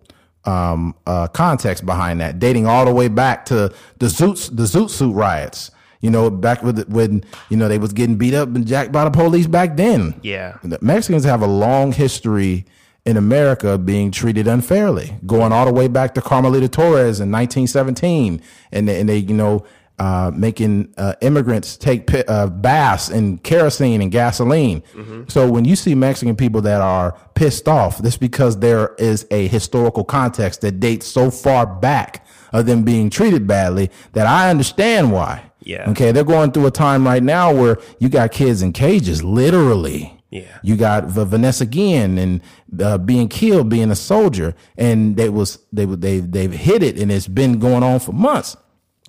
um, 0.46 0.96
uh, 1.06 1.28
context 1.28 1.86
behind 1.86 2.22
that, 2.22 2.40
dating 2.40 2.66
all 2.66 2.86
the 2.86 2.94
way 2.94 3.08
back 3.08 3.46
to 3.46 3.72
the 4.00 4.08
Zoot 4.08 4.50
the 4.56 4.64
Zoot 4.64 4.90
Suit 4.90 5.14
riots. 5.14 5.70
You 6.00 6.10
know, 6.10 6.32
back 6.32 6.64
with 6.64 6.90
when 6.90 7.24
you 7.50 7.58
know 7.58 7.68
they 7.68 7.78
was 7.78 7.94
getting 7.94 8.16
beat 8.16 8.34
up 8.34 8.48
and 8.48 8.66
jacked 8.66 8.92
by 8.92 9.04
the 9.04 9.12
police 9.12 9.46
back 9.46 9.78
then. 9.78 10.20
Yeah. 10.24 10.58
The 10.64 10.80
Mexicans 10.82 11.24
have 11.26 11.44
a 11.44 11.48
long 11.48 11.92
history 11.92 12.66
in 13.06 13.18
America 13.18 13.78
being 13.78 14.12
treated 14.12 14.48
unfairly, 14.48 15.16
going 15.26 15.52
all 15.52 15.66
the 15.66 15.74
way 15.74 15.88
back 15.88 16.14
to 16.16 16.22
Carmelita 16.22 16.70
Torres 16.70 17.20
in 17.20 17.32
1917, 17.32 18.42
and 18.72 18.88
they, 18.88 19.00
and 19.00 19.10
they 19.10 19.18
you 19.18 19.34
know 19.34 19.66
uh, 20.00 20.32
making 20.34 20.92
uh, 20.98 21.14
immigrants 21.22 21.78
take 21.78 22.10
uh, 22.28 22.48
baths 22.48 23.10
in 23.10 23.38
kerosene 23.40 24.02
and 24.02 24.12
gasoline. 24.12 24.82
So 25.28 25.48
when 25.48 25.64
you 25.64 25.76
see 25.76 25.94
Mexican 25.94 26.36
people 26.36 26.62
that 26.62 26.82
are 26.82 27.16
pissed 27.36 27.68
off, 27.68 28.00
that's 28.00 28.18
because 28.18 28.58
there 28.60 28.96
is 28.98 29.28
a 29.30 29.48
historical 29.48 30.04
context 30.04 30.62
that 30.62 30.80
dates 30.80 31.06
so 31.06 31.30
far 31.30 31.68
back 31.68 32.26
of 32.52 32.66
them 32.66 32.84
being 32.84 33.12
treated 33.12 33.46
badly 33.46 33.92
that 34.14 34.26
I 34.26 34.50
understand 34.50 35.12
why. 35.12 35.52
Yeah. 35.60 35.90
Okay, 35.92 36.12
they're 36.12 36.24
going 36.24 36.52
through 36.52 36.66
a 36.66 36.72
time 36.72 37.06
right 37.06 37.22
now 37.22 37.54
where 37.54 37.78
you 38.00 38.10
got 38.10 38.32
kids 38.32 38.64
in 38.64 38.74
cages, 38.74 39.24
literally. 39.24 40.21
Yeah. 40.32 40.60
You 40.64 40.78
got 40.78 41.06
V- 41.06 41.26
Vanessa 41.26 41.66
Guillen 41.66 42.18
and 42.18 42.42
uh, 42.82 42.98
being 42.98 43.28
killed, 43.28 43.70
being 43.70 43.92
a 43.92 43.96
soldier, 43.96 44.56
and 44.78 45.18
they 45.18 45.30
was 45.30 45.60
they 45.74 45.86
they 45.86 46.20
they've 46.22 46.54
hit 46.54 46.82
it, 46.82 46.98
and 46.98 47.12
it's 47.12 47.28
been 47.28 47.60
going 47.60 47.84
on 47.84 48.00
for 48.00 48.14
months. 48.14 48.56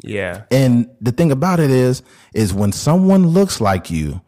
Yeah. 0.03 0.43
And 0.51 0.91
the 1.01 1.13
thing 1.13 1.31
about 1.31 1.61
it 1.61 1.71
is, 1.71 2.03
is 2.35 2.53
when 2.53 2.73
someone 2.73 3.29
looks 3.29 3.61
like 3.61 3.89
you, 3.91 4.21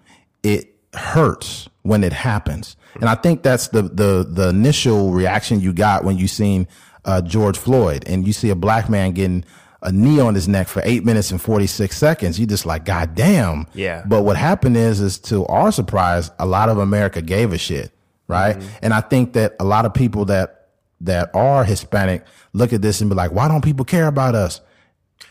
it 0.44 0.72
hurts 0.94 1.68
when 1.82 2.04
it 2.04 2.12
happens. 2.12 2.76
And 2.94 3.06
I 3.06 3.16
think 3.16 3.42
that's 3.42 3.68
the 3.68 3.82
the 3.82 4.24
the 4.28 4.50
initial 4.50 5.10
reaction 5.10 5.58
you 5.60 5.72
got 5.72 6.04
when 6.04 6.16
you 6.16 6.28
seen 6.28 6.68
uh, 7.04 7.20
George 7.22 7.58
Floyd, 7.58 8.04
and 8.06 8.24
you 8.24 8.32
see 8.32 8.50
a 8.50 8.54
black 8.54 8.88
man 8.88 9.12
getting 9.12 9.44
a 9.84 9.92
knee 9.92 10.18
on 10.18 10.34
his 10.34 10.48
neck 10.48 10.66
for 10.66 10.82
eight 10.84 11.04
minutes 11.04 11.30
and 11.30 11.40
forty 11.40 11.66
six 11.66 11.96
seconds. 11.96 12.40
You 12.40 12.46
just 12.46 12.66
like, 12.66 12.84
God 12.84 13.14
damn. 13.14 13.66
Yeah. 13.74 14.02
But 14.06 14.22
what 14.22 14.36
happened 14.36 14.76
is, 14.76 15.00
is 15.00 15.18
to 15.20 15.46
our 15.46 15.70
surprise, 15.70 16.30
a 16.38 16.46
lot 16.46 16.68
of 16.68 16.78
America 16.78 17.22
gave 17.22 17.52
a 17.52 17.58
shit, 17.58 17.92
right? 18.26 18.56
Mm-hmm. 18.56 18.68
And 18.82 18.94
I 18.94 19.00
think 19.00 19.34
that 19.34 19.54
a 19.60 19.64
lot 19.64 19.84
of 19.84 19.94
people 19.94 20.24
that 20.26 20.68
that 21.02 21.30
are 21.34 21.64
Hispanic 21.64 22.24
look 22.52 22.72
at 22.72 22.80
this 22.82 23.00
and 23.00 23.10
be 23.10 23.16
like, 23.16 23.30
why 23.32 23.46
don't 23.46 23.62
people 23.62 23.84
care 23.84 24.06
about 24.06 24.34
us? 24.34 24.60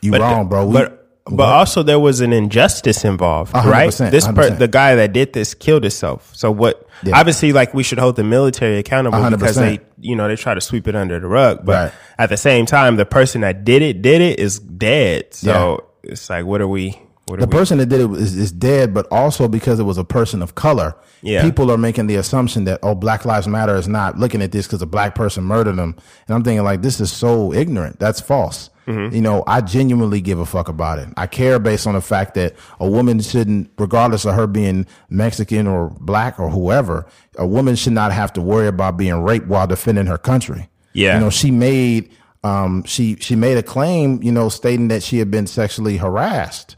You 0.01 0.16
wrong, 0.16 0.47
bro. 0.47 0.66
We- 0.68 0.74
but 0.74 1.03
but 1.26 1.48
also 1.48 1.84
there 1.84 2.00
was 2.00 2.20
an 2.22 2.34
injustice 2.34 3.06
involved, 3.06 3.54
hundred 3.54 3.70
right? 3.72 3.86
percent, 3.86 4.12
This 4.12 4.28
per, 4.28 4.50
100%. 4.50 4.60
the 4.60 4.68
guy 4.68 4.96
that 4.96 5.14
did 5.14 5.34
this 5.34 5.54
killed 5.54 5.84
himself. 5.84 6.32
So 6.36 6.52
what? 6.52 6.88
Yeah. 7.04 7.18
Obviously, 7.20 7.54
like 7.54 7.74
we 7.74 7.84
should 7.84 7.98
hold 7.98 8.16
the 8.18 8.24
military 8.24 8.78
accountable 8.78 9.18
100%. 9.20 9.32
because 9.32 9.56
they, 9.56 9.80
you 10.00 10.16
know, 10.16 10.28
they 10.28 10.36
try 10.36 10.54
to 10.54 10.62
sweep 10.62 10.88
it 10.88 10.96
under 10.96 11.20
the 11.20 11.28
rug. 11.28 11.66
But 11.66 11.74
Right. 11.74 11.92
at 12.18 12.30
the 12.30 12.38
same 12.38 12.66
time, 12.66 12.96
the 12.98 13.06
person 13.06 13.42
that 13.42 13.64
did 13.64 13.82
it 13.82 14.02
did 14.02 14.22
it 14.22 14.40
is 14.40 14.60
dead. 14.60 15.34
So 15.34 15.86
it's 16.04 16.30
like, 16.30 16.46
what 16.46 16.60
are 16.62 16.68
we? 16.68 17.00
What 17.28 17.40
the 17.40 17.48
person 17.48 17.78
that 17.78 17.86
did 17.86 18.02
it 18.02 18.12
is, 18.12 18.36
is 18.36 18.52
dead, 18.52 18.94
but 18.94 19.08
also 19.10 19.48
because 19.48 19.80
it 19.80 19.84
was 19.84 19.98
a 19.98 20.04
person 20.04 20.42
of 20.42 20.56
color, 20.56 20.94
Yeah. 21.22 21.42
people 21.42 21.72
are 21.72 21.78
making 21.78 22.08
the 22.08 22.16
assumption 22.16 22.66
that 22.66 22.80
oh, 22.84 22.96
Black 22.96 23.24
Lives 23.24 23.48
Matter 23.48 23.76
is 23.78 23.88
not 23.88 24.20
looking 24.20 24.42
at 24.42 24.52
this 24.52 24.68
because 24.68 24.82
a 24.82 24.86
black 24.86 25.16
person 25.16 25.46
murdered 25.46 25.78
them, 25.78 25.96
and 26.28 26.36
I'm 26.36 26.44
thinking 26.44 26.64
like 26.66 26.82
this 26.82 27.00
is 27.00 27.12
so 27.14 27.54
ignorant. 27.54 27.98
That's 28.00 28.20
false. 28.20 28.70
Mm-hmm. 28.88 29.16
You 29.16 29.22
know, 29.22 29.46
I 29.48 29.62
genuinely 29.62 30.20
give 30.20 30.40
a 30.40 30.46
fuck 30.46 30.68
about 30.68 31.00
it. 31.00 31.08
I 31.16 31.26
care 31.28 31.58
based 31.60 31.88
on 31.88 31.94
the 31.94 32.02
fact 32.02 32.34
that 32.34 32.56
a 32.82 32.90
woman 32.90 33.22
shouldn't, 33.22 33.72
regardless 33.78 34.26
of 34.26 34.36
her 34.36 34.46
being 34.46 34.86
Mexican 35.10 35.66
or 35.68 35.96
black 36.02 36.38
or 36.38 36.50
whoever, 36.50 37.06
a 37.38 37.48
woman 37.48 37.78
should 37.78 37.94
not 37.94 38.12
have 38.12 38.34
to 38.34 38.42
worry 38.42 38.68
about 38.68 38.98
being 38.98 39.16
raped 39.24 39.48
while 39.48 39.66
defending 39.68 40.08
her 40.08 40.18
country. 40.18 40.68
Yeah. 40.92 41.14
you 41.16 41.22
know, 41.22 41.30
she 41.30 41.50
made 41.52 42.12
um, 42.44 42.84
she 42.84 43.16
she 43.20 43.36
made 43.36 43.58
a 43.58 43.64
claim, 43.64 44.22
you 44.22 44.32
know, 44.32 44.50
stating 44.50 44.89
that 44.89 45.02
she 45.02 45.20
had 45.20 45.32
been 45.32 45.48
sexually 45.48 45.98
harassed, 45.98 46.76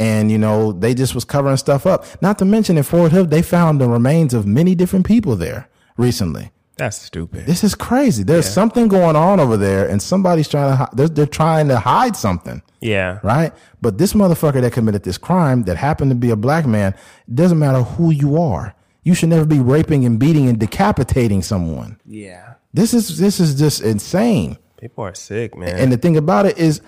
and 0.00 0.30
you 0.30 0.38
know 0.38 0.72
they 0.72 0.94
just 0.94 1.14
was 1.14 1.24
covering 1.24 1.56
stuff 1.56 1.86
up. 1.86 2.04
Not 2.20 2.38
to 2.38 2.44
mention 2.44 2.76
in 2.76 2.82
Fort 2.82 3.12
Hood, 3.12 3.30
they 3.30 3.42
found 3.42 3.80
the 3.80 3.88
remains 3.88 4.34
of 4.34 4.46
many 4.46 4.74
different 4.74 5.06
people 5.06 5.36
there 5.36 5.68
recently. 5.96 6.50
That's 6.76 7.00
stupid. 7.00 7.46
This 7.46 7.62
is 7.62 7.76
crazy. 7.76 8.24
There's 8.24 8.48
something 8.48 8.88
going 8.88 9.14
on 9.14 9.38
over 9.38 9.56
there, 9.56 9.88
and 9.88 10.02
somebody's 10.02 10.48
trying 10.48 10.76
to 10.76 10.88
they're, 10.96 11.08
they're 11.08 11.26
trying 11.26 11.68
to 11.68 11.78
hide 11.78 12.16
something, 12.16 12.62
yeah. 12.80 13.20
right? 13.22 13.52
But 13.80 13.98
this 13.98 14.12
motherfucker 14.14 14.60
that 14.60 14.72
committed 14.72 15.04
this 15.04 15.18
crime 15.18 15.62
that 15.64 15.76
happened 15.76 16.10
to 16.10 16.16
be 16.16 16.30
a 16.30 16.36
black 16.36 16.66
man, 16.66 16.96
doesn't 17.32 17.60
matter 17.60 17.82
who 17.82 18.10
you 18.10 18.40
are. 18.40 18.74
You 19.04 19.14
should 19.14 19.28
never 19.28 19.44
be 19.44 19.60
raping 19.60 20.04
and 20.04 20.18
beating 20.18 20.48
and 20.48 20.58
decapitating 20.58 21.42
someone. 21.42 22.00
Yeah. 22.04 22.54
This 22.72 22.92
is 22.92 23.18
this 23.18 23.38
is 23.38 23.54
just 23.56 23.80
insane. 23.80 24.58
People 24.84 25.04
are 25.04 25.14
sick, 25.14 25.56
man. 25.56 25.78
And 25.78 25.90
the 25.90 25.96
thing 25.96 26.18
about 26.18 26.44
it 26.44 26.58
is, 26.58 26.82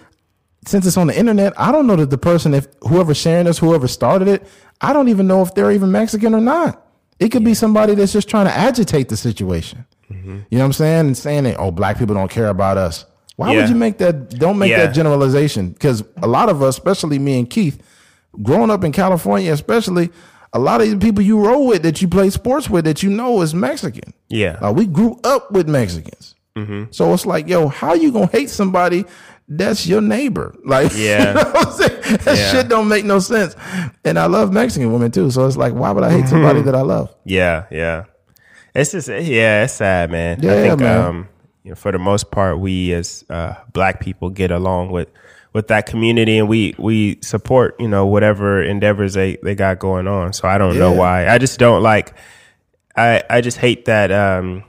since 0.67 0.87
it's 0.87 0.99
on 0.99 1.07
the 1.07 1.19
internet, 1.19 1.59
I 1.59 1.73
don't 1.73 1.87
know 1.87 1.97
that 1.97 2.11
the 2.11 2.19
person, 2.19 2.53
if 2.53 2.67
whoever's 2.87 3.17
sharing 3.17 3.47
this, 3.47 3.57
whoever 3.57 3.89
started 3.89 4.29
it, 4.29 4.47
I 4.83 4.93
don't 4.93 5.09
even 5.09 5.27
know 5.27 5.41
if 5.41 5.55
they're 5.55 5.73
even 5.73 5.91
Mexican 5.93 6.35
or 6.35 6.43
not. 6.43 6.87
It 7.19 7.31
could 7.31 7.43
be 7.43 7.55
somebody 7.55 7.95
that's 7.95 8.13
just 8.13 8.29
trying 8.29 8.45
to 8.49 8.53
agitate 8.53 9.09
the 9.09 9.17
situation. 9.17 9.87
Mm-hmm. 10.13 10.29
You 10.51 10.59
know 10.59 10.59
what 10.59 10.65
I'm 10.67 10.73
saying? 10.75 11.07
And 11.07 11.17
saying 11.17 11.45
that, 11.45 11.57
oh, 11.59 11.71
black 11.71 11.99
people 11.99 12.15
don't 12.15 12.31
care 12.31 12.49
about 12.49 12.77
us. 12.77 13.07
Why 13.37 13.55
Yeah. 13.55 13.61
would 13.63 13.71
you 13.71 13.77
make 13.77 13.97
that? 13.97 14.29
Don't 14.39 14.59
make 14.59 14.73
Yeah. 14.73 14.85
that 14.85 14.95
generalization. 14.95 15.71
Because 15.71 16.05
a 16.23 16.27
lot 16.27 16.51
of 16.51 16.63
us, 16.63 16.77
especially 16.77 17.19
me 17.19 17.39
and 17.39 17.49
Keith, 17.49 17.83
growing 18.43 18.71
up 18.71 18.85
in 18.85 18.93
California, 18.93 19.51
especially, 19.55 20.11
a 20.53 20.59
lot 20.59 20.83
of 20.83 20.91
the 20.91 20.99
people 20.99 21.25
you 21.25 21.43
roll 21.43 21.67
with 21.67 21.83
that 21.85 22.03
you 22.03 22.09
play 22.09 22.29
sports 22.29 22.69
with 22.69 22.85
that 22.85 23.03
you 23.03 23.09
know 23.09 23.41
is 23.41 23.55
Mexican. 23.55 24.13
Yeah. 24.29 24.59
Uh, 24.61 24.71
we 24.71 24.85
grew 24.85 25.19
up 25.25 25.51
with 25.51 25.67
Mexicans. 25.67 26.35
So 26.91 27.13
it's 27.13 27.27
like, 27.27 27.49
yo, 27.49 27.69
how 27.69 27.93
you 27.95 28.11
gonna 28.13 28.27
hate 28.29 28.49
somebody 28.51 29.05
that's 29.49 29.87
your 29.87 30.01
neighbor. 30.01 30.55
Like, 30.65 30.91
Yeah. 30.97 31.29
you 31.29 31.35
know 31.35 31.51
what 31.51 31.67
I'm 31.67 31.73
saying? 31.75 32.19
That 32.25 32.37
Yeah. 32.39 32.51
shit 32.51 32.69
don't 32.69 32.89
make 32.89 33.05
no 33.05 33.19
sense. 33.19 33.55
And 34.05 34.19
I 34.19 34.27
love 34.27 34.53
Mexican 34.53 34.93
women 34.93 35.11
too. 35.11 35.31
So 35.31 35.47
it's 35.47 35.57
like, 35.57 35.75
why 35.75 35.91
would 35.93 36.03
I 36.03 36.11
hate 36.11 36.27
somebody 36.29 36.63
that 36.63 36.75
I 36.75 36.81
love? 36.81 37.15
Yeah, 37.25 37.67
yeah. 37.71 38.05
It's 38.75 38.93
just 38.93 39.09
yeah, 39.09 39.65
it's 39.65 39.75
sad, 39.75 40.11
man. 40.11 40.39
I 40.41 40.47
Yeah, 40.47 40.63
think 40.63 40.81
man. 40.81 40.99
um 40.99 41.29
you 41.63 41.71
know, 41.71 41.77
for 41.77 41.93
the 41.93 41.99
most 41.99 42.31
part 42.31 42.59
we 42.59 42.93
as 42.93 43.25
uh 43.31 43.55
black 43.73 44.01
people 44.01 44.31
get 44.31 44.51
along 44.51 44.91
with 44.93 45.09
with 45.53 45.69
that 45.69 45.87
community 45.87 46.39
and 46.39 46.49
we 46.49 46.75
we 46.79 47.19
support, 47.23 47.77
you 47.81 47.89
know, 47.89 48.07
whatever 48.07 48.63
endeavors 48.63 49.15
they 49.15 49.37
they 49.43 49.55
got 49.55 49.79
going 49.79 50.07
on. 50.09 50.33
So 50.33 50.49
I 50.49 50.59
don't 50.59 50.79
know 50.79 50.93
why. 50.93 51.29
I 51.29 51.39
just 51.39 51.59
don't 51.59 51.83
like 51.83 52.15
I 52.97 53.23
I 53.31 53.41
just 53.43 53.59
hate 53.59 53.85
that 53.87 54.11
um 54.11 54.65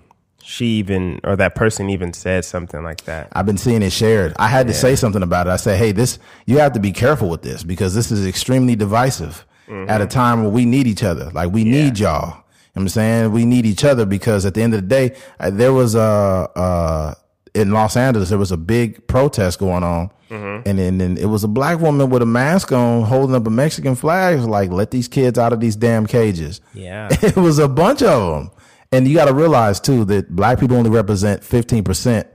she 0.47 0.65
even 0.65 1.19
or 1.25 1.35
that 1.35 1.55
person 1.55 1.89
even 1.89 2.13
said 2.13 2.45
something 2.45 2.81
like 2.81 3.03
that. 3.03 3.27
I've 3.33 3.45
been 3.45 3.57
seeing 3.57 3.81
it 3.81 3.91
shared. 3.91 4.33
I 4.39 4.47
had 4.47 4.67
to 4.67 4.73
say 4.73 4.95
something 4.95 5.21
about 5.21 5.47
it. 5.47 5.49
I 5.49 5.57
said, 5.57 5.77
hey, 5.77 5.91
this, 5.91 6.19
you 6.45 6.59
have 6.59 6.71
to 6.73 6.79
be 6.79 6.93
careful 6.93 7.29
with 7.29 7.41
this 7.41 7.63
because 7.63 7.93
this 7.93 8.11
is 8.11 8.25
extremely 8.25 8.75
divisive 8.75 9.45
at 9.67 9.99
a 9.99 10.07
time 10.07 10.43
where 10.43 10.49
we 10.49 10.65
need 10.65 10.87
each 10.87 11.03
other. 11.03 11.29
Like 11.31 11.51
we 11.51 11.65
need 11.65 11.99
y'all. 11.99 12.27
You 12.27 12.33
know 12.77 12.81
I'm 12.83 12.89
saying 12.89 13.31
we 13.33 13.43
need 13.43 13.65
each 13.65 13.83
other 13.83 14.05
because 14.05 14.45
at 14.45 14.53
the 14.53 14.61
end 14.61 14.73
of 14.73 14.81
the 14.81 14.87
day, 14.87 15.17
uh, 15.39 15.49
there 15.49 15.73
was 15.73 15.95
a, 15.95 15.99
uh, 15.99 17.13
in 17.53 17.71
Los 17.71 17.97
Angeles, 17.97 18.29
there 18.29 18.37
was 18.37 18.53
a 18.53 18.57
big 18.57 19.05
protest 19.07 19.59
going 19.59 19.83
on. 19.83 20.11
And 20.29 20.79
then, 20.79 20.97
then 20.97 21.17
it 21.17 21.25
was 21.25 21.43
a 21.43 21.47
black 21.47 21.79
woman 21.79 22.09
with 22.09 22.21
a 22.21 22.25
mask 22.25 22.71
on 22.71 23.03
holding 23.03 23.35
up 23.35 23.47
a 23.47 23.49
Mexican 23.49 23.95
flag. 23.95 24.39
Like, 24.39 24.71
let 24.71 24.91
these 24.91 25.07
kids 25.07 25.39
out 25.39 25.53
of 25.53 25.59
these 25.59 25.75
damn 25.75 26.05
cages. 26.05 26.61
Yeah. 26.73 27.07
it 27.21 27.35
was 27.35 27.59
a 27.59 27.67
bunch 27.67 28.01
of 28.01 28.33
them. 28.33 28.51
And 28.91 29.07
you 29.07 29.15
got 29.15 29.25
to 29.25 29.33
realize 29.33 29.79
too 29.79 30.05
that 30.05 30.35
black 30.35 30.59
people 30.59 30.77
only 30.77 30.89
represent 30.89 31.41
15% 31.41 32.27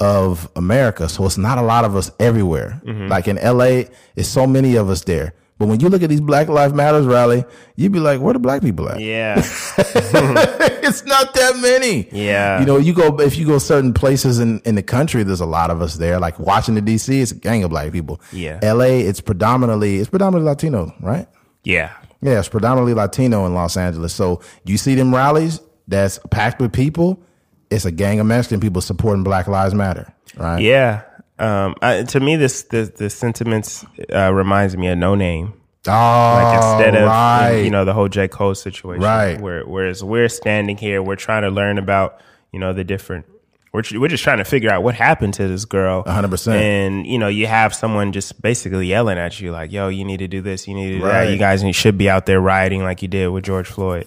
of 0.00 0.50
America. 0.56 1.08
So 1.08 1.26
it's 1.26 1.38
not 1.38 1.58
a 1.58 1.62
lot 1.62 1.84
of 1.84 1.94
us 1.94 2.10
everywhere. 2.18 2.80
Mm-hmm. 2.84 3.08
Like 3.08 3.28
in 3.28 3.36
LA, 3.36 3.90
it's 4.16 4.28
so 4.28 4.46
many 4.46 4.76
of 4.76 4.88
us 4.90 5.04
there. 5.04 5.34
But 5.58 5.68
when 5.68 5.78
you 5.78 5.90
look 5.90 6.02
at 6.02 6.08
these 6.08 6.22
Black 6.22 6.48
Lives 6.48 6.72
Matters 6.72 7.04
rally, 7.04 7.44
you'd 7.76 7.92
be 7.92 8.00
like, 8.00 8.18
where 8.18 8.32
the 8.32 8.38
black 8.38 8.62
people 8.62 8.88
at? 8.88 8.98
Yeah. 8.98 9.34
it's 9.36 11.04
not 11.04 11.34
that 11.34 11.58
many. 11.60 12.08
Yeah. 12.12 12.60
You 12.60 12.64
know, 12.64 12.78
you 12.78 12.94
go, 12.94 13.20
if 13.20 13.36
you 13.36 13.44
go 13.44 13.58
certain 13.58 13.92
places 13.92 14.38
in, 14.38 14.60
in 14.60 14.74
the 14.74 14.82
country, 14.82 15.22
there's 15.22 15.42
a 15.42 15.46
lot 15.46 15.70
of 15.70 15.82
us 15.82 15.96
there. 15.96 16.18
Like 16.18 16.38
Washington 16.38 16.86
DC, 16.86 17.20
it's 17.20 17.32
a 17.32 17.34
gang 17.34 17.62
of 17.62 17.68
black 17.68 17.92
people. 17.92 18.22
Yeah. 18.32 18.58
LA, 18.62 18.84
it's 18.84 19.20
predominantly, 19.20 19.98
it's 19.98 20.08
predominantly 20.08 20.48
Latino, 20.48 20.94
right? 21.00 21.28
yeah. 21.62 21.92
Yeah, 22.22 22.38
it's 22.38 22.50
predominantly 22.50 22.92
Latino 22.92 23.46
in 23.46 23.54
Los 23.54 23.78
Angeles. 23.78 24.12
So 24.12 24.42
you 24.64 24.76
see 24.76 24.94
them 24.94 25.14
rallies 25.14 25.60
that's 25.90 26.18
packed 26.30 26.60
with 26.60 26.72
people. 26.72 27.22
It's 27.68 27.84
a 27.84 27.92
gang 27.92 28.18
of 28.20 28.26
Mexican 28.26 28.60
people 28.60 28.80
supporting 28.80 29.22
Black 29.22 29.46
Lives 29.46 29.74
Matter, 29.74 30.12
right? 30.36 30.62
Yeah. 30.62 31.02
Um 31.38 31.74
I, 31.82 32.02
to 32.02 32.20
me 32.20 32.36
this 32.36 32.62
the 32.64 32.92
the 32.96 33.10
sentiments 33.10 33.84
uh 34.12 34.32
reminds 34.32 34.76
me 34.76 34.88
of 34.88 34.98
no 34.98 35.14
name. 35.14 35.54
Oh, 35.88 35.90
like 35.90 36.56
instead 36.56 36.94
of 36.94 37.08
right. 37.08 37.60
you 37.60 37.70
know 37.70 37.84
the 37.84 37.94
whole 37.94 38.08
J 38.08 38.28
Cole 38.28 38.54
situation, 38.54 39.02
Right. 39.02 39.40
Where 39.40 39.64
whereas 39.66 40.04
we're 40.04 40.28
standing 40.28 40.76
here, 40.76 41.02
we're 41.02 41.16
trying 41.16 41.42
to 41.42 41.50
learn 41.50 41.78
about 41.78 42.20
you 42.52 42.58
know 42.58 42.72
the 42.72 42.84
different. 42.84 43.26
We're 43.72 43.82
we're 43.94 44.08
just 44.08 44.22
trying 44.22 44.38
to 44.38 44.44
figure 44.44 44.70
out 44.70 44.82
what 44.82 44.94
happened 44.94 45.34
to 45.34 45.48
this 45.48 45.64
girl. 45.64 46.04
100%. 46.04 46.52
And 46.52 47.06
you 47.06 47.18
know 47.18 47.28
you 47.28 47.46
have 47.46 47.74
someone 47.74 48.12
just 48.12 48.42
basically 48.42 48.88
yelling 48.88 49.16
at 49.16 49.40
you 49.40 49.52
like, 49.52 49.72
"Yo, 49.72 49.88
you 49.88 50.04
need 50.04 50.18
to 50.18 50.28
do 50.28 50.42
this. 50.42 50.68
You 50.68 50.74
need 50.74 50.92
to 50.92 50.98
do 50.98 51.04
that. 51.04 51.30
You 51.30 51.38
guys 51.38 51.64
should 51.74 51.96
be 51.96 52.10
out 52.10 52.26
there 52.26 52.40
rioting 52.40 52.82
like 52.82 53.00
you 53.00 53.08
did 53.08 53.28
with 53.28 53.44
George 53.44 53.68
Floyd." 53.68 54.06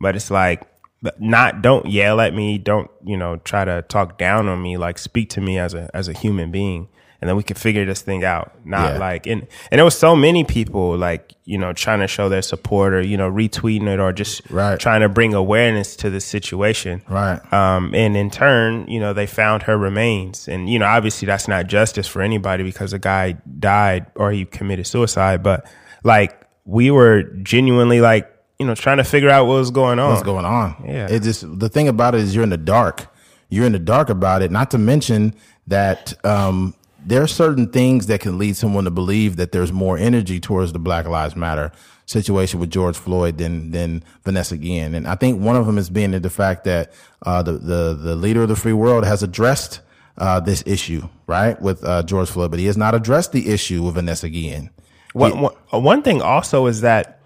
But 0.00 0.14
it's 0.14 0.30
like. 0.30 0.62
But 1.02 1.20
Not 1.20 1.62
don't 1.62 1.86
yell 1.86 2.20
at 2.20 2.34
me. 2.34 2.58
Don't 2.58 2.90
you 3.04 3.16
know? 3.16 3.36
Try 3.36 3.64
to 3.64 3.82
talk 3.82 4.18
down 4.18 4.48
on 4.48 4.60
me. 4.62 4.76
Like 4.76 4.98
speak 4.98 5.30
to 5.30 5.40
me 5.40 5.58
as 5.58 5.74
a 5.74 5.88
as 5.94 6.08
a 6.08 6.12
human 6.12 6.50
being, 6.50 6.88
and 7.20 7.28
then 7.28 7.36
we 7.36 7.42
can 7.44 7.56
figure 7.56 7.84
this 7.84 8.02
thing 8.02 8.24
out. 8.24 8.52
Not 8.64 8.94
Yeah. 8.94 8.98
like 8.98 9.26
and 9.26 9.46
and 9.70 9.78
there 9.78 9.84
was 9.84 9.96
so 9.98 10.16
many 10.16 10.42
people 10.44 10.96
like 10.96 11.34
you 11.44 11.56
know 11.56 11.72
trying 11.72 12.00
to 12.00 12.08
show 12.08 12.28
their 12.28 12.42
support 12.42 12.92
or 12.94 13.00
you 13.00 13.16
know 13.16 13.30
retweeting 13.30 13.86
it 13.86 14.00
or 14.00 14.12
just 14.12 14.42
Right. 14.50 14.78
trying 14.78 15.00
to 15.02 15.08
bring 15.08 15.34
awareness 15.34 15.94
to 15.96 16.10
the 16.10 16.20
situation 16.20 17.00
Right. 17.08 17.40
um 17.52 17.94
and 17.94 18.16
in 18.16 18.28
turn 18.30 18.86
you 18.88 19.00
know 19.00 19.12
they 19.14 19.26
found 19.26 19.62
her 19.62 19.78
remains 19.78 20.46
and 20.48 20.68
you 20.68 20.78
know 20.78 20.84
obviously 20.86 21.24
that's 21.26 21.48
not 21.48 21.66
justice 21.66 22.06
for 22.06 22.20
anybody 22.20 22.64
because 22.64 22.92
a 22.92 22.98
guy 22.98 23.36
died 23.58 24.04
or 24.14 24.30
he 24.32 24.44
committed 24.44 24.86
suicide 24.86 25.42
but 25.42 25.64
like 26.04 26.46
we 26.66 26.90
were 26.90 27.22
genuinely 27.42 28.02
like 28.02 28.30
you 28.58 28.66
know 28.66 28.74
trying 28.74 28.96
to 28.96 29.04
figure 29.04 29.30
out 29.30 29.46
what 29.46 29.54
was 29.54 29.70
going 29.70 29.98
on 29.98 30.10
what's 30.10 30.22
going 30.22 30.44
on. 30.44 30.82
Yeah. 30.86 31.08
It 31.08 31.22
just 31.22 31.58
the 31.58 31.68
thing 31.68 31.88
about 31.88 32.14
it 32.14 32.22
is 32.22 32.34
you're 32.34 32.44
in 32.44 32.50
the 32.50 32.56
dark. 32.56 33.06
You're 33.48 33.66
in 33.66 33.72
the 33.72 33.78
dark 33.78 34.10
about 34.10 34.42
it. 34.42 34.50
Not 34.50 34.70
to 34.72 34.78
mention 34.78 35.34
that 35.66 36.12
um, 36.24 36.74
there 37.04 37.22
are 37.22 37.28
certain 37.28 37.70
things 37.70 38.06
that 38.06 38.20
can 38.20 38.38
lead 38.38 38.56
someone 38.56 38.84
to 38.84 38.90
believe 38.90 39.36
that 39.36 39.52
there's 39.52 39.72
more 39.72 39.96
energy 39.96 40.40
towards 40.40 40.72
the 40.72 40.78
Black 40.78 41.06
Lives 41.06 41.36
Matter 41.36 41.72
situation 42.06 42.58
with 42.58 42.70
George 42.70 42.96
Floyd 42.96 43.38
than 43.38 43.70
than 43.70 44.02
Vanessa 44.24 44.56
Guillen. 44.56 44.94
And 44.94 45.06
I 45.06 45.14
think 45.14 45.40
one 45.40 45.56
of 45.56 45.66
them 45.66 45.78
is 45.78 45.88
being 45.88 46.10
the 46.10 46.30
fact 46.30 46.64
that 46.64 46.92
uh, 47.22 47.42
the 47.42 47.52
the 47.52 47.94
the 47.94 48.16
leader 48.16 48.42
of 48.42 48.48
the 48.48 48.56
free 48.56 48.72
world 48.72 49.04
has 49.04 49.22
addressed 49.22 49.80
uh, 50.16 50.40
this 50.40 50.64
issue 50.66 51.08
right 51.26 51.60
with 51.62 51.84
uh, 51.84 52.02
George 52.02 52.28
Floyd, 52.28 52.50
but 52.50 52.58
he 52.58 52.66
has 52.66 52.76
not 52.76 52.94
addressed 52.94 53.32
the 53.32 53.48
issue 53.48 53.82
with 53.84 53.94
Vanessa 53.94 54.28
Guillen. 54.28 54.70
One, 55.12 55.40
one, 55.40 55.54
one 55.70 56.02
thing 56.02 56.20
also 56.20 56.66
is 56.66 56.82
that 56.82 57.17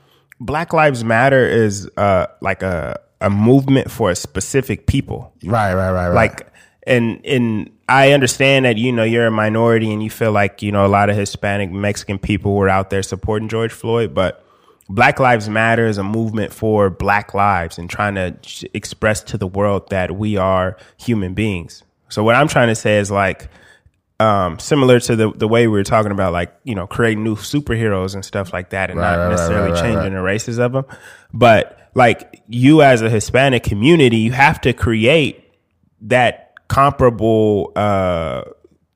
Black 0.45 0.73
Lives 0.73 1.05
Matter 1.05 1.47
is 1.47 1.89
uh, 1.97 2.27
like 2.41 2.63
a 2.63 3.01
a 3.21 3.31
movement 3.31 3.91
for 3.91 4.11
a 4.11 4.17
specific 4.17 4.87
people. 4.87 5.33
Right, 5.45 5.73
right, 5.75 5.93
right, 5.93 6.09
right. 6.09 6.15
Like, 6.15 6.53
and 6.87 7.25
and 7.25 7.71
I 7.89 8.13
understand 8.13 8.65
that 8.65 8.77
you 8.77 8.91
know 8.93 9.05
you're 9.05 9.27
a 9.27 9.31
minority 9.31 9.93
and 9.93 10.03
you 10.03 10.11
feel 10.11 10.33
like 10.33 10.61
you 10.61 10.73
know 10.73 10.85
a 10.85 10.89
lot 10.89 11.09
of 11.09 11.17
Hispanic 11.17 11.71
Mexican 11.71 12.19
people 12.19 12.55
were 12.55 12.69
out 12.69 12.91
there 12.91 13.03
supporting 13.03 13.49
George 13.49 13.73
Floyd, 13.73 14.15
but 14.15 14.45
Black 14.89 15.21
Lives 15.21 15.49
Matter 15.49 15.87
is 15.87 15.99
a 15.99 16.03
movement 16.03 16.53
for 16.53 16.91
Black 16.91 17.35
lives 17.35 17.79
and 17.79 17.89
trying 17.89 18.17
to 18.17 18.37
sh- 18.43 18.65
express 18.75 19.23
to 19.23 19.39
the 19.39 19.47
world 19.47 19.89
that 19.91 20.17
we 20.17 20.37
are 20.37 20.77
human 20.97 21.35
beings. 21.35 21.85
So 22.09 22.25
what 22.25 22.35
I'm 22.35 22.49
trying 22.49 22.69
to 22.69 22.75
say 22.75 22.99
is 22.99 23.11
like 23.11 23.49
um, 24.23 24.59
similar 24.59 25.01
to 25.01 25.17
the 25.17 25.33
the 25.33 25.49
way 25.49 25.67
we 25.67 25.73
were 25.73 25.85
talking 25.85 26.13
about, 26.13 26.33
like 26.33 26.55
you 26.65 26.75
know, 26.75 26.87
creating 26.87 27.25
new 27.25 27.35
superheroes 27.35 28.15
and 28.15 28.25
stuff 28.25 28.53
like 28.53 28.71
that, 28.71 28.91
and 28.91 28.99
Right, 28.99 29.17
not 29.17 29.31
necessarily 29.31 29.73
right, 29.73 29.83
right, 29.83 29.95
changing 29.95 30.15
the 30.15 30.23
races 30.23 30.59
of 30.59 30.73
them. 30.73 30.85
But 31.33 31.91
like 31.95 32.43
you, 32.47 32.83
as 32.83 33.03
a 33.03 33.11
Hispanic 33.11 33.65
community, 33.65 34.19
you 34.19 34.33
have 34.33 34.61
to 34.63 34.73
create 34.73 35.45
that 36.03 36.55
comparable 36.69 37.73
uh, 37.75 38.45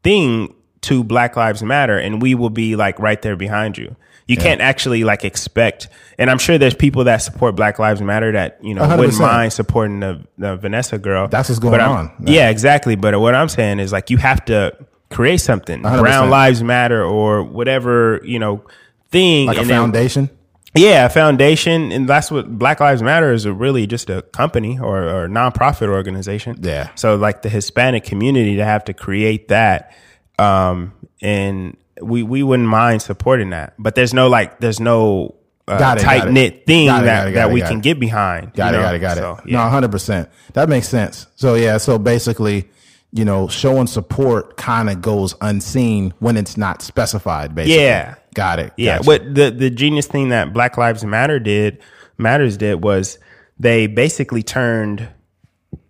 thing 0.02 0.54
to 0.82 1.02
Black 1.02 1.36
Lives 1.36 1.62
Matter, 1.62 1.98
and 1.98 2.22
we 2.22 2.34
will 2.34 2.50
be 2.50 2.76
like 2.76 2.98
right 3.00 3.20
there 3.20 3.36
behind 3.36 3.76
you. 3.76 3.96
You 4.28 4.36
can't 4.36 4.60
actually 4.60 5.04
like 5.04 5.24
expect, 5.24 5.88
and 6.18 6.28
I'm 6.28 6.38
sure 6.38 6.58
there's 6.58 6.74
people 6.74 7.04
that 7.04 7.18
support 7.18 7.54
Black 7.54 7.78
Lives 7.78 8.02
Matter 8.02 8.32
that 8.32 8.58
you 8.60 8.74
know 8.74 8.82
would 8.96 9.12
not 9.12 9.20
mind 9.20 9.52
supporting 9.52 10.00
the, 10.00 10.26
the 10.36 10.56
Vanessa 10.56 10.98
girl. 10.98 11.28
That's 11.28 11.48
what's 11.48 11.60
going 11.60 11.80
on. 11.80 12.12
Yeah, 12.26 12.50
exactly. 12.50 12.96
But 12.96 13.20
what 13.20 13.36
I'm 13.36 13.48
saying 13.48 13.78
is 13.78 13.92
like 13.92 14.10
you 14.10 14.16
have 14.16 14.44
to 14.46 14.76
create 15.10 15.40
something. 15.40 15.82
100%. 15.82 16.00
Brown 16.00 16.30
Lives 16.30 16.62
Matter 16.62 17.02
or 17.04 17.42
whatever 17.42 18.20
you 18.24 18.38
know 18.38 18.64
thing. 19.10 19.46
like 19.46 19.56
a 19.56 19.60
then- 19.60 19.68
foundation. 19.68 20.30
yeah, 20.74 21.06
a 21.06 21.08
foundation, 21.08 21.90
and 21.92 22.08
that's 22.08 22.30
what 22.30 22.58
Black 22.58 22.80
Lives 22.80 23.02
Matter 23.02 23.32
is. 23.32 23.44
A 23.46 23.52
really 23.52 23.86
just 23.86 24.10
a 24.10 24.22
company 24.22 24.78
or, 24.78 25.04
or 25.08 25.28
nonprofit 25.28 25.88
organization. 25.88 26.58
Yeah. 26.60 26.90
So 26.96 27.16
like 27.16 27.42
the 27.42 27.48
Hispanic 27.48 28.04
community 28.04 28.56
to 28.56 28.64
have 28.64 28.84
to 28.84 28.92
create 28.94 29.48
that, 29.48 29.94
um, 30.38 30.92
and 31.22 31.76
we 32.02 32.22
we 32.22 32.42
wouldn't 32.42 32.68
mind 32.68 33.00
supporting 33.02 33.50
that. 33.50 33.72
But 33.78 33.94
there's 33.94 34.12
no 34.12 34.28
like 34.28 34.60
there's 34.60 34.80
no 34.80 35.34
uh, 35.66 35.94
it, 35.96 36.00
it. 36.00 36.04
tight 36.04 36.30
knit 36.30 36.66
thing 36.66 36.86
Got 36.88 37.02
it, 37.02 37.06
that 37.06 37.28
it, 37.28 37.34
that 37.34 37.50
it, 37.50 37.54
we 37.54 37.60
can 37.62 37.78
it. 37.78 37.82
get 37.82 37.98
behind. 37.98 38.52
Got 38.52 38.72
you 38.74 38.78
it, 38.78 38.82
know? 38.82 38.86
got 38.86 38.94
it, 38.94 38.98
got 38.98 39.16
it. 39.16 39.20
So, 39.20 39.40
No, 39.46 39.60
hundred 39.70 39.90
percent. 39.92 40.28
That 40.52 40.68
makes 40.68 40.88
sense. 40.88 41.26
So 41.36 41.54
yeah, 41.54 41.78
so 41.78 41.98
basically, 41.98 42.68
you 43.16 43.24
know, 43.24 43.48
showing 43.48 43.86
support 43.86 44.56
kind 44.56 44.90
of 44.90 45.00
goes 45.00 45.34
unseen 45.40 46.12
when 46.18 46.36
it's 46.36 46.56
not 46.56 46.82
specified. 46.82 47.54
Basically, 47.54 47.82
Yeah. 47.82 48.14
got 48.34 48.58
it. 48.58 48.72
Yeah, 48.76 48.98
Gotcha. 48.98 49.06
what 49.06 49.34
the 49.34 49.50
the 49.50 49.70
genius 49.70 50.06
thing 50.06 50.28
that 50.30 50.52
Black 50.52 50.76
Lives 50.76 51.04
Matter 51.04 51.38
did 51.38 51.78
matters 52.18 52.56
did 52.56 52.82
was 52.84 53.18
they 53.58 53.86
basically 53.86 54.42
turned, 54.42 55.08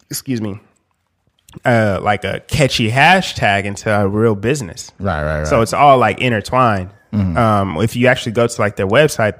excuse 0.09 0.41
me, 0.41 0.61
uh, 1.65 1.99
like 2.03 2.25
a 2.25 2.41
catchy 2.47 2.91
hashtag 2.91 3.65
into 3.65 3.91
a 3.93 4.07
real 4.07 4.35
business. 4.35 4.93
right, 5.01 5.23
right, 5.25 5.39
right. 5.39 5.47
So 5.47 5.63
it's 5.63 5.73
all 5.73 5.99
like 5.99 6.21
intertwined. 6.21 6.91
Um, 7.13 7.79
if 7.81 7.97
you 7.97 8.09
actually 8.09 8.33
go 8.33 8.47
to 8.47 8.61
like 8.61 8.77
their 8.77 8.87
website, 8.87 9.39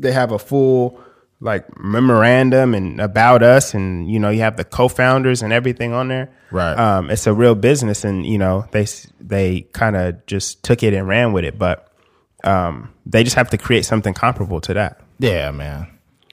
they 0.00 0.10
have 0.10 0.32
a 0.32 0.38
full 0.40 1.00
like 1.42 1.66
memorandum 1.78 2.72
and 2.72 3.00
about 3.00 3.42
us, 3.42 3.74
and 3.74 4.10
you 4.10 4.18
know 4.18 4.30
you 4.30 4.40
have 4.40 4.56
the 4.56 4.64
co-founders 4.64 5.42
and 5.42 5.52
everything 5.52 5.92
on 5.92 6.08
there. 6.08 6.32
Right. 6.50 6.74
Um, 6.74 7.10
it's 7.10 7.26
a 7.26 7.34
real 7.34 7.54
business, 7.54 8.04
and 8.04 8.24
you 8.24 8.38
know 8.38 8.64
they 8.70 8.86
they 9.20 9.62
kind 9.72 9.96
of 9.96 10.24
just 10.26 10.62
took 10.62 10.82
it 10.82 10.94
and 10.94 11.06
ran 11.08 11.32
with 11.32 11.44
it, 11.44 11.58
but 11.58 11.92
um, 12.44 12.94
they 13.04 13.24
just 13.24 13.36
have 13.36 13.50
to 13.50 13.58
create 13.58 13.84
something 13.84 14.14
comparable 14.14 14.60
to 14.62 14.74
that. 14.74 15.00
Yeah, 15.18 15.50
man. 15.50 15.86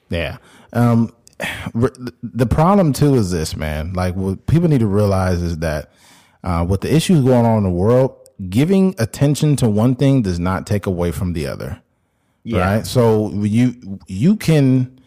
Yeah. 0.08 0.38
Um, 0.72 1.12
the 2.22 2.46
problem 2.46 2.92
too 2.92 3.14
is 3.16 3.30
this, 3.30 3.56
man. 3.56 3.92
Like 3.94 4.14
what 4.14 4.46
people 4.46 4.68
need 4.68 4.80
to 4.80 4.86
realize 4.86 5.42
is 5.42 5.58
that 5.58 5.90
uh, 6.44 6.64
with 6.68 6.82
the 6.82 6.94
issues 6.94 7.22
going 7.24 7.46
on 7.46 7.58
in 7.58 7.64
the 7.64 7.70
world, 7.70 8.16
giving 8.48 8.94
attention 8.98 9.56
to 9.56 9.68
one 9.68 9.94
thing 9.94 10.22
does 10.22 10.38
not 10.38 10.66
take 10.66 10.86
away 10.86 11.10
from 11.10 11.32
the 11.32 11.46
other. 11.46 11.82
yeah. 12.44 12.76
Right? 12.76 12.86
So 12.86 13.30
you 13.32 13.98
you 14.06 14.36
can 14.36 14.99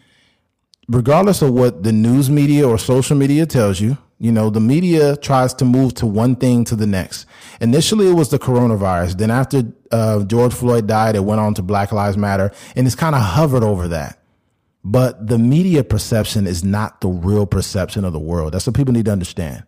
regardless 0.88 1.42
of 1.42 1.52
what 1.52 1.82
the 1.82 1.92
news 1.92 2.30
media 2.30 2.68
or 2.68 2.78
social 2.78 3.16
media 3.16 3.46
tells 3.46 3.80
you, 3.80 3.98
you 4.18 4.32
know, 4.32 4.48
the 4.48 4.60
media 4.60 5.16
tries 5.16 5.52
to 5.54 5.64
move 5.64 5.94
to 5.94 6.06
one 6.06 6.36
thing 6.36 6.64
to 6.64 6.76
the 6.76 6.86
next. 6.86 7.26
Initially, 7.60 8.08
it 8.08 8.14
was 8.14 8.30
the 8.30 8.38
coronavirus. 8.38 9.18
Then 9.18 9.30
after 9.30 9.64
uh, 9.90 10.24
George 10.24 10.54
Floyd 10.54 10.86
died, 10.86 11.16
it 11.16 11.24
went 11.24 11.40
on 11.40 11.54
to 11.54 11.62
Black 11.62 11.92
Lives 11.92 12.16
Matter, 12.16 12.52
and 12.76 12.86
it's 12.86 12.96
kind 12.96 13.14
of 13.14 13.20
hovered 13.20 13.62
over 13.62 13.88
that. 13.88 14.20
But 14.84 15.26
the 15.26 15.38
media 15.38 15.82
perception 15.82 16.46
is 16.46 16.62
not 16.62 17.00
the 17.00 17.08
real 17.08 17.46
perception 17.46 18.04
of 18.04 18.12
the 18.12 18.18
world. 18.18 18.52
That's 18.52 18.66
what 18.66 18.76
people 18.76 18.92
need 18.92 19.06
to 19.06 19.12
understand. 19.12 19.64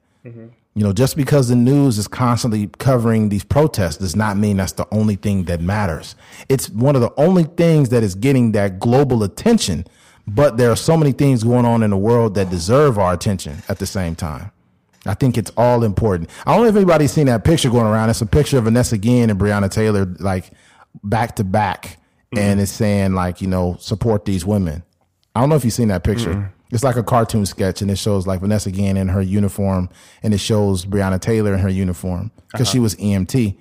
You 0.74 0.84
know, 0.84 0.92
just 0.92 1.16
because 1.16 1.48
the 1.48 1.56
news 1.56 1.96
is 1.96 2.06
constantly 2.06 2.68
covering 2.78 3.30
these 3.30 3.44
protests 3.44 3.96
does 3.96 4.14
not 4.14 4.36
mean 4.36 4.58
that's 4.58 4.72
the 4.72 4.86
only 4.92 5.16
thing 5.16 5.44
that 5.44 5.60
matters. 5.62 6.16
It's 6.50 6.68
one 6.68 6.94
of 6.94 7.00
the 7.00 7.12
only 7.16 7.44
things 7.44 7.88
that 7.88 8.02
is 8.02 8.14
getting 8.14 8.52
that 8.52 8.78
global 8.78 9.22
attention. 9.22 9.86
But 10.26 10.56
there 10.56 10.70
are 10.70 10.76
so 10.76 10.96
many 10.96 11.12
things 11.12 11.44
going 11.44 11.64
on 11.64 11.82
in 11.82 11.90
the 11.90 11.96
world 11.96 12.34
that 12.34 12.50
deserve 12.50 12.98
our 12.98 13.12
attention 13.12 13.62
at 13.68 13.78
the 13.78 13.86
same 13.86 14.16
time. 14.16 14.50
I 15.06 15.14
think 15.14 15.38
it's 15.38 15.52
all 15.56 15.84
important. 15.84 16.30
I 16.44 16.54
don't 16.54 16.64
know 16.64 16.68
if 16.68 16.76
anybody's 16.76 17.12
seen 17.12 17.26
that 17.26 17.44
picture 17.44 17.70
going 17.70 17.86
around. 17.86 18.10
It's 18.10 18.20
a 18.20 18.26
picture 18.26 18.58
of 18.58 18.64
Vanessa 18.64 18.98
Guillen 18.98 19.30
and 19.30 19.38
Breonna 19.38 19.70
Taylor, 19.70 20.04
like 20.18 20.50
back 21.04 21.36
to 21.36 21.44
back, 21.44 21.98
and 22.32 22.40
mm-hmm. 22.40 22.60
it's 22.60 22.72
saying 22.72 23.14
like, 23.14 23.40
you 23.40 23.46
know, 23.46 23.76
support 23.78 24.24
these 24.24 24.44
women. 24.44 24.82
I 25.34 25.40
don't 25.40 25.48
know 25.48 25.56
if 25.56 25.64
you've 25.64 25.74
seen 25.74 25.88
that 25.88 26.02
picture. 26.02 26.34
Mm-hmm. 26.34 26.52
It's 26.72 26.82
like 26.82 26.96
a 26.96 27.04
cartoon 27.04 27.46
sketch, 27.46 27.80
and 27.82 27.90
it 27.90 27.98
shows 27.98 28.26
like 28.26 28.40
Vanessa 28.40 28.72
Guillen 28.72 28.96
in 28.96 29.08
her 29.08 29.22
uniform, 29.22 29.88
and 30.22 30.34
it 30.34 30.38
shows 30.38 30.84
Breonna 30.84 31.20
Taylor 31.20 31.54
in 31.54 31.60
her 31.60 31.68
uniform 31.68 32.32
because 32.50 32.68
she 32.68 32.78
uh-huh. 32.78 32.82
was 32.82 32.94
EMT, 32.96 33.56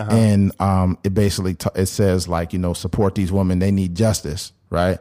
uh-huh. 0.00 0.10
and 0.10 0.60
um, 0.60 0.98
it 1.04 1.14
basically 1.14 1.54
t- 1.54 1.70
it 1.76 1.86
says 1.86 2.26
like 2.26 2.52
you 2.52 2.58
know 2.58 2.72
support 2.72 3.14
these 3.14 3.30
women, 3.30 3.60
they 3.60 3.70
need 3.70 3.94
justice, 3.94 4.52
right? 4.70 4.98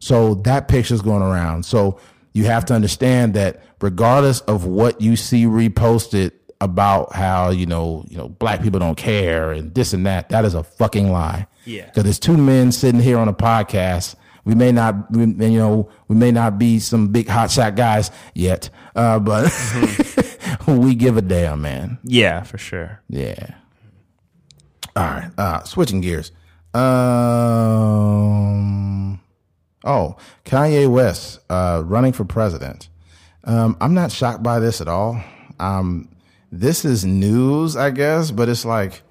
So 0.00 0.34
that 0.34 0.66
picture's 0.68 1.00
going 1.02 1.22
around. 1.22 1.64
So 1.64 2.00
you 2.32 2.44
have 2.46 2.64
to 2.66 2.74
understand 2.74 3.34
that 3.34 3.62
regardless 3.80 4.40
of 4.40 4.66
what 4.66 5.00
you 5.00 5.14
see 5.16 5.44
reposted 5.44 6.32
about 6.62 7.14
how 7.14 7.48
you 7.48 7.64
know 7.64 8.04
you 8.08 8.18
know 8.18 8.28
black 8.28 8.62
people 8.62 8.78
don't 8.78 8.96
care 8.96 9.50
and 9.52 9.74
this 9.74 9.94
and 9.94 10.04
that, 10.06 10.28
that 10.30 10.44
is 10.44 10.54
a 10.54 10.62
fucking 10.64 11.10
lie. 11.12 11.46
Yeah. 11.64 11.86
Because 11.86 12.02
there's 12.04 12.18
two 12.18 12.36
men 12.36 12.72
sitting 12.72 13.00
here 13.00 13.18
on 13.18 13.28
a 13.28 13.34
podcast. 13.34 14.16
We 14.44 14.54
may 14.54 14.72
not, 14.72 15.10
we, 15.12 15.20
you 15.26 15.58
know, 15.58 15.90
we 16.08 16.16
may 16.16 16.32
not 16.32 16.58
be 16.58 16.78
some 16.78 17.08
big 17.08 17.26
hotshot 17.26 17.76
guys 17.76 18.10
yet, 18.34 18.70
uh, 18.96 19.18
but 19.18 19.52
we 20.66 20.94
give 20.94 21.18
a 21.18 21.22
damn, 21.22 21.60
man. 21.60 21.98
Yeah, 22.04 22.42
for 22.42 22.56
sure. 22.56 23.02
Yeah. 23.08 23.54
All 24.96 25.04
right. 25.04 25.30
Uh, 25.36 25.62
switching 25.64 26.00
gears. 26.00 26.32
Um. 27.90 29.20
Oh, 29.84 30.16
Kanye 30.44 30.90
West 30.90 31.40
uh, 31.48 31.82
running 31.84 32.12
for 32.12 32.24
president. 32.24 32.88
Um, 33.44 33.76
I'm 33.80 33.94
not 33.94 34.12
shocked 34.12 34.42
by 34.42 34.58
this 34.60 34.80
at 34.80 34.88
all. 34.88 35.22
Um, 35.58 36.08
this 36.52 36.84
is 36.84 37.04
news, 37.04 37.76
I 37.76 37.90
guess, 37.90 38.30
but 38.30 38.48
it's 38.48 38.64
like 38.64 39.02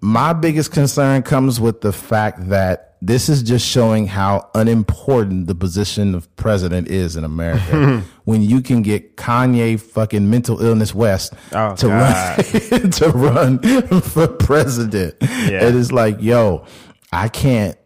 my 0.00 0.32
biggest 0.32 0.72
concern 0.72 1.22
comes 1.22 1.60
with 1.60 1.80
the 1.80 1.92
fact 1.92 2.48
that 2.48 2.86
this 3.02 3.30
is 3.30 3.42
just 3.42 3.66
showing 3.66 4.06
how 4.06 4.50
unimportant 4.54 5.46
the 5.46 5.54
position 5.54 6.14
of 6.14 6.34
president 6.36 6.88
is 6.88 7.16
in 7.16 7.24
America. 7.24 8.02
when 8.24 8.42
you 8.42 8.60
can 8.60 8.82
get 8.82 9.16
Kanye 9.16 9.80
fucking 9.80 10.28
mental 10.28 10.60
illness 10.62 10.94
West 10.94 11.32
Oh, 11.52 11.74
to 11.76 11.88
run 11.88 12.36
to 12.90 13.10
run 13.14 13.58
for 14.02 14.28
president. 14.28 15.14
Yeah. 15.22 15.66
It 15.66 15.74
is 15.74 15.90
like, 15.92 16.20
yo, 16.20 16.66
I 17.10 17.28
can't 17.28 17.76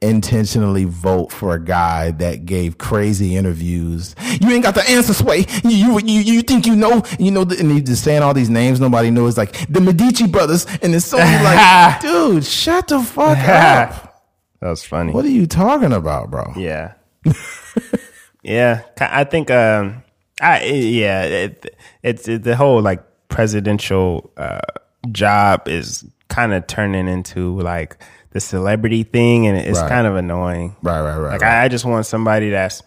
intentionally 0.00 0.84
vote 0.84 1.32
for 1.32 1.54
a 1.54 1.62
guy 1.62 2.12
that 2.12 2.46
gave 2.46 2.78
crazy 2.78 3.36
interviews. 3.36 4.14
You 4.40 4.50
ain't 4.50 4.62
got 4.62 4.74
the 4.74 4.88
answer, 4.88 5.12
Sway. 5.12 5.46
You 5.64 5.98
you 5.98 6.20
you, 6.20 6.42
think 6.42 6.66
you 6.66 6.76
know? 6.76 7.02
You 7.18 7.30
know, 7.30 7.42
and 7.42 7.72
he's 7.72 7.82
just 7.82 8.04
saying 8.04 8.22
all 8.22 8.34
these 8.34 8.50
names 8.50 8.80
nobody 8.80 9.10
knows, 9.10 9.36
like 9.36 9.66
the 9.68 9.80
Medici 9.80 10.26
brothers, 10.26 10.66
and 10.82 10.94
it's 10.94 11.06
so 11.06 11.16
like, 11.18 12.00
dude, 12.00 12.44
shut 12.44 12.88
the 12.88 13.00
fuck 13.00 13.38
up. 13.48 14.24
That 14.60 14.70
was 14.70 14.84
funny. 14.84 15.12
What 15.12 15.24
are 15.24 15.30
you 15.30 15.46
talking 15.46 15.92
about, 15.92 16.30
bro? 16.30 16.52
Yeah. 16.56 16.94
yeah. 18.42 18.82
I 19.00 19.24
think, 19.24 19.50
um, 19.50 20.02
I, 20.40 20.64
yeah, 20.64 21.22
it, 21.24 21.76
it's 22.02 22.26
it, 22.26 22.42
the 22.42 22.56
whole 22.56 22.82
like 22.82 23.02
presidential, 23.28 24.32
uh, 24.36 24.60
job 25.12 25.68
is 25.68 26.04
kind 26.28 26.52
of 26.52 26.66
turning 26.66 27.08
into 27.08 27.58
like 27.60 27.96
the 28.30 28.40
celebrity 28.40 29.02
thing 29.04 29.46
and 29.46 29.56
it's 29.56 29.78
Right. 29.80 29.88
kind 29.88 30.06
of 30.06 30.16
annoying. 30.16 30.76
Right, 30.82 31.00
right, 31.00 31.16
right. 31.16 31.32
Like 31.32 31.42
right. 31.42 31.62
I, 31.62 31.64
I 31.64 31.68
just 31.68 31.84
want 31.84 32.06
somebody 32.06 32.50
that's 32.50 32.82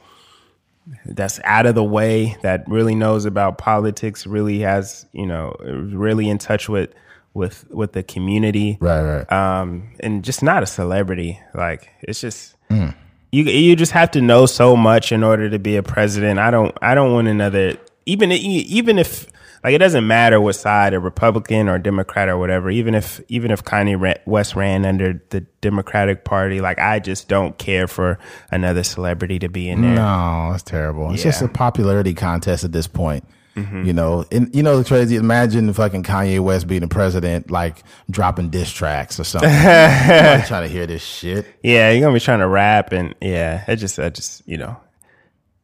that's 1.05 1.39
out 1.43 1.65
of 1.65 1.75
the 1.75 1.83
way, 1.83 2.35
that 2.41 2.67
really 2.67 2.95
knows 2.95 3.25
about 3.25 3.57
politics, 3.57 4.25
really 4.27 4.59
has, 4.59 5.05
you 5.13 5.25
know, 5.25 5.55
really 5.59 6.29
in 6.29 6.37
touch 6.37 6.67
with 6.67 6.93
with 7.33 7.65
with 7.69 7.93
the 7.93 8.03
community 8.03 8.77
right, 8.81 9.01
right. 9.01 9.31
um, 9.31 9.89
and 10.01 10.23
just 10.23 10.43
not 10.43 10.63
a 10.63 10.65
celebrity. 10.65 11.39
Like 11.53 11.89
it's 12.01 12.19
just 12.19 12.55
you 12.69 13.43
you 13.43 13.75
just 13.75 13.93
have 13.93 14.11
to 14.11 14.21
know 14.21 14.45
so 14.45 14.75
much 14.75 15.11
in 15.11 15.23
order 15.23 15.49
to 15.49 15.59
be 15.59 15.77
a 15.77 15.83
president. 15.83 16.39
I 16.39 16.51
don't 16.51 16.75
I 16.81 16.93
don't 16.95 17.13
want 17.13 17.27
another 17.27 17.77
even 18.05 18.31
even 18.31 18.99
if 18.99 19.27
like 19.63 19.73
it 19.73 19.77
doesn't 19.77 20.07
matter 20.07 20.41
what 20.41 20.53
side, 20.53 20.93
a 20.93 20.99
Republican 20.99 21.69
or 21.69 21.77
Democrat 21.77 22.29
or 22.29 22.37
whatever. 22.37 22.71
Even 22.71 22.95
if 22.95 23.21
even 23.27 23.51
if 23.51 23.63
Kanye 23.63 24.19
West 24.25 24.55
ran 24.55 24.85
under 24.85 25.21
the 25.29 25.41
Democratic 25.61 26.23
Party, 26.23 26.61
like 26.61 26.79
I 26.79 26.99
just 26.99 27.27
don't 27.27 27.57
care 27.57 27.87
for 27.87 28.17
another 28.49 28.83
celebrity 28.83 29.39
to 29.39 29.49
be 29.49 29.69
in 29.69 29.81
there. 29.81 29.95
No, 29.95 30.49
that's 30.51 30.63
terrible. 30.63 31.13
It's 31.13 31.23
just 31.23 31.41
a 31.41 31.47
popularity 31.47 32.13
contest 32.13 32.63
at 32.63 32.71
this 32.71 32.87
point. 32.87 33.23
Mm-hmm. 33.55 33.83
You 33.83 33.93
know, 33.93 34.25
and 34.31 34.53
you 34.55 34.63
know 34.63 34.77
the 34.77 34.85
crazy. 34.85 35.17
Imagine 35.17 35.71
fucking 35.73 36.03
Kanye 36.03 36.39
West 36.39 36.67
being 36.67 36.81
the 36.81 36.87
president, 36.87 37.51
like 37.51 37.83
dropping 38.09 38.49
diss 38.49 38.71
tracks 38.71 39.19
or 39.19 39.25
something. 39.25 39.49
Trying 39.51 40.47
to 40.47 40.69
hear 40.69 40.87
this 40.87 41.03
shit. 41.03 41.45
Yeah, 41.61 41.91
you're 41.91 42.01
gonna 42.01 42.13
be 42.13 42.21
trying 42.21 42.39
to 42.39 42.47
rap 42.47 42.93
and 42.93 43.13
yeah, 43.21 43.65
it 43.67 43.75
just 43.75 43.99
I 43.99 44.09
just 44.09 44.47
you 44.47 44.57
know. 44.57 44.77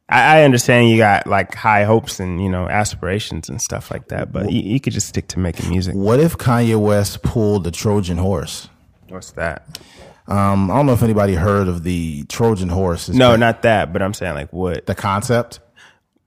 I, 0.08 0.38
I 0.40 0.42
understand 0.44 0.88
you 0.88 0.96
got 0.96 1.26
like 1.26 1.54
high 1.54 1.84
hopes 1.84 2.20
and 2.20 2.42
you 2.42 2.48
know 2.48 2.68
aspirations 2.68 3.48
and 3.48 3.60
stuff 3.60 3.90
like 3.90 4.08
that, 4.08 4.32
but 4.32 4.50
you, 4.50 4.60
you 4.62 4.80
could 4.80 4.92
just 4.92 5.08
stick 5.08 5.28
to 5.28 5.38
making 5.38 5.68
music. 5.70 5.94
What 5.94 6.20
if 6.20 6.36
Kanye 6.38 6.80
West 6.80 7.22
pulled 7.22 7.64
the 7.64 7.70
Trojan 7.70 8.16
horse? 8.18 8.68
What's 9.08 9.32
that? 9.32 9.78
Um, 10.26 10.70
I 10.70 10.76
don't 10.76 10.84
know 10.86 10.92
if 10.92 11.02
anybody 11.02 11.34
heard 11.34 11.68
of 11.68 11.84
the 11.84 12.24
Trojan 12.24 12.68
horse. 12.68 13.08
It's 13.08 13.16
No, 13.16 13.34
not 13.36 13.62
that. 13.62 13.92
But 13.92 14.02
I'm 14.02 14.12
saying 14.14 14.34
like 14.34 14.52
what 14.52 14.86
the 14.86 14.94
concept. 14.94 15.60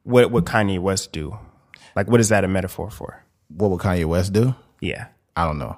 what 0.03 0.31
would 0.31 0.45
Kanye 0.45 0.79
West 0.79 1.11
do? 1.11 1.37
Like 1.95 2.07
what 2.07 2.19
is 2.19 2.29
that 2.29 2.43
a 2.43 2.47
metaphor 2.47 2.89
for? 2.89 3.23
What 3.49 3.69
would 3.71 3.79
Kanye 3.79 4.05
West 4.05 4.33
do? 4.33 4.55
Yeah. 4.79 5.07
I 5.35 5.45
don't 5.45 5.59
know. 5.59 5.77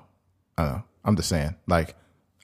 I 0.58 0.64
don't 0.64 0.72
know. 0.74 0.84
I'm 1.04 1.16
just 1.16 1.28
saying. 1.30 1.56
Like, 1.68 1.96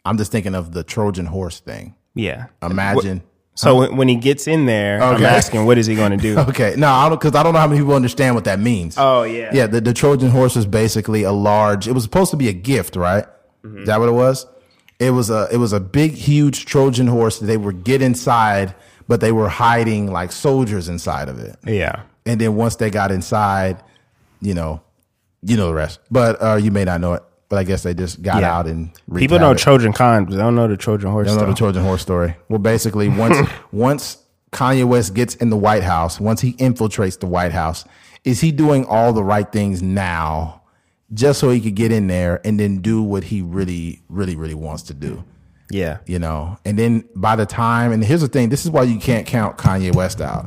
I'm 0.03 0.17
just 0.17 0.31
thinking 0.31 0.53
of 0.55 0.73
the 0.73 0.83
Trojan 0.83 1.25
horse 1.27 1.59
thing. 1.59 1.95
Yeah. 2.13 2.47
Imagine. 2.61 3.23
So 3.59 3.75
when, 3.75 3.97
when 3.97 4.07
he 4.07 4.15
gets 4.15 4.47
in 4.47 4.65
there, 4.65 5.01
I'm 5.03 5.15
Okay. 5.15 5.25
asking 5.25 5.65
what 5.65 5.77
is 5.77 5.85
he 5.85 5.95
going 5.95 6.11
to 6.11 6.17
do? 6.17 6.37
Okay, 6.49 6.75
no, 6.77 6.87
I 6.87 7.09
don't 7.09 7.19
because 7.19 7.35
I 7.35 7.43
don't 7.43 7.53
know 7.53 7.59
how 7.59 7.67
many 7.67 7.81
people 7.81 7.93
understand 7.93 8.35
what 8.35 8.45
that 8.45 8.59
means. 8.59 8.95
Oh, 8.97 9.23
yeah. 9.23 9.49
yeah. 9.53 9.67
The, 9.67 9.81
the 9.81 9.93
Trojan 9.93 10.29
horse 10.29 10.55
was 10.55 10.65
basically 10.65 11.23
a 11.23 11.31
large. 11.33 11.87
It 11.87 11.91
was 11.91 12.03
supposed 12.03 12.31
to 12.31 12.37
be 12.37 12.47
a 12.47 12.53
gift, 12.53 12.95
right? 12.95 13.25
Mm-hmm. 13.63 13.79
Is 13.79 13.87
that 13.87 13.99
what 13.99 14.07
it 14.07 14.13
was? 14.13 14.45
It 14.99 15.11
was 15.11 15.29
a 15.29 15.47
it 15.51 15.57
was 15.57 15.73
a 15.73 15.79
big, 15.79 16.13
huge 16.13 16.65
Trojan 16.65 17.07
horse. 17.07 17.39
that 17.39 17.47
They 17.47 17.57
would 17.57 17.83
get 17.83 18.01
inside, 18.01 18.75
but 19.09 19.19
they 19.19 19.31
were 19.33 19.49
hiding 19.49 20.11
like 20.11 20.31
soldiers 20.31 20.87
inside 20.87 21.27
of 21.29 21.39
it. 21.39 21.57
Yeah. 21.65 22.03
And 22.25 22.39
then 22.39 22.55
once 22.55 22.77
they 22.77 22.89
got 22.89 23.11
inside, 23.11 23.81
you 24.41 24.53
know, 24.53 24.81
you 25.41 25.57
know 25.57 25.67
the 25.67 25.73
rest. 25.73 25.99
But 26.11 26.41
uh, 26.41 26.55
you 26.55 26.71
may 26.71 26.85
not 26.85 27.01
know 27.01 27.13
it. 27.13 27.23
But 27.49 27.57
I 27.57 27.63
guess 27.63 27.81
they 27.83 27.93
just 27.95 28.21
got 28.21 28.41
Yeah. 28.41 28.55
out 28.57 28.67
and 28.67 28.91
People 29.15 29.39
know 29.39 29.47
havoc. 29.47 29.61
Trojan 29.63 29.91
Con, 29.91 30.25
but 30.25 30.31
they 30.31 30.37
don't 30.37 30.53
know 30.55 30.67
the 30.67 30.77
Trojan 30.77 31.09
horse. 31.11 31.27
Don't 31.27 31.37
know 31.37 31.47
the. 31.47 31.53
Trojan 31.55 31.83
horse 31.83 32.01
story. 32.01 32.35
Well, 32.47 32.59
basically, 32.59 33.09
once 33.09 33.35
once 33.71 34.17
Kanye 34.51 34.85
West 34.85 35.13
gets 35.15 35.33
in 35.35 35.49
the 35.49 35.57
White 35.57 35.83
House, 35.83 36.19
once 36.19 36.41
he 36.41 36.53
infiltrates 36.53 37.19
the 37.19 37.25
White 37.27 37.51
House, 37.51 37.85
is 38.23 38.41
he 38.41 38.51
doing 38.51 38.85
all 38.85 39.13
the 39.13 39.23
right 39.23 39.51
things 39.51 39.81
now, 39.81 40.61
just 41.13 41.39
so 41.39 41.49
he 41.49 41.59
could 41.59 41.75
get 41.75 41.91
in 41.91 42.05
there 42.07 42.39
and 42.45 42.59
then 42.59 42.81
do 42.81 43.01
what 43.01 43.23
he 43.25 43.41
really, 43.41 44.03
really, 44.09 44.35
really 44.35 44.53
wants 44.55 44.83
to 44.83 44.93
do? 44.93 45.23
yeah. 45.71 45.97
You 46.05 46.19
know, 46.19 46.57
and 46.65 46.77
then 46.79 47.03
by 47.15 47.35
the 47.35 47.45
time, 47.47 47.91
and 47.91 48.03
here's 48.03 48.21
the 48.21 48.27
thing: 48.27 48.49
this 48.49 48.63
is 48.63 48.69
why 48.71 48.83
you 48.83 48.99
can't 48.99 49.25
count 49.25 49.57
Kanye 49.57 49.93
West 49.95 50.21
out. 50.21 50.45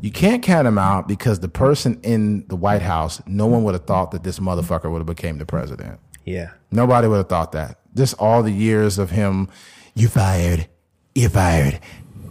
You 0.00 0.10
can't 0.10 0.42
count 0.42 0.66
him 0.66 0.78
out 0.78 1.06
because 1.06 1.40
the 1.40 1.48
person 1.50 2.00
in 2.02 2.46
the 2.48 2.56
White 2.56 2.80
House, 2.80 3.20
no 3.26 3.46
one 3.46 3.62
would 3.64 3.74
have 3.74 3.84
thought 3.84 4.12
that 4.12 4.22
this 4.22 4.38
motherfucker 4.38 4.90
would 4.90 4.98
have 5.00 5.06
became 5.06 5.36
the 5.36 5.44
president. 5.44 6.00
Yeah. 6.24 6.50
Nobody 6.70 7.08
would 7.08 7.16
have 7.18 7.28
thought 7.28 7.52
that. 7.52 7.78
Just 7.94 8.14
all 8.18 8.42
the 8.42 8.52
years 8.52 8.98
of 8.98 9.10
him, 9.10 9.48
you 9.94 10.08
fired, 10.08 10.68
you're 11.14 11.30
fired, 11.30 11.80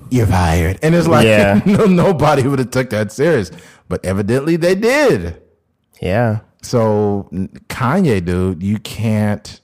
you're 0.10 0.26
fired, 0.28 0.80
and 0.82 0.96
it's 0.96 1.08
like 1.08 1.26
Yeah. 1.26 1.62
no, 1.66 1.86
nobody 1.86 2.44
would 2.48 2.60
have 2.60 2.72
took 2.72 2.90
that 2.92 3.12
serious. 3.12 3.52
But 3.90 4.06
evidently 4.06 4.56
they 4.56 4.76
did. 4.76 5.42
Yeah. 6.02 6.40
so 6.62 7.28
Kanye, 7.68 8.24
dude, 8.24 8.64
you 8.64 8.78
can't 8.80 9.60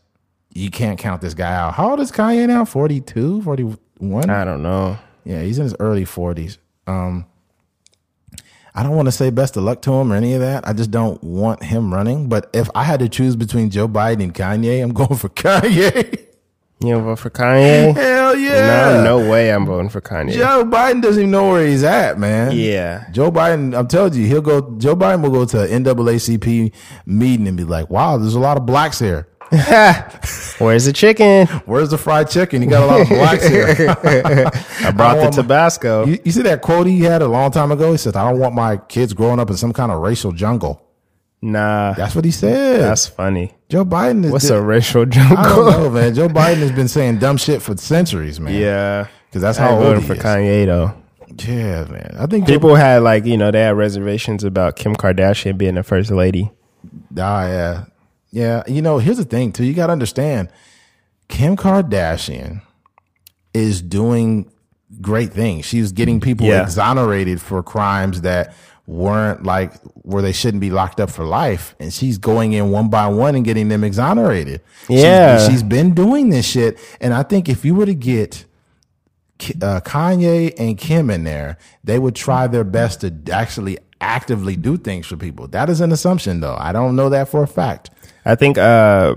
you 0.53 0.69
can't 0.69 0.97
count 0.99 1.21
this 1.21 1.33
guy 1.33 1.53
out. 1.53 1.73
How 1.75 1.91
old 1.91 1.99
is 1.99 2.11
Kanye 2.11 2.47
now? 2.47 2.63
42, 2.65 3.41
41? 3.41 4.29
I 4.29 4.43
don't 4.45 4.63
know. 4.63 4.97
Yeah, 5.25 5.41
he's 5.41 5.57
in 5.57 5.63
his 5.63 5.75
early 5.79 6.05
40s. 6.05 6.57
Um, 6.87 7.25
I 8.77 8.83
don't 8.83 8.95
want 8.95 9.07
to 9.07 9.11
say 9.13 9.29
best 9.29 9.55
of 9.55 9.63
luck 9.63 9.81
to 9.83 9.93
him 9.93 10.11
or 10.11 10.15
any 10.17 10.33
of 10.33 10.41
that. 10.41 10.67
I 10.67 10.73
just 10.73 10.91
don't 10.91 11.23
want 11.23 11.63
him 11.63 11.93
running. 11.93 12.27
But 12.27 12.49
if 12.53 12.69
I 12.75 12.83
had 12.83 12.99
to 12.99 13.07
choose 13.07 13.37
between 13.37 13.69
Joe 13.69 13.87
Biden 13.87 14.21
and 14.21 14.33
Kanye, 14.33 14.83
I'm 14.83 14.91
going 14.91 15.15
for 15.15 15.29
Kanye. 15.29 16.25
You 16.81 16.99
vote 16.99 17.19
for 17.19 17.29
Kanye? 17.29 17.95
Hell 17.95 18.35
yeah. 18.35 19.01
No, 19.01 19.19
no 19.21 19.31
way 19.31 19.51
I'm 19.53 19.65
voting 19.65 19.87
for 19.87 20.01
Kanye. 20.01 20.33
Joe 20.33 20.65
Biden 20.65 21.01
doesn't 21.01 21.21
even 21.21 21.31
know 21.31 21.51
where 21.51 21.65
he's 21.65 21.83
at, 21.83 22.19
man. 22.19 22.51
Yeah. 22.53 23.09
Joe 23.11 23.31
Biden, 23.31 23.73
I'm 23.75 23.87
telling 23.87 24.13
you, 24.13 24.27
he'll 24.27 24.41
go, 24.41 24.77
Joe 24.77 24.95
Biden 24.95 25.21
will 25.23 25.31
go 25.31 25.45
to 25.45 25.61
an 25.73 25.85
NAACP 25.85 26.73
meeting 27.05 27.47
and 27.47 27.55
be 27.55 27.63
like, 27.63 27.89
wow, 27.89 28.17
there's 28.17 28.35
a 28.35 28.39
lot 28.41 28.57
of 28.57 28.65
blacks 28.65 28.99
here. 28.99 29.25
Where's 30.59 30.85
the 30.85 30.93
chicken? 30.93 31.47
Where's 31.65 31.89
the 31.89 31.97
fried 31.97 32.29
chicken? 32.29 32.61
You 32.61 32.69
got 32.69 32.83
a 32.83 32.85
lot 32.85 33.01
of 33.01 33.09
blacks 33.09 33.47
here. 33.47 33.67
I 33.69 34.91
brought 34.91 35.15
the 35.15 35.21
want 35.21 35.35
my- 35.37 35.41
Tabasco. 35.41 36.05
You, 36.05 36.19
you 36.23 36.31
see 36.31 36.41
that 36.43 36.61
quote 36.61 36.87
he 36.87 37.01
had 37.01 37.21
a 37.21 37.27
long 37.27 37.51
time 37.51 37.71
ago? 37.71 37.91
He 37.91 37.97
said, 37.97 38.15
I 38.15 38.29
don't 38.29 38.39
want 38.39 38.55
my 38.55 38.77
kids 38.77 39.13
growing 39.13 39.39
up 39.39 39.49
in 39.49 39.57
some 39.57 39.73
kind 39.73 39.91
of 39.91 40.01
racial 40.01 40.31
jungle. 40.31 40.81
Nah, 41.41 41.93
That's 41.93 42.15
what 42.15 42.25
he 42.25 42.31
said. 42.31 42.79
that's 42.79 43.05
funny. 43.05 43.53
Joe 43.69 43.85
Biden 43.85 44.25
is. 44.25 44.31
What's 44.31 44.47
di- 44.47 44.55
a 44.55 44.61
racial 44.61 45.05
jungle? 45.05 45.37
I 45.37 45.43
don't 45.49 45.71
know, 45.83 45.89
man. 45.91 46.15
Joe 46.15 46.27
Biden 46.27 46.57
has 46.57 46.71
been 46.71 46.87
saying 46.87 47.19
dumb 47.19 47.37
shit 47.37 47.61
for 47.61 47.77
centuries, 47.77 48.39
man. 48.39 48.59
Yeah. 48.59 49.07
Because 49.29 49.41
that's 49.43 49.57
how 49.57 49.75
ain't 49.75 49.85
old 49.85 49.97
he 49.99 50.07
for 50.07 50.13
is. 50.15 50.19
Kanye 50.23 50.65
though. 50.65 50.93
Yeah, 51.47 51.83
man. 51.85 52.15
I 52.17 52.25
think 52.25 52.47
Joe, 52.47 52.53
People 52.53 52.75
had 52.75 53.03
like, 53.03 53.25
you 53.25 53.37
know, 53.37 53.51
they 53.51 53.61
had 53.61 53.75
reservations 53.77 54.43
about 54.43 54.75
Kim 54.77 54.95
Kardashian 54.95 55.57
being 55.57 55.75
the 55.75 55.83
first 55.83 56.09
lady. 56.09 56.49
Ah, 57.19 57.45
yeah. 57.47 57.85
Yeah. 58.35 58.63
You 58.67 58.81
know, 58.81 58.97
here's 58.97 59.15
the 59.17 59.23
thing, 59.23 59.53
too. 59.53 59.63
You 59.63 59.73
got 59.73 59.87
to 59.87 59.93
understand 59.93 60.49
Kim 61.29 61.55
Kardashian 61.55 62.61
is 63.53 63.81
doing 63.81 64.51
great 65.01 65.31
things. 65.31 65.65
She's 65.65 65.93
getting 65.93 66.19
people 66.19 66.45
Yeah. 66.45 66.61
exonerated 66.63 67.41
for 67.41 67.63
crimes 67.63 68.21
that 68.21 68.53
weren't 68.87 69.43
like 69.43 69.73
where 70.03 70.21
they 70.21 70.33
shouldn't 70.33 70.59
be 70.59 70.69
locked 70.69 70.99
up 70.99 71.09
for 71.09 71.23
life. 71.23 71.75
And 71.79 71.93
she's 71.93 72.17
going 72.17 72.51
in 72.53 72.71
one 72.71 72.89
by 72.89 73.07
one 73.07 73.35
and 73.35 73.45
getting 73.45 73.69
them 73.69 73.83
exonerated. 73.85 74.59
She's- 74.87 75.01
Yeah. 75.01 75.47
she's 75.47 75.63
been 75.63 75.93
doing 75.93 76.29
this 76.29 76.45
shit. 76.45 76.77
And 76.99 77.13
I 77.13 77.23
think 77.23 77.47
if 77.47 77.63
you 77.63 77.73
were 77.73 77.85
to 77.85 77.95
get 77.95 78.43
uh, 79.61 79.79
Kanye 79.81 80.53
and 80.59 80.77
Kim 80.77 81.09
in 81.09 81.23
there, 81.23 81.57
they 81.83 81.99
would 81.99 82.15
try 82.15 82.47
their 82.47 82.63
best 82.65 83.01
to 83.01 83.13
actually 83.31 83.77
actively 84.01 84.55
do 84.55 84.77
things 84.77 85.05
for 85.07 85.17
people. 85.17 85.47
That 85.47 85.69
is 85.69 85.81
an 85.81 85.91
assumption, 85.91 86.39
though. 86.41 86.55
I 86.59 86.71
don't 86.71 86.95
know 86.95 87.09
that 87.09 87.27
for 87.29 87.43
a 87.43 87.47
fact. 87.47 87.89
I 88.25 88.35
think 88.35 88.57
uh 88.57 89.15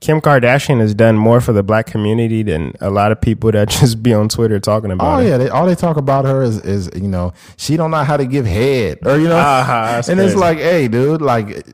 Kim 0.00 0.20
Kardashian 0.20 0.78
has 0.80 0.94
done 0.94 1.16
more 1.16 1.40
for 1.40 1.52
the 1.52 1.62
black 1.62 1.86
community 1.86 2.42
than 2.42 2.74
a 2.80 2.90
lot 2.90 3.12
of 3.12 3.20
people 3.20 3.50
that 3.52 3.68
just 3.80 4.02
be 4.02 4.12
on 4.12 4.28
Twitter 4.28 4.60
talking 4.60 4.90
about 4.90 5.18
Oh 5.18 5.24
it. 5.24 5.28
yeah, 5.28 5.38
they, 5.38 5.48
all 5.48 5.66
they 5.66 5.74
talk 5.74 5.96
about 5.96 6.24
her 6.26 6.42
is, 6.42 6.60
is 6.64 6.90
you 6.94 7.08
know 7.08 7.32
she 7.56 7.76
don't 7.76 7.90
know 7.90 8.04
how 8.04 8.16
to 8.16 8.26
give 8.26 8.46
head 8.46 8.98
or 9.06 9.16
you 9.18 9.28
know, 9.28 9.36
Uh-huh, 9.36 10.02
and 10.08 10.20
it's 10.20 10.34
like, 10.36 10.58
hey, 10.58 10.86
dude, 10.88 11.22
like 11.22 11.66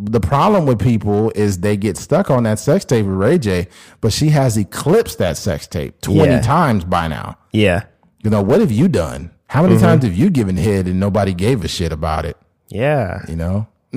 the 0.00 0.20
problem 0.20 0.66
with 0.66 0.78
people 0.80 1.30
is 1.34 1.58
they 1.60 1.76
get 1.76 1.96
stuck 1.96 2.30
on 2.30 2.44
that 2.44 2.58
sex 2.60 2.84
tape 2.84 3.04
with 3.06 3.14
Ray 3.16 3.38
J, 3.38 3.66
but 4.00 4.12
she 4.12 4.28
has 4.28 4.56
eclipsed 4.56 5.18
that 5.18 5.36
sex 5.36 5.66
tape 5.66 6.00
twenty 6.00 6.34
Yeah. 6.34 6.40
times 6.42 6.84
by 6.84 7.08
now. 7.08 7.36
Yeah. 7.52 7.84
You 8.22 8.30
know 8.30 8.42
what 8.42 8.60
have 8.60 8.72
you 8.72 8.88
done? 8.88 9.30
How 9.46 9.62
many 9.62 9.76
Mm-hmm. 9.76 9.84
times 9.84 10.04
have 10.04 10.14
you 10.14 10.30
given 10.30 10.56
head 10.56 10.86
and 10.86 11.00
nobody 11.00 11.32
gave 11.32 11.64
a 11.64 11.68
shit 11.68 11.92
about 11.92 12.24
it? 12.26 12.36
Yeah. 12.68 13.22
You 13.28 13.36
know, 13.36 13.66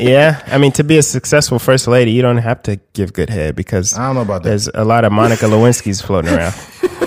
Yeah. 0.00 0.42
I 0.46 0.58
mean, 0.58 0.72
to 0.72 0.84
be 0.84 0.98
a 0.98 1.02
successful 1.02 1.58
first 1.58 1.86
lady, 1.86 2.12
you 2.12 2.22
don't 2.22 2.38
have 2.38 2.62
to 2.64 2.76
give 2.92 3.12
good 3.12 3.30
head 3.30 3.56
because 3.56 3.96
I 3.96 4.06
don't 4.06 4.16
know 4.16 4.22
about 4.22 4.42
that. 4.42 4.48
there's 4.48 4.68
a 4.68 4.84
lot 4.84 5.04
of 5.04 5.12
Monica 5.12 5.46
Lewinsky's 5.46 6.00
floating 6.00 6.32
around. 6.32 6.54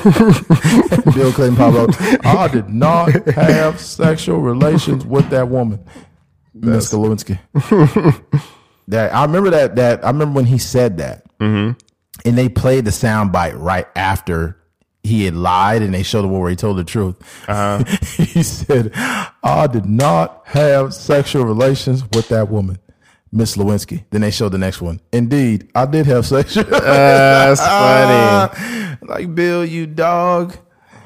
Bill 1.13 1.31
Clinton 1.31 1.55
pop 1.55 1.73
up. 1.75 1.89
I 2.25 2.47
did 2.49 2.69
not 2.69 3.27
have 3.29 3.79
sexual 3.79 4.39
relations 4.39 5.05
with 5.05 5.29
that 5.29 5.47
woman, 5.47 5.79
Miss 6.53 6.93
Lewinsky. 6.93 7.39
that 8.89 9.13
I 9.13 9.23
remember 9.23 9.49
that. 9.51 9.75
That 9.77 10.03
I 10.03 10.07
remember 10.07 10.35
when 10.35 10.45
he 10.45 10.57
said 10.57 10.97
that, 10.97 11.23
mm-hmm. 11.39 11.79
and 12.25 12.37
they 12.37 12.49
played 12.49 12.83
the 12.83 12.91
sound 12.91 13.31
bite 13.31 13.57
right 13.57 13.87
after 13.95 14.57
he 15.03 15.23
had 15.23 15.35
lied, 15.35 15.81
and 15.81 15.93
they 15.93 16.03
showed 16.03 16.25
him 16.25 16.31
where 16.31 16.49
he 16.49 16.55
told 16.57 16.77
the 16.77 16.83
truth. 16.83 17.15
Uh-huh. 17.47 17.83
he 18.17 18.43
said, 18.43 18.91
"I 18.95 19.67
did 19.71 19.85
not 19.85 20.41
have 20.47 20.93
sexual 20.93 21.45
relations 21.45 22.03
with 22.03 22.27
that 22.27 22.49
woman." 22.49 22.77
Miss 23.33 23.57
Lewinsky. 23.57 24.03
Then 24.11 24.21
they 24.21 24.29
showed 24.31 24.49
the 24.51 24.57
next 24.59 24.79
one. 24.81 25.01
Indeed, 25.11 25.69
I 25.73 25.85
did 25.87 26.05
have 26.05 26.25
sexual. 26.25 26.63
That's 26.65 27.59
funny. 28.59 28.97
like 29.01 29.33
Bill, 29.33 29.65
you 29.65 29.87
dog. 29.87 30.55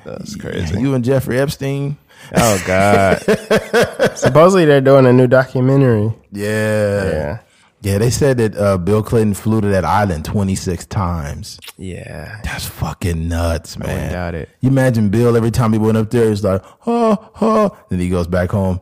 That's 0.03 0.35
crazy. 0.35 0.79
You 0.79 0.93
and 0.93 1.03
Jeffrey 1.05 1.39
Epstein. 1.39 1.97
Oh 2.35 2.61
God. 2.67 3.19
Supposedly 4.17 4.65
they're 4.65 4.81
doing 4.81 5.05
a 5.05 5.13
new 5.13 5.27
documentary. 5.27 6.13
Yeah. 6.31 7.03
Yeah. 7.11 7.39
Yeah, 7.81 7.99
they 7.99 8.09
said 8.09 8.37
that 8.39 8.57
uh, 8.57 8.77
Bill 8.79 9.03
Clinton 9.03 9.33
flew 9.35 9.61
to 9.61 9.67
that 9.67 9.85
island 9.85 10.25
26 10.25 10.87
times. 10.87 11.59
Yeah. 11.77 12.41
That's 12.43 12.65
fucking 12.65 13.29
nuts, 13.29 13.77
man. 13.77 14.11
doubt 14.11 14.33
it. 14.35 14.49
You 14.61 14.69
imagine 14.69 15.09
Bill 15.09 15.37
every 15.37 15.51
time 15.51 15.71
he 15.73 15.79
went 15.79 15.95
up 15.95 16.09
there, 16.09 16.27
he's 16.29 16.43
like, 16.43 16.63
ha, 16.81 17.29
ha. 17.35 17.69
Then 17.89 17.99
he 17.99 18.09
goes 18.09 18.27
back 18.27 18.49
home. 18.49 18.79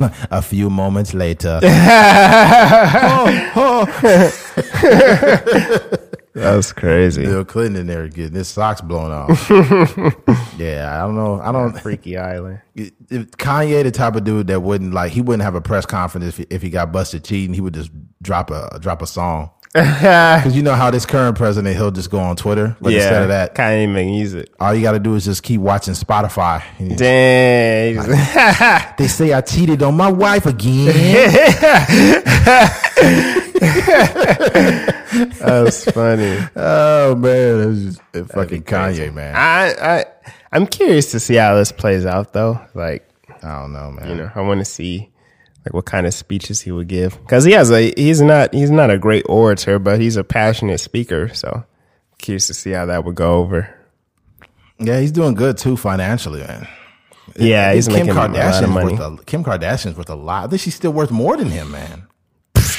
a 0.30 0.42
few 0.42 0.70
moments 0.70 1.14
later. 1.14 1.60
That's 6.36 6.72
crazy. 6.72 7.22
Bill 7.22 7.46
Clinton 7.46 7.80
in 7.80 7.86
there 7.86 8.08
getting 8.08 8.34
his 8.34 8.48
socks 8.48 8.82
blown 8.82 9.10
off. 9.10 9.48
yeah, 10.58 10.92
I 10.94 11.06
don't 11.06 11.16
know. 11.16 11.40
I 11.40 11.50
don't. 11.50 11.72
Freaky 11.80 12.18
Island. 12.18 12.60
Kanye, 12.76 13.84
the 13.84 13.90
type 13.90 14.16
of 14.16 14.24
dude 14.24 14.48
that 14.48 14.60
wouldn't 14.60 14.92
like, 14.92 15.12
he 15.12 15.22
wouldn't 15.22 15.42
have 15.42 15.54
a 15.54 15.62
press 15.62 15.86
conference 15.86 16.26
if 16.26 16.36
he, 16.36 16.46
if 16.50 16.60
he 16.60 16.68
got 16.68 16.92
busted 16.92 17.24
cheating. 17.24 17.54
He 17.54 17.62
would 17.62 17.72
just 17.72 17.90
drop 18.20 18.50
a 18.50 18.78
drop 18.80 19.00
a 19.00 19.06
song. 19.06 19.50
Because 20.36 20.56
you 20.56 20.62
know 20.62 20.74
how 20.74 20.90
this 20.90 21.04
current 21.04 21.36
president, 21.36 21.76
he'll 21.76 21.90
just 21.90 22.10
go 22.10 22.18
on 22.18 22.36
Twitter. 22.36 22.76
But 22.80 22.92
yeah. 22.92 22.98
instead 23.00 23.22
of 23.22 23.28
that, 23.28 23.54
Can't 23.54 23.90
even 23.90 24.08
use 24.14 24.32
it. 24.34 24.50
all 24.58 24.74
you 24.74 24.80
got 24.82 24.92
to 24.92 24.98
do 24.98 25.14
is 25.14 25.24
just 25.26 25.42
keep 25.42 25.60
watching 25.60 25.92
Spotify. 25.94 26.62
Dang. 26.96 27.96
They 28.96 29.08
say 29.08 29.32
I 29.34 29.40
cheated 29.42 29.82
on 29.82 29.94
my 29.96 30.10
wife 30.10 30.46
again. 30.46 30.94
That's 35.38 35.90
funny. 35.90 36.38
oh 36.56 37.14
man, 37.16 37.70
it's 37.72 37.82
just 37.82 38.00
uh, 38.00 38.20
it's 38.20 38.32
fucking 38.32 38.62
Kanye, 38.64 39.12
man. 39.12 39.34
I, 39.34 39.98
I 40.00 40.04
I'm 40.52 40.66
curious 40.66 41.10
to 41.12 41.20
see 41.20 41.34
how 41.34 41.54
this 41.56 41.72
plays 41.72 42.06
out 42.06 42.32
though. 42.32 42.60
Like, 42.74 43.08
I 43.42 43.60
don't 43.60 43.72
know, 43.72 43.90
man. 43.92 44.08
you 44.08 44.14
know, 44.16 44.30
I 44.34 44.40
want 44.40 44.60
to 44.60 44.64
see 44.64 45.10
like 45.66 45.74
what 45.74 45.84
kind 45.84 46.06
of 46.06 46.14
speeches 46.14 46.60
he 46.60 46.70
would 46.70 46.86
give 46.86 47.20
because 47.22 47.44
he 47.44 47.50
has 47.52 47.72
a 47.72 47.92
he's 47.96 48.20
not 48.20 48.54
he's 48.54 48.70
not 48.70 48.88
a 48.88 48.98
great 48.98 49.24
orator, 49.28 49.80
but 49.80 50.00
he's 50.00 50.16
a 50.16 50.22
passionate 50.22 50.78
speaker. 50.78 51.28
So 51.34 51.64
curious 52.18 52.46
to 52.46 52.54
see 52.54 52.70
how 52.70 52.86
that 52.86 53.04
would 53.04 53.16
go 53.16 53.34
over. 53.34 53.74
Yeah, 54.78 55.00
he's 55.00 55.10
doing 55.10 55.34
good 55.34 55.58
too 55.58 55.76
financially, 55.76 56.40
man. 56.40 56.68
Yeah, 57.34 57.74
he's 57.74 57.86
think 57.86 58.06
making 58.06 58.10
a 58.10 58.28
lot 58.28 58.62
of 58.62 58.70
money. 58.70 58.94
a, 58.94 59.16
Kim 59.24 59.42
Kardashian's 59.42 59.96
worth 59.96 60.08
a 60.08 60.14
lot. 60.14 60.44
I 60.44 60.46
think 60.48 60.62
she's 60.62 60.76
still 60.76 60.92
worth 60.92 61.10
more 61.10 61.36
than 61.36 61.48
him, 61.48 61.72
man. 61.72 62.06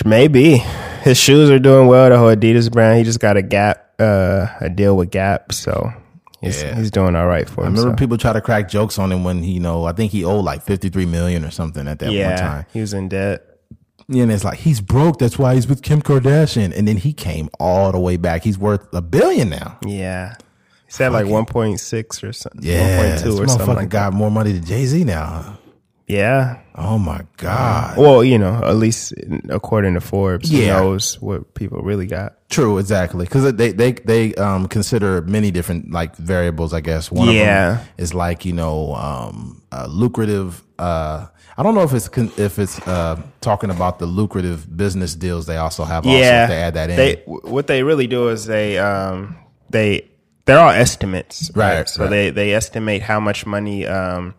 Maybe 0.05 0.57
his 1.01 1.17
shoes 1.17 1.49
are 1.49 1.59
doing 1.59 1.87
well. 1.87 2.09
The 2.09 2.17
whole 2.17 2.33
Adidas 2.33 2.71
brand. 2.71 2.99
He 2.99 3.03
just 3.03 3.19
got 3.19 3.35
a 3.35 3.41
Gap, 3.41 3.95
uh, 3.99 4.47
a 4.61 4.69
deal 4.69 4.95
with 4.95 5.11
Gap, 5.11 5.51
so 5.51 5.91
he's 6.41 6.61
Yeah. 6.61 6.75
he's 6.75 6.91
doing 6.91 7.15
all 7.15 7.27
right 7.27 7.49
for 7.49 7.61
I 7.63 7.67
remember 7.67 7.95
people 7.95 8.17
try 8.17 8.33
to 8.33 8.41
crack 8.41 8.69
jokes 8.69 8.97
on 8.99 9.11
him 9.11 9.23
when 9.23 9.43
he, 9.43 9.53
you 9.53 9.59
know, 9.59 9.85
I 9.85 9.91
think 9.93 10.11
he 10.11 10.23
owed 10.23 10.43
like 10.45 10.61
fifty 10.63 10.89
three 10.89 11.05
million 11.05 11.43
or 11.45 11.51
something 11.51 11.87
at 11.87 11.99
that 11.99 12.07
one 12.07 12.15
Yeah, 12.15 12.35
time. 12.37 12.65
he 12.73 12.81
was 12.81 12.93
in 12.93 13.09
debt. 13.09 13.43
And 14.09 14.31
it's 14.31 14.45
like 14.45 14.59
he's 14.59 14.79
broke. 14.79 15.19
That's 15.19 15.37
why 15.37 15.55
he's 15.55 15.67
with 15.67 15.81
Kim 15.81 16.01
Kardashian. 16.01 16.73
And 16.77 16.87
then 16.87 16.95
he 16.95 17.11
came 17.11 17.49
all 17.59 17.91
the 17.91 17.99
way 17.99 18.15
back. 18.15 18.41
He's 18.43 18.57
worth 18.57 18.87
a 18.93 19.01
billion 19.01 19.49
now. 19.49 19.77
Yeah, 19.85 20.35
He's 20.85 20.95
said 20.95 21.11
like 21.11 21.25
one 21.27 21.45
point 21.45 21.81
six 21.81 22.23
or 22.23 22.31
something. 22.31 22.61
Yeah, 22.63 22.97
one 22.97 23.09
this 23.09 23.21
point 23.23 23.35
two 23.35 23.43
or 23.43 23.47
something 23.49 23.65
motherfucker 23.67 23.75
like 23.75 23.89
that. 23.89 24.11
got 24.11 24.13
more 24.13 24.31
money 24.31 24.53
than 24.53 24.63
Jay 24.63 24.85
Z 24.85 25.03
now. 25.03 25.57
Yeah, 26.07 26.59
Oh 26.73 26.97
my 26.97 27.21
god. 27.35 27.97
Well, 27.97 28.23
you 28.23 28.37
know, 28.39 28.61
at 28.63 28.77
least 28.77 29.13
according 29.49 29.95
to 29.95 29.99
Forbes, 30.01 30.47
he 30.49 30.65
Yeah. 30.65 30.79
knows 30.79 31.19
what 31.21 31.53
people 31.53 31.81
really 31.81 32.05
got. 32.07 32.35
True, 32.49 32.77
exactly. 32.77 33.25
Because 33.25 33.51
they 33.55 33.73
they 33.73 33.91
they 33.91 34.33
um 34.35 34.67
consider 34.69 35.21
many 35.23 35.51
different 35.51 35.91
like 35.91 36.15
variables. 36.15 36.73
I 36.73 36.79
guess 36.79 37.11
one 37.11 37.29
Yeah. 37.31 37.71
of 37.71 37.77
them 37.79 37.87
is 37.97 38.13
like 38.13 38.45
you 38.45 38.53
know 38.53 38.95
um 38.95 39.61
uh, 39.73 39.87
lucrative. 39.89 40.63
Uh, 40.79 41.25
I 41.57 41.63
don't 41.63 41.75
know 41.75 41.81
if 41.83 41.93
it's 41.93 42.07
con- 42.07 42.31
if 42.37 42.57
it's 42.57 42.79
uh 42.87 43.21
talking 43.41 43.69
about 43.69 43.99
the 43.99 44.05
lucrative 44.05 44.77
business 44.77 45.13
deals 45.13 45.45
they 45.45 45.57
also 45.57 45.83
have. 45.83 46.05
Also, 46.05 46.17
yeah, 46.17 46.43
if 46.43 46.49
they 46.49 46.61
add 46.61 46.73
that 46.75 46.89
in. 46.89 46.95
They 46.95 47.21
what 47.25 47.67
they 47.67 47.83
really 47.83 48.07
do 48.07 48.29
is 48.29 48.45
they 48.45 48.77
um 48.77 49.35
they 49.69 50.07
they're 50.45 50.59
all 50.59 50.69
estimates, 50.69 51.51
right? 51.53 51.79
Right, 51.79 51.89
So 51.89 52.03
right. 52.03 52.09
they 52.09 52.29
they 52.29 52.53
estimate 52.53 53.01
how 53.01 53.19
much 53.19 53.45
money 53.45 53.85
um 53.85 54.35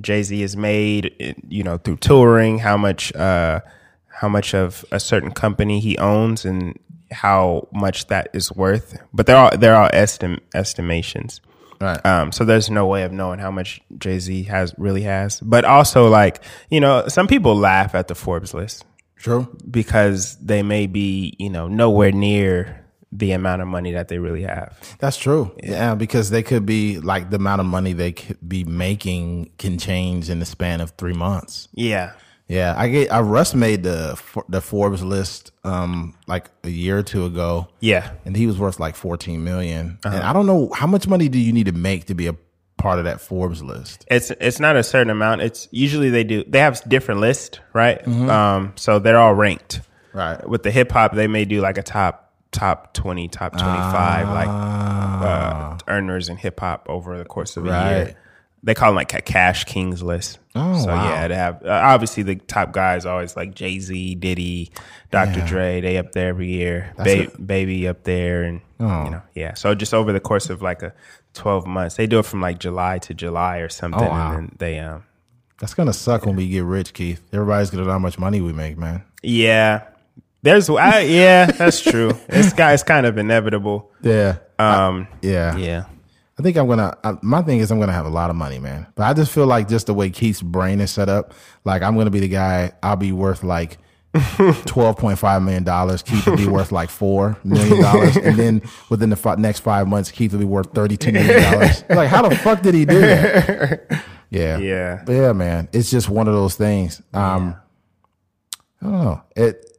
Jay 0.00 0.22
Z 0.22 0.40
has 0.40 0.56
made, 0.56 1.14
eh, 1.20 1.34
you 1.48 1.62
know, 1.62 1.78
through 1.78 1.96
touring, 1.96 2.58
how 2.58 2.76
much 2.76 3.14
uh 3.14 3.60
how 4.08 4.28
much 4.28 4.54
of 4.54 4.84
a 4.90 4.98
certain 4.98 5.30
company 5.30 5.78
he 5.80 5.98
owns 5.98 6.44
and 6.44 6.78
how 7.12 7.68
much 7.72 8.06
that 8.06 8.28
is 8.32 8.50
worth. 8.52 8.98
But 9.12 9.26
they're 9.26 9.36
all 9.36 9.56
they're 9.56 9.74
all 9.76 9.90
estim- 9.90 10.40
estimations. 10.54 11.40
Right. 11.80 12.04
Um, 12.06 12.32
so 12.32 12.44
there's 12.44 12.70
no 12.70 12.86
way 12.86 13.02
of 13.02 13.12
knowing 13.12 13.38
how 13.38 13.50
much 13.50 13.82
Jay 13.98 14.18
Z 14.18 14.44
has 14.44 14.74
really 14.78 15.02
has. 15.02 15.40
But 15.40 15.64
also, 15.64 16.08
like 16.08 16.42
you 16.70 16.80
know, 16.80 17.08
some 17.08 17.26
people 17.26 17.54
laugh 17.54 17.94
at 17.94 18.08
the 18.08 18.14
Forbes 18.14 18.54
list 18.54 18.84
True. 19.16 19.54
because 19.70 20.36
they 20.36 20.62
may 20.62 20.86
be 20.86 21.34
you 21.38 21.50
know 21.50 21.68
nowhere 21.68 22.12
near 22.12 22.85
the 23.12 23.32
amount 23.32 23.62
of 23.62 23.68
money 23.68 23.92
that 23.92 24.08
they 24.08 24.18
really 24.18 24.42
have. 24.42 24.76
That's 24.98 25.16
true. 25.16 25.54
Yeah. 25.62 25.94
because 25.94 26.30
they 26.30 26.42
could 26.42 26.66
be 26.66 26.98
like 26.98 27.30
the 27.30 27.36
amount 27.36 27.60
of 27.60 27.66
money 27.66 27.92
they 27.92 28.12
could 28.12 28.36
be 28.46 28.64
making 28.64 29.50
can 29.58 29.78
change 29.78 30.28
in 30.28 30.38
the 30.40 30.44
span 30.46 30.80
of 30.80 30.90
three 30.92 31.12
months. 31.14 31.68
Yeah. 31.72 32.12
Yeah, 32.48 32.74
I 32.76 32.88
get. 32.88 33.12
I 33.12 33.20
Russ 33.22 33.54
made 33.56 33.82
the 33.82 34.20
the 34.48 34.60
Forbes 34.60 35.02
list 35.02 35.50
um 35.64 36.14
like 36.28 36.48
a 36.62 36.68
year 36.68 36.96
or 36.98 37.02
two 37.02 37.24
ago, 37.26 37.66
Yeah. 37.80 38.12
and 38.24 38.36
he 38.36 38.46
was 38.46 38.56
worth 38.56 38.78
like 38.78 38.94
fourteen 38.94 39.42
million. 39.42 39.98
And 40.04 40.14
I 40.14 40.32
don't 40.32 40.46
know 40.46 40.70
how 40.72 40.86
much 40.86 41.08
money 41.08 41.28
do 41.28 41.40
you 41.40 41.52
need 41.52 41.66
to 41.66 41.72
make 41.72 42.04
to 42.04 42.14
be 42.14 42.28
a 42.28 42.36
part 42.78 43.00
of 43.00 43.04
that 43.06 43.20
Forbes 43.20 43.64
list. 43.64 44.04
It's 44.08 44.30
it's 44.30 44.60
not 44.60 44.76
a 44.76 44.84
certain 44.84 45.10
amount. 45.10 45.40
It's 45.40 45.66
usually 45.72 46.08
they 46.10 46.22
do 46.22 46.44
they 46.46 46.60
have 46.60 46.80
different 46.88 47.20
lists, 47.20 47.58
right? 47.72 48.06
Um, 48.06 48.74
so 48.76 49.00
they're 49.00 49.18
all 49.18 49.34
ranked. 49.34 49.80
Right. 50.12 50.48
With 50.48 50.62
the 50.62 50.70
hip 50.70 50.92
hop, 50.92 51.14
they 51.14 51.26
may 51.26 51.46
do 51.46 51.60
like 51.60 51.78
a 51.78 51.82
top 51.82 52.25
top 52.52 52.92
twenty, 52.94 53.28
top 53.28 53.52
twenty 53.52 53.64
five, 53.78 54.28
like 54.28 54.48
uh, 54.48 55.78
earners 55.88 56.28
in 56.28 56.36
hip 56.36 56.60
hop 56.60 56.86
over 56.88 57.18
the 57.18 57.24
course 57.24 57.56
of 57.56 57.66
a 57.66 57.70
Right. 57.70 57.90
year. 58.06 58.16
They 58.62 58.74
call 58.74 58.88
them 58.90 58.96
like 58.96 59.14
a 59.14 59.20
cash 59.20 59.64
kings 59.64 60.02
list. 60.02 60.38
Oh, 60.56 60.78
so 60.80 60.88
wow. 60.88 61.08
yeah, 61.08 61.28
they 61.28 61.34
have 61.36 61.62
uh, 61.64 61.68
obviously 61.84 62.22
the 62.24 62.34
top 62.36 62.72
guys 62.72 63.06
always 63.06 63.36
like 63.36 63.54
Jay 63.54 63.78
Z, 63.78 64.16
Diddy, 64.16 64.70
Dr. 65.12 65.42
Dre. 65.46 65.80
They 65.80 65.98
up 65.98 66.12
there 66.12 66.28
every 66.30 66.48
year. 66.48 66.92
Ba- 66.96 67.30
Baby 67.38 67.86
up 67.86 68.02
there, 68.04 68.42
and 68.42 68.60
Oh. 68.80 69.04
you 69.04 69.10
know, 69.10 69.22
yeah. 69.34 69.54
So 69.54 69.74
just 69.74 69.94
over 69.94 70.12
the 70.12 70.20
course 70.20 70.50
of 70.50 70.62
like 70.62 70.82
a 70.82 70.92
twelve 71.34 71.66
months, 71.66 71.94
they 71.96 72.06
do 72.08 72.18
it 72.18 72.24
from 72.26 72.40
like 72.40 72.58
July 72.58 72.98
to 73.00 73.14
July 73.14 73.58
or 73.58 73.68
something, 73.68 74.02
Oh, 74.02 74.08
wow. 74.10 74.32
and 74.32 74.48
then 74.48 74.56
they 74.58 74.78
um 74.80 75.04
That's 75.60 75.74
gonna 75.74 75.92
suck 75.92 76.26
when 76.26 76.34
we 76.34 76.48
get 76.48 76.64
rich, 76.64 76.92
Keith. 76.92 77.22
Everybody's 77.32 77.70
gonna 77.70 77.84
know 77.84 77.92
how 77.92 77.98
much 78.00 78.18
money 78.18 78.40
we 78.40 78.52
make, 78.52 78.76
man. 78.78 79.04
Yeah, 79.22 79.82
there's 80.46 80.70
I, 80.70 81.00
yeah, 81.00 81.46
that's 81.46 81.80
true. 81.80 82.12
It's 82.28 82.52
got 82.52 82.74
it's 82.74 82.82
kind 82.82 83.04
of 83.06 83.18
inevitable. 83.18 83.90
Yeah. 84.02 84.36
Um, 84.58 85.06
Yeah. 85.20 85.56
yeah, 85.56 85.84
I 86.38 86.42
think 86.42 86.56
I'm 86.56 86.66
gonna. 86.68 86.96
I, 87.04 87.14
my 87.22 87.42
thing 87.42 87.58
is, 87.58 87.70
I'm 87.70 87.78
gonna 87.80 87.92
have 87.92 88.06
a 88.06 88.10
lot 88.10 88.30
of 88.30 88.36
money, 88.36 88.58
man. 88.58 88.86
But 88.94 89.04
I 89.04 89.12
just 89.12 89.32
feel 89.32 89.46
like 89.46 89.68
just 89.68 89.86
the 89.86 89.94
way 89.94 90.08
Keith's 90.10 90.40
brain 90.42 90.80
is 90.80 90.90
set 90.90 91.08
up, 91.08 91.34
like 91.64 91.82
I'm 91.82 91.96
gonna 91.96 92.10
be 92.10 92.20
the 92.20 92.28
guy. 92.28 92.72
I'll 92.82 92.96
be 92.96 93.12
worth 93.12 93.42
like 93.42 93.78
twelve 94.64 94.96
point 94.96 95.18
five 95.18 95.42
million 95.42 95.64
dollars. 95.64 96.02
Keith 96.02 96.26
will 96.26 96.36
be 96.38 96.46
worth 96.46 96.72
like 96.72 96.88
four 96.88 97.36
million 97.44 97.82
dollars, 97.82 98.16
and 98.16 98.36
then 98.36 98.62
within 98.88 99.10
the 99.10 99.16
fi- 99.16 99.34
next 99.34 99.60
five 99.60 99.86
months, 99.88 100.10
Keith 100.10 100.32
will 100.32 100.38
be 100.38 100.44
worth 100.46 100.72
thirty 100.72 100.96
two 100.96 101.12
million 101.12 101.42
dollars. 101.42 101.84
Like, 101.90 102.08
how 102.08 102.26
the 102.26 102.34
fuck 102.36 102.62
did 102.62 102.74
he 102.74 102.84
do 102.86 103.00
that? 103.00 104.02
Yeah, 104.30 104.56
Yeah. 104.58 105.02
But 105.04 105.12
yeah, 105.12 105.32
man. 105.32 105.68
It's 105.72 105.90
just 105.90 106.08
one 106.08 106.28
of 106.28 106.34
those 106.34 106.54
things. 106.56 107.00
Um, 107.12 107.56
I 108.80 108.84
don't 108.84 108.92
know. 109.04 109.22
It. 109.36 109.75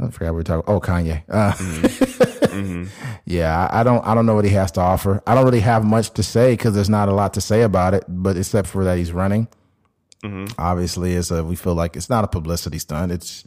I 0.00 0.10
forgot 0.10 0.26
what 0.26 0.32
we 0.32 0.36
were 0.36 0.42
talking. 0.42 0.74
Oh, 0.74 0.80
Kanye. 0.80 1.22
Uh, 1.28 1.52
mm-hmm. 1.52 2.40
Mm-hmm. 2.60 3.06
yeah, 3.26 3.68
I, 3.70 3.80
I 3.80 3.82
don't. 3.82 4.04
I 4.06 4.14
don't 4.14 4.26
know 4.26 4.34
what 4.34 4.44
he 4.44 4.52
has 4.52 4.72
to 4.72 4.80
offer. 4.80 5.22
I 5.26 5.34
don't 5.34 5.44
really 5.44 5.60
have 5.60 5.84
much 5.84 6.10
to 6.12 6.22
say 6.22 6.52
because 6.52 6.74
there's 6.74 6.88
not 6.88 7.08
a 7.08 7.12
lot 7.12 7.34
to 7.34 7.40
say 7.40 7.62
about 7.62 7.94
it. 7.94 8.04
But 8.08 8.36
except 8.36 8.68
for 8.68 8.84
that, 8.84 8.98
he's 8.98 9.12
running. 9.12 9.48
Mm-hmm. 10.24 10.54
Obviously, 10.58 11.14
it's 11.14 11.30
a. 11.30 11.44
We 11.44 11.56
feel 11.56 11.74
like 11.74 11.96
it's 11.96 12.08
not 12.08 12.24
a 12.24 12.28
publicity 12.28 12.78
stunt. 12.78 13.12
It's 13.12 13.44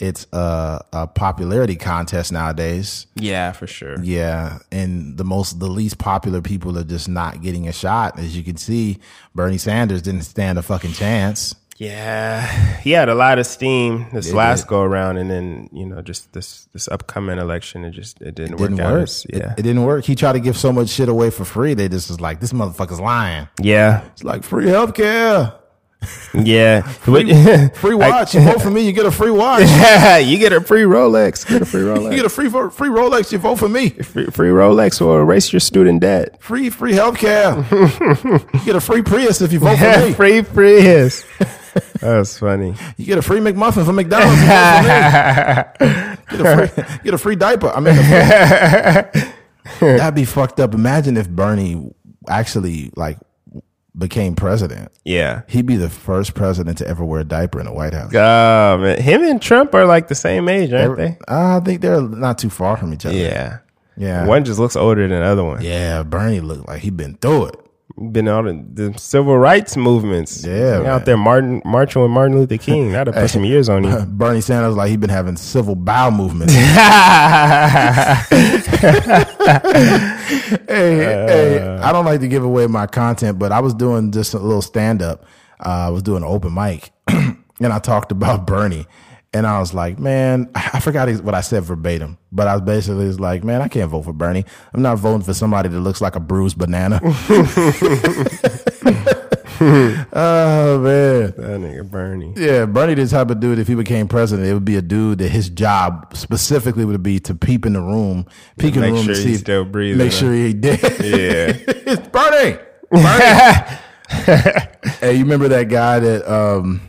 it's 0.00 0.26
a, 0.32 0.82
a 0.92 1.06
popularity 1.06 1.76
contest 1.76 2.32
nowadays. 2.32 3.06
yeah, 3.16 3.52
for 3.52 3.66
sure. 3.66 4.02
Yeah, 4.02 4.58
and 4.72 5.18
the 5.18 5.24
most 5.24 5.60
the 5.60 5.68
least 5.68 5.98
popular 5.98 6.40
people 6.40 6.78
are 6.78 6.84
just 6.84 7.08
not 7.08 7.42
getting 7.42 7.68
a 7.68 7.72
shot. 7.72 8.18
As 8.18 8.36
you 8.36 8.42
can 8.42 8.56
see, 8.56 8.98
Bernie 9.34 9.58
Sanders 9.58 10.02
didn't 10.02 10.22
stand 10.22 10.58
a 10.58 10.62
fucking 10.62 10.92
chance. 10.92 11.54
Yeah, 11.80 12.44
he 12.82 12.90
had 12.90 13.08
a 13.08 13.14
lot 13.14 13.38
of 13.38 13.46
steam 13.46 14.06
this 14.12 14.28
It 14.28 14.34
last 14.34 14.64
did. 14.64 14.68
go 14.68 14.82
around, 14.82 15.16
and 15.16 15.30
then 15.30 15.70
you 15.72 15.86
know 15.86 16.02
just 16.02 16.30
this 16.34 16.68
this 16.74 16.88
upcoming 16.88 17.38
election, 17.38 17.86
it 17.86 17.92
just 17.92 18.20
it 18.20 18.34
didn't, 18.34 18.58
Didn't 18.58 18.76
work 18.76 18.86
work. 18.92 19.02
as- 19.04 19.24
It- 19.30 19.36
yeah, 19.38 19.54
It, 19.56 19.62
didn't 19.62 19.84
work. 19.84 20.04
He 20.04 20.14
tried 20.14 20.34
to 20.34 20.40
give 20.40 20.58
so 20.58 20.72
much 20.72 20.90
shit 20.90 21.08
away 21.08 21.30
for 21.30 21.46
free. 21.46 21.72
They 21.72 21.88
just 21.88 22.10
was 22.10 22.20
like, 22.20 22.38
this 22.38 22.52
motherfucker's 22.52 23.00
lying. 23.00 23.48
yeah, 23.62 24.02
It's 24.12 24.22
like 24.22 24.42
free 24.44 24.66
healthcare, 24.66 25.54
yeah. 26.34 26.82
free 26.82 27.94
watch. 27.94 28.34
you 28.34 28.40
vote 28.42 28.60
for 28.60 28.70
me, 28.70 28.82
you 28.82 28.92
get 28.92 29.06
a 29.06 29.10
free 29.10 29.30
watch. 29.30 29.62
you 30.26 30.36
get 30.36 30.52
a 30.52 30.60
free 30.60 30.82
Rolex. 30.82 31.48
Get 31.48 31.62
a 31.62 31.64
free 31.64 31.80
Rolex. 31.80 32.10
You 32.10 32.16
get 32.16 32.26
a 32.26 32.28
free 32.28 32.50
free 32.50 32.88
Rolex. 32.90 33.32
You 33.32 33.38
vote 33.38 33.56
for 33.58 33.70
me. 33.70 33.88
free, 33.88 34.26
free 34.26 34.50
Rolex 34.50 35.00
or 35.00 35.22
erase 35.22 35.50
your 35.50 35.60
student 35.60 36.00
debt. 36.02 36.42
Free 36.42 36.68
free 36.68 36.92
healthcare. 36.92 37.56
you 38.52 38.64
get 38.66 38.76
a 38.76 38.80
free 38.82 39.00
Prius 39.00 39.40
if 39.40 39.50
you 39.50 39.60
vote 39.60 39.78
for 39.78 40.06
me. 40.06 40.12
free 40.12 40.42
Prius. 40.42 41.24
That's 42.00 42.38
funny. 42.38 42.74
You 42.96 43.06
get 43.06 43.18
a 43.18 43.22
free 43.22 43.40
McMuffin 43.40 43.84
from 43.84 43.96
McDonald's. 43.96 44.40
you 44.40 44.46
vote 44.46 45.78
for 45.78 45.84
me. 45.84 46.16
Get 46.30 46.40
a 46.40 46.68
free, 46.68 46.84
get 47.04 47.14
a 47.14 47.18
free 47.18 47.36
diaper. 47.36 47.68
I 47.68 47.80
mean, 47.80 47.94
free- 49.78 49.96
that'd 49.96 50.14
be 50.14 50.24
fucked 50.24 50.60
up. 50.60 50.74
Imagine 50.74 51.16
if 51.16 51.28
Bernie 51.28 51.92
actually 52.28 52.90
like 52.96 53.18
became 53.96 54.34
president. 54.36 54.90
Yeah. 55.04 55.42
He'd 55.48 55.66
be 55.66 55.76
the 55.76 55.90
first 55.90 56.34
president 56.34 56.78
to 56.78 56.86
ever 56.86 57.04
wear 57.04 57.20
a 57.20 57.24
diaper 57.24 57.58
in 57.60 57.66
the 57.66 57.72
White 57.72 57.92
House. 57.92 58.12
Oh 58.14 58.78
man, 58.78 59.00
him 59.00 59.22
and 59.22 59.42
Trump 59.42 59.74
are 59.74 59.84
like 59.86 60.08
the 60.08 60.14
same 60.14 60.48
age, 60.48 60.72
aren't 60.72 60.96
they? 60.96 61.18
I 61.28 61.60
think 61.60 61.80
they're 61.80 62.00
not 62.00 62.38
too 62.38 62.50
far 62.50 62.76
from 62.76 62.92
each 62.94 63.04
other. 63.06 63.16
Yeah. 63.16 63.58
Yeah. 63.96 64.24
One 64.26 64.44
just 64.44 64.58
looks 64.58 64.76
older 64.76 65.06
than 65.06 65.20
the 65.20 65.26
other 65.26 65.44
one. 65.44 65.62
Yeah, 65.62 66.02
Bernie 66.04 66.40
looked 66.40 66.68
like 66.68 66.80
he'd 66.80 66.96
been 66.96 67.16
through 67.16 67.46
it. 67.46 67.56
Been 67.96 68.28
on 68.28 68.74
the, 68.74 68.90
the 68.90 68.98
civil 68.98 69.36
rights 69.36 69.76
movements. 69.76 70.44
Yeah, 70.44 70.78
man. 70.78 70.86
out 70.86 71.04
there 71.04 71.16
Martin 71.16 71.60
marching 71.64 72.00
with 72.00 72.10
Martin 72.10 72.38
Luther 72.38 72.56
King. 72.56 72.92
That'll 72.92 73.12
put 73.12 73.28
some 73.28 73.44
years 73.44 73.68
on 73.68 73.84
you. 73.84 73.98
Bernie 74.08 74.40
Sanders 74.40 74.76
like 74.76 74.90
he'd 74.90 75.00
been 75.00 75.10
having 75.10 75.36
civil 75.36 75.74
bowel 75.74 76.10
movements. 76.12 76.54
hey, 76.54 76.60
hey, 80.68 81.78
I 81.82 81.92
don't 81.92 82.04
like 82.04 82.20
to 82.20 82.28
give 82.28 82.44
away 82.44 82.66
my 82.68 82.86
content, 82.86 83.38
but 83.38 83.52
I 83.52 83.60
was 83.60 83.74
doing 83.74 84.12
just 84.12 84.34
a 84.34 84.38
little 84.38 84.62
stand 84.62 85.02
up. 85.02 85.24
Uh, 85.58 85.86
I 85.86 85.90
was 85.90 86.02
doing 86.02 86.22
an 86.22 86.28
open 86.28 86.54
mic, 86.54 86.92
and 87.08 87.36
I 87.60 87.78
talked 87.80 88.12
about 88.12 88.46
Bernie. 88.46 88.86
And 89.32 89.46
I 89.46 89.60
was 89.60 89.72
like, 89.72 89.98
man, 89.98 90.50
I 90.54 90.80
forgot 90.80 91.08
what 91.22 91.34
I 91.34 91.40
said 91.40 91.62
verbatim, 91.62 92.18
but 92.32 92.48
I 92.48 92.54
was 92.54 92.62
basically 92.62 93.06
was 93.06 93.20
like, 93.20 93.44
man, 93.44 93.62
I 93.62 93.68
can't 93.68 93.90
vote 93.90 94.02
for 94.02 94.12
Bernie. 94.12 94.44
I'm 94.74 94.82
not 94.82 94.98
voting 94.98 95.22
for 95.22 95.34
somebody 95.34 95.68
that 95.68 95.80
looks 95.80 96.00
like 96.00 96.16
a 96.16 96.20
bruised 96.20 96.58
banana. 96.58 97.00
oh 99.62 100.80
man. 100.82 101.26
That 101.36 101.60
nigga 101.60 101.88
Bernie. 101.88 102.32
Yeah, 102.36 102.66
Bernie 102.66 102.94
the 102.94 103.06
type 103.06 103.30
of 103.30 103.38
dude. 103.38 103.60
If 103.60 103.68
he 103.68 103.76
became 103.76 104.08
president, 104.08 104.48
it 104.48 104.54
would 104.54 104.64
be 104.64 104.76
a 104.76 104.82
dude 104.82 105.18
that 105.18 105.28
his 105.28 105.48
job 105.48 106.16
specifically 106.16 106.84
would 106.84 107.02
be 107.02 107.20
to 107.20 107.34
peep 107.34 107.66
in 107.66 107.74
the 107.74 107.80
room, 107.80 108.26
peek 108.58 108.74
in 108.74 108.82
the 108.82 108.90
room 108.92 109.04
sure 109.04 109.14
to 109.14 109.20
see 109.20 109.28
he's 109.28 109.36
if- 109.36 109.42
still 109.42 109.64
breathing, 109.64 109.98
make 109.98 110.12
sure 110.12 110.32
he 110.32 110.52
dead. 110.52 110.80
Yeah. 110.82 111.56
it's 111.66 112.08
Bernie. 112.08 112.58
Bernie. 112.90 113.78
hey, 115.00 115.12
you 115.14 115.22
remember 115.22 115.46
that 115.48 115.68
guy 115.68 116.00
that? 116.00 116.28
um 116.28 116.80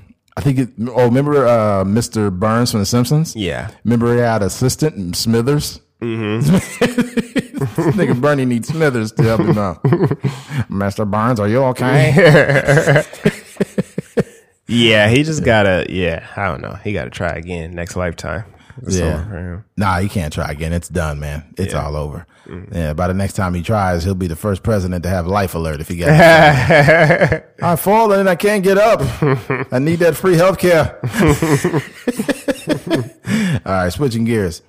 I 0.42 0.44
think. 0.44 0.60
It, 0.60 0.70
oh, 0.90 1.06
remember 1.06 1.46
uh 1.46 1.84
Mr. 1.84 2.32
Burns 2.32 2.72
from 2.72 2.80
The 2.80 2.86
Simpsons? 2.86 3.36
Yeah. 3.36 3.70
Remember 3.84 4.14
he 4.14 4.20
had 4.22 4.42
assistant 4.42 5.16
Smithers. 5.16 5.80
Mm-hmm. 6.02 6.56
nigga 7.92 8.20
Bernie 8.20 8.46
needs 8.46 8.70
Smithers 8.70 9.12
to 9.14 9.24
help 9.24 9.42
him 9.42 9.58
out. 9.58 9.86
Master 10.70 11.06
Burns, 11.06 11.40
are 11.40 11.48
you 11.48 11.62
okay? 11.72 13.06
Yeah, 14.68 15.10
he 15.10 15.22
just 15.24 15.44
gotta 15.44 15.86
yeah, 15.90 16.26
I 16.36 16.48
don't 16.48 16.62
know. 16.62 16.74
He 16.84 16.94
gotta 16.94 17.12
try 17.12 17.34
again 17.36 17.76
next 17.76 17.96
lifetime. 17.96 18.46
It's 18.82 18.98
Yeah. 18.98 19.24
over. 19.26 19.66
Nah, 19.78 20.00
he 20.00 20.10
can't 20.10 20.34
try 20.34 20.52
again. 20.52 20.74
It's 20.74 20.90
done, 20.90 21.20
man. 21.20 21.44
It's 21.58 21.74
Yeah. 21.74 21.86
all 21.86 21.96
over. 21.96 22.26
Yeah, 22.74 22.94
by 22.94 23.08
the 23.08 23.14
next 23.14 23.34
time 23.34 23.54
he 23.54 23.62
tries, 23.62 24.04
he'll 24.04 24.16
be 24.16 24.28
the 24.28 24.36
first 24.36 24.62
president 24.64 25.04
to 25.04 25.10
have 25.10 25.26
life 25.26 25.56
alert 25.56 25.80
if 25.80 25.88
he 25.88 25.96
gets. 25.96 26.12
I 27.64 27.76
fall 27.78 28.12
and 28.12 28.28
I 28.28 28.36
can't 28.36 28.64
get 28.64 28.78
up. 28.78 29.00
I 29.72 29.80
need 29.80 30.00
that 30.00 30.16
free 30.18 30.36
health 30.36 30.58
care. 30.58 30.98
all 33.66 33.72
right, 33.72 33.90
switching 33.94 34.26
gears. 34.26 34.62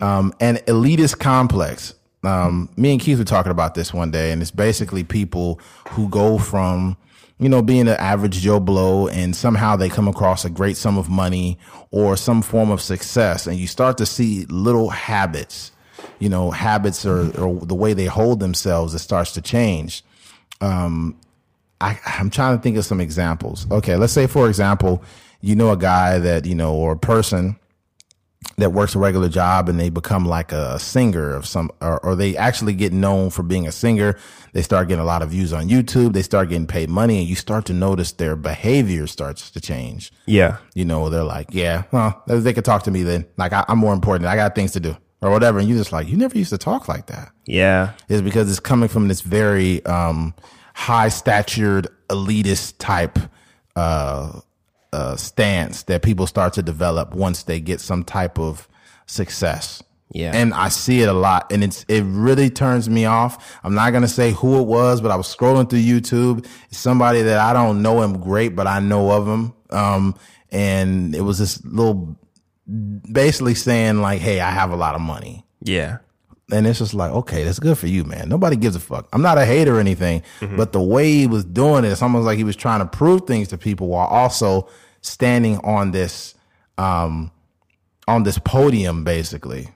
Um, 0.00 0.32
an 0.40 0.56
elitist 0.66 1.18
complex. 1.18 1.94
Um, 2.22 2.68
me 2.76 2.92
and 2.92 3.00
Keith 3.00 3.18
were 3.18 3.24
talking 3.24 3.52
about 3.52 3.74
this 3.74 3.94
one 3.94 4.10
day, 4.10 4.32
and 4.32 4.42
it's 4.42 4.50
basically 4.50 5.04
people 5.04 5.60
who 5.90 6.08
go 6.08 6.38
from, 6.38 6.96
you 7.40 7.48
know, 7.48 7.62
being 7.62 7.88
an 7.88 7.96
average 7.96 8.40
Joe 8.40 8.60
Blow 8.60 9.08
and 9.08 9.34
somehow 9.34 9.74
they 9.74 9.88
come 9.88 10.06
across 10.06 10.44
a 10.44 10.50
great 10.50 10.76
sum 10.76 10.98
of 10.98 11.08
money 11.08 11.58
or 11.90 12.16
some 12.16 12.42
form 12.42 12.70
of 12.70 12.82
success, 12.82 13.46
and 13.46 13.56
you 13.56 13.66
start 13.66 13.96
to 13.98 14.06
see 14.06 14.44
little 14.46 14.90
habits, 14.90 15.72
you 16.18 16.28
know, 16.28 16.50
habits 16.50 17.06
or, 17.06 17.34
or 17.40 17.60
the 17.64 17.74
way 17.74 17.94
they 17.94 18.04
hold 18.04 18.40
themselves, 18.40 18.94
it 18.94 18.98
starts 18.98 19.32
to 19.32 19.40
change. 19.40 20.04
Um, 20.60 21.18
I, 21.80 21.98
I'm 22.04 22.28
trying 22.28 22.58
to 22.58 22.62
think 22.62 22.76
of 22.76 22.84
some 22.84 23.00
examples. 23.00 23.66
Okay, 23.70 23.96
let's 23.96 24.12
say 24.12 24.26
for 24.26 24.46
example, 24.46 25.02
you 25.40 25.54
know 25.54 25.72
a 25.72 25.76
guy 25.76 26.18
that 26.18 26.44
you 26.44 26.54
know 26.54 26.74
or 26.74 26.92
a 26.92 26.98
person 26.98 27.56
that 28.56 28.70
works 28.72 28.94
a 28.94 28.98
regular 28.98 29.28
job 29.28 29.68
and 29.68 29.78
they 29.78 29.90
become 29.90 30.26
like 30.26 30.52
a 30.52 30.78
singer 30.78 31.34
of 31.34 31.46
some 31.46 31.70
or, 31.80 31.98
or 32.04 32.16
they 32.16 32.36
actually 32.36 32.74
get 32.74 32.92
known 32.92 33.30
for 33.30 33.42
being 33.42 33.66
a 33.66 33.72
singer. 33.72 34.18
They 34.52 34.62
start 34.62 34.88
getting 34.88 35.02
a 35.02 35.06
lot 35.06 35.22
of 35.22 35.30
views 35.30 35.52
on 35.52 35.68
youtube. 35.68 36.12
They 36.12 36.22
start 36.22 36.48
getting 36.48 36.66
paid 36.66 36.88
money 36.88 37.18
and 37.18 37.28
you 37.28 37.36
start 37.36 37.66
to 37.66 37.72
notice 37.72 38.12
their 38.12 38.36
behavior 38.36 39.06
starts 39.06 39.50
to 39.50 39.60
change. 39.60 40.12
Yeah. 40.26 40.58
you 40.74 40.84
know 40.84 41.08
they're 41.10 41.24
like 41.24 41.48
yeah 41.52 41.84
well 41.92 42.22
they 42.26 42.52
could 42.52 42.64
talk 42.64 42.82
to 42.84 42.90
me 42.90 43.02
then. 43.02 43.26
Like 43.36 43.52
I, 43.52 43.64
i'm 43.68 43.78
more 43.78 43.92
important. 43.92 44.26
I 44.26 44.36
got 44.36 44.54
things 44.54 44.72
to 44.72 44.80
do 44.80 44.96
or 45.20 45.30
whatever. 45.30 45.58
And 45.58 45.68
you're 45.68 45.78
just 45.78 45.92
like 45.92 46.08
you 46.08 46.16
never 46.16 46.36
used 46.36 46.50
to 46.50 46.58
talk 46.58 46.88
like 46.88 47.06
that. 47.06 47.30
Yeah. 47.46 47.92
is 48.08 48.22
because 48.22 48.50
it's 48.50 48.60
coming 48.60 48.88
from 48.88 49.08
this 49.08 49.20
very 49.20 49.84
um, 49.86 50.34
high 50.74 51.08
statured 51.10 51.88
elitist 52.08 52.74
type 52.78 53.18
uh, 53.76 54.40
uh, 54.92 55.16
stance 55.16 55.84
that 55.84 56.02
people 56.02 56.26
start 56.26 56.52
to 56.54 56.62
develop 56.62 57.14
once 57.14 57.44
they 57.44 57.60
get 57.60 57.80
some 57.80 58.04
type 58.04 58.38
of 58.38 58.68
success. 59.06 59.82
Yeah. 60.12 60.32
And 60.34 60.52
I 60.52 60.68
see 60.70 61.02
it 61.02 61.08
a 61.08 61.12
lot 61.12 61.52
and 61.52 61.62
it's 61.62 61.84
it 61.86 62.02
really 62.02 62.50
turns 62.50 62.90
me 62.90 63.04
off. 63.04 63.58
I'm 63.62 63.74
not 63.74 63.92
gonna 63.92 64.08
say 64.08 64.32
who 64.32 64.60
it 64.60 64.66
was, 64.66 65.00
but 65.00 65.12
I 65.12 65.16
was 65.16 65.34
scrolling 65.34 65.70
through 65.70 65.80
YouTube. 65.80 66.46
It's 66.68 66.78
somebody 66.78 67.22
that 67.22 67.38
I 67.38 67.52
don't 67.52 67.80
know 67.80 68.02
him 68.02 68.20
great, 68.20 68.56
but 68.56 68.66
I 68.66 68.80
know 68.80 69.12
of 69.12 69.28
him. 69.28 69.54
Um, 69.70 70.16
and 70.50 71.14
it 71.14 71.20
was 71.20 71.38
this 71.38 71.64
little 71.64 72.18
basically 72.66 73.54
saying 73.54 74.00
like, 74.00 74.20
Hey, 74.20 74.40
I 74.40 74.50
have 74.50 74.72
a 74.72 74.76
lot 74.76 74.96
of 74.96 75.00
money. 75.00 75.44
Yeah. 75.62 75.98
And 76.52 76.66
it's 76.66 76.78
just 76.78 76.94
like, 76.94 77.10
okay, 77.12 77.44
that's 77.44 77.58
good 77.58 77.78
for 77.78 77.86
you, 77.86 78.04
man. 78.04 78.28
Nobody 78.28 78.56
gives 78.56 78.76
a 78.76 78.80
fuck. 78.80 79.08
I'm 79.12 79.22
not 79.22 79.38
a 79.38 79.44
hater 79.44 79.76
or 79.76 79.80
anything, 79.80 80.22
but 80.56 80.72
the 80.72 80.80
way 80.82 81.12
he 81.12 81.26
was 81.26 81.44
doing 81.44 81.84
it, 81.84 81.88
it's 81.88 82.02
almost 82.02 82.26
like 82.26 82.38
he 82.38 82.44
was 82.44 82.56
trying 82.56 82.80
to 82.80 82.86
prove 82.86 83.26
things 83.26 83.48
to 83.48 83.58
people 83.58 83.88
while 83.88 84.06
also 84.06 84.68
standing 85.02 85.58
on 85.58 85.92
this, 85.92 86.34
um, 86.78 87.30
on 88.08 88.24
this 88.24 88.38
podium, 88.38 89.04
basically, 89.04 89.68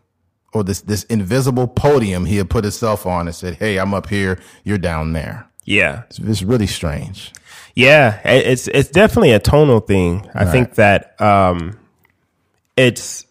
or 0.52 0.64
this 0.64 0.80
this 0.82 1.04
invisible 1.04 1.66
podium 1.68 2.24
he 2.24 2.36
had 2.36 2.50
put 2.50 2.64
himself 2.64 3.06
on 3.06 3.26
and 3.26 3.34
said, 3.34 3.54
"Hey, 3.54 3.78
I'm 3.78 3.94
up 3.94 4.08
here, 4.08 4.38
you're 4.64 4.78
down 4.78 5.12
there." 5.12 5.46
Yeah. 5.64 6.02
It's, 6.10 6.18
it's 6.18 6.42
really 6.42 6.66
strange. 6.66 7.32
Yeah, 7.74 8.20
it's 8.24 8.68
it's 8.68 8.88
definitely 8.88 9.32
a 9.32 9.40
tonal 9.40 9.80
thing. 9.80 10.28
I 10.32 10.44
think 10.44 10.76
that 10.76 11.20
um, 11.20 11.76
it's 12.76 13.26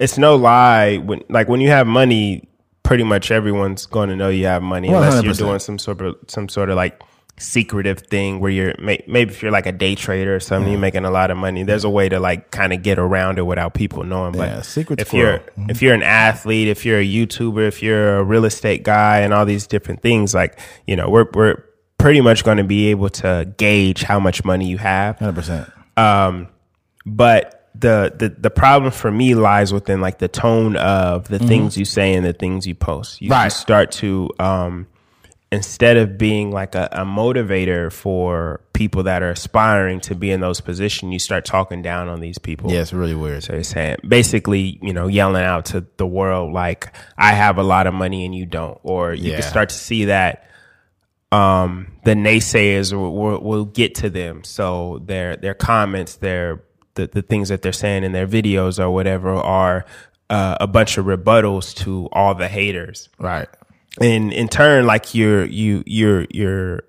it's 0.00 0.18
no 0.18 0.34
lie 0.34 0.96
when 0.96 1.22
like 1.28 1.48
when 1.48 1.60
you 1.60 1.68
have 1.68 1.86
money, 1.86 2.48
pretty 2.84 3.02
much 3.02 3.30
everyone's 3.32 3.86
going 3.86 4.08
to 4.10 4.14
know 4.16 4.28
you 4.28 4.46
have 4.46 4.62
money 4.62 4.88
unless 4.88 5.14
you're 5.24 5.34
doing 5.34 5.58
some 5.58 5.78
sort 5.78 6.00
of 6.00 6.16
some 6.28 6.48
sort 6.48 6.70
of 6.70 6.76
like 6.76 7.02
secretive 7.36 7.98
thing 7.98 8.38
where 8.38 8.50
you're 8.52 8.74
maybe 8.78 9.22
if 9.32 9.42
you're 9.42 9.50
like 9.50 9.66
a 9.66 9.72
day 9.72 9.96
trader 9.96 10.36
or 10.36 10.38
something, 10.38 10.70
you're 10.70 10.80
making 10.80 11.04
a 11.04 11.10
lot 11.10 11.32
of 11.32 11.36
money. 11.36 11.64
There's 11.64 11.82
a 11.82 11.90
way 11.90 12.08
to 12.08 12.20
like 12.20 12.52
kind 12.52 12.72
of 12.72 12.82
get 12.82 12.96
around 12.96 13.38
it 13.38 13.42
without 13.42 13.74
people 13.74 14.04
knowing. 14.04 14.34
Yeah, 14.34 14.56
But 14.56 14.66
secret 14.66 15.00
if 15.00 15.12
you're 15.12 15.38
squirrel. 15.40 15.70
if 15.70 15.82
you're 15.82 15.94
an 15.94 16.04
athlete, 16.04 16.68
if 16.68 16.84
you're 16.86 17.00
a 17.00 17.04
YouTuber, 17.04 17.66
if 17.66 17.82
you're 17.82 18.18
a 18.18 18.22
real 18.22 18.44
estate 18.44 18.84
guy, 18.84 19.18
and 19.20 19.34
all 19.34 19.44
these 19.44 19.66
different 19.66 20.00
things, 20.00 20.32
like 20.32 20.58
you 20.86 20.94
know, 20.94 21.08
we're 21.10 21.26
we're 21.34 21.64
pretty 21.98 22.20
much 22.20 22.44
going 22.44 22.58
to 22.58 22.64
be 22.64 22.86
able 22.88 23.08
to 23.08 23.52
gauge 23.56 24.02
how 24.04 24.20
much 24.20 24.44
money 24.44 24.68
you 24.68 24.78
have. 24.78 25.18
Hundred 25.18 25.34
percent. 25.34 25.70
Um, 25.96 26.48
but 27.04 27.63
the, 27.74 28.12
the 28.16 28.28
the 28.28 28.50
problem 28.50 28.92
for 28.92 29.10
me 29.10 29.34
lies 29.34 29.72
within 29.72 30.00
like 30.00 30.18
the 30.18 30.28
tone 30.28 30.76
of 30.76 31.28
the 31.28 31.38
things 31.38 31.76
you 31.76 31.84
say 31.84 32.14
and 32.14 32.24
the 32.24 32.32
things 32.32 32.66
you 32.66 32.74
post. 32.74 33.20
You, 33.20 33.26
you 33.26 33.32
Right. 33.32 33.48
start 33.52 33.90
to 33.92 34.30
um, 34.38 34.86
instead 35.50 35.96
of 35.96 36.16
being 36.16 36.50
like 36.52 36.74
a, 36.74 36.88
a 36.92 37.04
motivator 37.04 37.92
for 37.92 38.60
people 38.72 39.02
that 39.04 39.22
are 39.22 39.30
aspiring 39.30 40.00
to 40.00 40.14
be 40.14 40.30
in 40.30 40.40
those 40.40 40.60
positions, 40.60 41.12
you 41.12 41.18
start 41.18 41.44
talking 41.44 41.82
down 41.82 42.08
on 42.08 42.20
these 42.20 42.38
people. 42.38 42.70
Yeah, 42.70 42.80
it's 42.80 42.92
really 42.92 43.14
weird. 43.14 43.42
So 43.44 43.54
you're 43.54 43.62
saying 43.64 43.96
basically, 44.06 44.78
you 44.82 44.92
know, 44.92 45.06
yelling 45.08 45.44
out 45.44 45.66
to 45.66 45.84
the 45.96 46.06
world 46.06 46.52
like 46.52 46.92
I 47.18 47.32
have 47.32 47.58
a 47.58 47.62
lot 47.64 47.86
of 47.86 47.94
money 47.94 48.24
and 48.24 48.34
you 48.34 48.46
don't, 48.46 48.78
or 48.82 49.14
you 49.14 49.30
Yeah. 49.30 49.40
can 49.40 49.42
start 49.42 49.68
to 49.70 49.74
see 49.76 50.06
that 50.06 50.48
um, 51.32 51.88
the 52.04 52.12
naysayers 52.12 52.92
will, 52.92 53.14
will, 53.14 53.40
will 53.40 53.64
get 53.64 53.96
to 53.96 54.10
them. 54.10 54.44
So 54.44 55.02
their 55.04 55.36
their 55.36 55.54
comments, 55.54 56.16
their 56.16 56.62
the, 56.94 57.06
the 57.08 57.22
things 57.22 57.48
that 57.48 57.62
they're 57.62 57.72
saying 57.72 58.04
in 58.04 58.12
their 58.12 58.26
videos 58.26 58.78
or 58.78 58.90
whatever 58.90 59.34
are 59.34 59.84
uh, 60.30 60.56
a 60.60 60.66
bunch 60.66 60.96
of 60.98 61.06
rebuttals 61.06 61.74
to 61.74 62.08
all 62.12 62.34
the 62.34 62.48
haters 62.48 63.08
Right. 63.18 63.48
and 64.00 64.32
in 64.32 64.48
turn 64.48 64.86
like 64.86 65.14
you're 65.14 65.44
you 65.44 65.82
you're 65.86 66.26
you're 66.30 66.82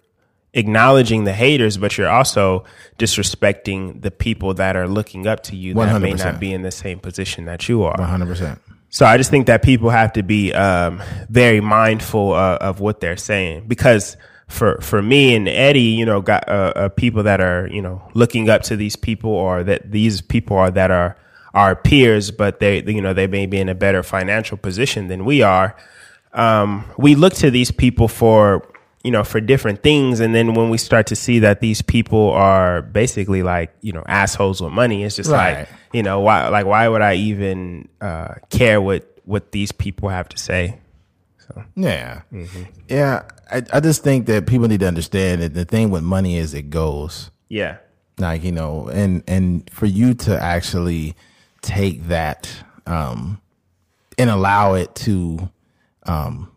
acknowledging 0.53 1.25
the 1.25 1.33
haters 1.33 1.77
but 1.77 1.97
you're 1.97 2.07
also 2.09 2.63
disrespecting 2.97 4.01
the 4.01 4.11
people 4.11 4.53
that 4.55 4.75
are 4.75 4.87
looking 4.87 5.27
up 5.27 5.43
to 5.43 5.55
you 5.55 5.73
that 5.73 6.01
may 6.01 6.13
100%. 6.13 6.17
not 6.25 6.39
be 6.39 6.53
in 6.53 6.61
the 6.61 6.71
same 6.71 6.99
position 6.99 7.45
that 7.45 7.67
you 7.67 7.83
are 7.83 7.95
One 7.97 8.07
hundred 8.09 8.27
percent. 8.27 8.59
so 8.89 9.05
I 9.05 9.17
just 9.17 9.29
think 9.31 9.47
that 9.47 9.63
people 9.63 9.89
have 9.89 10.13
to 10.13 10.23
be 10.23 10.53
um, 10.53 11.01
very 11.29 11.61
mindful 11.61 12.33
uh, 12.33 12.57
of 12.61 12.79
what 12.79 12.99
they're 13.01 13.17
saying 13.17 13.65
because 13.67 14.17
for 14.47 14.79
for 14.81 15.01
me 15.01 15.35
and 15.35 15.47
Eddie, 15.47 15.79
you 15.81 16.05
know, 16.05 16.21
got 16.21 16.47
uh, 16.47 16.73
uh, 16.75 16.89
people 16.89 17.23
that 17.23 17.41
are 17.41 17.67
you 17.71 17.81
know 17.81 18.01
looking 18.13 18.49
up 18.49 18.61
to 18.63 18.75
these 18.75 18.95
people 18.95 19.31
or 19.31 19.63
that 19.63 19.91
these 19.91 20.21
people 20.21 20.57
are 20.57 20.71
that 20.71 20.91
are 20.91 21.17
our 21.53 21.75
peers, 21.75 22.31
but 22.31 22.59
they 22.59 22.83
you 22.83 23.01
know 23.01 23.13
they 23.13 23.27
may 23.27 23.45
be 23.45 23.59
in 23.59 23.69
a 23.69 23.75
better 23.75 24.03
financial 24.03 24.57
position 24.57 25.07
than 25.07 25.25
we 25.25 25.41
are. 25.41 25.75
Um, 26.33 26.83
we 26.97 27.15
look 27.15 27.33
to 27.35 27.49
these 27.49 27.71
people 27.71 28.07
for 28.07 28.67
you 29.03 29.11
know 29.11 29.23
for 29.23 29.39
different 29.39 29.81
things, 29.83 30.19
and 30.19 30.35
then 30.35 30.53
when 30.53 30.69
we 30.69 30.77
start 30.77 31.07
to 31.07 31.15
see 31.15 31.39
that 31.39 31.61
these 31.61 31.81
people 31.81 32.31
are 32.31 32.81
basically 32.81 33.41
like 33.41 33.73
you 33.81 33.93
know 33.93 34.03
assholes 34.07 34.61
with 34.61 34.73
money, 34.73 35.03
it's 35.03 35.15
just 35.15 35.29
Right. 35.31 35.59
like 35.59 35.69
you 35.93 36.03
know 36.03 36.19
why 36.19 36.47
like 36.49 36.65
why 36.65 36.87
would 36.87 37.01
I 37.01 37.15
even 37.15 37.87
uh, 38.01 38.35
care 38.49 38.81
what 38.81 39.09
what 39.25 39.51
these 39.53 39.71
people 39.71 40.09
have 40.09 40.27
to 40.29 40.37
say? 40.37 40.77
Yeah. 41.75 42.21
Yeah. 42.87 43.23
I, 43.51 43.63
I 43.73 43.79
just 43.79 44.03
think 44.03 44.25
that 44.27 44.47
people 44.47 44.67
need 44.67 44.79
to 44.79 44.87
understand 44.87 45.41
that 45.41 45.53
the 45.53 45.65
thing 45.65 45.89
with 45.89 46.03
money 46.03 46.37
is 46.37 46.53
it 46.53 46.69
goes. 46.69 47.31
Yeah, 47.47 47.77
like 48.17 48.43
you 48.43 48.51
know 48.51 48.87
and 48.87 49.23
and 49.27 49.69
for 49.69 49.85
you 49.85 50.15
to 50.15 50.41
actually 50.41 51.15
take 51.61 52.07
that 52.07 52.51
um 52.87 53.39
and 54.17 54.31
allow 54.31 54.73
it 54.73 54.95
to 54.95 55.51
um 56.03 56.51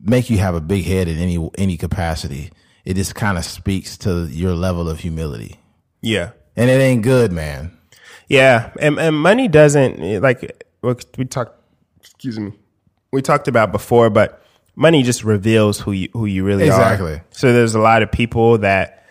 make 0.00 0.30
you 0.30 0.38
have 0.38 0.56
a 0.56 0.60
big 0.60 0.84
head 0.84 1.06
in 1.06 1.16
any 1.18 1.50
any 1.56 1.76
capacity 1.76 2.50
it 2.84 2.94
just 2.94 3.14
kind 3.14 3.38
of 3.38 3.44
speaks 3.44 3.96
to 3.98 4.26
your 4.26 4.52
level 4.54 4.88
of 4.88 4.98
humility 4.98 5.60
yeah, 6.02 6.32
and 6.56 6.68
it 6.68 6.80
ain't 6.80 7.02
good 7.02 7.30
man 7.30 7.70
yeah. 8.28 8.72
And 8.80 8.98
and 8.98 9.16
money 9.16 9.48
doesn't 9.48 10.22
like 10.22 10.62
we 10.82 11.24
talked. 11.24 11.60
Excuse 12.00 12.38
me. 12.38 12.52
We 13.14 13.22
talked 13.22 13.48
about 13.48 13.72
before, 13.72 14.10
but 14.10 14.42
money 14.76 15.02
just 15.02 15.24
reveals 15.24 15.78
who 15.80 15.92
you 15.92 16.08
who 16.12 16.26
you 16.26 16.44
really 16.44 16.64
Exactly. 16.66 17.12
are. 17.12 17.14
Exactly. 17.14 17.38
So 17.38 17.52
there's 17.52 17.74
a 17.74 17.80
lot 17.80 18.02
of 18.02 18.10
people 18.10 18.58
that 18.58 19.04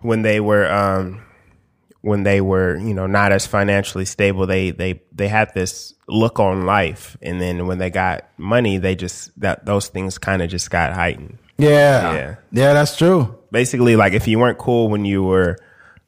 when 0.00 0.22
they 0.22 0.40
were 0.40 0.70
um 0.70 1.22
when 2.02 2.22
they 2.22 2.40
were 2.40 2.76
you 2.76 2.92
know 2.94 3.06
not 3.06 3.32
as 3.32 3.46
financially 3.46 4.04
stable 4.04 4.46
they 4.46 4.70
they 4.70 5.00
they 5.12 5.26
had 5.28 5.52
this 5.54 5.94
look 6.06 6.38
on 6.38 6.64
life 6.66 7.16
and 7.22 7.40
then 7.40 7.66
when 7.66 7.78
they 7.78 7.90
got 7.90 8.28
money 8.36 8.78
they 8.78 8.94
just 8.94 9.30
that 9.40 9.64
those 9.64 9.88
things 9.88 10.16
kind 10.18 10.40
of 10.42 10.48
just 10.48 10.70
got 10.70 10.92
heightened 10.92 11.36
yeah 11.58 12.12
Yeah. 12.12 12.34
yeah 12.52 12.72
that's 12.74 12.96
true 12.96 13.36
basically 13.50 13.96
like 13.96 14.12
if 14.12 14.28
you 14.28 14.38
weren't 14.38 14.58
cool 14.58 14.88
when 14.88 15.04
you 15.04 15.24
were 15.24 15.58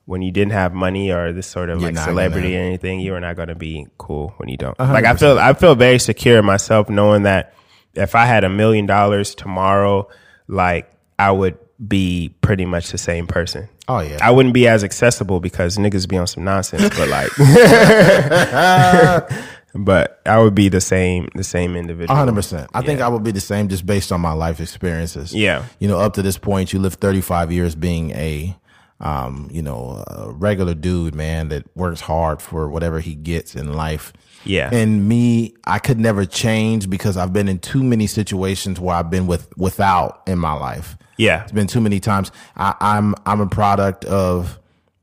when 0.08 0.22
you 0.22 0.32
didn't 0.32 0.52
have 0.52 0.72
money 0.72 1.12
or 1.12 1.34
this 1.34 1.46
sort 1.46 1.68
of 1.68 1.80
You're 1.80 1.88
like 1.88 1.96
not 1.96 2.06
celebrity 2.06 2.52
gonna- 2.52 2.62
or 2.62 2.66
anything 2.66 3.00
you 3.00 3.12
were 3.12 3.20
not 3.20 3.36
going 3.36 3.48
to 3.48 3.54
be 3.54 3.86
cool 3.98 4.32
when 4.38 4.48
you 4.48 4.56
don't 4.56 4.78
like 4.78 5.04
i 5.04 5.14
feel 5.14 5.38
i 5.38 5.52
feel 5.52 5.74
very 5.74 5.98
secure 5.98 6.38
in 6.38 6.46
myself 6.46 6.88
knowing 6.88 7.24
that 7.24 7.52
if 7.94 8.14
i 8.14 8.24
had 8.24 8.42
a 8.42 8.48
million 8.48 8.86
dollars 8.86 9.34
tomorrow 9.34 10.08
like 10.46 10.90
i 11.18 11.30
would 11.30 11.58
be 11.86 12.34
pretty 12.40 12.64
much 12.64 12.90
the 12.90 12.96
same 12.98 13.26
person 13.26 13.68
oh 13.86 14.00
yeah 14.00 14.16
I 14.22 14.30
wouldn't 14.30 14.54
be 14.54 14.66
as 14.66 14.82
accessible 14.82 15.40
because 15.40 15.76
niggas 15.76 16.08
be 16.08 16.16
on 16.16 16.26
some 16.26 16.44
nonsense, 16.44 16.88
but 16.98 17.08
like, 17.08 17.30
but 19.74 20.20
I 20.26 20.38
would 20.38 20.54
be 20.54 20.68
the 20.68 20.80
same, 20.80 21.28
the 21.34 21.44
same 21.44 21.76
individual. 21.76 22.16
hundred 22.16 22.34
percent. 22.34 22.70
I 22.74 22.82
think 22.82 23.00
I 23.00 23.08
would 23.08 23.22
be 23.22 23.30
the 23.30 23.40
same 23.40 23.68
just 23.68 23.86
based 23.86 24.10
on 24.12 24.20
my 24.20 24.32
life 24.32 24.60
experiences. 24.60 25.34
Yeah. 25.34 25.64
You 25.78 25.88
know, 25.88 25.98
up 26.00 26.14
to 26.14 26.22
this 26.22 26.38
point, 26.38 26.72
you 26.72 26.78
live 26.80 26.94
thirty 26.94 27.20
five 27.20 27.52
years 27.52 27.74
being 27.74 28.10
a, 28.12 28.56
um, 29.00 29.48
you 29.52 29.62
know, 29.62 30.04
a 30.08 30.32
regular 30.32 30.74
dude, 30.74 31.14
man, 31.14 31.48
that 31.48 31.64
works 31.76 32.00
hard 32.00 32.42
for 32.42 32.68
whatever 32.68 33.00
he 33.00 33.14
gets 33.14 33.54
in 33.54 33.72
life. 33.74 34.12
Yeah. 34.44 34.70
And 34.72 35.08
me, 35.08 35.54
I 35.64 35.78
could 35.78 35.98
never 35.98 36.24
change 36.24 36.90
because 36.90 37.16
I've 37.16 37.32
been 37.32 37.48
in 37.48 37.58
too 37.58 37.82
many 37.82 38.06
situations 38.06 38.80
where 38.80 38.96
I've 38.96 39.10
been 39.10 39.26
with 39.26 39.56
without 39.56 40.22
in 40.26 40.38
my 40.38 40.52
life. 40.52 40.96
Yeah. 41.16 41.42
It's 41.42 41.52
been 41.52 41.66
too 41.66 41.80
many 41.80 42.00
times. 42.00 42.32
I, 42.56 42.74
I'm 42.80 43.14
I'm 43.24 43.40
a 43.40 43.48
product 43.48 44.04
of 44.04 44.58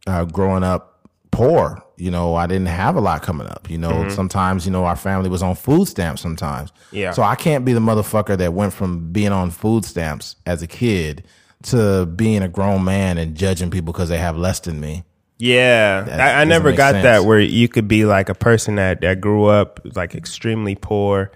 uh, 0.07 0.25
growing 0.25 0.63
up 0.63 1.09
poor. 1.31 1.81
You 1.97 2.11
know, 2.11 2.35
I 2.35 2.47
didn't 2.47 2.67
have 2.67 2.97
a 2.97 3.01
lot 3.01 3.21
coming 3.21 3.47
up. 3.47 3.69
You 3.69 3.77
know, 3.77 4.09
sometimes 4.09 4.65
you 4.65 4.71
know 4.71 4.83
our 4.83 4.97
family 4.97 5.29
was 5.29 5.41
on 5.41 5.55
food 5.55 5.87
stamps. 5.87 6.21
Sometimes, 6.21 6.73
Yeah. 6.91 7.11
So 7.11 7.23
I 7.23 7.35
can't 7.35 7.63
be 7.63 7.71
the 7.71 7.79
motherfucker 7.79 8.37
that 8.37 8.53
went 8.53 8.73
from 8.73 9.13
being 9.13 9.31
on 9.31 9.51
food 9.51 9.85
stamps 9.85 10.35
as 10.45 10.61
a 10.61 10.67
kid 10.67 11.25
to 11.65 12.05
being 12.05 12.41
a 12.41 12.47
grown 12.47 12.83
man 12.83 13.17
and 13.17 13.35
judging 13.35 13.71
people 13.71 13.93
because 13.93 14.09
they 14.09 14.17
have 14.17 14.37
less 14.37 14.59
than 14.59 14.79
me. 14.79 15.03
Yeah, 15.37 16.07
I, 16.09 16.41
I 16.41 16.43
never 16.45 16.71
got 16.71 16.93
sense. 16.93 17.03
that 17.03 17.25
where 17.25 17.39
you 17.39 17.67
could 17.67 17.87
be 17.87 18.05
like 18.05 18.29
a 18.29 18.35
person 18.35 18.75
that, 18.75 19.01
that 19.01 19.19
grew 19.19 19.45
up 19.45 19.81
like 19.95 20.15
extremely 20.15 20.75
poor 20.75 21.31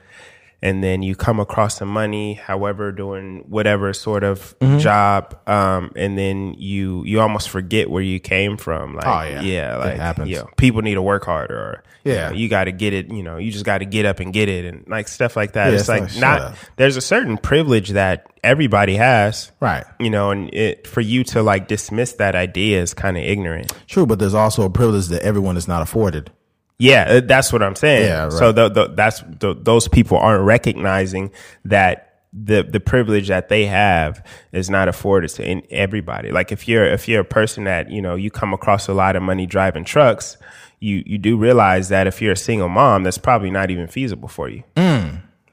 and 0.62 0.84
then 0.84 1.02
you 1.04 1.16
come 1.16 1.40
across 1.40 1.78
some 1.78 1.88
money, 1.88 2.34
however, 2.34 2.92
doing 2.92 3.46
whatever 3.48 3.94
sort 3.94 4.24
of 4.24 4.58
Mm-hmm. 4.60 4.80
job, 4.80 5.36
um, 5.48 5.92
and 5.96 6.18
then 6.18 6.54
you 6.58 7.04
you 7.06 7.20
almost 7.22 7.50
forget 7.50 7.90
where 7.90 8.04
you 8.04 8.20
came 8.20 8.58
from. 8.58 8.96
Like, 8.96 9.06
Oh, 9.08 9.22
yeah. 9.22 9.42
yeah, 9.42 9.76
It 9.76 9.80
like 9.80 9.96
happens. 9.98 10.30
you 10.30 10.36
know, 10.38 10.50
people 10.58 10.82
need 10.82 10.96
to 10.96 11.02
work 11.02 11.26
harder, 11.26 11.56
or 11.58 11.84
you 12.04 12.14
Yeah. 12.14 12.30
know, 12.30 12.36
you 12.36 12.50
got 12.50 12.66
to 12.66 12.72
get 12.72 12.94
it. 12.94 13.10
You 13.12 13.24
know, 13.24 13.38
you 13.38 13.52
just 13.52 13.66
got 13.66 13.78
to 13.80 13.86
get 13.86 14.06
up 14.06 14.20
and 14.20 14.34
get 14.34 14.50
it, 14.50 14.66
and 14.66 14.84
like 14.88 15.08
stuff 15.08 15.36
like 15.36 15.54
that. 15.54 15.68
Yeah, 15.68 15.74
it's 15.80 15.82
it's 15.82 15.90
like 15.90 16.18
not. 16.20 16.42
up. 16.42 16.56
There's 16.76 16.98
a 16.98 17.02
certain 17.02 17.38
privilege 17.38 17.90
that 17.92 18.28
everybody 18.44 18.96
has, 18.96 19.52
Right. 19.60 19.84
You 20.00 20.10
know, 20.10 20.32
and 20.32 20.54
it 20.54 20.88
for 20.88 21.02
you 21.02 21.24
to 21.26 21.42
like 21.44 21.68
dismiss 21.68 22.14
that 22.14 22.36
idea 22.36 22.82
is 22.82 22.94
kind 22.94 23.18
of 23.18 23.24
ignorant. 23.24 23.74
True, 23.88 24.06
but 24.06 24.20
there's 24.20 24.34
also 24.34 24.64
a 24.64 24.70
privilege 24.70 25.08
that 25.08 25.22
everyone 25.24 25.58
is 25.58 25.68
not 25.68 25.82
afforded. 25.82 26.32
Yeah, 26.80 27.06
uh, 27.08 27.22
that's 27.22 27.52
what 27.52 27.62
I'm 27.62 27.76
saying. 27.76 28.08
Yeah, 28.08 28.24
right. 28.24 28.32
So 28.32 28.52
the, 28.52 28.70
the, 28.70 28.88
that's 28.88 29.22
the, 29.28 29.54
those 29.54 29.88
people 29.88 30.18
aren't 30.18 30.46
recognizing 30.46 31.32
that 31.66 32.06
the 32.32 32.62
the 32.62 32.80
privilege 32.80 33.28
that 33.28 33.50
they 33.50 33.66
have 33.66 34.26
is 34.52 34.70
not 34.70 34.88
afforded 34.88 35.30
to 35.32 35.44
in, 35.44 35.64
everybody. 35.72 36.32
Like 36.32 36.52
if 36.52 36.68
you're 36.68 36.86
if 36.86 37.08
you're 37.08 37.22
a 37.22 37.26
person 37.26 37.66
that 37.66 37.92
you 37.92 38.02
know 38.02 38.16
you 38.16 38.32
come 38.32 38.54
across 38.54 38.88
a 38.88 38.94
lot 38.94 39.16
of 39.16 39.24
money 39.24 39.46
driving 39.46 39.84
trucks, 39.84 40.38
you 40.80 41.04
you 41.06 41.18
do 41.18 41.38
realize 41.38 41.90
that 41.90 42.08
if 42.08 42.22
you're 42.22 42.34
a 42.34 42.38
single 42.38 42.70
mom, 42.70 43.04
that's 43.04 43.18
probably 43.18 43.52
not 43.52 43.72
even 43.72 43.88
feasible 43.88 44.30
for 44.30 44.48
you. 44.48 44.64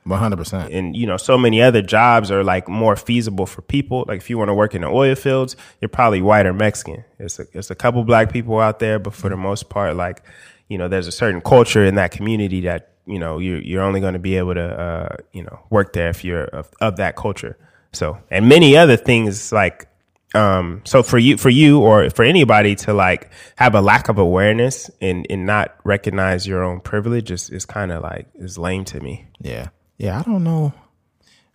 Hundred 0.08 0.36
percent. 0.36 0.72
And 0.72 0.94
you 0.94 1.06
know, 1.06 1.16
so 1.16 1.36
many 1.36 1.60
other 1.60 1.82
jobs 1.82 2.30
are 2.30 2.44
like 2.44 2.68
more 2.68 2.94
feasible 2.94 3.46
for 3.46 3.62
people. 3.62 4.04
Like 4.06 4.18
if 4.18 4.30
you 4.30 4.38
want 4.38 4.50
to 4.50 4.54
work 4.54 4.74
in 4.74 4.82
the 4.82 4.88
oil 4.88 5.16
fields, 5.16 5.56
you're 5.80 5.88
probably 5.88 6.22
white 6.22 6.46
or 6.46 6.52
Mexican. 6.52 7.04
It's 7.18 7.40
a, 7.40 7.46
it's 7.52 7.70
a 7.70 7.74
couple 7.74 8.04
black 8.04 8.32
people 8.32 8.60
out 8.60 8.78
there, 8.78 9.00
but 9.00 9.14
for 9.14 9.28
the 9.28 9.36
most 9.36 9.68
part, 9.68 9.96
like 9.96 10.22
you 10.68 10.78
know, 10.78 10.88
there's 10.88 11.06
a 11.06 11.12
certain 11.12 11.40
culture 11.40 11.84
in 11.84 11.94
that 11.96 12.10
community 12.10 12.62
that 12.62 12.92
you 13.06 13.18
know 13.18 13.38
you're 13.38 13.62
you're 13.62 13.82
only 13.82 14.00
going 14.00 14.14
to 14.14 14.18
be 14.18 14.36
able 14.36 14.54
to 14.54 14.80
uh, 14.80 15.16
you 15.32 15.42
know 15.42 15.60
work 15.70 15.92
there 15.92 16.08
if 16.08 16.24
you're 16.24 16.44
of, 16.44 16.70
of 16.80 16.96
that 16.96 17.16
culture. 17.16 17.56
So 17.92 18.18
and 18.30 18.48
many 18.48 18.76
other 18.76 18.96
things 18.96 19.52
like 19.52 19.88
um 20.34 20.82
so 20.84 21.02
for 21.02 21.18
you 21.18 21.36
for 21.36 21.50
you 21.50 21.80
or 21.80 22.10
for 22.10 22.24
anybody 22.24 22.74
to 22.74 22.92
like 22.92 23.30
have 23.56 23.74
a 23.74 23.80
lack 23.80 24.08
of 24.08 24.18
awareness 24.18 24.90
and 25.00 25.26
and 25.30 25.46
not 25.46 25.76
recognize 25.84 26.46
your 26.46 26.62
own 26.64 26.80
privilege 26.80 27.30
is, 27.30 27.48
is 27.48 27.64
kind 27.64 27.92
of 27.92 28.02
like 28.02 28.26
is 28.34 28.58
lame 28.58 28.84
to 28.86 29.00
me. 29.00 29.26
Yeah. 29.40 29.68
Yeah. 29.98 30.18
I 30.18 30.22
don't 30.22 30.44
know. 30.44 30.74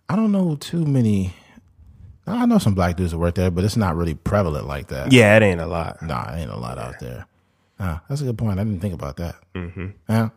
I 0.08 0.16
don't 0.16 0.32
know 0.32 0.56
too 0.56 0.84
many. 0.84 1.34
I 2.26 2.46
know 2.46 2.58
some 2.58 2.74
black 2.74 2.96
dudes 2.96 3.12
that 3.12 3.18
work 3.18 3.34
there, 3.34 3.50
but 3.50 3.64
it's 3.64 3.76
not 3.76 3.96
really 3.96 4.14
prevalent 4.14 4.66
like 4.66 4.88
that. 4.88 5.10
Yeah, 5.10 5.36
it 5.36 5.42
ain't 5.42 5.60
a 5.60 5.66
lot. 5.66 6.02
Nah, 6.02 6.32
it 6.32 6.42
ain't 6.42 6.50
a 6.50 6.56
lot 6.56 6.78
out 6.78 7.00
there. 7.00 7.26
Uh, 7.78 7.98
that's 8.08 8.20
a 8.20 8.24
good 8.24 8.38
point. 8.38 8.58
I 8.58 8.64
didn't 8.64 8.80
think 8.80 8.94
about 8.94 9.16
that. 9.16 9.36
Mm-hmm. 9.54 9.86
Yeah. 10.08 10.28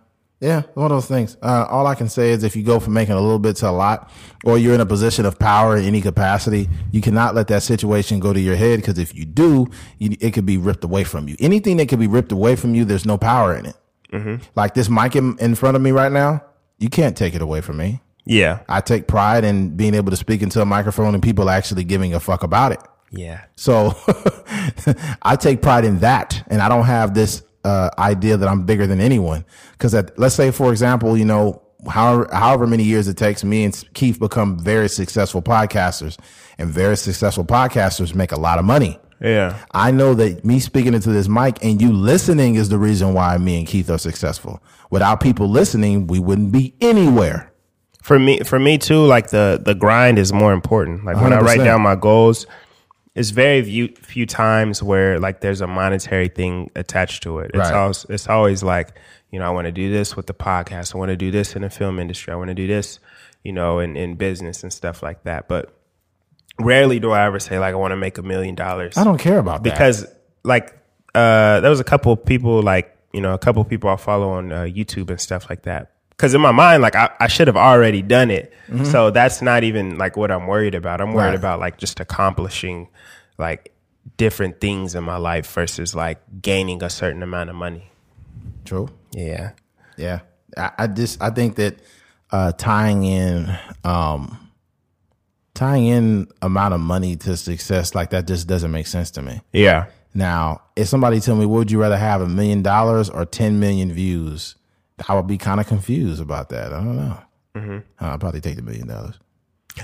Yeah, 0.42 0.64
one 0.74 0.92
of 0.92 0.98
those 0.98 1.08
things. 1.08 1.38
Uh, 1.42 1.66
all 1.70 1.88
I 1.88 1.96
can 1.96 2.10
say 2.10 2.32
is 2.32 2.44
if 2.44 2.58
you 2.58 2.64
go 2.64 2.80
from 2.82 2.94
making 2.94 3.16
a 3.16 3.22
little 3.22 3.40
bit 3.40 3.56
to 3.58 3.70
a 3.70 3.72
lot, 3.72 4.12
or 4.44 4.58
you're 4.58 4.76
in 4.76 4.82
a 4.82 4.86
position 4.86 5.26
of 5.26 5.40
power 5.40 5.78
in 5.78 5.86
any 5.86 6.02
capacity, 6.02 6.68
you 6.92 7.02
cannot 7.02 7.36
let 7.36 7.48
that 7.48 7.64
situation 7.64 8.20
go 8.20 8.34
to 8.34 8.40
your 8.40 8.56
head 8.56 8.82
because 8.82 9.00
if 9.00 9.16
you 9.16 9.24
do, 9.26 9.68
you, 9.98 10.16
it 10.20 10.32
could 10.32 10.46
be 10.46 10.58
ripped 10.58 10.84
away 10.84 11.06
from 11.06 11.30
you. 11.30 11.38
Anything 11.40 11.78
that 11.78 11.88
could 11.88 12.00
be 12.00 12.08
ripped 12.08 12.34
away 12.34 12.58
from 12.58 12.76
you, 12.76 12.84
there's 12.84 13.06
no 13.06 13.18
power 13.18 13.56
in 13.56 13.66
it. 13.66 13.76
Like 14.56 14.74
this 14.74 14.90
mic 14.90 15.16
in, 15.16 15.38
in 15.40 15.56
front 15.56 15.78
of 15.78 15.82
me 15.82 15.92
right 15.92 16.12
now, 16.12 16.44
you 16.80 16.90
can't 16.90 17.16
take 17.16 17.34
it 17.34 17.42
away 17.42 17.62
from 17.62 17.78
me. 17.78 18.02
Yeah. 18.26 18.60
I 18.68 18.82
take 18.82 19.08
pride 19.08 19.46
in 19.46 19.76
being 19.78 19.94
able 19.96 20.12
to 20.12 20.18
speak 20.18 20.42
into 20.42 20.62
a 20.62 20.66
microphone 20.66 21.14
and 21.14 21.24
people 21.24 21.50
actually 21.50 21.86
giving 21.86 22.14
a 22.14 22.20
fuck 22.20 22.44
about 22.44 22.72
it. 22.74 22.80
Yeah. 23.12 23.46
So 23.56 23.96
I 25.22 25.36
take 25.36 25.62
pride 25.62 25.86
in 25.86 26.00
that, 26.00 26.44
and 26.48 26.62
I 26.62 26.70
don't 26.70 26.86
have 26.86 27.14
this 27.14 27.44
uh, 27.64 27.90
idea 27.98 28.38
that 28.38 28.48
I'm 28.48 28.66
bigger 28.66 28.88
than 28.88 29.00
anyone. 29.00 29.46
Because 29.72 29.96
let's 30.18 30.36
say, 30.36 30.52
for 30.52 30.72
example, 30.72 31.18
you 31.18 31.26
know, 31.26 31.62
however 31.90 32.28
however 32.32 32.68
many 32.68 32.84
years 32.84 33.08
it 33.08 33.18
takes, 33.18 33.44
me 33.44 33.64
and 33.64 33.84
Keith 33.94 34.20
become 34.20 34.60
very 34.60 34.90
successful 34.90 35.42
podcasters, 35.42 36.18
and 36.58 36.70
very 36.70 36.98
successful 36.98 37.46
podcasters 37.46 38.16
make 38.16 38.32
a 38.32 38.40
lot 38.40 38.60
of 38.60 38.66
money. 38.66 39.00
Yeah. 39.22 39.58
I 39.72 39.92
know 39.92 40.14
that 40.16 40.44
me 40.44 40.60
speaking 40.60 40.94
into 40.94 41.10
this 41.10 41.28
mic 41.28 41.64
and 41.64 41.82
you 41.82 41.92
listening 41.94 42.56
is 42.56 42.70
the 42.70 42.78
reason 42.78 43.14
why 43.14 43.38
me 43.38 43.58
and 43.60 43.68
Keith 43.68 43.90
are 43.90 43.98
successful. 43.98 44.62
Without 44.90 45.22
people 45.22 45.50
listening, 45.50 46.08
we 46.08 46.20
wouldn't 46.20 46.52
be 46.52 46.76
anywhere. 46.82 47.52
For 48.04 48.20
me 48.20 48.42
for 48.42 48.60
me 48.60 48.78
too, 48.78 49.04
like 49.06 49.32
the 49.32 49.60
the 49.64 49.74
grind 49.74 50.20
is 50.20 50.32
more 50.32 50.54
important. 50.54 51.06
Like 51.06 51.18
when 51.18 51.34
I 51.34 51.40
write 51.40 51.64
down 51.64 51.82
my 51.82 51.96
goals, 51.96 52.46
it's 53.16 53.30
very 53.30 53.64
few, 53.64 53.88
few 53.96 54.26
times 54.26 54.84
where 54.84 55.20
like 55.20 55.40
there's 55.42 55.62
a 55.62 55.68
monetary 55.68 56.28
thing 56.28 56.70
attached 56.76 57.24
to 57.24 57.40
it. 57.40 57.52
It's 57.54 57.58
Right. 57.58 57.74
always 57.74 58.06
it's 58.10 58.28
always 58.28 58.62
like, 58.64 58.90
you 59.32 59.40
know, 59.40 59.46
I 59.46 59.50
want 59.52 59.66
to 59.66 59.72
do 59.72 59.92
this 59.92 60.16
with 60.18 60.28
the 60.28 60.34
podcast. 60.34 60.94
I 60.94 60.98
want 60.98 61.10
to 61.10 61.16
do 61.18 61.32
this 61.32 61.56
in 61.56 61.62
the 61.62 61.70
film 61.70 61.98
industry. 62.00 62.34
I 62.34 62.36
want 62.36 62.50
to 62.50 62.54
do 62.56 62.68
this, 62.68 63.00
you 63.44 63.54
know, 63.54 63.80
in, 63.80 63.96
in 63.96 64.16
business 64.16 64.64
and 64.64 64.72
stuff 64.74 65.02
like 65.02 65.24
that. 65.24 65.48
But 65.48 65.74
rarely 66.60 67.00
do 67.00 67.12
I 67.12 67.26
ever 67.26 67.40
say 67.40 67.58
like 67.60 67.74
I 67.74 67.78
want 67.78 67.92
to 67.94 67.98
make 67.98 68.18
a 68.18 68.22
million 68.24 68.56
dollars. 68.56 68.98
I 68.98 69.04
don't 69.04 69.18
care 69.20 69.40
about 69.40 69.64
that. 69.64 69.72
because 69.74 70.06
like 70.44 70.74
uh 71.14 71.62
there 71.62 71.70
was 71.70 71.80
a 71.80 71.84
couple 71.86 72.12
of 72.12 72.26
people 72.26 72.62
like 72.62 72.96
you 73.14 73.22
know 73.22 73.34
a 73.34 73.38
couple 73.40 73.62
of 73.62 73.70
people 73.70 73.90
I 73.90 73.96
follow 73.96 74.30
on 74.32 74.52
uh, 74.52 74.62
YouTube 74.64 75.10
and 75.10 75.20
stuff 75.22 75.50
like 75.50 75.64
that. 75.64 75.92
Because 76.18 76.34
in 76.34 76.42
my 76.42 76.52
mind, 76.52 76.82
like 76.82 76.96
I, 76.96 77.10
I 77.20 77.28
should 77.28 77.48
have 77.48 77.58
already 77.58 78.02
done 78.02 78.32
it, 78.32 78.54
so 78.86 79.12
that's 79.12 79.42
not 79.42 79.64
even 79.64 79.98
like 79.98 80.16
what 80.18 80.32
I'm 80.32 80.48
worried 80.48 80.74
about. 80.76 81.02
I'm 81.02 81.14
worried 81.14 81.28
Right. 81.28 81.36
about 81.36 81.60
like 81.60 81.78
just 81.78 82.00
accomplishing 82.00 82.88
like 83.38 83.74
different 84.18 84.62
things 84.62 84.96
in 84.96 85.04
my 85.04 85.18
life 85.18 85.52
versus 85.52 85.94
like 85.94 86.20
gaining 86.42 86.82
a 86.84 86.90
certain 86.90 87.22
amount 87.22 87.50
of 87.50 87.56
money. 87.58 87.92
True. 88.64 88.88
Yeah, 89.12 89.52
Yeah, 89.98 90.20
I, 90.58 90.72
I 90.80 90.88
just 90.88 91.22
I 91.22 91.30
think 91.32 91.56
that 91.58 91.76
uh, 92.32 92.54
tying 92.54 93.04
in 93.04 93.56
um, 93.84 94.50
tying 95.54 95.86
in 95.86 96.28
amount 96.42 96.74
of 96.74 96.80
money 96.80 97.16
to 97.18 97.36
success 97.38 97.94
like 97.94 98.10
that 98.12 98.26
just 98.28 98.48
doesn't 98.48 98.72
make 98.72 98.88
sense 98.88 99.12
to 99.12 99.22
me. 99.22 99.42
yeah, 99.54 99.86
Now, 100.14 100.62
if 100.76 100.88
somebody 100.88 101.20
tell 101.20 101.36
me, 101.36 101.46
would 101.46 101.72
you 101.72 101.80
rather 101.80 101.98
have 101.98 102.22
a 102.22 102.28
million 102.28 102.62
dollars 102.62 103.10
or 103.10 103.26
ten 103.26 103.60
million 103.60 103.92
views? 103.92 104.56
I 105.08 105.16
would 105.16 105.28
be 105.28 105.38
kind 105.38 105.60
of 105.60 105.68
confused 105.68 106.22
about 106.22 106.50
that. 106.50 106.74
I 106.74 106.78
don't 106.78 106.96
know. 106.96 107.20
Uh, 107.56 107.82
I'll 108.00 108.18
probably 108.18 108.42
take 108.42 108.58
the 108.58 108.62
million 108.62 108.88
dollars. 108.88 109.16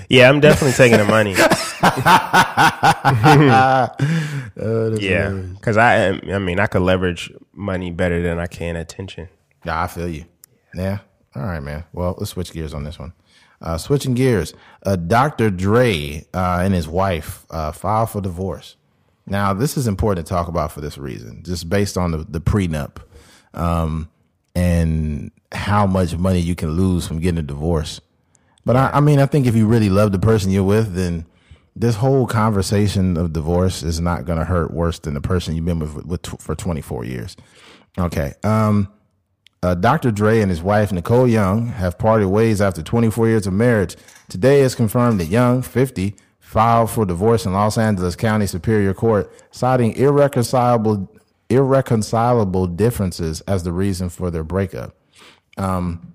yeah. 0.10 0.30
I'm 0.30 0.40
definitely 0.40 0.74
taking 0.74 0.98
the 0.98 1.06
money. 1.06 1.32
yeah, 5.02 5.30
because 5.56 5.78
I 5.78 6.10
I 6.10 6.40
mean 6.40 6.60
I 6.60 6.68
could 6.68 6.82
leverage 6.82 7.32
money 7.54 7.92
better 7.92 8.22
than 8.22 8.40
I 8.40 8.48
can 8.48 8.76
attention. 8.76 9.30
Yeah, 9.66 9.84
I 9.84 9.88
feel 9.88 10.10
you. 10.10 10.26
Yeah. 10.76 11.00
All 11.36 11.44
right, 11.44 11.62
man. 11.62 11.86
Well, 11.94 12.16
let's 12.18 12.32
switch 12.32 12.52
gears 12.52 12.74
on 12.74 12.84
this 12.84 13.00
one. 13.00 13.14
Uh, 13.62 13.78
switching 13.78 14.16
gears, 14.16 14.54
uh, 14.86 14.96
Dr. 14.96 15.52
Dre 15.52 16.26
uh, 16.34 16.62
and 16.64 16.74
his 16.74 16.88
wife 16.88 17.46
uh, 17.52 17.72
filed 17.72 18.10
for 18.10 18.20
divorce. 18.20 18.76
Now, 19.28 19.54
this 19.54 19.78
is 19.78 19.88
important 19.88 20.26
to 20.26 20.34
talk 20.34 20.48
about 20.48 20.72
for 20.72 20.82
this 20.82 20.98
reason, 20.98 21.44
just 21.44 21.70
based 21.70 21.96
on 21.96 22.12
the, 22.12 22.26
the 22.28 22.42
prenup 22.42 22.98
um, 23.54 24.10
and 24.56 25.32
how 25.52 25.86
much 25.86 26.16
money 26.18 26.40
you 26.40 26.56
can 26.56 26.72
lose 26.72 27.08
from 27.08 27.20
getting 27.20 27.40
a 27.40 27.44
divorce. 27.44 28.02
But 28.66 28.76
I, 28.76 28.92
I 28.94 29.00
mean, 29.00 29.20
I 29.20 29.26
think 29.26 29.48
if 29.48 29.56
you 29.56 29.68
really 29.68 29.90
love 29.90 30.12
the 30.12 30.20
person 30.20 30.52
you're 30.52 30.64
with, 30.64 30.94
then 30.94 31.26
this 31.76 31.96
whole 31.96 32.28
conversation 32.28 33.18
of 33.18 33.34
divorce 33.34 33.82
is 33.82 34.00
not 34.00 34.26
going 34.26 34.40
to 34.40 34.46
hurt 34.46 34.74
worse 34.74 35.00
than 35.00 35.14
the 35.14 35.22
person 35.22 35.56
you've 35.56 35.66
been 35.66 35.80
with, 35.80 36.06
with 36.06 36.26
for 36.40 36.56
24 36.56 37.06
years. 37.06 37.36
Okay. 37.98 38.34
Um, 38.44 38.92
uh, 39.64 39.76
Dr. 39.76 40.12
Dre 40.12 40.42
and 40.42 40.50
his 40.50 40.62
wife, 40.62 40.92
Nicole 40.92 41.28
Young, 41.28 41.68
have 41.68 41.98
parted 41.98 42.28
ways 42.28 42.62
after 42.62 42.82
24 42.82 43.28
years 43.28 43.48
of 43.48 43.54
marriage. 43.54 43.96
Today 44.28 44.62
it's 44.62 44.76
confirmed 44.76 45.20
that 45.20 45.28
Young, 45.28 45.62
50, 45.62 46.16
filed 46.40 46.90
for 46.90 47.06
divorce 47.06 47.46
in 47.46 47.54
Los 47.54 47.78
Angeles 47.78 48.16
County 48.16 48.48
Superior 48.48 48.94
Court, 48.94 49.32
citing 49.52 49.96
irreconcilable, 49.96 51.10
irreconcilable 51.52 52.68
differences 52.68 53.42
as 53.42 53.64
the 53.64 53.72
reason 53.72 54.10
for 54.10 54.32
their 54.32 54.44
breakup. 54.44 54.96
Um, 55.58 56.14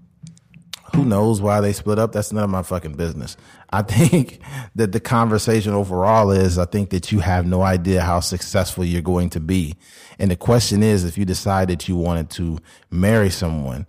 who 0.95 1.05
knows 1.05 1.41
why 1.41 1.61
they 1.61 1.73
split 1.73 1.99
up? 1.99 2.13
That's 2.13 2.33
none 2.33 2.45
of 2.45 2.51
my 2.51 2.63
fucking 2.63 2.95
business. 2.95 3.37
I 3.71 3.83
think 3.83 4.41
that 4.75 4.93
the 4.93 5.01
conversation 5.01 5.73
overall 5.73 6.31
is 6.31 6.59
I 6.59 6.65
think 6.65 6.91
that 6.91 7.13
you 7.13 7.21
have 7.21 7.47
no 7.47 7.63
idea 7.63 8.01
how 8.01 8.21
successful 8.21 8.85
you're 8.85 9.03
going 9.03 9.31
to 9.31 9.41
be. 9.41 9.75
And 10.19 10.31
the 10.31 10.37
question 10.37 10.83
is 10.83 11.05
if 11.05 11.19
you 11.19 11.25
decide 11.25 11.69
that 11.69 11.89
you 11.89 11.97
wanted 11.97 12.31
to 12.31 12.59
marry 12.91 13.31
someone, 13.31 13.87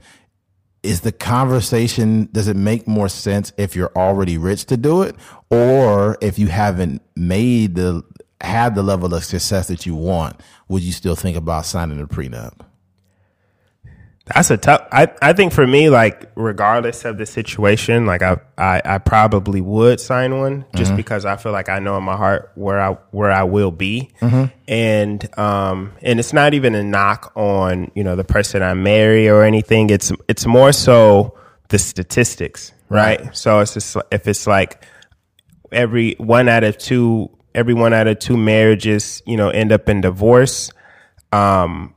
is 0.83 1.01
the 1.01 1.11
conversation 1.11 2.29
does 2.31 2.47
it 2.47 2.55
make 2.55 2.87
more 2.87 3.09
sense 3.09 3.51
if 3.57 3.75
you're 3.75 3.91
already 3.95 4.37
rich 4.37 4.65
to 4.65 4.77
do 4.77 5.01
it 5.01 5.15
or 5.49 6.17
if 6.21 6.39
you 6.39 6.47
haven't 6.47 7.01
made 7.15 7.75
the 7.75 8.03
had 8.41 8.75
the 8.75 8.83
level 8.83 9.13
of 9.13 9.23
success 9.23 9.67
that 9.67 9.85
you 9.85 9.95
want 9.95 10.39
would 10.67 10.83
you 10.83 10.91
still 10.91 11.15
think 11.15 11.35
about 11.37 11.65
signing 11.65 11.99
a 11.99 12.07
prenup 12.07 12.53
That's 14.25 14.51
a 14.51 14.57
tough. 14.57 14.85
I, 14.91 15.07
I 15.21 15.31
think 15.31 15.53
for 15.53 15.65
me, 15.65 15.89
like 15.89 16.29
regardless 16.35 17.05
of 17.05 17.17
the 17.17 17.25
situation, 17.25 18.05
like 18.05 18.21
I 18.21 18.37
I, 18.57 18.81
I 18.83 18.97
probably 18.97 19.61
would 19.61 20.01
sign 20.01 20.37
one 20.37 20.65
just 20.75 20.91
because 20.97 21.23
I 21.23 21.37
feel 21.37 21.53
like 21.53 21.69
I 21.69 21.79
know 21.79 21.97
in 21.97 22.03
my 22.03 22.17
heart 22.17 22.51
where 22.55 22.77
I 22.77 22.97
where 23.11 23.31
I 23.31 23.43
will 23.43 23.71
be, 23.71 24.11
and 24.67 25.39
um 25.39 25.93
and 26.01 26.19
it's 26.19 26.33
not 26.33 26.53
even 26.53 26.75
a 26.75 26.83
knock 26.83 27.31
on 27.37 27.89
you 27.95 28.03
know 28.03 28.17
the 28.17 28.25
person 28.25 28.61
I 28.61 28.73
marry 28.73 29.29
or 29.29 29.43
anything. 29.43 29.89
It's 29.89 30.11
it's 30.27 30.45
more 30.45 30.73
so 30.73 31.37
the 31.69 31.79
statistics, 31.79 32.73
right? 32.89 33.33
So 33.33 33.61
it's 33.61 33.75
just 33.75 33.95
if 34.11 34.27
it's 34.27 34.45
like 34.45 34.83
every 35.71 36.15
one 36.17 36.49
out 36.49 36.65
of 36.65 36.77
two 36.77 37.29
every 37.55 37.73
one 37.73 37.93
out 37.93 38.07
of 38.07 38.19
two 38.19 38.37
marriages 38.37 39.21
you 39.25 39.35
know 39.37 39.49
end 39.49 39.71
up 39.71 39.89
in 39.89 40.01
divorce 40.01 40.69
um 41.31 41.93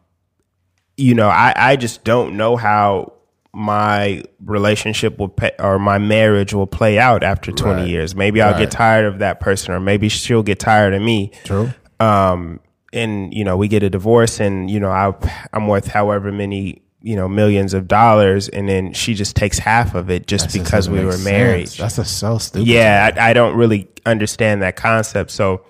you 0.97 1.15
know 1.15 1.29
i 1.29 1.53
i 1.57 1.77
just 1.77 2.05
don't 2.05 2.37
know 2.37 2.57
how 2.57 3.13
my 3.53 4.23
relationship 4.45 5.19
will 5.19 5.29
pay, 5.29 5.51
or 5.59 5.79
my 5.79 5.99
marriage 5.99 6.55
will 6.55 6.67
play 6.69 6.99
out 6.99 7.23
after 7.25 7.51
20 7.53 7.83
Right. 7.83 7.89
years 7.89 8.15
maybe 8.15 8.41
i'll 8.41 8.53
Right. 8.53 8.61
get 8.61 8.71
tired 8.71 9.07
of 9.07 9.19
that 9.21 9.41
person 9.41 9.75
or 9.75 9.81
maybe 9.81 10.09
she'll 10.09 10.43
get 10.43 10.59
tired 10.61 10.95
of 10.95 11.03
me 11.03 11.33
True. 11.45 11.71
um 11.99 12.61
and 12.93 13.33
you 13.35 13.45
know 13.45 13.57
we 13.57 13.69
get 13.69 13.83
a 13.83 13.91
divorce 13.91 14.41
and 14.41 14.71
you 14.71 14.79
know 14.81 14.91
I, 14.91 15.13
i'm 15.53 15.67
worth 15.69 15.89
however 15.89 16.31
many 16.33 16.83
you 17.03 17.17
know 17.17 17.29
millions 17.29 17.73
of 17.75 17.89
dollars 17.89 18.49
and 18.49 18.69
then 18.69 18.93
she 18.93 19.15
just 19.15 19.35
takes 19.35 19.59
half 19.59 19.95
of 19.95 20.11
it 20.11 20.27
just 20.27 20.51
That 20.53 20.63
because 20.63 20.89
we 20.89 21.03
were 21.05 21.13
sense. 21.13 21.25
married 21.25 21.69
That's 21.69 21.97
a 21.99 22.05
so 22.05 22.37
stupid. 22.39 22.67
yeah, 22.69 23.11
I, 23.17 23.31
I 23.31 23.33
don't 23.33 23.57
really 23.57 23.89
understand 24.05 24.61
that 24.63 24.77
concept. 24.77 25.31
So, 25.31 25.65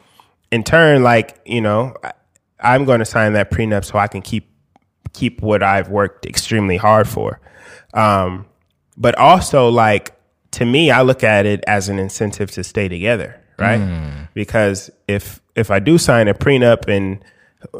in 0.50 0.64
turn, 0.64 1.02
like 1.04 1.40
you 1.44 1.60
know, 1.60 1.94
I, 2.02 2.12
I'm 2.60 2.84
going 2.84 2.98
to 2.98 3.04
sign 3.04 3.34
that 3.34 3.50
prenup 3.50 3.84
so 3.84 3.98
I 3.98 4.08
can 4.08 4.22
keep 4.22 4.50
keep 5.12 5.40
what 5.42 5.62
I've 5.62 5.88
worked 5.88 6.26
extremely 6.26 6.76
hard 6.76 7.08
for. 7.08 7.40
Um, 7.94 8.46
but 8.96 9.16
also, 9.16 9.68
like 9.68 10.12
to 10.52 10.64
me, 10.64 10.90
I 10.90 11.02
look 11.02 11.22
at 11.22 11.46
it 11.46 11.62
as 11.66 11.88
an 11.88 11.98
incentive 12.00 12.50
to 12.52 12.64
stay 12.64 12.88
together, 12.88 13.40
right? 13.58 14.26
Because 14.34 14.90
if 15.06 15.40
if 15.54 15.70
I 15.70 15.78
do 15.78 15.96
sign 15.98 16.26
a 16.28 16.34
prenup 16.34 16.88
and 16.88 17.24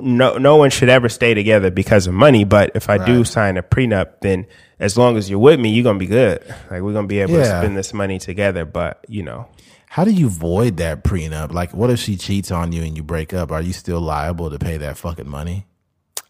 no 0.01 0.37
no 0.39 0.57
one 0.57 0.71
should 0.71 0.89
ever 0.89 1.09
stay 1.09 1.35
together 1.35 1.71
because 1.71 2.07
of 2.07 2.15
money, 2.15 2.45
but 2.45 2.73
if 2.75 2.91
I 2.91 2.99
do 3.05 3.25
sign 3.25 3.57
a 3.57 3.63
prenup, 3.63 4.21
then 4.21 4.47
as 4.79 4.97
long 4.99 5.17
as 5.17 5.29
you're 5.31 5.39
with 5.39 5.59
me, 5.61 5.71
you're 5.71 5.85
gonna 5.85 5.99
be 5.99 6.07
good. 6.07 6.43
Like 6.71 6.83
we're 6.83 6.93
gonna 6.93 7.07
be 7.07 7.21
able 7.21 7.35
to 7.35 7.45
spend 7.61 7.77
this 7.77 7.93
money 7.95 8.19
together. 8.19 8.65
But 8.65 9.05
you 9.09 9.23
know, 9.23 9.49
How 9.89 10.05
do 10.05 10.11
you 10.13 10.29
void 10.29 10.77
that 10.77 11.03
prenup? 11.03 11.53
Like, 11.53 11.73
what 11.75 11.91
if 11.91 11.99
she 11.99 12.17
cheats 12.17 12.51
on 12.51 12.73
you 12.73 12.83
and 12.83 12.97
you 12.97 13.03
break 13.03 13.33
up? 13.35 13.51
Are 13.51 13.63
you 13.63 13.73
still 13.73 14.01
liable 14.01 14.51
to 14.51 14.59
pay 14.59 14.77
that 14.79 14.97
fucking 14.99 15.29
money? 15.29 15.67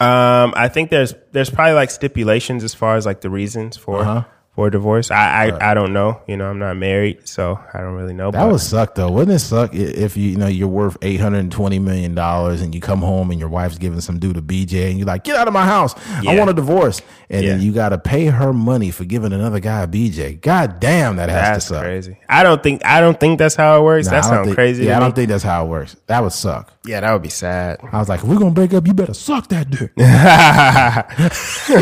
Um, 0.01 0.55
I 0.57 0.69
think 0.69 0.89
there's 0.91 1.15
there's 1.33 1.51
probably 1.51 1.75
like 1.75 1.91
stipulations 1.91 2.65
as 2.65 2.73
far 2.73 2.97
as 2.97 3.05
like 3.05 3.21
the 3.21 3.29
reasons 3.31 3.77
for 3.77 4.01
Uh-huh. 4.01 4.25
For 4.55 4.69
divorce. 4.69 5.11
I 5.11 5.47
I, 5.47 5.71
I 5.71 5.75
don't 5.75 5.93
know. 5.93 6.21
You 6.27 6.37
know, 6.37 6.51
I'm 6.51 6.59
not 6.59 6.77
married, 6.77 7.29
so 7.29 7.59
I 7.73 7.79
don't 7.79 7.95
really 7.95 8.13
know. 8.13 8.31
That 8.31 8.45
would 8.45 8.61
suck 8.61 8.95
though. 8.95 9.11
Wouldn't 9.11 9.35
it 9.35 9.39
suck 9.39 9.75
if 9.75 10.17
you, 10.17 10.31
you 10.31 10.37
know 10.37 10.49
you're 10.49 10.69
worth 10.69 10.97
eight 11.03 11.21
hundred 11.21 11.39
and 11.39 11.53
twenty 11.53 11.79
million 11.79 12.15
dollars 12.15 12.61
and 12.61 12.75
you 12.75 12.81
come 12.81 13.01
home 13.01 13.31
and 13.31 13.39
your 13.39 13.49
wife's 13.49 13.79
giving 13.79 14.01
some 14.01 14.19
dude 14.19 14.37
a 14.37 14.41
BJ 14.41 14.91
and 14.91 14.99
you're 14.99 15.07
like, 15.07 15.25
get 15.25 15.37
out 15.37 15.47
of 15.47 15.55
my 15.55 15.65
house. 15.65 15.95
I 16.27 16.37
want 16.37 16.51
a 16.51 16.55
divorce. 16.55 17.01
And 17.29 17.47
then 17.47 17.61
you 17.61 17.73
got 17.73 17.91
to 17.91 17.99
pay 17.99 18.27
her 18.27 18.53
money 18.53 18.91
for 18.91 19.05
giving 19.05 19.33
another 19.33 19.61
guy 19.61 19.83
a 19.83 19.87
BJ. 19.87 20.41
God 20.41 20.81
damn, 20.81 21.17
that 21.17 21.29
has 21.29 21.43
that's 21.43 21.65
to 21.67 21.75
suck. 21.75 21.83
crazy. 21.85 22.19
I 22.29 22.43
don't 22.43 22.63
think 22.63 22.85
I 22.85 23.01
don't 23.01 23.19
think 23.21 23.39
that's 23.39 23.55
how 23.55 23.79
it 23.79 23.85
works. 23.85 24.07
Nah, 24.07 24.13
that 24.13 24.25
sounds 24.25 24.47
think- 24.47 24.57
crazy. 24.57 24.87
Yeah, 24.87 24.97
I 24.97 25.01
don't 25.01 25.15
think 25.15 25.29
that's 25.29 25.45
how 25.45 25.65
it 25.65 25.69
works. 25.69 25.97
That 26.07 26.23
would 26.23 26.33
suck. 26.33 26.73
Yeah, 26.85 27.01
that 27.01 27.13
would 27.13 27.23
be 27.23 27.29
sad. 27.29 27.79
I 27.93 27.99
was 27.99 28.09
like, 28.09 28.21
if 28.21 28.27
we're 28.27 28.39
gonna 28.39 28.51
break 28.51 28.75
up, 28.75 28.87
you 28.87 28.95
better 28.95 29.15
suck 29.15 29.49
that 29.49 29.71
dick. 29.71 29.93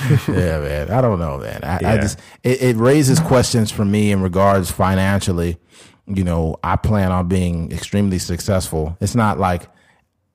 yeah, 0.28 0.60
man. 0.60 0.90
I 0.90 1.00
don't 1.00 1.18
know, 1.18 1.38
man. 1.38 1.60
I, 1.62 1.76
I 1.76 1.96
just 1.98 2.18
it, 2.42 2.62
it 2.62 2.76
raises 2.76 3.20
questions 3.20 3.70
for 3.70 3.84
me 3.84 4.12
in 4.12 4.22
regards 4.22 4.70
financially. 4.70 5.58
You 6.06 6.24
know, 6.24 6.56
I 6.62 6.76
plan 6.76 7.12
on 7.12 7.28
being 7.28 7.70
extremely 7.72 8.18
successful. 8.18 8.96
It's 9.00 9.14
not 9.14 9.38
like 9.38 9.68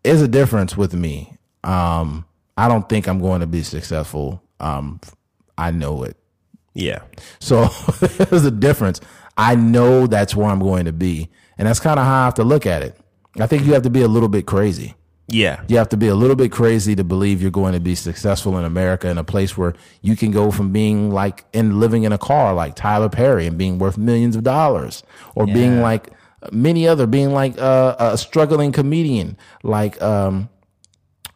there's 0.04 0.22
a 0.22 0.28
difference 0.28 0.78
with 0.78 0.94
me. 0.94 1.38
Um, 1.64 2.26
I 2.58 2.68
don't 2.68 2.88
think 2.88 3.08
I'm 3.08 3.20
going 3.20 3.42
to 3.42 3.48
be 3.48 3.64
successful. 3.64 4.44
Um, 4.60 5.00
I 5.58 5.72
know 5.72 6.04
it. 6.04 6.18
Yeah, 6.76 7.04
So 7.40 7.66
there's 8.02 8.46
a 8.46 8.52
difference. 8.52 9.00
I 9.38 9.56
know 9.56 10.08
that's 10.08 10.36
where 10.36 10.48
I'm 10.48 10.60
going 10.60 10.86
to 10.86 10.94
be. 10.94 11.30
And 11.58 11.68
that's 11.68 11.80
kind 11.80 12.00
of 12.00 12.06
how 12.06 12.22
I 12.22 12.26
have 12.26 12.34
to 12.36 12.44
look 12.44 12.66
at 12.66 12.82
it. 12.82 12.98
I 13.40 13.48
think 13.48 13.64
you 13.66 13.74
have 13.74 13.84
to 13.84 13.90
be 13.90 14.02
a 14.02 14.08
little 14.08 14.30
bit 14.30 14.46
crazy. 14.48 14.96
Yeah, 15.34 15.64
You 15.68 15.78
have 15.78 15.90
to 15.90 15.98
be 15.98 16.08
a 16.08 16.16
little 16.16 16.36
bit 16.36 16.52
crazy 16.52 16.96
to 16.96 17.04
believe 17.04 17.42
you're 17.42 17.52
going 17.52 17.74
to 17.74 17.80
be 17.80 17.96
successful 17.96 18.58
in 18.58 18.64
America 18.66 19.10
in 19.10 19.18
a 19.18 19.24
place 19.24 19.58
where 19.58 19.74
you 20.02 20.16
can 20.16 20.32
go 20.32 20.52
from 20.52 20.72
being 20.72 21.12
like 21.12 21.44
in 21.54 21.80
living 21.80 22.04
in 22.04 22.14
a 22.14 22.18
car 22.18 22.54
like 22.54 22.76
Tyler 22.76 23.10
Perry 23.10 23.48
and 23.48 23.58
being 23.58 23.80
worth 23.80 23.98
millions 23.98 24.36
of 24.36 24.44
dollars 24.44 25.04
or 25.36 25.46
being 25.46 25.82
like 25.82 26.10
many 26.52 26.88
other 26.88 27.08
being 27.08 27.32
like 27.32 27.58
uh, 27.58 27.96
a 27.98 28.18
struggling 28.18 28.72
comedian 28.72 29.38
like 29.64 30.02
um 30.02 30.50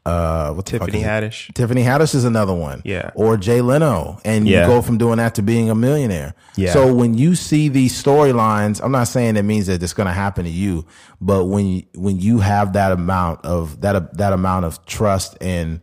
uh 0.07 0.53
what 0.53 0.65
Tiffany 0.65 0.99
is 0.99 1.03
it? 1.03 1.07
Haddish. 1.07 1.53
Tiffany 1.53 1.83
Haddish 1.83 2.15
is 2.15 2.23
another 2.23 2.53
one. 2.53 2.81
Yeah. 2.85 3.11
Or 3.15 3.35
Jay 3.37 3.61
Leno. 3.61 4.19
And 4.23 4.47
Yeah. 4.47 4.61
you 4.61 4.67
go 4.67 4.81
from 4.81 4.97
doing 4.97 5.17
that 5.17 5.35
to 5.35 5.41
being 5.41 5.69
a 5.69 5.75
millionaire. 5.75 6.33
Yeah. 6.55 6.71
So 6.71 6.93
when 6.93 7.13
you 7.13 7.35
see 7.35 7.67
these 7.69 8.01
storylines, 8.01 8.79
I'm 8.83 8.91
not 8.91 9.07
saying 9.09 9.35
it 9.35 9.43
means 9.43 9.67
that 9.67 9.83
it's 9.83 9.93
going 9.93 10.07
to 10.07 10.13
happen 10.13 10.45
to 10.45 10.49
you, 10.49 10.85
but 11.19 11.45
when 11.45 11.65
you, 11.67 11.83
when 11.95 12.19
you 12.19 12.39
have 12.39 12.73
that 12.73 12.91
amount 12.91 13.45
of 13.45 13.81
that 13.81 14.17
that 14.17 14.33
amount 14.33 14.65
of 14.65 14.83
trust 14.85 15.37
and 15.41 15.81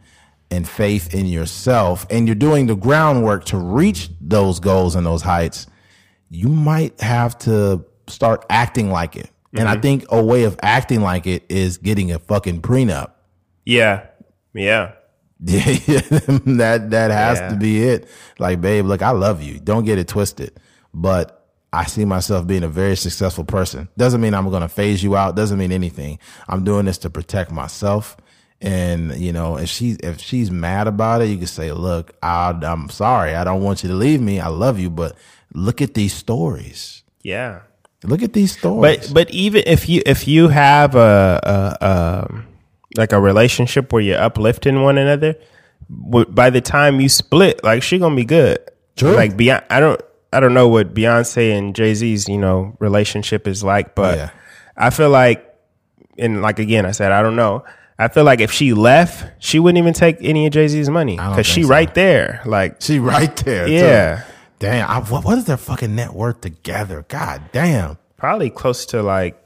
and 0.51 0.69
faith 0.69 1.13
in 1.15 1.27
yourself 1.27 2.07
and 2.11 2.27
you're 2.29 2.35
doing 2.35 2.67
the 2.67 2.77
groundwork 2.77 3.45
to 3.47 3.59
reach 3.59 4.09
those 4.21 4.61
goals 4.61 4.95
and 4.95 5.05
those 5.05 5.23
heights, 5.23 5.67
you 6.31 6.49
might 6.49 6.99
have 7.01 7.37
to 7.41 7.85
start 8.07 8.45
acting 8.49 8.91
like 8.91 9.17
it. 9.17 9.29
And 9.57 9.69
I 9.69 9.77
think 9.77 10.05
a 10.11 10.23
way 10.23 10.45
of 10.45 10.59
acting 10.63 11.01
like 11.01 11.27
it 11.29 11.45
is 11.49 11.79
getting 11.79 12.11
a 12.13 12.19
fucking 12.19 12.61
prenup. 12.63 13.11
yeah, 13.65 14.07
yeah. 14.55 14.93
Yeah, 15.45 15.61
that 16.01 16.91
that 16.91 17.11
has 17.11 17.39
Yeah. 17.39 17.49
to 17.51 17.57
be 17.57 17.83
it. 17.83 18.09
Like, 18.39 18.61
babe, 18.61 18.87
look, 18.87 19.03
I 19.03 19.11
love 19.11 19.43
you. 19.43 19.59
Don't 19.59 19.85
get 19.85 19.99
it 19.99 20.09
twisted. 20.09 20.59
But 20.95 21.45
I 21.73 21.85
see 21.87 22.05
myself 22.05 22.47
being 22.47 22.63
a 22.63 22.69
very 22.69 22.97
successful 22.97 23.45
person. 23.45 23.89
Doesn't 23.99 24.21
mean 24.21 24.33
I'm 24.33 24.49
going 24.49 24.63
to 24.63 24.69
phase 24.69 25.03
you 25.03 25.17
out. 25.17 25.35
Doesn't 25.37 25.59
mean 25.59 25.73
anything. 25.73 26.19
I'm 26.49 26.63
doing 26.65 26.87
this 26.87 26.99
to 26.99 27.11
protect 27.11 27.51
myself. 27.51 28.17
And 28.61 29.15
you 29.17 29.33
know, 29.33 29.59
if 29.59 29.69
she's 29.69 29.97
if 29.99 30.21
she's 30.21 30.51
mad 30.51 30.87
about 30.87 31.21
it, 31.21 31.27
you 31.29 31.37
can 31.37 31.49
say, 31.49 31.73
"Look, 31.73 32.15
I, 32.23 32.51
I'm 32.63 32.89
sorry. 32.89 33.35
I 33.35 33.43
don't 33.45 33.63
want 33.63 33.83
you 33.83 33.89
to 33.91 33.95
leave 33.97 34.21
me. 34.23 34.39
I 34.41 34.49
love 34.49 34.79
you, 34.79 34.89
but 34.89 35.17
look 35.53 35.83
at 35.83 35.93
these 35.95 36.15
stories. 36.15 37.03
Yeah. 37.23 37.63
Look 38.05 38.23
at 38.23 38.33
these 38.33 38.57
stories." 38.57 39.09
But 39.09 39.13
but 39.15 39.31
even 39.33 39.65
if 39.67 39.89
you 39.89 40.01
if 40.07 40.27
you 40.29 40.49
have 40.49 40.95
a, 40.95 41.77
a, 41.83 41.87
um 42.31 42.47
like 42.97 43.13
a 43.13 43.21
relationship 43.21 43.93
where 43.93 44.03
you're 44.03 44.21
uplifting 44.21 44.83
one 44.83 44.99
another, 44.99 45.37
by 45.89 46.51
the 46.51 46.61
time 46.61 47.01
you 47.01 47.09
split, 47.09 47.63
like 47.65 47.83
she 47.83 47.99
gonna 47.99 48.17
be 48.17 48.25
good. 48.25 48.59
True. 48.97 49.15
Like 49.15 49.37
Beyonce, 49.37 49.65
I 49.71 49.81
don't 49.81 50.01
I 50.33 50.41
don't 50.41 50.55
know 50.55 50.69
what 50.69 50.95
Beyonce 50.95 51.57
and 51.57 51.75
Jay 51.75 51.95
Z's 51.95 52.29
you 52.29 52.39
know 52.39 52.77
relationship 52.79 53.47
is 53.47 53.63
like, 53.65 53.95
but 53.95 54.17
Yeah. 54.19 54.31
I 54.77 54.91
feel 54.91 55.11
like 55.11 55.45
and 56.19 56.43
like 56.43 56.59
again 56.59 56.87
I 56.87 56.93
said 56.93 57.13
I 57.13 57.23
don't 57.23 57.37
know. 57.37 57.65
I 57.99 58.09
feel 58.09 58.25
like 58.25 58.41
if 58.41 58.51
she 58.51 58.75
left, 58.75 59.25
she 59.39 59.61
wouldn't 59.61 59.79
even 59.79 59.95
take 59.95 60.17
any 60.21 60.47
of 60.47 60.53
Jay 60.53 60.67
Z's 60.67 60.89
money 60.89 61.17
because 61.17 61.47
she 61.47 61.63
so. 61.63 61.69
right 61.69 61.93
there. 61.95 62.43
Like 62.45 62.81
she 62.81 62.99
right 62.99 63.35
there. 63.37 63.67
too. 63.67 63.73
yeah, 63.73 64.25
Damn. 64.59 64.91
I, 64.91 64.99
what, 65.01 65.25
what 65.25 65.39
is 65.39 65.45
their 65.45 65.57
fucking 65.57 65.95
net 65.95 66.13
worth 66.13 66.41
together? 66.41 67.05
God 67.09 67.43
damn. 67.53 67.99
probably 68.17 68.51
close 68.51 68.87
to 68.87 69.03
like 69.03 69.41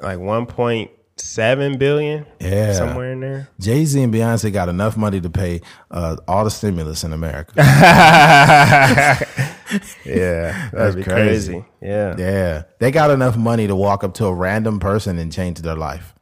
like 0.00 0.18
one 0.20 0.46
point 0.46 0.90
seven 1.28 1.76
billion. 1.78 2.26
Yeah. 2.40 2.72
somewhere 2.72 3.12
in 3.12 3.20
there. 3.20 3.48
Jay 3.60 3.84
Z 3.84 4.02
and 4.02 4.12
Beyonce 4.12 4.52
got 4.52 4.68
enough 4.68 4.96
money 4.96 5.20
to 5.20 5.28
pay 5.30 5.60
uh, 5.90 6.16
all 6.26 6.44
the 6.44 6.50
stimulus 6.50 7.04
in 7.04 7.12
America. 7.12 7.52
Yeah, 10.04 10.70
that'd 10.70 10.72
That's 10.72 10.96
be 10.96 11.02
crazy. 11.02 11.52
crazy. 11.52 11.66
Yeah. 11.82 12.14
yeah, 12.16 12.62
they 12.78 12.90
got 12.90 13.10
enough 13.10 13.36
money 13.36 13.66
to 13.66 13.76
walk 13.76 14.02
up 14.02 14.14
to 14.14 14.24
a 14.24 14.32
random 14.34 14.80
person 14.80 15.18
and 15.18 15.30
change 15.30 15.58
their 15.60 15.76
life. 15.76 16.14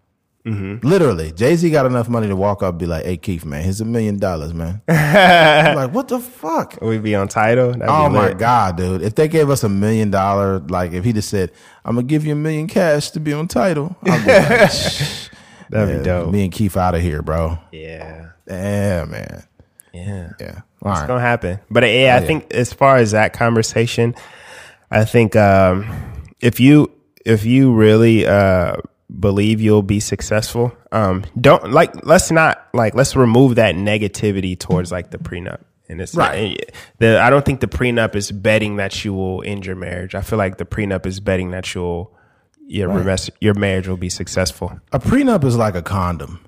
Mm-hmm. 0.47 0.87
Literally, 0.87 1.33
Jay 1.33 1.57
Z 1.57 1.69
got 1.71 1.87
enough 1.87 2.09
money 2.09 2.29
to 2.29 2.37
walk 2.37 2.63
up 2.63 2.71
and 2.71 2.79
be 2.79 2.87
like, 2.87 3.05
"Hey 3.05 3.17
Keith, 3.17 3.45
man, 3.45 3.65
here's 3.65 3.81
a 3.81 3.85
million 3.85 4.19
dollars, 4.19 4.55
man." 4.55 4.81
I'm 4.89 5.75
like, 5.75 5.91
what 5.93 6.07
the 6.07 6.21
fuck? 6.21 6.79
We'd 6.81 7.03
be 7.03 7.17
on 7.17 7.27
title. 7.27 7.73
That'd 7.73 7.89
Oh 7.89 8.09
my 8.09 8.33
god, 8.33 8.77
dude! 8.77 9.03
If 9.03 9.17
they 9.17 9.27
gave 9.27 9.51
us 9.51 9.65
a 9.65 9.69
million 9.69 10.11
dollar, 10.11 10.61
like 10.61 10.93
if 10.93 11.05
he 11.05 11.13
just 11.13 11.29
said, 11.31 11.51
"I'm 11.85 11.97
gonna 11.97 12.07
give 12.07 12.25
you 12.25 12.33
a 12.33 12.37
million 12.37 12.69
cash 12.69 13.11
to 13.11 13.21
be 13.21 13.33
on 13.33 13.49
title," 13.49 13.97
I'd 14.05 14.25
be 14.25 14.33
like, 14.33 14.71
That'd 15.71 15.89
yeah, 15.95 15.99
be 15.99 16.05
dope. 16.05 16.33
Me 16.33 16.45
and 16.45 16.53
Keith 16.53 16.77
out 16.77 16.95
of 16.95 17.03
here, 17.03 17.23
bro. 17.23 17.59
Yeah. 17.73 18.31
Yeah, 18.47 19.05
man. 19.07 19.43
Yeah. 19.93 20.33
Yeah. 20.39 20.61
All 20.83 20.93
It's 20.93 21.01
right. 21.01 21.07
gonna 21.09 21.21
happen. 21.21 21.59
But 21.69 21.83
uh, 21.83 21.89
yeah, 21.89 22.17
I 22.23 22.25
think 22.25 22.53
as 22.55 22.73
far 22.73 22.99
as 22.99 23.11
that 23.11 23.33
conversation, 23.33 24.15
I 24.93 25.05
think 25.05 25.35
um, 25.35 25.87
if 26.41 26.61
you 26.61 26.93
if 27.25 27.45
you 27.45 27.75
really 27.75 28.25
uh, 28.27 28.77
believe 29.21 29.61
you'll 29.61 29.83
be 29.83 30.01
successful. 30.01 30.73
Um, 30.93 31.25
don't 31.41 31.71
like 31.73 32.05
let's 32.05 32.31
not 32.31 32.67
like 32.75 32.95
let's 32.95 33.15
remove 33.17 33.55
that 33.57 33.75
negativity 33.75 34.59
towards 34.59 34.91
like 34.93 35.11
the 35.11 35.19
prenup. 35.19 35.63
And 35.89 36.01
it's 36.01 36.15
Right. 36.17 36.59
the 36.99 37.21
I 37.21 37.31
don't 37.31 37.45
think 37.45 37.61
the 37.61 37.69
prenup 37.69 38.17
is 38.17 38.33
betting 38.33 38.77
that 38.77 39.05
you 39.05 39.15
will 39.15 39.43
end 39.45 39.65
your 39.65 39.77
marriage. 39.77 40.15
I 40.17 40.23
feel 40.23 40.39
like 40.39 40.59
the 40.59 40.65
prenup 40.65 41.07
is 41.07 41.21
betting 41.21 41.51
that 41.53 41.75
you'll 41.75 42.13
your 42.69 42.89
rest, 42.89 43.31
your 43.41 43.55
marriage 43.55 43.87
will 43.87 43.97
be 43.97 44.09
successful. 44.09 44.81
A 44.91 44.99
prenup 44.99 45.45
is 45.45 45.57
like 45.57 45.77
a 45.77 45.83
condom. 45.83 46.45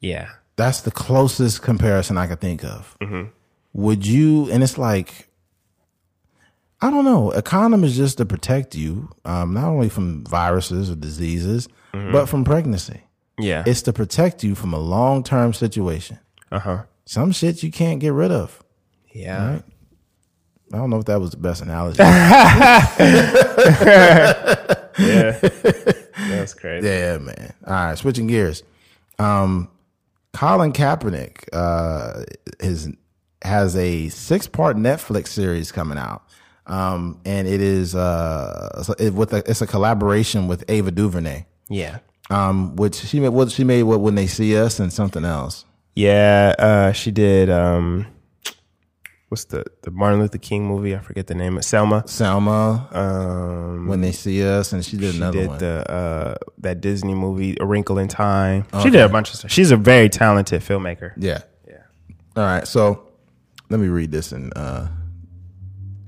Yeah. 0.00 0.28
That's 0.56 0.82
the 0.82 0.90
closest 0.90 1.62
comparison 1.62 2.18
I 2.18 2.26
could 2.26 2.40
think 2.42 2.62
of. 2.62 2.94
Would 3.72 4.06
you? 4.06 4.50
And 4.52 4.62
it's 4.62 4.76
like, 4.76 5.30
I 6.82 6.90
don't 6.90 7.06
know. 7.06 7.30
A 7.32 7.40
condom 7.40 7.84
is 7.84 7.96
just 7.96 8.18
to 8.18 8.26
protect 8.26 8.74
you, 8.74 9.08
um, 9.24 9.54
not 9.54 9.64
only 9.68 9.88
from 9.88 10.24
viruses 10.24 10.90
or 10.90 10.94
diseases, 10.96 11.68
but 11.92 12.26
from 12.26 12.44
pregnancy. 12.44 13.02
Yeah. 13.38 13.64
It's 13.66 13.82
to 13.82 13.92
protect 13.92 14.44
you 14.44 14.54
from 14.54 14.72
a 14.72 14.78
long 14.78 15.22
term 15.22 15.52
situation. 15.52 16.18
Uh 16.50 16.58
huh. 16.58 16.82
Some 17.04 17.32
shit 17.32 17.62
you 17.62 17.70
can't 17.70 18.00
get 18.00 18.12
rid 18.12 18.30
of. 18.30 18.62
Yeah. 19.12 19.54
Right? 19.54 19.62
I 20.72 20.76
don't 20.76 20.90
know 20.90 20.98
if 20.98 21.04
that 21.06 21.20
was 21.20 21.30
the 21.32 21.36
best 21.36 21.62
analogy. 21.62 21.98
Yeah. 24.98 25.38
That's 26.28 26.54
crazy. 26.54 26.86
Yeah, 26.86 27.18
man. 27.18 27.52
All 27.66 27.72
right, 27.72 27.98
switching 27.98 28.26
gears. 28.26 28.62
Um, 29.18 29.68
Colin 30.32 30.72
Kaepernick 30.72 31.48
uh, 31.52 32.24
is 32.60 32.88
has 33.42 33.76
a 33.76 34.08
six 34.10 34.46
part 34.46 34.76
Netflix 34.76 35.28
series 35.28 35.72
coming 35.72 35.98
out, 35.98 36.22
um, 36.66 37.20
and 37.24 37.48
it 37.48 37.60
is 37.60 37.94
uh, 37.94 38.84
it, 38.98 39.14
with 39.14 39.32
a, 39.32 39.38
it's 39.50 39.62
a 39.62 39.66
collaboration 39.66 40.46
with 40.46 40.64
Ava 40.68 40.90
DuVernay, 40.90 41.46
Yeah. 41.68 41.98
um, 42.30 42.76
which 42.76 42.94
she 42.96 43.20
made. 43.20 43.30
What 43.30 43.50
she 43.50 43.64
made? 43.64 43.82
What 43.84 44.00
when 44.00 44.14
they 44.14 44.26
see 44.26 44.56
us 44.56 44.78
and 44.80 44.92
something 44.92 45.24
else. 45.24 45.64
Yeah. 45.94 46.54
Uh, 46.58 46.92
she 46.92 47.10
did. 47.10 47.50
Um, 47.50 48.06
what's 49.28 49.44
the 49.46 49.64
the 49.82 49.90
Martin 49.90 50.20
Luther 50.20 50.38
King 50.38 50.66
movie? 50.66 50.94
I 50.96 50.98
forget 51.00 51.26
the 51.26 51.34
name. 51.34 51.56
of 51.58 51.64
Selma. 51.64 52.04
Selma, 52.06 52.88
Um, 52.92 53.86
when 53.86 54.00
they 54.00 54.12
see 54.12 54.46
us, 54.46 54.72
and 54.72 54.84
she 54.84 54.96
did 54.96 55.12
she 55.12 55.16
another 55.18 55.38
did 55.40 55.48
one. 55.48 55.58
the 55.58 55.90
uh 55.90 56.34
that 56.58 56.80
Disney 56.80 57.14
movie, 57.14 57.56
A 57.60 57.66
Wrinkle 57.66 57.98
in 57.98 58.08
Time. 58.08 58.64
She 58.82 58.90
did 58.90 59.00
a 59.02 59.08
bunch 59.08 59.30
of 59.30 59.36
stuff. 59.36 59.50
She's 59.50 59.70
a 59.70 59.76
very 59.76 60.08
talented 60.08 60.62
filmmaker. 60.62 61.12
Yeah. 61.16 61.40
Yeah. 61.68 61.82
All 62.36 62.44
right. 62.44 62.66
So 62.66 63.08
let 63.70 63.80
me 63.80 63.88
read 63.88 64.10
this 64.12 64.32
and 64.32 64.52
uh, 64.56 64.88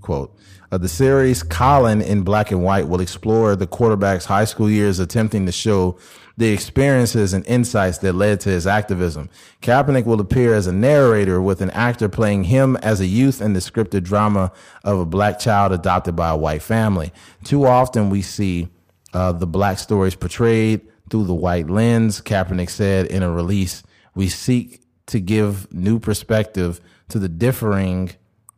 quote. 0.01 0.36
Uh, 0.74 0.78
the 0.78 0.88
series 0.88 1.44
Colin 1.44 2.02
in 2.02 2.22
Black 2.22 2.51
and 2.51 2.64
White 2.64 2.88
will 2.88 3.01
explore 3.01 3.55
the 3.55 3.64
quarterback's 3.64 4.24
high 4.24 4.44
school 4.44 4.68
years 4.68 4.98
attempting 4.98 5.46
to 5.46 5.52
show 5.52 5.96
the 6.36 6.52
experiences 6.52 7.32
and 7.32 7.46
insights 7.46 7.98
that 7.98 8.14
led 8.14 8.40
to 8.40 8.48
his 8.48 8.66
activism. 8.66 9.30
Kaepernick 9.62 10.05
will 10.05 10.20
appear 10.20 10.52
as 10.52 10.66
a 10.66 10.72
narrator 10.72 11.40
with 11.40 11.60
an 11.60 11.70
actor 11.70 12.09
playing 12.09 12.42
him 12.42 12.74
as 12.78 13.01
a 13.01 13.06
youth 13.06 13.40
in 13.40 13.52
the 13.52 13.60
scripted 13.60 14.02
drama 14.02 14.51
of 14.82 14.98
a 14.98 15.06
black 15.06 15.38
child 15.38 15.70
adopted 15.70 16.16
by 16.16 16.30
a 16.30 16.36
white 16.36 16.60
family. 16.62 17.12
Too 17.44 17.64
often 17.66 18.10
we 18.10 18.20
see 18.20 18.66
uh, 19.12 19.30
the 19.30 19.46
black 19.46 19.78
stories 19.78 20.16
portrayed 20.16 20.80
through 21.09 21.26
the 21.26 21.34
white 21.34 21.70
lens, 21.70 22.20
Kaepernick 22.20 22.68
said 22.68 23.06
in 23.06 23.22
a 23.22 23.30
release. 23.30 23.84
We 24.16 24.26
seek 24.28 24.82
to 25.06 25.20
give 25.20 25.72
new 25.72 26.01
perspective 26.01 26.80
to 27.10 27.20
the 27.20 27.28
differing 27.28 28.10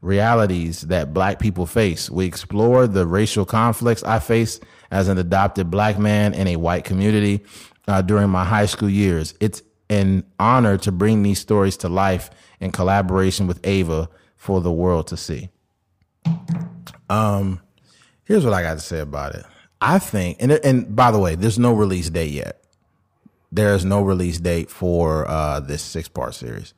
realities 0.07 0.83
that 0.83 1.13
black 1.13 1.39
people 1.39 1.67
face. 1.67 2.09
We 2.09 2.27
explore 2.27 2.87
the 2.87 3.07
racial 3.07 3.45
conflicts 3.45 4.03
I 4.05 4.21
face 4.21 4.61
as 4.91 5.09
an 5.09 5.19
adopted 5.19 5.71
black 5.71 5.99
man 5.99 6.33
in 6.33 6.47
a 6.47 6.57
white 6.57 6.85
community 6.85 7.45
uh, 7.89 8.03
during 8.03 8.31
my 8.31 8.45
high 8.45 8.67
school 8.67 8.89
years. 8.89 9.35
It's 9.41 9.63
an 9.91 10.25
honor 10.39 10.79
to 10.79 10.93
bring 10.93 11.23
these 11.23 11.41
stories 11.41 11.77
to 11.79 11.89
life 11.89 12.31
in 12.61 12.71
collaboration 12.71 13.47
with 13.47 13.61
Ava 13.67 14.09
for 14.37 14.61
the 14.61 14.73
world 14.73 15.09
to 15.09 15.17
see. 15.17 15.51
Um, 17.11 17.61
here's 18.25 18.45
what 18.45 18.55
I 18.55 18.63
got 18.63 18.75
to 18.75 18.81
say 18.81 19.01
about 19.01 19.35
it. 19.35 19.45
I 19.81 19.99
think, 19.99 20.39
and 20.41 20.53
and 20.53 20.97
by 20.97 21.11
the 21.11 21.19
way, 21.19 21.35
there's 21.35 21.59
no 21.59 21.75
release 21.75 22.09
date 22.09 22.33
yet. 22.33 22.63
There 23.53 23.75
is 23.75 23.85
no 23.85 24.03
release 24.03 24.39
date 24.39 24.71
for 24.71 25.29
uh, 25.29 25.61
this 25.61 25.83
six 25.83 26.09
part 26.09 26.35
series. 26.35 26.73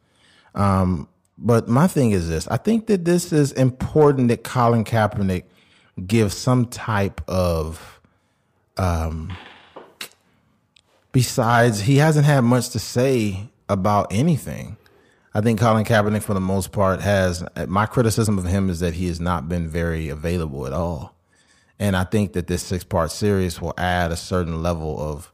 Um, 0.54 1.08
but 1.38 1.68
my 1.68 1.86
thing 1.86 2.10
is 2.10 2.28
this: 2.28 2.48
I 2.48 2.56
think 2.56 2.86
that 2.88 3.04
this 3.04 3.32
is 3.32 3.52
important 3.52 4.28
that 4.28 4.44
Colin 4.44 4.84
Kaepernick 4.84 5.44
give 6.06 6.32
some 6.32 6.66
type 6.66 7.20
of, 7.28 8.00
um, 8.76 9.36
besides 11.12 11.80
he 11.82 11.96
hasn't 11.96 12.26
had 12.26 12.40
much 12.40 12.70
to 12.70 12.78
say 12.78 13.48
about 13.68 14.12
anything. 14.12 14.76
I 15.34 15.40
think 15.40 15.60
Colin 15.60 15.84
Kaepernick, 15.84 16.22
for 16.22 16.34
the 16.34 16.40
most 16.40 16.72
part, 16.72 17.00
has 17.00 17.44
my 17.68 17.86
criticism 17.86 18.38
of 18.38 18.44
him 18.44 18.70
is 18.70 18.80
that 18.80 18.94
he 18.94 19.06
has 19.06 19.20
not 19.20 19.48
been 19.48 19.68
very 19.68 20.08
available 20.08 20.66
at 20.66 20.72
all. 20.72 21.14
And 21.78 21.96
I 21.96 22.04
think 22.04 22.32
that 22.32 22.48
this 22.48 22.62
six 22.62 22.82
part 22.82 23.12
series 23.12 23.60
will 23.60 23.74
add 23.78 24.10
a 24.10 24.16
certain 24.16 24.62
level 24.62 24.98
of, 24.98 25.30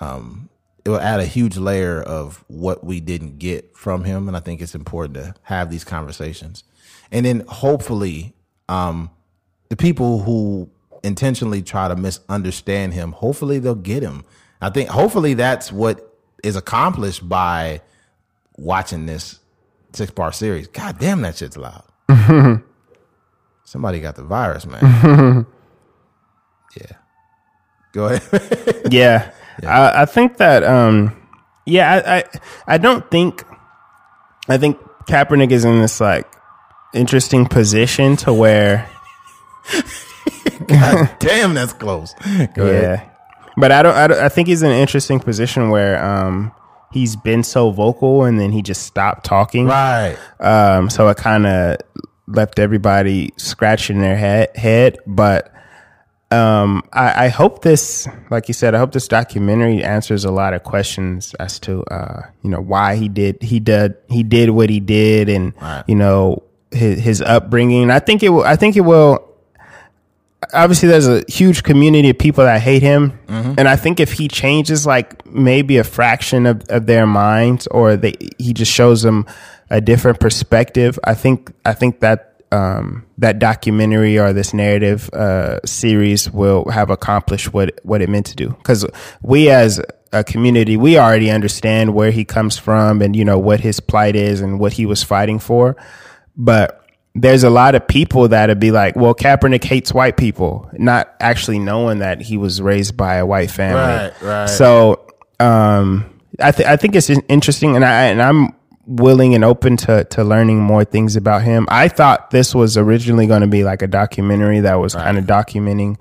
um, 0.00 0.49
it 0.84 0.88
will 0.88 1.00
add 1.00 1.20
a 1.20 1.26
huge 1.26 1.56
layer 1.56 2.00
of 2.00 2.44
what 2.48 2.84
we 2.84 3.00
didn't 3.00 3.38
get 3.38 3.76
from 3.76 4.04
him. 4.04 4.28
And 4.28 4.36
I 4.36 4.40
think 4.40 4.60
it's 4.60 4.74
important 4.74 5.14
to 5.14 5.34
have 5.42 5.70
these 5.70 5.84
conversations. 5.84 6.64
And 7.12 7.26
then 7.26 7.44
hopefully, 7.48 8.34
um, 8.68 9.10
the 9.68 9.76
people 9.76 10.22
who 10.22 10.70
intentionally 11.02 11.62
try 11.62 11.88
to 11.88 11.96
misunderstand 11.96 12.94
him, 12.94 13.12
hopefully 13.12 13.58
they'll 13.58 13.74
get 13.74 14.02
him. 14.02 14.24
I 14.60 14.70
think 14.70 14.88
hopefully 14.88 15.34
that's 15.34 15.72
what 15.72 16.14
is 16.42 16.56
accomplished 16.56 17.28
by 17.28 17.80
watching 18.56 19.06
this 19.06 19.40
six 19.92 20.10
part 20.10 20.34
series. 20.34 20.68
God 20.68 20.98
damn, 20.98 21.20
that 21.22 21.36
shit's 21.36 21.56
loud. 21.56 21.84
Somebody 23.64 24.00
got 24.00 24.16
the 24.16 24.24
virus, 24.24 24.66
man. 24.66 25.46
yeah. 26.76 26.96
Go 27.92 28.06
ahead. 28.06 28.88
yeah, 28.90 29.30
I, 29.64 30.02
I 30.02 30.04
think 30.06 30.38
that. 30.38 30.64
Um, 30.64 31.16
yeah, 31.66 32.02
I, 32.06 32.16
I 32.16 32.24
I 32.66 32.78
don't 32.78 33.08
think. 33.10 33.44
I 34.48 34.58
think 34.58 34.78
Kaepernick 35.06 35.52
is 35.52 35.64
in 35.64 35.80
this 35.80 36.00
like 36.00 36.30
interesting 36.94 37.46
position 37.46 38.16
to 38.16 38.32
where. 38.32 38.88
God 40.66 41.16
damn, 41.18 41.54
that's 41.54 41.72
close. 41.72 42.14
Go 42.54 42.66
ahead. 42.66 42.82
Yeah, 42.82 43.10
but 43.56 43.72
I 43.72 43.82
don't, 43.82 43.94
I 43.94 44.06
don't. 44.06 44.18
I 44.18 44.28
think 44.28 44.48
he's 44.48 44.62
in 44.62 44.70
an 44.70 44.78
interesting 44.78 45.20
position 45.20 45.70
where 45.70 46.02
um 46.02 46.52
he's 46.92 47.16
been 47.16 47.42
so 47.42 47.70
vocal 47.70 48.24
and 48.24 48.40
then 48.40 48.52
he 48.52 48.62
just 48.62 48.82
stopped 48.82 49.24
talking. 49.24 49.66
Right. 49.66 50.16
Um, 50.40 50.90
so 50.90 51.08
it 51.08 51.16
kind 51.16 51.46
of 51.46 51.76
left 52.26 52.58
everybody 52.58 53.32
scratching 53.36 54.00
their 54.00 54.16
head. 54.16 54.56
Head, 54.56 54.98
but 55.06 55.52
um, 56.30 56.82
I, 56.92 57.24
I 57.24 57.28
hope 57.28 57.62
this, 57.62 58.06
like 58.30 58.46
you 58.48 58.54
said, 58.54 58.74
I 58.74 58.78
hope 58.78 58.92
this 58.92 59.08
documentary 59.08 59.82
answers 59.82 60.24
a 60.24 60.30
lot 60.30 60.54
of 60.54 60.62
questions 60.62 61.34
as 61.34 61.58
to 61.60 61.82
uh, 61.84 62.22
you 62.42 62.50
know 62.50 62.60
why 62.60 62.94
he 62.96 63.08
did 63.08 63.42
he 63.42 63.58
did 63.60 63.96
he 64.08 64.22
did 64.22 64.50
what 64.50 64.70
he 64.70 64.78
did, 64.80 65.28
and 65.28 65.54
Right. 65.60 65.82
you 65.88 65.96
know 65.96 66.42
his, 66.70 67.00
his 67.00 67.22
upbringing. 67.22 67.90
I 67.90 67.98
think 67.98 68.22
it 68.22 68.28
will. 68.28 68.44
I 68.44 68.54
think 68.56 68.76
it 68.76 68.82
will. 68.82 69.26
Obviously, 70.54 70.88
there's 70.88 71.06
a 71.06 71.22
huge 71.28 71.62
community 71.64 72.10
of 72.10 72.18
people 72.18 72.44
that 72.44 72.60
hate 72.62 72.82
him, 72.82 73.18
and 73.28 73.68
I 73.68 73.76
think 73.76 74.00
if 74.00 74.12
he 74.12 74.26
changes 74.26 74.86
like 74.86 75.26
maybe 75.26 75.76
a 75.78 75.84
fraction 75.84 76.46
of, 76.46 76.62
of 76.70 76.86
their 76.86 77.06
minds, 77.06 77.66
or 77.66 77.96
they 77.96 78.14
he 78.38 78.52
just 78.54 78.72
shows 78.72 79.02
them 79.02 79.26
a 79.68 79.80
different 79.80 80.18
perspective, 80.18 80.98
I 81.04 81.14
think 81.14 81.52
I 81.64 81.74
think 81.74 82.00
that 82.00 82.29
um, 82.52 83.06
that 83.18 83.38
documentary 83.38 84.18
or 84.18 84.32
this 84.32 84.52
narrative 84.52 85.08
uh, 85.12 85.60
series 85.64 86.30
will 86.30 86.68
have 86.70 86.90
accomplished 86.90 87.52
what 87.52 87.78
what 87.82 88.02
it 88.02 88.08
meant 88.08 88.26
to 88.26 88.36
do. 88.36 88.50
Because 88.50 88.86
we 89.22 89.50
as 89.50 89.80
a 90.12 90.24
community, 90.24 90.76
we 90.76 90.98
already 90.98 91.30
understand 91.30 91.94
where 91.94 92.10
he 92.10 92.24
comes 92.24 92.58
from, 92.58 93.02
and 93.02 93.14
you 93.14 93.24
know 93.24 93.38
what 93.38 93.60
his 93.60 93.80
plight 93.80 94.16
is 94.16 94.40
and 94.40 94.58
what 94.58 94.72
he 94.72 94.86
was 94.86 95.02
fighting 95.02 95.38
for, 95.38 95.76
but 96.36 96.76
there's 97.14 97.42
a 97.42 97.50
lot 97.50 97.74
of 97.74 97.86
people 97.86 98.28
that'd 98.28 98.60
be 98.60 98.70
like, 98.70 98.94
well, 98.94 99.14
Kaepernick 99.14 99.64
hates 99.64 99.92
white 99.92 100.16
people, 100.16 100.70
not 100.74 101.12
actually 101.20 101.58
knowing 101.58 101.98
that 101.98 102.20
he 102.20 102.36
was 102.36 102.62
raised 102.62 102.96
by 102.96 103.16
a 103.16 103.26
white 103.26 103.50
family. 103.50 103.80
Right, 103.80 104.22
right. 104.22 104.48
So, 104.48 105.06
um, 105.40 106.20
I, 106.38 106.52
th- 106.52 106.68
I 106.68 106.76
think 106.76 106.94
it's 106.94 107.10
interesting 107.10 107.74
and 107.74 107.84
I, 107.84 108.04
and 108.06 108.22
I'm 108.22 108.54
willing 108.90 109.36
and 109.36 109.44
open 109.44 109.76
to, 109.76 110.04
to 110.04 110.24
learning 110.24 110.60
more 110.60 110.84
things 110.84 111.14
about 111.14 111.42
him. 111.42 111.66
I 111.70 111.86
thought 111.86 112.30
this 112.30 112.54
was 112.54 112.76
originally 112.76 113.28
going 113.28 113.42
to 113.42 113.46
be 113.46 113.62
like 113.62 113.82
a 113.82 113.86
documentary 113.86 114.60
that 114.60 114.74
was 114.74 114.94
kind 114.94 115.16
of 115.16 115.24
documenting 115.24 115.96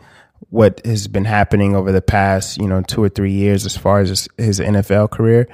what 0.50 0.84
has 0.84 1.08
been 1.08 1.26
happening 1.26 1.76
over 1.76 1.92
the 1.92 2.02
past, 2.02 2.58
you 2.58 2.68
know, 2.68 2.82
two 2.82 3.04
or 3.04 3.10
three 3.10 3.32
years 3.32 3.66
as 3.68 3.78
far 3.78 4.00
as 4.00 4.10
his, 4.10 4.28
his 4.38 4.60
NFL 4.60 5.12
career. 5.12 5.48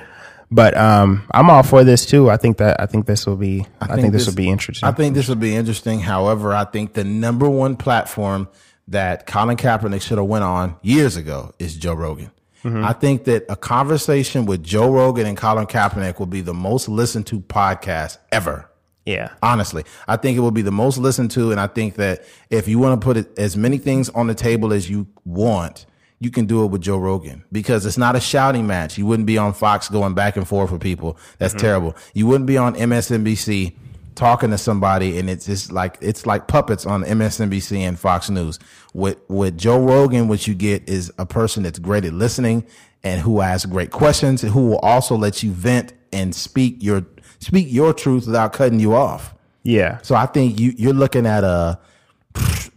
But 0.50 0.78
um, 0.78 1.28
I'm 1.32 1.50
all 1.50 1.64
for 1.64 1.84
this 1.84 2.06
too. 2.06 2.30
I 2.30 2.38
think 2.38 2.58
that 2.58 2.80
I 2.80 2.86
think 2.86 3.06
this 3.06 3.26
will 3.26 3.36
be 3.36 3.66
I, 3.82 3.96
think, 3.96 4.14
this, 4.14 4.28
will 4.28 4.36
be 4.36 4.50
interesting. 4.50 4.88
I 4.88 4.94
think 4.94 5.16
this 5.16 5.28
will 5.28 5.36
be 5.36 5.56
interesting. 5.56 6.00
However, 6.00 6.54
I 6.54 6.64
think 6.64 6.94
the 6.94 7.04
number 7.04 7.50
one 7.50 7.76
platform 7.76 8.48
that 8.88 9.26
Colin 9.26 9.58
Kaepernick 9.58 10.02
should 10.02 10.20
have 10.20 10.28
went 10.28 10.44
on 10.44 10.78
years 10.82 11.18
ago 11.18 11.54
is 11.60 11.76
Joe 11.76 11.96
Rogan. 11.96 12.32
I 12.66 12.94
think 12.94 13.26
that 13.26 13.46
a 13.48 13.56
conversation 13.56 14.46
with 14.46 14.64
Joe 14.64 14.92
Rogan 14.92 15.28
and 15.28 15.38
Colin 15.38 15.68
Kaepernick 15.68 16.18
will 16.20 16.26
be 16.26 16.42
the 16.42 16.54
most 16.54 16.90
listened 16.90 17.28
to 17.28 17.40
podcast 17.40 18.18
ever. 18.32 18.70
Yeah. 19.06 19.30
Honestly, 19.44 19.84
I 20.08 20.18
think 20.18 20.36
it 20.36 20.40
will 20.40 20.52
be 20.52 20.64
the 20.64 20.72
most 20.72 20.98
listened 20.98 21.30
to, 21.32 21.52
and 21.52 21.60
I 21.60 21.68
think 21.68 21.96
that 21.96 22.24
if 22.50 22.68
you 22.68 22.80
want 22.80 23.00
to 23.00 23.06
put 23.06 23.38
as 23.38 23.56
many 23.56 23.78
things 23.78 24.10
on 24.10 24.26
the 24.28 24.34
table 24.34 24.74
as 24.74 24.90
you 24.90 25.08
want, 25.26 25.86
you 26.20 26.32
can 26.32 26.46
do 26.46 26.64
it 26.64 26.68
with 26.68 26.82
Joe 26.82 26.98
Rogan 26.98 27.44
because 27.52 27.86
it's 27.86 27.98
not 27.98 28.16
a 28.16 28.20
shouting 28.20 28.66
match. 28.66 28.98
You 28.98 29.06
wouldn't 29.06 29.28
be 29.28 29.38
on 29.38 29.54
Fox 29.54 29.90
going 29.90 30.16
back 30.16 30.38
and 30.38 30.48
forth 30.48 30.72
with 30.72 30.82
people. 30.82 31.20
That's 31.38 31.54
mm-hmm. 31.54 31.62
terrible. 31.62 31.96
You 32.14 32.26
wouldn't 32.26 32.48
be 32.48 32.58
on 32.58 32.74
MSNBC 32.74 33.76
talking 34.16 34.50
to 34.52 34.58
somebody, 34.58 35.20
and 35.20 35.30
it's 35.30 35.46
just 35.46 35.72
like 35.72 35.98
it's 36.02 36.26
like 36.26 36.48
puppets 36.48 36.86
on 36.86 37.04
MSNBC 37.04 37.80
and 37.80 38.00
Fox 38.00 38.30
News. 38.30 38.60
With 38.94 39.18
with 39.28 39.58
Joe 39.58 39.80
Rogan, 39.80 40.28
what 40.28 40.48
you 40.48 40.56
get 40.56 40.88
is 40.90 41.12
a 41.18 41.26
person 41.26 41.64
that's 41.64 41.80
great 41.80 42.06
at 42.06 42.14
listening 42.14 42.66
and 43.04 43.22
who 43.22 43.42
asks 43.42 43.66
great 43.66 43.92
questions, 43.92 44.44
and 44.44 44.52
who 44.52 44.68
will 44.68 44.80
also 44.80 45.16
let 45.16 45.44
you 45.44 45.52
vent 45.52 45.94
and 46.12 46.34
speak 46.34 46.82
your 46.82 47.06
speak 47.40 47.68
your 47.70 47.94
truth 47.94 48.26
without 48.26 48.54
cutting 48.54 48.80
you 48.80 48.96
off. 48.96 49.36
Yeah. 49.64 50.00
So 50.02 50.16
I 50.16 50.26
think 50.26 50.60
you 50.60 50.74
you're 50.78 50.94
looking 50.94 51.26
at 51.26 51.44
a 51.44 51.80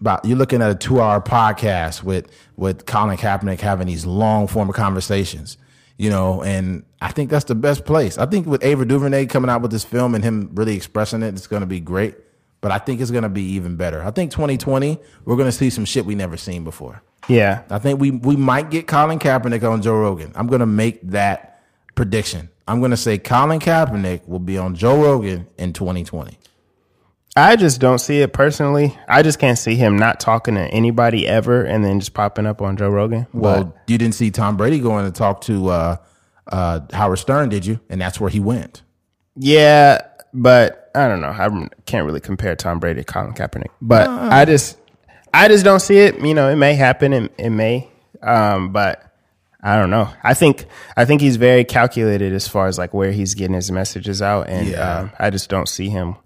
about 0.00 0.24
you're 0.24 0.38
looking 0.38 0.62
at 0.62 0.70
a 0.70 0.74
two 0.74 1.00
hour 1.00 1.20
podcast 1.20 2.02
with 2.02 2.30
with 2.56 2.86
Colin 2.86 3.16
Kaepernick 3.16 3.60
having 3.60 3.86
these 3.86 4.06
long 4.06 4.46
form 4.46 4.72
conversations, 4.72 5.58
you 5.98 6.08
know, 6.08 6.42
and 6.42 6.84
I 7.02 7.10
think 7.10 7.28
that's 7.28 7.44
the 7.44 7.56
best 7.56 7.84
place. 7.84 8.16
I 8.16 8.24
think 8.26 8.46
with 8.46 8.64
Ava 8.64 8.86
DuVernay 8.86 9.26
coming 9.26 9.50
out 9.50 9.60
with 9.60 9.72
this 9.72 9.84
film 9.84 10.14
and 10.14 10.24
him 10.24 10.50
really 10.54 10.76
expressing 10.76 11.22
it, 11.22 11.34
it's 11.34 11.48
going 11.48 11.60
to 11.60 11.66
be 11.66 11.80
great. 11.80 12.16
But 12.60 12.72
I 12.72 12.78
think 12.78 13.00
it's 13.00 13.10
going 13.10 13.24
to 13.24 13.28
be 13.28 13.42
even 13.52 13.76
better. 13.76 14.02
I 14.02 14.10
think 14.10 14.30
2020 14.32 14.98
we're 15.24 15.36
going 15.36 15.48
to 15.48 15.52
see 15.52 15.70
some 15.70 15.84
shit 15.84 16.06
we 16.06 16.14
never 16.14 16.36
seen 16.36 16.64
before. 16.64 17.02
Yeah. 17.28 17.62
I 17.70 17.78
think 17.78 18.00
we 18.00 18.10
we 18.12 18.36
might 18.36 18.70
get 18.70 18.86
Colin 18.86 19.18
Kaepernick 19.18 19.68
on 19.68 19.82
Joe 19.82 19.98
Rogan. 19.98 20.32
I'm 20.34 20.46
going 20.46 20.60
to 20.60 20.66
make 20.66 21.00
that 21.10 21.62
prediction. 21.94 22.48
I'm 22.66 22.80
going 22.80 22.90
to 22.90 22.96
say 22.96 23.18
Colin 23.18 23.60
Kaepernick 23.60 24.26
will 24.26 24.38
be 24.38 24.58
on 24.58 24.74
Joe 24.74 25.00
Rogan 25.02 25.46
in 25.56 25.72
2020. 25.72 26.38
I 27.38 27.56
just 27.56 27.80
don't 27.80 27.98
see 27.98 28.20
it 28.20 28.32
personally. 28.32 28.96
I 29.08 29.22
just 29.22 29.38
can't 29.38 29.58
see 29.58 29.74
him 29.76 29.96
not 29.96 30.20
talking 30.20 30.54
to 30.54 30.62
anybody 30.68 31.26
ever 31.26 31.62
and 31.64 31.84
then 31.84 32.00
just 32.00 32.14
popping 32.14 32.46
up 32.46 32.60
on 32.62 32.76
Joe 32.76 32.88
Rogan. 32.90 33.26
Well, 33.32 33.64
But 33.64 33.76
you 33.86 33.98
didn't 33.98 34.14
see 34.14 34.30
Tom 34.30 34.56
Brady 34.56 34.80
going 34.80 35.04
to 35.04 35.10
talk 35.12 35.40
to 35.42 35.68
uh, 35.68 35.96
uh, 36.50 36.80
Howard 36.92 37.18
Stern, 37.18 37.48
did 37.48 37.64
you? 37.66 37.80
And 37.88 38.00
that's 38.00 38.20
where 38.20 38.30
he 38.30 38.40
went. 38.40 38.82
yeah, 39.36 40.02
but 40.34 40.90
I 40.94 41.08
don't 41.08 41.20
know. 41.20 41.28
I 41.28 41.68
can't 41.86 42.04
really 42.06 42.20
compare 42.20 42.54
Tom 42.56 42.78
Brady 42.80 43.00
to 43.00 43.04
Colin 43.04 43.32
Kaepernick. 43.32 43.70
But 43.80 44.08
I 44.08 44.44
just, 44.44 44.76
I 45.32 45.48
just 45.48 45.64
don't 45.64 45.80
see 45.80 45.98
it. 45.98 46.18
You 46.20 46.34
know, 46.34 46.48
it 46.50 46.56
may 46.56 46.74
happen. 46.74 47.12
It, 47.12 47.32
it 47.38 47.50
may, 47.50 47.88
um, 48.22 48.72
but 48.72 49.02
I 49.62 49.76
don't 49.76 49.90
know. 49.90 50.08
I 50.22 50.34
think, 50.34 50.66
I 50.96 51.04
think 51.04 51.20
he's 51.20 51.36
very 51.36 51.64
calculated 51.64 52.32
as 52.32 52.46
far 52.48 52.66
as 52.66 52.78
like 52.78 52.92
where 52.94 53.10
he's 53.12 53.34
getting 53.34 53.54
his 53.54 53.70
messages 53.70 54.20
out, 54.22 54.48
and 54.48 54.68
Yeah. 54.68 54.98
um, 54.98 55.12
I 55.18 55.30
just 55.30 55.48
don't 55.50 55.68
see 55.68 55.88
him 55.88 56.16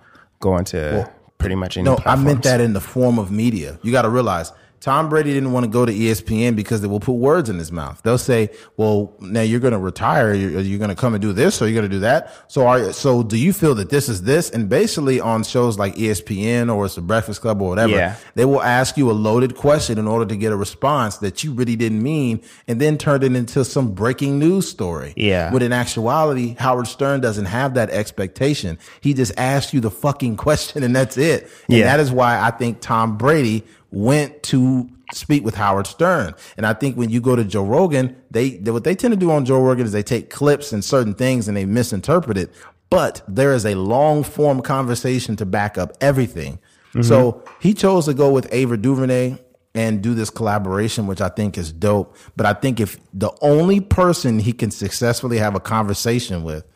going 0.42 0.64
to 0.66 1.10
pretty 1.38 1.54
much 1.54 1.78
any. 1.78 1.84
No, 1.86 1.98
I 2.04 2.16
meant 2.16 2.42
that 2.42 2.60
in 2.60 2.74
the 2.74 2.80
form 2.80 3.18
of 3.18 3.30
media. 3.30 3.78
You 3.82 3.92
got 3.92 4.02
to 4.02 4.10
realize 4.10 4.52
Tom 4.82 5.08
Brady 5.08 5.32
didn't 5.32 5.52
want 5.52 5.62
to 5.64 5.70
go 5.70 5.86
to 5.86 5.92
ESPN 5.92 6.56
because 6.56 6.80
they 6.80 6.88
will 6.88 6.98
put 7.00 7.12
words 7.12 7.48
in 7.48 7.56
his 7.56 7.70
mouth. 7.70 8.02
They'll 8.02 8.18
say, 8.18 8.50
"Well, 8.76 9.14
now 9.20 9.40
you're 9.40 9.60
going 9.60 9.74
to 9.74 9.78
retire. 9.78 10.34
You're, 10.34 10.60
you're 10.60 10.78
going 10.80 10.90
to 10.90 10.96
come 10.96 11.14
and 11.14 11.22
do 11.22 11.32
this, 11.32 11.62
or 11.62 11.66
you're 11.68 11.80
going 11.80 11.88
to 11.88 11.96
do 11.96 12.00
that." 12.00 12.34
So, 12.48 12.66
are 12.66 12.92
so 12.92 13.22
do 13.22 13.36
you 13.38 13.52
feel 13.52 13.76
that 13.76 13.90
this 13.90 14.08
is 14.08 14.22
this? 14.22 14.50
And 14.50 14.68
basically, 14.68 15.20
on 15.20 15.44
shows 15.44 15.78
like 15.78 15.94
ESPN 15.94 16.74
or 16.74 16.84
it's 16.86 16.96
the 16.96 17.00
Breakfast 17.00 17.40
Club 17.42 17.62
or 17.62 17.68
whatever, 17.68 17.92
Yeah. 17.92 18.16
they 18.34 18.44
will 18.44 18.60
ask 18.60 18.96
you 18.96 19.08
a 19.08 19.12
loaded 19.12 19.54
question 19.54 19.98
in 19.98 20.08
order 20.08 20.26
to 20.26 20.36
get 20.36 20.50
a 20.50 20.56
response 20.56 21.18
that 21.18 21.44
you 21.44 21.52
really 21.52 21.76
didn't 21.76 22.02
mean, 22.02 22.42
and 22.66 22.80
then 22.80 22.98
turn 22.98 23.22
it 23.22 23.36
into 23.36 23.64
some 23.64 23.92
breaking 23.92 24.40
news 24.40 24.68
story. 24.68 25.12
Yeah. 25.16 25.52
When 25.52 25.62
in 25.62 25.72
actuality, 25.72 26.56
Howard 26.58 26.88
Stern 26.88 27.20
doesn't 27.20 27.44
have 27.46 27.74
that 27.74 27.90
expectation. 27.90 28.78
He 29.00 29.14
just 29.14 29.32
asks 29.38 29.72
you 29.72 29.78
the 29.80 29.92
fucking 29.92 30.36
question, 30.46 30.82
and 30.82 30.96
that's 30.96 31.16
it. 31.16 31.44
And 31.68 31.78
Yeah. 31.78 31.84
that 31.84 32.00
is 32.00 32.10
why 32.10 32.40
I 32.40 32.50
think 32.50 32.80
Tom 32.80 33.16
Brady 33.16 33.62
went 33.92 34.42
to 34.44 34.88
speak 35.12 35.44
with 35.44 35.54
Howard 35.54 35.86
Stern. 35.86 36.34
And 36.56 36.66
I 36.66 36.72
think 36.72 36.96
when 36.96 37.10
you 37.10 37.20
go 37.20 37.36
to 37.36 37.44
Joe 37.44 37.64
Rogan, 37.64 38.16
they, 38.30 38.50
they 38.50 38.70
what 38.70 38.84
they 38.84 38.94
tend 38.94 39.12
to 39.12 39.20
do 39.20 39.30
on 39.30 39.44
Joe 39.44 39.60
Rogan 39.60 39.84
is 39.84 39.92
they 39.92 40.02
take 40.02 40.30
clips 40.30 40.72
and 40.72 40.84
certain 40.84 41.14
things 41.14 41.46
and 41.46 41.56
they 41.56 41.66
misinterpret 41.66 42.38
it. 42.38 42.50
But 42.90 43.22
there 43.28 43.52
is 43.54 43.64
a 43.64 43.74
long 43.74 44.22
form 44.22 44.60
conversation 44.60 45.36
to 45.36 45.46
back 45.46 45.78
up 45.78 45.92
everything. 46.00 46.58
Mm-hmm. 46.88 47.02
So 47.02 47.44
he 47.60 47.72
chose 47.74 48.06
to 48.06 48.14
go 48.14 48.30
with 48.30 48.52
Ava 48.52 48.76
DuVernay 48.76 49.38
and 49.74 50.02
do 50.02 50.14
this 50.14 50.28
collaboration, 50.28 51.06
which 51.06 51.20
I 51.20 51.28
think 51.28 51.56
is 51.56 51.72
dope. 51.72 52.16
But 52.36 52.44
I 52.44 52.52
think 52.52 52.80
if 52.80 52.98
the 53.14 53.30
only 53.40 53.80
person 53.80 54.38
he 54.38 54.52
can 54.52 54.70
successfully 54.70 55.38
have 55.38 55.54
a 55.54 55.60
conversation 55.60 56.42
with 56.42 56.66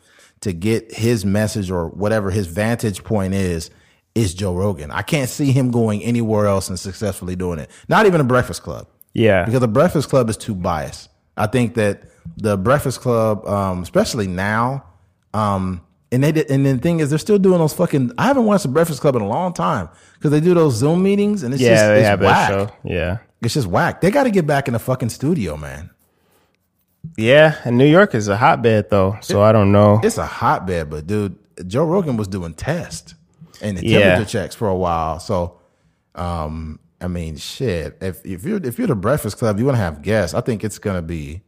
to 0.41 0.53
get 0.53 0.95
his 0.95 1.25
message 1.25 1.69
or 1.69 1.89
whatever 1.89 2.31
his 2.31 2.47
vantage 2.47 3.03
point 3.03 3.33
is, 3.33 3.69
is 4.17 4.33
Joe 4.33 4.55
Rogan. 4.55 4.89
I 4.91 5.03
can't 5.03 5.29
see 5.29 5.51
him 5.51 5.69
going 5.71 6.03
anywhere 6.03 6.47
else 6.47 6.69
and 6.69 6.79
successfully 6.79 7.35
doing 7.35 7.59
it. 7.59 7.69
Not 7.87 8.07
even 8.07 8.19
a 8.19 8.23
Breakfast 8.23 8.63
Club. 8.63 8.87
Yeah. 9.13 9.45
Because 9.45 9.61
the 9.61 9.67
Breakfast 9.67 10.09
Club 10.09 10.29
is 10.29 10.37
too 10.37 10.55
biased. 10.55 11.09
I 11.37 11.45
think 11.47 11.75
that 11.75 12.03
the 12.35 12.57
Breakfast 12.57 12.99
Club, 12.99 13.45
um, 13.47 13.83
especially 13.83 14.27
now, 14.27 14.83
um, 15.33 15.81
and 16.11 16.23
they 16.23 16.31
did, 16.31 16.49
and 16.49 16.65
the 16.65 16.77
thing 16.77 16.99
is, 16.99 17.09
they're 17.09 17.19
still 17.19 17.37
doing 17.37 17.59
those 17.59 17.73
fucking. 17.73 18.11
I 18.17 18.23
haven't 18.23 18.45
watched 18.45 18.63
the 18.63 18.69
Breakfast 18.69 19.01
Club 19.01 19.15
in 19.15 19.21
a 19.21 19.27
long 19.27 19.53
time 19.53 19.89
because 20.13 20.31
they 20.31 20.39
do 20.39 20.53
those 20.53 20.75
Zoom 20.75 21.03
meetings 21.03 21.43
and 21.43 21.53
it's 21.53 21.61
yeah, 21.61 21.69
just 21.69 21.85
they 21.85 21.99
it's 21.99 22.07
have 22.07 22.21
whack. 22.21 22.49
that 22.49 22.69
show. 22.69 22.75
Yeah. 22.83 23.17
It's 23.41 23.53
just 23.53 23.67
whack. 23.67 24.01
They 24.01 24.09
got 24.09 24.23
to 24.23 24.31
get 24.31 24.47
back 24.47 24.67
in 24.67 24.73
the 24.73 24.79
fucking 24.79 25.09
studio, 25.09 25.57
man. 25.57 25.91
Yeah, 27.17 27.55
and 27.63 27.77
New 27.77 27.85
York 27.85 28.15
is 28.15 28.27
a 28.27 28.35
hotbed 28.35 28.89
though, 28.89 29.17
so 29.21 29.41
I 29.41 29.51
don't 29.51 29.71
know. 29.71 30.01
It's 30.03 30.17
a 30.17 30.25
hotbed, 30.25 30.89
but 30.89 31.07
dude, 31.07 31.37
Joe 31.67 31.85
Rogan 31.85 32.17
was 32.17 32.27
doing 32.27 32.53
tests 32.53 33.13
and 33.61 33.77
the 33.77 33.85
Yeah. 33.85 33.99
temperature 33.99 34.29
checks 34.29 34.55
for 34.55 34.67
a 34.67 34.75
while. 34.75 35.19
So, 35.19 35.57
um, 36.15 36.79
I 37.01 37.07
mean, 37.07 37.37
shit. 37.37 37.97
If 38.01 38.25
if 38.25 38.43
you're 38.43 38.63
if 38.65 38.77
you're 38.77 38.87
the 38.87 38.95
Breakfast 38.95 39.37
Club, 39.37 39.59
you 39.59 39.65
want 39.65 39.75
to 39.77 39.81
have 39.81 40.01
guests. 40.01 40.33
I 40.33 40.41
think 40.41 40.63
it's 40.63 40.79
gonna 40.79 41.01
be 41.01 41.41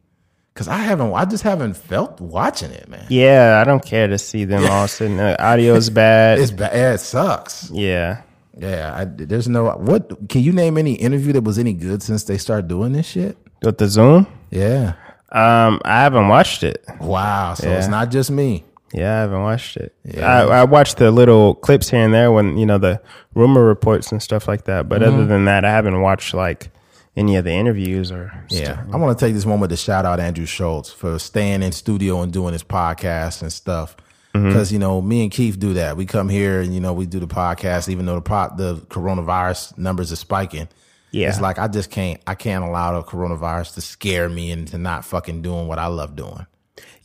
because 0.54 0.68
I 0.68 0.78
haven't. 0.78 1.14
I 1.14 1.26
just 1.26 1.44
haven't 1.44 1.76
felt 1.76 2.20
watching 2.22 2.72
it, 2.72 2.88
man. 2.88 3.06
Yeah, 3.10 3.60
I 3.62 3.64
don't 3.64 3.84
care 3.84 4.08
to 4.08 4.18
see 4.18 4.46
them 4.46 4.66
all 4.70 4.88
sitting 4.88 5.18
there. 5.18 5.36
Audio's 5.40 5.90
bad. 5.90 6.40
It's 6.42 6.52
bad. 6.52 6.74
Yeah, 6.74 6.94
it 6.94 7.00
sucks. 7.00 7.70
yeah. 7.72 8.22
Yeah, 8.58 8.94
I, 8.94 9.06
there's 9.06 9.48
no. 9.48 9.70
What 9.72 10.28
can 10.28 10.42
you 10.42 10.52
name 10.52 10.78
any 10.78 10.94
interview 10.94 11.32
that 11.34 11.44
was 11.46 11.58
any 11.58 11.72
good 11.74 12.04
since 12.04 12.26
they 12.26 12.38
started 12.38 12.68
doing 12.68 12.92
this 12.92 13.06
shit? 13.06 13.38
With 13.64 13.78
the 13.78 13.88
Zoom? 13.88 14.28
Yeah. 14.52 14.94
Um, 15.32 15.80
I 15.86 16.02
haven't 16.02 16.28
watched 16.28 16.64
it. 16.64 16.84
Wow. 17.00 17.54
So 17.54 17.70
it's 17.72 17.88
not 17.88 18.12
just 18.12 18.30
me. 18.32 18.66
Yeah, 18.94 19.18
I 19.18 19.20
haven't 19.22 19.42
watched 19.44 19.78
it. 19.78 19.94
I, 20.18 20.42
I 20.42 20.64
watched 20.64 20.98
the 20.98 21.12
little 21.12 21.56
clips 21.56 21.90
here 21.90 22.02
and 22.04 22.14
there 22.14 22.32
when 22.32 22.58
you 22.58 22.66
know 22.66 22.78
the 22.78 23.02
rumor 23.36 23.64
reports 23.64 24.12
and 24.12 24.22
stuff 24.22 24.48
like 24.48 24.66
that. 24.66 24.90
But 24.90 25.02
Mm-hmm. 25.02 25.14
other 25.14 25.26
than 25.26 25.46
that, 25.46 25.64
I 25.66 25.72
haven't 25.72 26.02
watched 26.02 26.34
like 26.34 26.70
any 27.16 27.36
of 27.36 27.44
the 27.46 27.52
interviews 27.52 28.12
or 28.12 28.32
Yeah, 28.50 28.84
I 28.92 28.98
want 28.98 29.18
to 29.18 29.26
take 29.26 29.34
this 29.36 29.46
moment 29.46 29.70
to 29.72 29.78
shout 29.78 30.06
out 30.06 30.20
Andrew 30.20 30.46
Schulz 30.46 30.92
for 30.92 31.20
staying 31.20 31.62
in 31.64 31.72
studio 31.72 32.22
and 32.22 32.32
doing 32.34 32.54
his 32.54 32.64
podcast 32.64 33.42
and 33.42 33.52
stuff. 33.54 33.96
Because 34.32 34.72
you 34.72 34.78
know, 34.80 35.02
me 35.02 35.24
and 35.24 35.32
Keith 35.32 35.60
do 35.60 35.74
that. 35.74 35.98
We 35.98 36.06
come 36.06 36.30
here 36.30 36.62
and 36.62 36.74
you 36.74 36.80
know 36.80 36.94
we 36.94 37.06
do 37.08 37.20
the 37.20 37.28
podcast, 37.28 37.90
even 37.90 38.06
though 38.06 38.16
the 38.16 38.22
pot 38.22 38.58
the 38.58 38.76
coronavirus 38.90 39.78
numbers 39.78 40.12
are 40.12 40.16
spiking. 40.18 40.68
Yeah. 41.12 41.30
it's 41.30 41.42
like 41.42 41.58
I 41.58 41.68
just 41.68 41.90
can't 41.90 42.22
I 42.28 42.36
can't 42.36 42.64
allow 42.64 42.94
the 43.02 43.04
coronavirus 43.08 43.74
to 43.76 43.82
scare 43.82 44.30
me 44.30 44.52
into 44.52 44.78
not 44.78 45.04
fucking 45.04 45.42
doing 45.42 45.68
what 45.68 45.80
I 45.80 45.88
love 45.88 46.16
doing. 46.16 46.46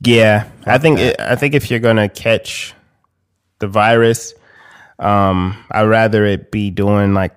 Yeah, 0.00 0.48
I 0.66 0.78
think 0.78 0.98
it, 0.98 1.20
I 1.20 1.36
think 1.36 1.54
if 1.54 1.70
you're 1.70 1.80
gonna 1.80 2.08
catch 2.08 2.74
the 3.58 3.68
virus, 3.68 4.34
um, 4.98 5.56
I'd 5.70 5.84
rather 5.84 6.24
it 6.26 6.50
be 6.50 6.70
doing 6.70 7.14
like 7.14 7.34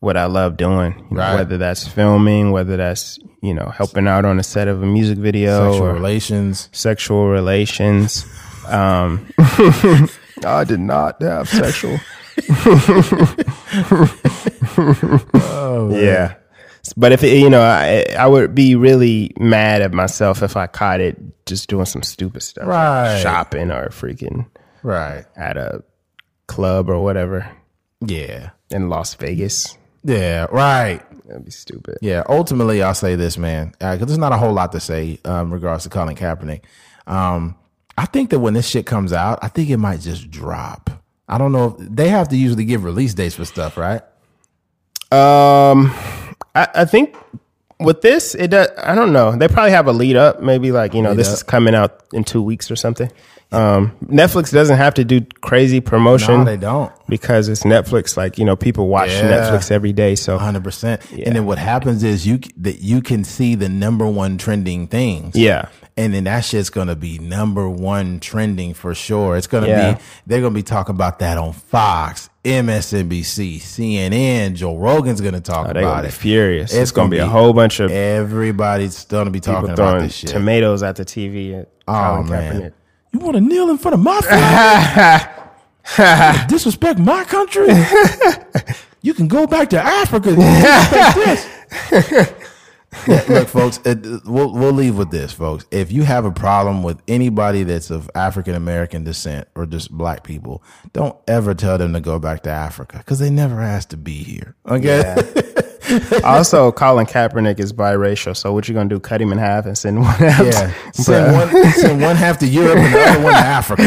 what 0.00 0.16
I 0.16 0.26
love 0.26 0.56
doing, 0.56 1.06
know, 1.10 1.18
Right. 1.18 1.34
whether 1.36 1.58
that's 1.58 1.86
filming, 1.88 2.52
whether 2.52 2.76
that's 2.76 3.18
you 3.42 3.54
know 3.54 3.66
helping 3.74 4.06
out 4.06 4.24
on 4.24 4.38
a 4.38 4.42
set 4.42 4.68
of 4.68 4.82
a 4.82 4.86
music 4.86 5.18
video 5.18 5.70
Sexual 5.70 5.86
or 5.88 5.92
relations. 5.94 6.68
sexual 6.72 7.28
relations. 7.28 8.26
Um, 8.66 9.26
I 10.44 10.64
did 10.64 10.80
not 10.80 11.22
have 11.22 11.48
sexual. 11.48 11.98
yeah. 15.90 16.34
But 16.96 17.12
if 17.12 17.22
it, 17.22 17.36
you 17.38 17.50
know, 17.50 17.60
I 17.62 18.04
I 18.18 18.26
would 18.26 18.54
be 18.54 18.74
really 18.76 19.32
mad 19.38 19.82
at 19.82 19.92
myself 19.92 20.42
if 20.42 20.56
I 20.56 20.66
caught 20.66 21.00
it 21.00 21.16
just 21.46 21.68
doing 21.68 21.86
some 21.86 22.02
stupid 22.02 22.42
stuff, 22.42 22.66
like 22.66 22.74
Right. 22.74 23.20
shopping 23.20 23.70
or 23.70 23.88
freaking 23.88 24.46
Right. 24.82 25.24
at 25.36 25.56
a 25.56 25.82
club 26.46 26.88
or 26.90 27.02
whatever 27.02 27.48
Yeah. 28.00 28.50
in 28.70 28.88
Las 28.88 29.14
Vegas. 29.14 29.76
Yeah. 30.04 30.46
Right. 30.52 31.00
That'd 31.26 31.44
be 31.44 31.50
stupid. 31.50 31.98
Yeah, 32.00 32.22
ultimately, 32.28 32.82
I'll 32.82 32.94
say 32.94 33.14
this, 33.16 33.36
man, 33.36 33.72
because 33.78 33.98
there's 34.06 34.16
not 34.18 34.32
a 34.32 34.38
whole 34.38 34.52
lot 34.54 34.72
to 34.72 34.80
say 34.80 35.18
um, 35.26 35.52
regards 35.52 35.84
to 35.84 35.90
Colin 35.90 36.14
Kaepernick. 36.16 36.62
Um, 37.06 37.56
I 37.98 38.06
think 38.06 38.30
that 38.30 38.38
when 38.38 38.54
this 38.54 38.66
shit 38.66 38.86
comes 38.86 39.12
out, 39.12 39.38
I 39.42 39.48
think 39.48 39.68
it 39.68 39.76
might 39.76 40.00
just 40.00 40.30
drop. 40.30 40.88
I 41.28 41.36
don't 41.36 41.52
know. 41.52 41.76
If, 41.78 41.88
they 41.90 42.08
have 42.08 42.28
to 42.28 42.36
usually 42.36 42.64
give 42.64 42.84
release 42.84 43.12
dates 43.12 43.34
for 43.34 43.44
stuff, 43.44 43.76
right? 43.76 44.00
Um, 45.10 45.92
I, 46.54 46.68
I 46.74 46.84
think 46.84 47.16
with 47.80 48.00
this, 48.02 48.34
it 48.34 48.48
does. 48.48 48.68
I 48.82 48.94
don't 48.94 49.12
know. 49.12 49.36
They 49.36 49.48
probably 49.48 49.70
have 49.72 49.86
a 49.86 49.92
lead 49.92 50.16
up. 50.16 50.40
Maybe 50.40 50.72
like 50.72 50.94
you 50.94 51.02
know, 51.02 51.14
this 51.14 51.28
up. 51.28 51.34
is 51.34 51.42
coming 51.42 51.74
out 51.74 52.02
in 52.12 52.24
two 52.24 52.42
weeks 52.42 52.70
or 52.70 52.76
something. 52.76 53.10
Um, 53.50 53.96
Netflix 54.04 54.52
doesn't 54.52 54.76
have 54.76 54.92
to 54.94 55.04
do 55.04 55.22
crazy 55.40 55.80
promotion 55.80 56.40
No, 56.40 56.44
they 56.44 56.58
don't. 56.58 56.92
because 57.08 57.48
it's 57.48 57.62
Netflix. 57.62 58.14
Like 58.14 58.36
you 58.38 58.44
know, 58.44 58.56
people 58.56 58.88
watch 58.88 59.08
Yeah. 59.08 59.30
Netflix 59.50 59.70
every 59.70 59.92
day. 59.94 60.16
So 60.16 60.36
Hundred 60.36 60.64
percent. 60.64 61.00
And 61.12 61.34
then 61.34 61.46
what 61.46 61.56
happens 61.56 62.04
is 62.04 62.26
you 62.26 62.40
that 62.58 62.80
you 62.82 63.00
can 63.00 63.24
see 63.24 63.54
the 63.54 63.68
number 63.70 64.06
one 64.06 64.36
trending 64.36 64.86
things. 64.86 65.34
yeah, 65.34 65.68
And 65.96 66.12
then 66.12 66.24
that 66.24 66.40
shit's 66.44 66.68
gonna 66.68 66.94
be 66.96 67.18
number 67.20 67.66
one 67.70 68.20
trending 68.20 68.74
for 68.74 68.94
sure. 68.94 69.34
It's 69.38 69.46
gonna 69.46 69.68
Yeah. 69.68 69.94
be 69.94 70.00
they're 70.26 70.40
gonna 70.42 70.54
be 70.54 70.62
talking 70.62 70.94
about 70.94 71.20
that 71.20 71.38
on 71.38 71.54
Fox, 71.54 72.28
MSNBC, 72.48 73.60
CNN. 73.60 74.54
Joe 74.54 74.76
Rogan's 74.76 75.20
gonna 75.20 75.40
talk 75.40 75.66
Oh, 75.68 75.70
about 75.70 76.02
be 76.02 76.08
it. 76.08 76.14
furious. 76.14 76.72
It's, 76.72 76.90
gonna, 76.90 77.10
be, 77.10 77.18
a 77.18 77.26
whole 77.26 77.52
bunch 77.52 77.80
of 77.80 77.90
everybody's 77.90 79.04
gonna 79.04 79.30
be 79.30 79.40
talking 79.40 79.70
about 79.70 79.76
throwing 79.76 80.02
this 80.04 80.14
shit. 80.14 80.30
tomatoes 80.30 80.82
at 80.82 80.96
the 80.96 81.04
TV. 81.04 81.60
At 81.60 81.68
oh 81.86 81.92
Colin 81.92 82.28
man, 82.30 82.54
Kaepernick. 82.62 82.72
you 83.12 83.18
want 83.20 83.34
to 83.36 83.40
kneel 83.40 83.70
in 83.70 83.78
front 83.78 83.94
of 83.94 84.00
my 84.00 84.20
flag? 84.20 85.30
Disrespect 86.48 86.98
my 86.98 87.24
country? 87.24 87.68
you 89.02 89.14
can 89.14 89.28
go 89.28 89.46
back 89.46 89.70
to 89.70 89.80
Africa. 89.82 90.30
look, 93.06 93.48
folks, 93.48 93.80
it, 93.84 93.98
we'll 94.24 94.52
we'll 94.52 94.72
leave 94.72 94.96
with 94.96 95.10
this, 95.10 95.32
folks. 95.32 95.66
If 95.70 95.92
you 95.92 96.04
have 96.04 96.24
a 96.24 96.30
problem 96.30 96.82
with 96.82 97.02
anybody 97.06 97.62
that's 97.62 97.90
of 97.90 98.10
African 98.14 98.54
American 98.54 99.04
descent 99.04 99.46
or 99.54 99.66
just 99.66 99.90
black 99.90 100.24
people, 100.24 100.62
don't 100.92 101.16
ever 101.26 101.54
tell 101.54 101.76
them 101.76 101.92
to 101.92 102.00
go 102.00 102.18
back 102.18 102.42
to 102.44 102.50
Africa 102.50 102.98
because 102.98 103.18
they 103.18 103.30
never 103.30 103.60
asked 103.60 103.90
to 103.90 103.96
be 103.96 104.22
here. 104.22 104.56
Okay, 104.66 105.14
also, 106.24 106.72
Colin 106.72 107.06
Kaepernick 107.06 107.60
is 107.60 107.72
biracial. 107.72 108.36
So 108.36 108.52
what 108.52 108.68
you 108.68 108.74
gonna 108.74 108.88
do? 108.88 109.00
Cut 109.00 109.20
him 109.20 109.32
in 109.32 109.38
half 109.38 109.66
and 109.66 109.76
send 109.76 110.00
one 110.00 110.22
out? 110.22 110.46
yeah. 110.46 110.72
Send 110.92 111.34
one, 111.34 111.72
send 111.72 112.00
one 112.02 112.16
half 112.16 112.38
to 112.38 112.46
Europe 112.46 112.78
and 112.78 112.94
the 112.94 113.00
other 113.00 113.22
one 113.22 113.34
to 113.34 113.38
Africa. 113.38 113.82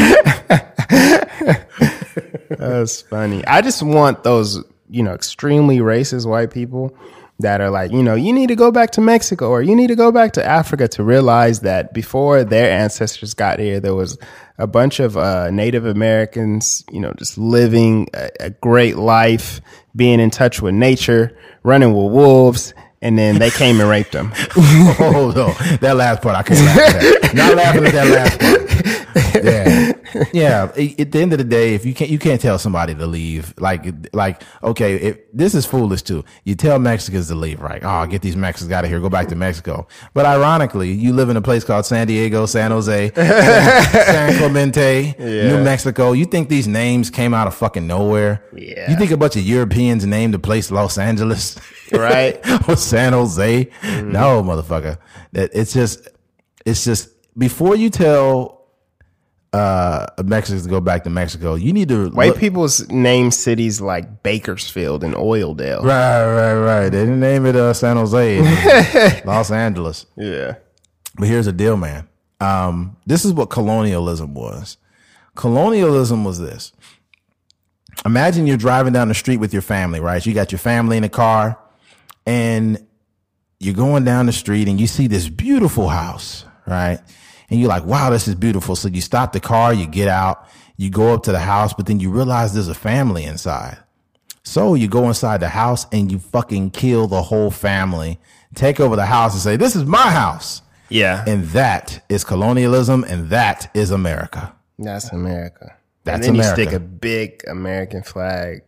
That's 2.58 3.02
funny. 3.02 3.44
I 3.46 3.60
just 3.60 3.82
want 3.82 4.22
those, 4.24 4.62
you 4.88 5.02
know, 5.02 5.12
extremely 5.12 5.78
racist 5.78 6.26
white 6.26 6.50
people 6.50 6.96
that 7.42 7.60
are 7.60 7.70
like, 7.70 7.92
you 7.92 8.02
know, 8.02 8.14
you 8.14 8.32
need 8.32 8.48
to 8.48 8.56
go 8.56 8.70
back 8.70 8.90
to 8.92 9.00
Mexico 9.00 9.48
or 9.48 9.62
you 9.62 9.76
need 9.76 9.88
to 9.88 9.96
go 9.96 10.10
back 10.10 10.32
to 10.32 10.44
Africa 10.44 10.88
to 10.88 11.04
realize 11.04 11.60
that 11.60 11.94
before 11.94 12.44
their 12.44 12.70
ancestors 12.70 13.34
got 13.34 13.58
here, 13.58 13.78
there 13.78 13.94
was 13.94 14.18
a 14.58 14.66
bunch 14.66 15.00
of 15.00 15.16
uh, 15.16 15.50
Native 15.50 15.86
Americans, 15.86 16.84
you 16.90 17.00
know, 17.00 17.12
just 17.18 17.38
living 17.38 18.08
a, 18.14 18.30
a 18.40 18.50
great 18.50 18.96
life, 18.96 19.60
being 19.94 20.20
in 20.20 20.30
touch 20.30 20.62
with 20.62 20.74
nature, 20.74 21.36
running 21.62 21.94
with 21.94 22.12
wolves. 22.12 22.74
And 23.00 23.18
then 23.18 23.40
they 23.40 23.50
came 23.50 23.80
and 23.80 23.90
raped 23.90 24.12
them. 24.12 24.32
oh 24.56 25.32
no, 25.34 25.52
that 25.78 25.96
last 25.96 26.22
part 26.22 26.36
I 26.36 26.44
can't 26.44 26.60
laugh 26.60 26.78
at. 26.78 27.02
That. 27.02 27.34
Not 27.34 27.56
laughing 27.56 27.84
at 27.84 27.92
that 27.94 28.08
last 28.08 28.38
part. 28.40 29.01
Yeah, 29.42 29.92
yeah. 30.32 30.62
At 30.98 31.10
the 31.10 31.20
end 31.20 31.32
of 31.32 31.38
the 31.38 31.44
day, 31.44 31.74
if 31.74 31.86
you 31.86 31.94
can't, 31.94 32.10
you 32.10 32.18
can't 32.18 32.40
tell 32.40 32.58
somebody 32.58 32.94
to 32.94 33.06
leave. 33.06 33.54
Like, 33.58 33.86
like, 34.12 34.42
okay, 34.62 34.96
if 34.96 35.18
this 35.32 35.54
is 35.54 35.64
foolish 35.66 36.02
too. 36.02 36.24
You 36.44 36.54
tell 36.54 36.78
Mexicans 36.78 37.28
to 37.28 37.34
leave, 37.34 37.60
right? 37.60 37.80
Oh, 37.82 38.06
get 38.06 38.22
these 38.22 38.36
Mexicans 38.36 38.72
out 38.72 38.84
of 38.84 38.90
here. 38.90 39.00
Go 39.00 39.08
back 39.08 39.28
to 39.28 39.34
Mexico. 39.34 39.86
But 40.14 40.26
ironically, 40.26 40.92
you 40.92 41.12
live 41.12 41.30
in 41.30 41.36
a 41.36 41.42
place 41.42 41.64
called 41.64 41.86
San 41.86 42.06
Diego, 42.06 42.46
San 42.46 42.70
Jose, 42.70 43.12
San, 43.14 43.92
San 43.92 44.38
Clemente, 44.38 45.14
New 45.18 45.64
Mexico. 45.64 46.12
You 46.12 46.26
think 46.26 46.48
these 46.48 46.68
names 46.68 47.10
came 47.10 47.34
out 47.34 47.46
of 47.46 47.54
fucking 47.54 47.86
nowhere? 47.86 48.44
Yeah. 48.54 48.90
You 48.90 48.96
think 48.96 49.10
a 49.10 49.16
bunch 49.16 49.36
of 49.36 49.42
Europeans 49.42 50.04
named 50.04 50.34
the 50.34 50.38
place 50.38 50.70
Los 50.70 50.98
Angeles? 50.98 51.58
Right. 51.90 52.38
or 52.68 52.76
San 52.76 53.12
Jose. 53.12 53.64
Mm-hmm. 53.64 54.12
No, 54.12 54.42
motherfucker. 54.42 54.98
That 55.32 55.50
it's 55.54 55.72
just 55.72 56.08
it's 56.64 56.84
just 56.84 57.08
before 57.38 57.76
you 57.76 57.90
tell 57.90 58.61
uh 59.52 60.06
Mexicans 60.24 60.62
to 60.64 60.70
go 60.70 60.80
back 60.80 61.04
to 61.04 61.10
Mexico, 61.10 61.54
you 61.54 61.72
need 61.72 61.88
to 61.88 62.08
White 62.10 62.30
look- 62.30 62.38
people's 62.38 62.88
name 62.88 63.30
cities 63.30 63.80
like 63.80 64.22
Bakersfield 64.22 65.04
and 65.04 65.14
Oildale. 65.14 65.82
Right, 65.82 66.24
right, 66.24 66.54
right. 66.54 66.88
They 66.88 67.00
didn't 67.00 67.20
name 67.20 67.44
it 67.46 67.54
uh, 67.56 67.74
San 67.74 67.96
Jose, 67.96 69.22
Los 69.24 69.50
Angeles. 69.50 70.06
Yeah. 70.16 70.54
But 71.18 71.28
here's 71.28 71.44
the 71.46 71.52
deal, 71.52 71.76
man. 71.76 72.08
Um, 72.40 72.96
this 73.06 73.24
is 73.24 73.32
what 73.34 73.50
colonialism 73.50 74.34
was. 74.34 74.78
Colonialism 75.34 76.24
was 76.24 76.38
this. 76.40 76.72
Imagine 78.04 78.46
you're 78.46 78.56
driving 78.56 78.92
down 78.92 79.08
the 79.08 79.14
street 79.14 79.36
with 79.36 79.52
your 79.52 79.62
family, 79.62 80.00
right? 80.00 80.24
You 80.24 80.32
got 80.34 80.50
your 80.50 80.58
family 80.58 80.96
in 80.96 81.02
the 81.02 81.08
car 81.08 81.58
and 82.26 82.84
you're 83.60 83.74
going 83.74 84.04
down 84.04 84.26
the 84.26 84.32
street 84.32 84.66
and 84.66 84.80
you 84.80 84.86
see 84.86 85.06
this 85.06 85.28
beautiful 85.28 85.88
house, 85.88 86.44
right? 86.66 86.98
And 87.52 87.60
you're 87.60 87.68
like, 87.68 87.84
wow, 87.84 88.08
this 88.08 88.26
is 88.28 88.34
beautiful. 88.34 88.74
So 88.74 88.88
you 88.88 89.02
stop 89.02 89.34
the 89.34 89.38
car, 89.38 89.74
you 89.74 89.86
get 89.86 90.08
out, 90.08 90.48
you 90.78 90.88
go 90.88 91.12
up 91.12 91.24
to 91.24 91.32
the 91.32 91.38
house, 91.38 91.74
but 91.74 91.84
then 91.84 92.00
you 92.00 92.10
realize 92.10 92.54
there's 92.54 92.68
a 92.68 92.74
family 92.74 93.24
inside. 93.24 93.76
So 94.42 94.72
you 94.72 94.88
go 94.88 95.06
inside 95.06 95.40
the 95.40 95.50
house 95.50 95.84
and 95.92 96.10
you 96.10 96.18
fucking 96.18 96.70
kill 96.70 97.08
the 97.08 97.20
whole 97.20 97.50
family, 97.50 98.18
take 98.54 98.80
over 98.80 98.96
the 98.96 99.04
house 99.04 99.34
and 99.34 99.42
say, 99.42 99.56
this 99.56 99.76
is 99.76 99.84
my 99.84 100.10
house. 100.10 100.62
Yeah. 100.88 101.24
And 101.26 101.44
that 101.48 102.02
is 102.08 102.24
colonialism 102.24 103.04
and 103.04 103.28
that 103.28 103.70
is 103.74 103.90
America. 103.90 104.54
That's 104.78 105.12
America. 105.12 105.76
That's 106.04 106.26
and 106.26 106.38
then 106.38 106.40
America. 106.40 106.62
you 106.62 106.66
stick 106.68 106.74
a 106.74 106.80
big 106.80 107.42
American 107.48 108.02
flag. 108.02 108.62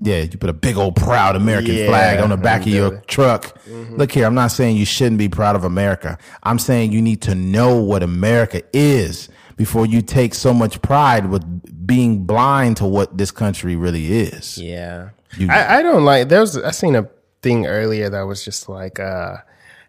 Yeah, 0.00 0.22
you 0.22 0.36
put 0.38 0.50
a 0.50 0.54
big 0.54 0.76
old 0.76 0.96
proud 0.96 1.36
American 1.36 1.74
Yeah, 1.74 1.86
flag 1.88 2.20
on 2.20 2.30
the 2.30 2.36
back 2.36 2.62
of 2.62 2.66
your 2.68 2.94
it. 2.96 3.06
truck. 3.08 3.56
Look 3.90 4.12
here, 4.12 4.26
I'm 4.26 4.34
not 4.34 4.48
saying 4.48 4.76
you 4.76 4.84
shouldn't 4.84 5.18
be 5.18 5.28
proud 5.28 5.54
of 5.56 5.64
America. 5.64 6.18
I'm 6.42 6.58
saying 6.58 6.92
you 6.92 7.00
need 7.00 7.22
to 7.22 7.34
know 7.34 7.80
what 7.80 8.02
America 8.02 8.62
is 8.72 9.28
before 9.56 9.86
you 9.86 10.02
take 10.02 10.34
so 10.34 10.52
much 10.52 10.82
pride 10.82 11.30
with 11.30 11.44
being 11.86 12.24
blind 12.24 12.76
to 12.78 12.86
what 12.86 13.16
this 13.16 13.30
country 13.30 13.76
really 13.76 14.12
is. 14.20 14.58
Yeah. 14.58 15.10
You- 15.38 15.48
I, 15.50 15.78
I 15.78 15.82
don't 15.82 16.04
like 16.04 16.28
there's 16.28 16.56
I 16.56 16.70
seen 16.72 16.96
a 16.96 17.08
thing 17.42 17.66
earlier 17.66 18.08
that 18.10 18.22
was 18.22 18.44
just 18.44 18.68
like 18.68 18.98
uh 19.00 19.36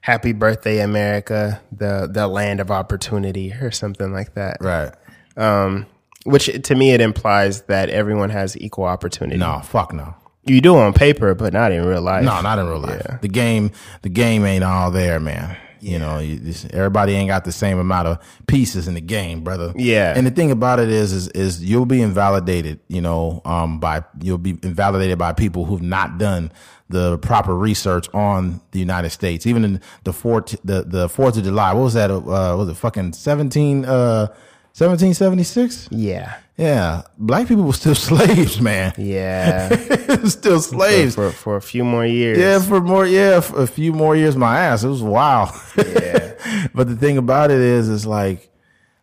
Happy 0.02 0.34
birthday, 0.34 0.82
America, 0.82 1.60
the 1.72 2.08
the 2.12 2.28
land 2.28 2.60
of 2.60 2.70
opportunity 2.70 3.52
or 3.54 3.72
something 3.72 4.14
like 4.14 4.36
that. 4.36 4.58
Right. 4.62 4.92
Um 5.36 5.88
which 6.26 6.50
to 6.64 6.76
me 6.76 6.92
it 6.92 7.02
implies 7.02 7.62
that 7.64 7.90
everyone 7.90 8.30
has 8.32 8.58
equal 8.58 8.86
opportunity. 8.86 9.38
No, 9.38 9.62
fuck 9.64 9.94
no. 9.94 10.16
You 10.46 10.62
do 10.62 10.76
on 10.78 10.94
paper, 10.94 11.34
but 11.34 11.54
not 11.54 11.72
in 11.72 11.86
real 11.86 12.02
life. 12.02 12.24
No, 12.24 12.42
not 12.42 12.60
in 12.60 12.68
real 12.68 12.80
life. 12.80 13.22
The 13.22 13.28
game, 13.28 13.72
the 14.04 14.10
game 14.10 14.46
ain't 14.46 14.64
all 14.64 14.92
there, 14.92 15.20
man. 15.20 15.58
You 15.80 16.00
know, 16.00 16.20
you, 16.20 16.40
this, 16.40 16.66
everybody 16.72 17.14
ain't 17.14 17.30
got 17.30 17.46
the 17.46 17.52
same 17.52 17.80
amount 17.80 18.08
of 18.08 18.20
pieces 18.48 18.88
in 18.88 18.94
the 18.96 19.02
game, 19.02 19.44
brother. 19.44 19.74
Yeah. 19.76 20.14
And 20.16 20.26
the 20.26 20.32
thing 20.32 20.52
about 20.52 20.80
it 20.80 20.90
is, 20.90 21.14
is, 21.14 21.28
is 21.30 21.64
you'll 21.64 21.86
be 21.86 22.02
invalidated. 22.02 22.80
You 22.88 23.02
know, 23.02 23.42
um, 23.46 23.80
by 23.80 24.04
you'll 24.22 24.38
be 24.38 24.58
invalidated 24.62 25.18
by 25.18 25.34
people 25.34 25.66
who've 25.66 25.82
not 25.82 26.18
done 26.18 26.52
the 26.90 27.18
proper 27.20 27.56
research 27.56 28.08
on 28.14 28.62
the 28.72 28.80
United 28.80 29.12
States. 29.12 29.46
Even 29.46 29.64
in 29.64 29.82
the 30.04 30.14
fourth, 30.14 30.56
the 30.64 30.84
the 30.84 31.10
Fourth 31.10 31.38
of 31.38 31.44
July. 31.44 31.74
What 31.74 31.84
was 31.84 31.94
that? 31.96 32.10
Uh, 32.10 32.20
was 32.22 32.70
it 32.70 32.78
fucking 32.78 33.14
seventeen? 33.14 33.86
Uh, 33.86 34.34
seventeen 34.76 35.14
seventy 35.14 35.44
six. 35.44 35.88
Yeah. 35.92 36.36
Yeah, 36.58 37.02
black 37.18 37.48
people 37.50 37.64
were 37.66 37.74
still 37.74 37.96
slaves, 38.10 38.62
man. 38.62 38.94
Yeah. 38.98 39.70
still 40.26 40.60
slaves. 40.62 41.16
for 41.16 41.32
for 41.32 41.56
a 41.58 41.62
few 41.62 41.84
more 41.84 42.06
years. 42.06 42.38
Yeah, 42.38 42.60
for 42.60 42.80
more, 42.80 43.06
yeah, 43.06 43.42
for 43.42 43.62
a 43.64 43.68
few 43.68 43.92
more 43.92 44.16
years, 44.16 44.36
my 44.38 44.58
ass. 44.60 44.84
It 44.84 44.88
was 44.90 45.04
wild. 45.04 45.50
Yeah. 45.78 46.34
but 46.74 46.88
the 46.88 46.96
thing 46.96 47.18
about 47.18 47.52
it 47.52 47.60
is, 47.60 47.90
it's 47.90 48.06
like, 48.06 48.50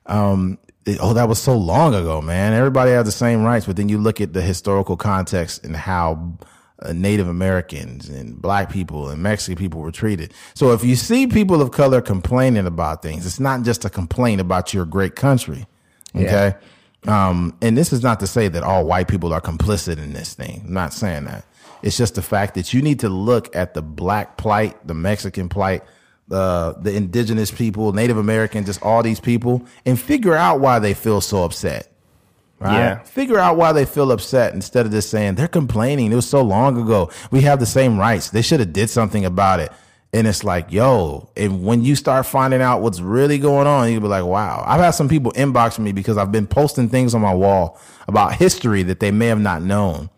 um, 0.07 0.59
it- 0.87 0.99
oh, 1.03 1.13
that 1.15 1.29
was 1.29 1.41
so 1.43 1.55
long 1.57 1.95
ago, 1.95 2.23
man. 2.23 2.55
Everybody 2.55 2.93
has 2.93 3.05
the 3.05 3.13
same 3.13 3.43
rights, 3.45 3.67
but 3.67 3.77
then 3.77 3.89
you 3.91 3.99
look 3.99 4.21
at 4.23 4.33
the 4.33 4.41
historical 4.43 4.97
context 4.97 5.63
and 5.65 5.77
how 5.77 6.39
uh, 6.83 6.93
Native 6.93 7.29
Americans 7.29 8.09
and 8.09 8.41
Black 8.41 8.71
people 8.71 9.09
and 9.09 9.23
Mexican 9.23 9.57
people 9.57 9.81
were 9.81 9.93
treated. 9.93 10.33
So 10.55 10.73
if 10.73 10.85
you 10.85 10.97
see 10.97 11.27
people 11.27 11.63
of 11.63 11.71
color 11.71 12.01
complaining 12.01 12.67
about 12.67 13.03
things, 13.03 13.27
it's 13.27 13.41
not 13.41 13.63
just 13.63 13.85
a 13.85 13.91
complaint 13.91 14.41
about 14.41 14.75
your 14.75 14.85
great 14.85 15.17
country. 15.17 15.67
Okay. 16.15 16.55
Um, 17.07 17.57
and 17.61 17.77
this 17.77 17.93
is 17.93 18.03
not 18.03 18.21
to 18.21 18.27
say 18.27 18.49
that 18.49 18.63
all 18.63 18.87
white 18.87 19.09
people 19.09 19.33
are 19.33 19.41
complicit 19.41 19.99
in 19.99 20.13
this 20.13 20.35
thing. 20.35 20.63
I'm 20.67 20.73
not 20.73 20.93
saying 20.93 21.25
that. 21.25 21.45
It's 21.83 21.97
just 21.97 22.15
the 22.15 22.23
fact 22.23 22.55
that 22.55 22.73
you 22.73 22.81
need 22.81 23.01
to 23.01 23.09
look 23.09 23.55
at 23.57 23.75
the 23.75 23.83
black 23.83 24.37
plight, 24.37 24.87
the 24.87 24.95
Mexican 24.95 25.49
plight, 25.49 25.83
uh, 26.31 26.73
the 26.81 26.95
indigenous 26.95 27.51
people, 27.51 27.93
Native 27.93 28.17
American, 28.17 28.65
just 28.65 28.83
all 28.83 29.03
these 29.03 29.21
people, 29.21 29.67
and 29.85 30.01
figure 30.01 30.35
out 30.35 30.61
why 30.61 30.79
they 30.79 30.95
feel 30.95 31.21
so 31.21 31.43
upset. 31.45 31.92
Right? 32.63 32.75
Yeah. 32.75 33.03
Figure 33.03 33.39
out 33.39 33.57
why 33.57 33.73
they 33.73 33.85
feel 33.85 34.13
upset 34.13 34.55
instead 34.55 34.87
of 34.87 34.93
just 34.93 35.11
saying 35.11 35.35
they're 35.35 35.49
complaining. 35.49 36.13
It 36.13 36.15
was 36.15 36.29
so 36.29 36.43
long 36.43 36.81
ago. 36.81 37.11
We 37.33 37.41
have 37.41 37.59
the 37.59 37.67
same 37.67 37.99
rights. 37.99 38.31
They 38.31 38.43
should 38.43 38.61
have 38.61 38.73
did 38.73 38.89
something 38.89 39.25
about 39.25 39.59
it. 39.59 39.73
And 40.13 40.27
it's 40.27 40.45
like, 40.45 40.71
yo, 40.71 41.31
and 41.37 41.65
when 41.65 41.83
you 41.83 41.97
start 41.97 42.27
finding 42.27 42.61
out 42.61 42.83
what's 42.83 43.01
really 43.01 43.39
going 43.39 43.67
on, 43.67 43.91
you'll 43.91 44.03
be 44.03 44.09
like, 44.09 44.25
wow. 44.25 44.63
I've 44.67 44.81
had 44.81 44.91
some 44.91 45.09
people 45.09 45.33
inbox 45.33 45.79
me 45.79 45.91
because 45.91 46.19
I've 46.19 46.31
been 46.31 46.47
posting 46.47 46.89
things 46.89 47.15
on 47.15 47.23
my 47.23 47.35
wall 47.35 47.81
about 48.07 48.35
history 48.35 48.83
that 48.85 49.01
they 49.01 49.11
may 49.11 49.27
have 49.27 49.41
not 49.41 49.63
known. 49.63 50.11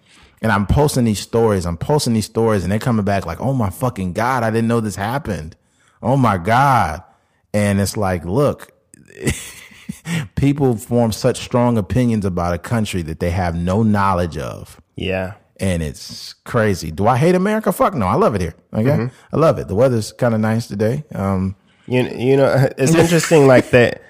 And 0.42 0.52
I'm 0.52 0.66
posting 0.66 1.04
these 1.04 1.20
stories. 1.20 1.64
I'm 1.64 1.78
posting 1.78 2.12
these 2.12 2.26
stories 2.26 2.64
and 2.64 2.72
they're 2.72 2.78
coming 2.78 3.04
back 3.04 3.24
like, 3.24 3.40
oh 3.40 3.54
my 3.54 3.70
fucking 3.70 4.12
God, 4.12 4.42
I 4.42 4.50
didn't 4.50 4.68
know 4.68 4.80
this 4.80 4.96
happened. 4.96 5.56
Oh 6.02 6.16
my 6.16 6.36
God. 6.36 7.02
And 7.54 7.80
it's 7.80 7.96
like, 7.96 8.24
look, 8.24 8.72
people 10.36 10.76
form 10.76 11.12
such 11.12 11.38
strong 11.40 11.78
opinions 11.78 12.24
about 12.24 12.54
a 12.54 12.58
country 12.58 13.02
that 13.02 13.20
they 13.20 13.30
have 13.30 13.54
no 13.54 13.82
knowledge 13.82 14.36
of. 14.38 14.80
Yeah. 14.96 15.34
And 15.60 15.82
it's 15.82 16.32
crazy. 16.44 16.90
Do 16.90 17.06
I 17.06 17.16
hate 17.16 17.34
America? 17.34 17.72
Fuck 17.72 17.94
no. 17.94 18.06
I 18.06 18.14
love 18.16 18.34
it 18.34 18.40
here. 18.40 18.54
Okay. 18.72 19.08
I 19.32 19.36
love 19.36 19.58
it. 19.58 19.68
The 19.68 19.74
weather's 19.74 20.12
kind 20.12 20.34
of 20.34 20.40
nice 20.40 20.66
today. 20.66 21.04
Um, 21.14 21.54
You 21.86 22.02
you 22.02 22.36
know 22.36 22.68
it's 22.78 22.94
interesting 23.04 23.46
like 23.46 23.70
that. 23.70 24.02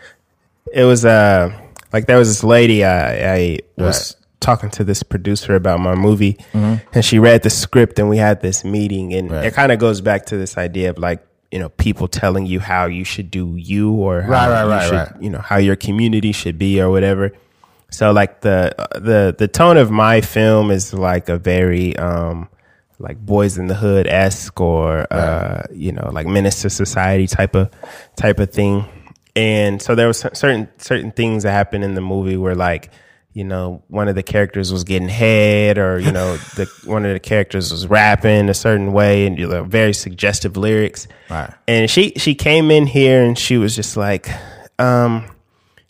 It 0.72 0.84
was 0.84 1.04
uh 1.04 1.50
like 1.92 2.06
there 2.06 2.18
was 2.18 2.28
this 2.28 2.42
lady 2.42 2.84
I 2.84 3.34
I 3.34 3.58
was 3.76 4.16
talking 4.40 4.70
to 4.70 4.84
this 4.84 5.02
producer 5.02 5.54
about 5.54 5.80
my 5.80 5.94
movie, 5.94 6.36
and 6.52 7.04
she 7.04 7.18
read 7.18 7.42
the 7.42 7.50
script, 7.50 7.98
and 7.98 8.08
we 8.10 8.16
had 8.18 8.40
this 8.42 8.64
meeting, 8.64 9.12
and 9.14 9.28
Mm-hmm. 9.28 9.34
Right. 9.36 9.46
it 9.46 9.54
kind 9.54 9.70
of 9.72 9.78
goes 9.78 10.00
back 10.00 10.26
to 10.26 10.36
this 10.36 10.56
idea 10.58 10.90
of 10.90 10.98
like 10.98 11.24
you 11.54 11.60
know 11.60 11.68
people 11.68 12.08
telling 12.08 12.46
you 12.46 12.58
how 12.58 12.86
you 12.86 13.04
should 13.04 13.30
do 13.30 13.54
you 13.54 13.92
or 13.92 14.22
how 14.22 14.28
Right, 14.28 14.48
right, 14.48 14.64
you 14.64 14.70
right, 14.70 14.84
should, 14.86 15.14
right. 15.14 15.22
you 15.22 15.30
know 15.30 15.38
how 15.38 15.56
your 15.58 15.76
community 15.76 16.32
should 16.32 16.58
be 16.58 16.80
or 16.80 16.90
whatever. 16.90 17.30
So 17.90 18.10
like 18.10 18.40
the 18.40 18.74
the 18.96 19.36
the 19.38 19.46
tone 19.46 19.76
of 19.76 19.88
my 19.88 20.20
film 20.20 20.72
is 20.72 20.92
like 20.92 21.28
a 21.28 21.38
very 21.38 21.96
um 21.96 22.48
like 22.98 23.18
boys 23.18 23.56
in 23.56 23.68
the 23.68 23.74
hood 23.76 24.08
esque 24.08 24.60
or 24.60 25.06
uh 25.12 25.62
you 25.72 25.92
know 25.92 26.10
like 26.12 26.26
Menace 26.26 26.64
II 26.64 26.70
Society 26.70 27.28
type 27.28 27.54
of 27.54 27.70
type 28.16 28.40
of 28.40 28.50
thing. 28.50 28.84
And 29.36 29.80
so 29.80 29.94
there 29.94 30.08
was 30.08 30.18
certain 30.18 30.68
certain 30.78 31.12
things 31.12 31.44
that 31.44 31.52
happened 31.52 31.84
in 31.84 31.94
the 31.94 32.00
movie 32.00 32.36
where 32.36 32.56
like 32.56 32.90
you 33.34 33.44
know 33.44 33.82
one 33.88 34.08
of 34.08 34.14
the 34.14 34.22
characters 34.22 34.72
was 34.72 34.84
getting 34.84 35.08
head 35.08 35.76
or 35.76 35.98
you 35.98 36.12
know 36.12 36.36
the 36.56 36.66
one 36.84 37.04
of 37.04 37.12
the 37.12 37.20
characters 37.20 37.70
was 37.72 37.86
rapping 37.86 38.48
a 38.48 38.54
certain 38.54 38.92
way 38.92 39.26
and 39.26 39.38
you 39.38 39.48
know, 39.48 39.64
very 39.64 39.92
suggestive 39.92 40.56
lyrics. 40.56 41.06
Right. 41.28 41.52
And 41.68 41.90
she 41.90 42.12
she 42.16 42.34
came 42.34 42.70
in 42.70 42.86
here 42.86 43.22
and 43.24 43.36
she 43.38 43.58
was 43.58 43.74
just 43.76 43.96
like 43.96 44.30
um 44.78 45.30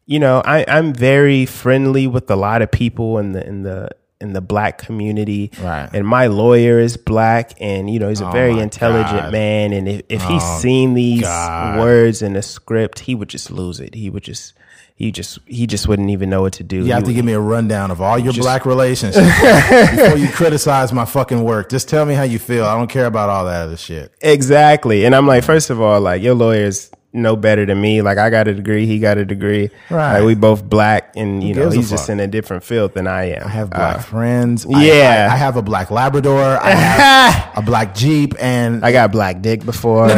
you 0.07 0.19
know, 0.19 0.43
I, 0.45 0.66
I'm 0.69 0.93
very 0.93 1.47
friendly 1.47 2.07
with 2.07 2.31
a 2.31 2.37
lot 2.37 2.61
of 2.61 2.71
people 2.71 3.19
in 3.19 3.33
the 3.33 3.47
in 3.47 3.62
the 3.62 3.89
in 4.21 4.33
the 4.33 4.41
black 4.41 4.79
community. 4.79 5.51
Right. 5.61 5.89
And 5.93 6.07
my 6.07 6.29
lawyer 6.29 6.79
is 6.79 6.97
black 6.97 7.53
and 7.61 7.91
you 7.91 7.99
know, 7.99 8.09
he's 8.09 8.21
a 8.23 8.31
very 8.31 8.53
Oh 8.53 8.57
my 8.57 8.62
intelligent 8.62 9.23
God. 9.23 9.33
man. 9.33 9.73
And 9.73 9.89
if, 9.89 10.03
if 10.09 10.23
he's 10.23 10.43
seen 10.61 10.95
these 10.95 11.23
God. 11.23 11.79
words 11.79 12.23
in 12.23 12.33
the 12.35 12.43
script, 12.43 13.01
he 13.01 13.15
would 13.15 13.29
just 13.29 13.51
lose 13.51 13.81
it. 13.81 13.95
He 13.95 14.09
would 14.09 14.23
just 14.23 14.55
he 14.97 15.11
just 15.11 15.41
he 15.47 15.66
just 15.66 15.89
wouldn't 15.89 16.11
even 16.11 16.31
know 16.31 16.41
what 16.43 16.53
to 16.55 16.62
do. 16.62 16.77
You 16.77 16.85
He 16.85 16.91
have 16.91 17.03
to 17.03 17.09
would- 17.09 17.15
give 17.16 17.25
me 17.25 17.33
a 17.33 17.41
rundown 17.41 17.91
of 17.91 18.01
all 18.01 18.16
your 18.19 18.33
black 18.33 18.65
relationships 18.65 19.27
before 19.97 20.16
you 20.16 20.29
criticize 20.29 20.93
my 20.93 21.05
fucking 21.05 21.43
work. 21.43 21.69
Just 21.69 21.89
tell 21.89 22.05
me 22.07 22.15
how 22.15 22.23
you 22.23 22.39
feel. 22.39 22.65
I 22.65 22.77
don't 22.77 22.89
care 22.91 23.07
about 23.07 23.29
all 23.29 23.45
that 23.47 23.62
other 23.62 23.77
shit. 23.77 24.12
Exactly. 24.21 25.05
And 25.05 25.15
I'm 25.15 25.27
like, 25.27 25.43
first 25.45 25.71
of 25.71 25.81
all, 25.81 26.01
like 26.01 26.23
your 26.23 26.35
lawyer's 26.35 26.91
no 27.12 27.35
better 27.37 27.65
than 27.66 27.81
me. 27.81 28.03
Like 28.03 28.19
I 28.19 28.31
got 28.31 28.47
a 28.49 28.55
degree, 28.55 28.87
he 28.87 28.99
got 29.01 29.19
a 29.19 29.25
degree. 29.25 29.71
Right. 29.91 30.19
Like 30.19 30.27
we 30.27 30.35
both 30.37 30.65
black 30.69 31.12
and 31.16 31.43
you 31.43 31.55
know, 31.55 31.71
he's 31.71 31.91
just 31.91 32.09
in 32.09 32.21
a 32.21 32.27
different 32.29 32.62
field 32.65 32.95
than 32.95 33.07
I 33.09 33.31
am. 33.37 33.47
I 33.47 33.51
have 33.51 33.69
uh, 33.73 33.77
black 33.77 34.01
friends. 34.07 34.65
I- 34.66 34.85
yeah. 34.85 35.29
I, 35.31 35.35
I 35.35 35.37
have 35.37 35.57
a 35.57 35.62
black 35.62 35.91
Labrador. 35.91 36.59
I 36.61 36.71
have 36.75 37.59
a 37.59 37.62
black 37.66 37.95
Jeep, 37.97 38.35
and 38.41 38.85
I 38.85 38.93
got 38.93 39.11
black 39.12 39.43
dick 39.43 39.65
before. 39.65 40.09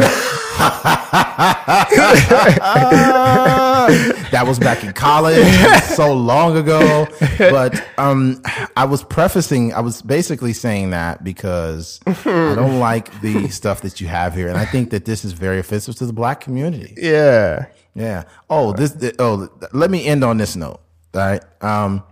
that 4.31 4.45
was 4.47 4.59
back 4.59 4.83
in 4.83 4.93
college 4.93 5.45
so 5.83 6.13
long 6.13 6.57
ago. 6.57 7.07
But 7.37 7.83
um, 7.97 8.41
I 8.75 8.85
was 8.85 9.03
prefacing, 9.03 9.73
I 9.73 9.79
was 9.81 10.01
basically 10.01 10.53
saying 10.53 10.91
that 10.91 11.23
because 11.23 11.99
I 12.05 12.13
don't 12.55 12.79
like 12.89 13.21
the 13.21 13.47
stuff 13.49 13.81
that 13.81 13.99
you 14.01 14.07
have 14.07 14.33
here, 14.33 14.47
and 14.47 14.57
I 14.57 14.65
think 14.65 14.89
that 14.91 15.05
this 15.05 15.23
is 15.25 15.33
very 15.33 15.59
offensive 15.59 15.95
to 15.95 16.05
the 16.05 16.13
black 16.13 16.41
community. 16.41 16.93
yeah. 16.97 17.67
Yeah. 17.95 18.25
Oh, 18.47 18.73
this. 18.73 18.95
Oh, 19.17 19.49
let 19.73 19.89
me 19.89 20.05
end 20.05 20.23
on 20.23 20.37
this 20.37 20.55
note. 20.55 20.79
All 21.15 21.21
right. 21.21 21.41
Um, 21.61 22.03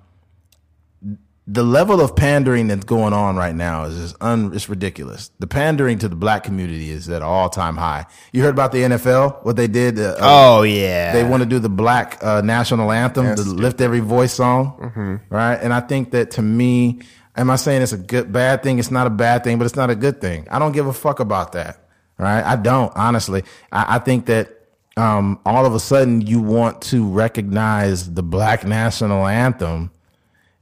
the 1.47 1.63
level 1.63 2.01
of 2.01 2.15
pandering 2.15 2.67
that's 2.67 2.85
going 2.85 3.13
on 3.13 3.35
right 3.35 3.53
now 3.53 3.83
is 3.83 3.95
just 3.99 4.15
un. 4.19 4.51
It's 4.53 4.67
ridiculous. 4.67 5.29
The 5.39 5.45
pandering 5.47 5.99
to 5.99 6.09
the 6.09 6.15
black 6.15 6.43
community 6.43 6.89
is 6.89 7.07
at 7.09 7.21
all 7.21 7.49
time 7.49 7.77
high. 7.77 8.07
You 8.31 8.41
heard 8.41 8.53
about 8.55 8.71
the 8.71 8.79
NFL? 8.79 9.45
What 9.45 9.55
they 9.55 9.67
did? 9.67 9.99
Uh, 9.99 10.15
Oh 10.19 10.63
yeah. 10.63 11.13
they 11.13 11.23
want 11.23 11.43
to 11.43 11.49
do 11.49 11.59
the 11.59 11.69
black 11.69 12.17
uh, 12.23 12.41
national 12.41 12.91
anthem, 12.91 13.25
the 13.35 13.43
lift 13.43 13.79
every 13.81 13.99
voice 13.99 14.33
song, 14.33 15.21
right? 15.29 15.55
And 15.55 15.71
I 15.73 15.81
think 15.81 16.11
that 16.11 16.31
to 16.31 16.41
me, 16.41 17.01
am 17.35 17.51
I 17.51 17.57
saying 17.57 17.83
it's 17.83 17.93
a 17.93 17.97
good 17.97 18.31
bad 18.31 18.63
thing? 18.63 18.79
It's 18.79 18.89
not 18.91 19.05
a 19.05 19.11
bad 19.11 19.43
thing, 19.43 19.59
but 19.59 19.65
it's 19.65 19.75
not 19.75 19.91
a 19.91 19.95
good 19.95 20.19
thing. 20.21 20.47
I 20.49 20.57
don't 20.57 20.71
give 20.71 20.87
a 20.87 20.93
fuck 20.93 21.19
about 21.19 21.51
that, 21.51 21.77
right? 22.17 22.43
I 22.43 22.55
don't 22.55 22.91
honestly. 22.95 23.43
I, 23.71 23.97
I 23.97 23.99
think 23.99 24.25
that 24.25 24.49
um, 24.97 25.39
all 25.45 25.65
of 25.67 25.75
a 25.75 25.79
sudden 25.79 26.21
you 26.21 26.39
want 26.41 26.81
to 26.83 27.07
recognize 27.07 28.11
the 28.13 28.23
black 28.23 28.65
national 28.65 29.27
anthem, 29.27 29.91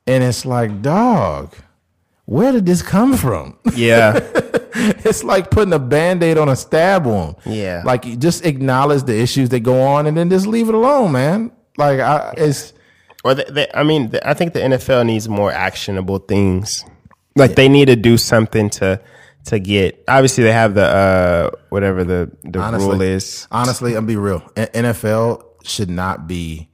and 0.07 0.23
it's 0.23 0.45
like, 0.45 0.81
dog, 0.81 1.55
where 2.25 2.51
did 2.51 2.65
this 2.65 2.81
come 2.81 3.15
from? 3.17 3.57
yeah. 3.75 4.19
it's 4.75 5.23
like 5.23 5.51
putting 5.51 5.73
a 5.73 5.79
band-aid 5.79 6.37
on 6.37 6.49
a 6.49 6.55
stab 6.55 7.05
wound. 7.05 7.35
Yeah. 7.45 7.83
Like 7.85 8.05
you 8.05 8.15
just 8.15 8.45
acknowledge 8.45 9.03
the 9.03 9.17
issues 9.17 9.49
that 9.49 9.61
go 9.61 9.81
on 9.81 10.07
and 10.07 10.17
then 10.17 10.29
just 10.29 10.47
leave 10.47 10.69
it 10.69 10.75
alone, 10.75 11.11
man. 11.11 11.51
Like 11.77 11.99
I 11.99 12.33
it's 12.37 12.73
Or 13.23 13.35
they, 13.35 13.45
they, 13.49 13.67
I 13.73 13.83
mean, 13.83 14.13
I 14.25 14.33
think 14.33 14.53
the 14.53 14.59
NFL 14.59 15.05
needs 15.05 15.29
more 15.29 15.51
actionable 15.51 16.19
things. 16.19 16.85
Like 17.35 17.55
they 17.55 17.67
need 17.69 17.85
to 17.85 17.95
do 17.95 18.17
something 18.17 18.69
to 18.71 19.01
to 19.45 19.59
get. 19.59 20.03
Obviously, 20.07 20.43
they 20.43 20.51
have 20.51 20.75
the 20.75 20.85
uh 20.85 21.49
whatever 21.69 22.03
the 22.03 22.31
the 22.43 22.59
honestly 22.59 22.89
rule 22.89 23.01
is. 23.01 23.47
honestly, 23.51 23.95
I'm 23.95 24.05
be 24.05 24.15
real. 24.15 24.39
NFL 24.55 25.43
should 25.63 25.89
not 25.89 26.27
be 26.27 26.69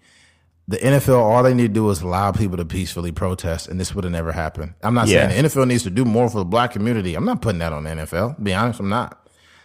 the 0.70 0.78
NFL, 0.78 1.18
all 1.20 1.42
they 1.42 1.54
need 1.56 1.70
to 1.70 1.74
do 1.74 1.90
is 1.90 2.02
allow 2.02 2.32
people 2.32 2.56
to 2.58 2.64
peacefully 2.66 3.12
protest, 3.12 3.68
and 3.68 3.80
this 3.80 3.96
would 3.96 4.04
have 4.04 4.14
never 4.14 4.32
happened. 4.32 4.76
I'm 4.84 4.94
not 4.94 5.08
Yeah. 5.08 5.28
saying 5.28 5.42
the 5.42 5.50
NFL 5.50 5.66
needs 5.68 5.82
to 5.84 5.90
do 5.90 6.06
more 6.06 6.30
for 6.30 6.38
the 6.38 6.46
black 6.46 6.72
community. 6.74 7.16
I'm 7.16 7.26
not 7.26 7.42
putting 7.42 7.58
that 7.60 7.74
on 7.74 7.86
the 7.86 7.90
NFL. 7.90 8.36
To 8.36 8.42
be 8.42 8.54
honest, 8.54 8.80
I'm 8.80 8.88
not. 8.88 9.18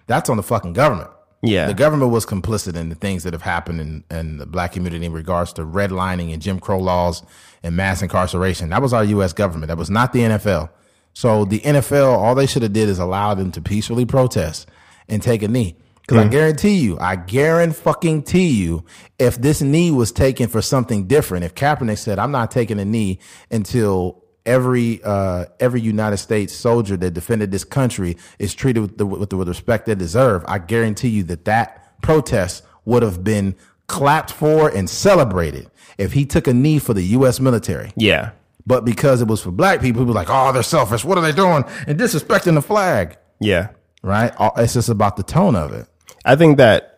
That's 0.07 0.31
on 0.31 0.39
the 0.39 0.43
fucking 0.43 0.73
government. 0.73 1.11
Yeah. 1.43 1.67
The 1.67 1.75
government 1.75 2.11
was 2.11 2.25
complicit 2.25 2.75
in 2.75 2.89
the 2.89 2.95
things 2.95 3.23
that 3.25 3.35
have 3.35 3.43
happened 3.43 3.81
in, 3.83 4.05
in 4.11 4.39
the 4.39 4.47
black 4.47 4.73
community 4.73 5.05
in 5.05 5.13
regards 5.13 5.53
to 5.55 5.63
redlining 5.67 6.33
and 6.33 6.41
Jim 6.41 6.59
Crow 6.59 6.79
laws 6.79 7.23
and 7.63 7.77
mass 7.77 8.01
incarceration. 8.01 8.71
That 8.71 8.81
was 8.81 8.95
our 8.95 9.05
U.S. 9.05 9.35
government. 9.35 9.69
That 9.69 9.77
was 9.77 9.91
not 9.91 10.15
the 10.15 10.21
NFL. 10.21 10.71
So 11.13 11.45
the 11.45 11.61
NFL, 11.61 12.17
all 12.17 12.35
they 12.35 12.47
should 12.47 12.63
have 12.63 12.73
did 12.73 12.89
is 12.89 12.99
allow 12.99 13.35
them 13.35 13.53
to 13.53 13.61
peacefully 13.61 14.07
protest 14.07 14.67
and 15.07 15.21
take 15.23 15.43
a 15.43 15.49
knee. 15.49 15.77
Because 16.07 16.27
I 16.27 16.29
guarantee 16.29 16.75
you, 16.77 16.99
I 16.99 17.17
guarantee 17.17 18.49
you, 18.49 18.85
if 19.19 19.41
this 19.41 19.63
knee 19.63 19.91
was 19.91 20.13
taken 20.13 20.49
for 20.49 20.61
something 20.61 21.07
different, 21.07 21.45
if 21.45 21.55
Kaepernick 21.55 21.97
said, 21.97 22.19
"I'm 22.19 22.31
not 22.31 22.51
taking 22.51 22.79
a 22.79 22.85
knee 22.85 23.21
until 23.51 24.23
every 24.45 25.03
uh, 25.03 25.47
every 25.61 25.81
United 25.81 26.19
States 26.19 26.53
soldier 26.53 26.99
that 26.99 27.13
defended 27.13 27.51
this 27.51 27.65
country 27.65 28.19
is 28.39 28.55
treated 28.55 28.81
with 28.81 28.99
the, 28.99 29.07
with 29.07 29.31
the 29.31 29.37
with 29.39 29.49
respect 29.49 29.87
they 29.87 29.95
deserve," 29.95 30.45
I 30.47 30.59
guarantee 30.59 31.09
you 31.09 31.23
that 31.25 31.47
that 31.47 32.01
protest 32.03 32.65
would 32.85 33.03
have 33.03 33.25
been 33.25 33.55
clapped 33.87 34.31
for 34.31 34.69
and 34.69 34.91
celebrated 34.91 35.71
if 35.97 36.13
he 36.13 36.27
took 36.27 36.47
a 36.47 36.53
knee 36.53 36.79
for 36.79 36.93
the 36.93 37.03
U.S. 37.03 37.41
military. 37.41 37.93
Yeah. 37.97 38.33
But 38.67 38.85
because 38.85 39.23
it 39.23 39.29
was 39.29 39.43
for 39.43 39.51
black 39.51 39.81
people, 39.81 40.03
people 40.03 40.13
were 40.13 40.21
like, 40.21 40.29
"Oh, 40.29 40.53
they're 40.53 40.63
selfish. 40.63 41.03
What 41.03 41.17
are 41.17 41.23
they 41.23 41.33
doing?" 41.33 41.65
and 41.87 41.99
disrespecting 41.99 42.53
the 42.55 42.63
flag. 42.63 43.17
Yeah. 43.41 43.69
Right? 44.03 44.35
It's 44.59 44.75
just 44.75 44.91
about 44.91 45.17
the 45.17 45.23
tone 45.23 45.57
of 45.57 45.73
it. 45.73 45.89
I 46.25 46.37
think 46.37 46.59
that 46.59 46.91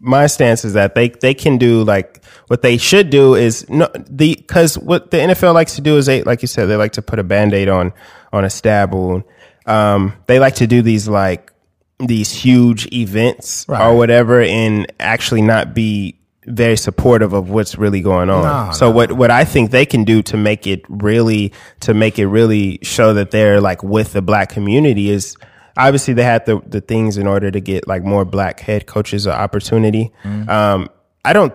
my 0.00 0.26
stance 0.26 0.64
is 0.64 0.74
that 0.74 0.94
they 0.94 1.08
they 1.08 1.34
can 1.34 1.58
do 1.58 1.82
like 1.82 2.22
what 2.46 2.62
they 2.62 2.76
should 2.76 3.10
do 3.10 3.34
is 3.34 3.68
no 3.68 3.88
the 3.94 4.36
because 4.36 4.78
what 4.78 5.10
the 5.10 5.16
NFL 5.16 5.54
likes 5.54 5.74
to 5.74 5.80
do 5.80 5.96
is 5.96 6.06
they 6.06 6.22
like 6.22 6.40
you 6.42 6.48
said 6.48 6.66
they 6.66 6.76
like 6.76 6.92
to 6.92 7.02
put 7.02 7.18
a 7.18 7.24
band-aid 7.24 7.68
on 7.68 7.92
on 8.32 8.44
a 8.44 8.50
stab 8.50 8.94
wound. 8.94 9.24
Um, 9.66 10.14
they 10.26 10.38
like 10.38 10.54
to 10.56 10.66
do 10.66 10.82
these 10.82 11.08
like 11.08 11.52
these 11.98 12.30
huge 12.32 12.86
events 12.92 13.66
Right. 13.68 13.84
or 13.84 13.96
whatever 13.96 14.40
and 14.40 14.86
actually 15.00 15.42
not 15.42 15.74
be 15.74 16.14
very 16.46 16.76
supportive 16.76 17.32
of 17.34 17.50
what's 17.50 17.76
really 17.76 18.00
going 18.00 18.30
on. 18.30 18.42
No, 18.68 18.72
so 18.72 18.90
what 18.90 19.12
what 19.12 19.30
I 19.32 19.44
think 19.44 19.70
they 19.72 19.84
can 19.84 20.04
do 20.04 20.22
to 20.22 20.36
make 20.36 20.66
it 20.66 20.82
really 20.88 21.52
to 21.80 21.92
make 21.92 22.18
it 22.18 22.28
really 22.28 22.78
show 22.82 23.12
that 23.14 23.30
they're 23.32 23.60
like 23.60 23.82
with 23.82 24.12
the 24.12 24.22
black 24.22 24.48
community 24.48 25.10
is 25.10 25.36
obviously 25.78 26.12
they 26.14 26.24
had 26.24 26.44
the 26.44 26.60
the 26.66 26.80
things 26.80 27.16
in 27.16 27.26
order 27.26 27.50
to 27.50 27.60
get 27.60 27.88
like 27.88 28.02
more 28.02 28.24
black 28.24 28.60
head 28.60 28.86
coaches 28.86 29.26
an 29.26 29.32
opportunity. 29.32 30.12
Um, 30.48 30.90
I 31.24 31.32
don't 31.32 31.54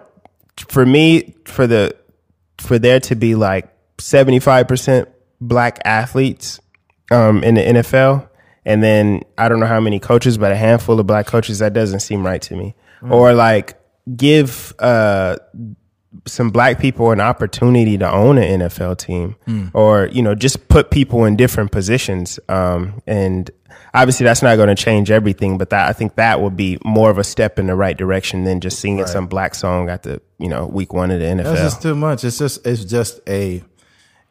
for 0.70 0.86
me 0.86 1.36
for 1.46 1.68
the 1.68 1.96
for 2.60 2.80
there 2.80 3.00
to 3.02 3.16
be 3.16 3.36
like 3.36 3.70
75% 3.98 5.08
black 5.42 5.80
athletes 5.86 6.60
um, 7.12 7.44
in 7.44 7.56
the 7.56 7.62
NFL 7.62 8.30
and 8.66 8.82
then 8.82 9.24
I 9.38 9.50
don't 9.50 9.60
know 9.60 9.66
how 9.66 9.80
many 9.82 10.00
coaches 10.00 10.38
but 10.38 10.52
a 10.52 10.56
handful 10.56 11.00
of 11.00 11.06
black 11.08 11.26
coaches 11.28 11.60
that 11.60 11.74
doesn't 11.74 12.00
seem 12.00 12.26
right 12.26 12.42
to 12.44 12.56
me. 12.56 12.76
Or 13.12 13.34
like 13.34 13.78
give 14.16 14.74
uh 14.80 15.36
some 16.26 16.52
black 16.52 16.80
people 16.80 17.12
an 17.12 17.20
opportunity 17.20 17.98
to 17.98 18.10
own 18.10 18.38
an 18.38 18.62
NFL 18.62 18.98
team 18.98 19.36
or, 19.74 20.08
you 20.12 20.22
know, 20.22 20.36
just 20.36 20.68
put 20.68 20.92
people 20.92 21.26
in 21.26 21.36
different 21.36 21.72
positions. 21.72 22.40
Um, 22.50 23.02
and 23.08 23.50
obviously 23.94 24.24
that's 24.24 24.42
not 24.42 24.56
going 24.56 24.70
to 24.70 24.76
change 24.76 25.12
everything, 25.12 25.58
but 25.58 25.70
that, 25.72 25.88
I 25.88 25.94
think 25.94 26.16
that 26.16 26.42
would 26.42 26.56
be 26.56 26.78
more 26.86 27.10
of 27.10 27.18
a 27.18 27.24
step 27.24 27.60
in 27.60 27.68
the 27.68 27.76
right 27.76 27.98
direction 27.98 28.44
than 28.44 28.60
just 28.60 28.80
singing 28.80 29.06
some 29.08 29.28
black 29.28 29.56
song 29.56 29.90
at 29.90 30.04
the, 30.04 30.22
you 30.40 30.50
know, 30.50 30.66
week 30.68 30.94
one 30.94 31.12
of 31.12 31.20
the 31.20 31.26
NFL. 31.26 31.44
That's 31.44 31.62
just 31.62 31.82
too 31.82 31.96
much. 31.96 32.24
It's 32.24 32.38
just 32.38 32.66
it's 32.66 32.86
just 32.86 33.20
a 33.28 33.64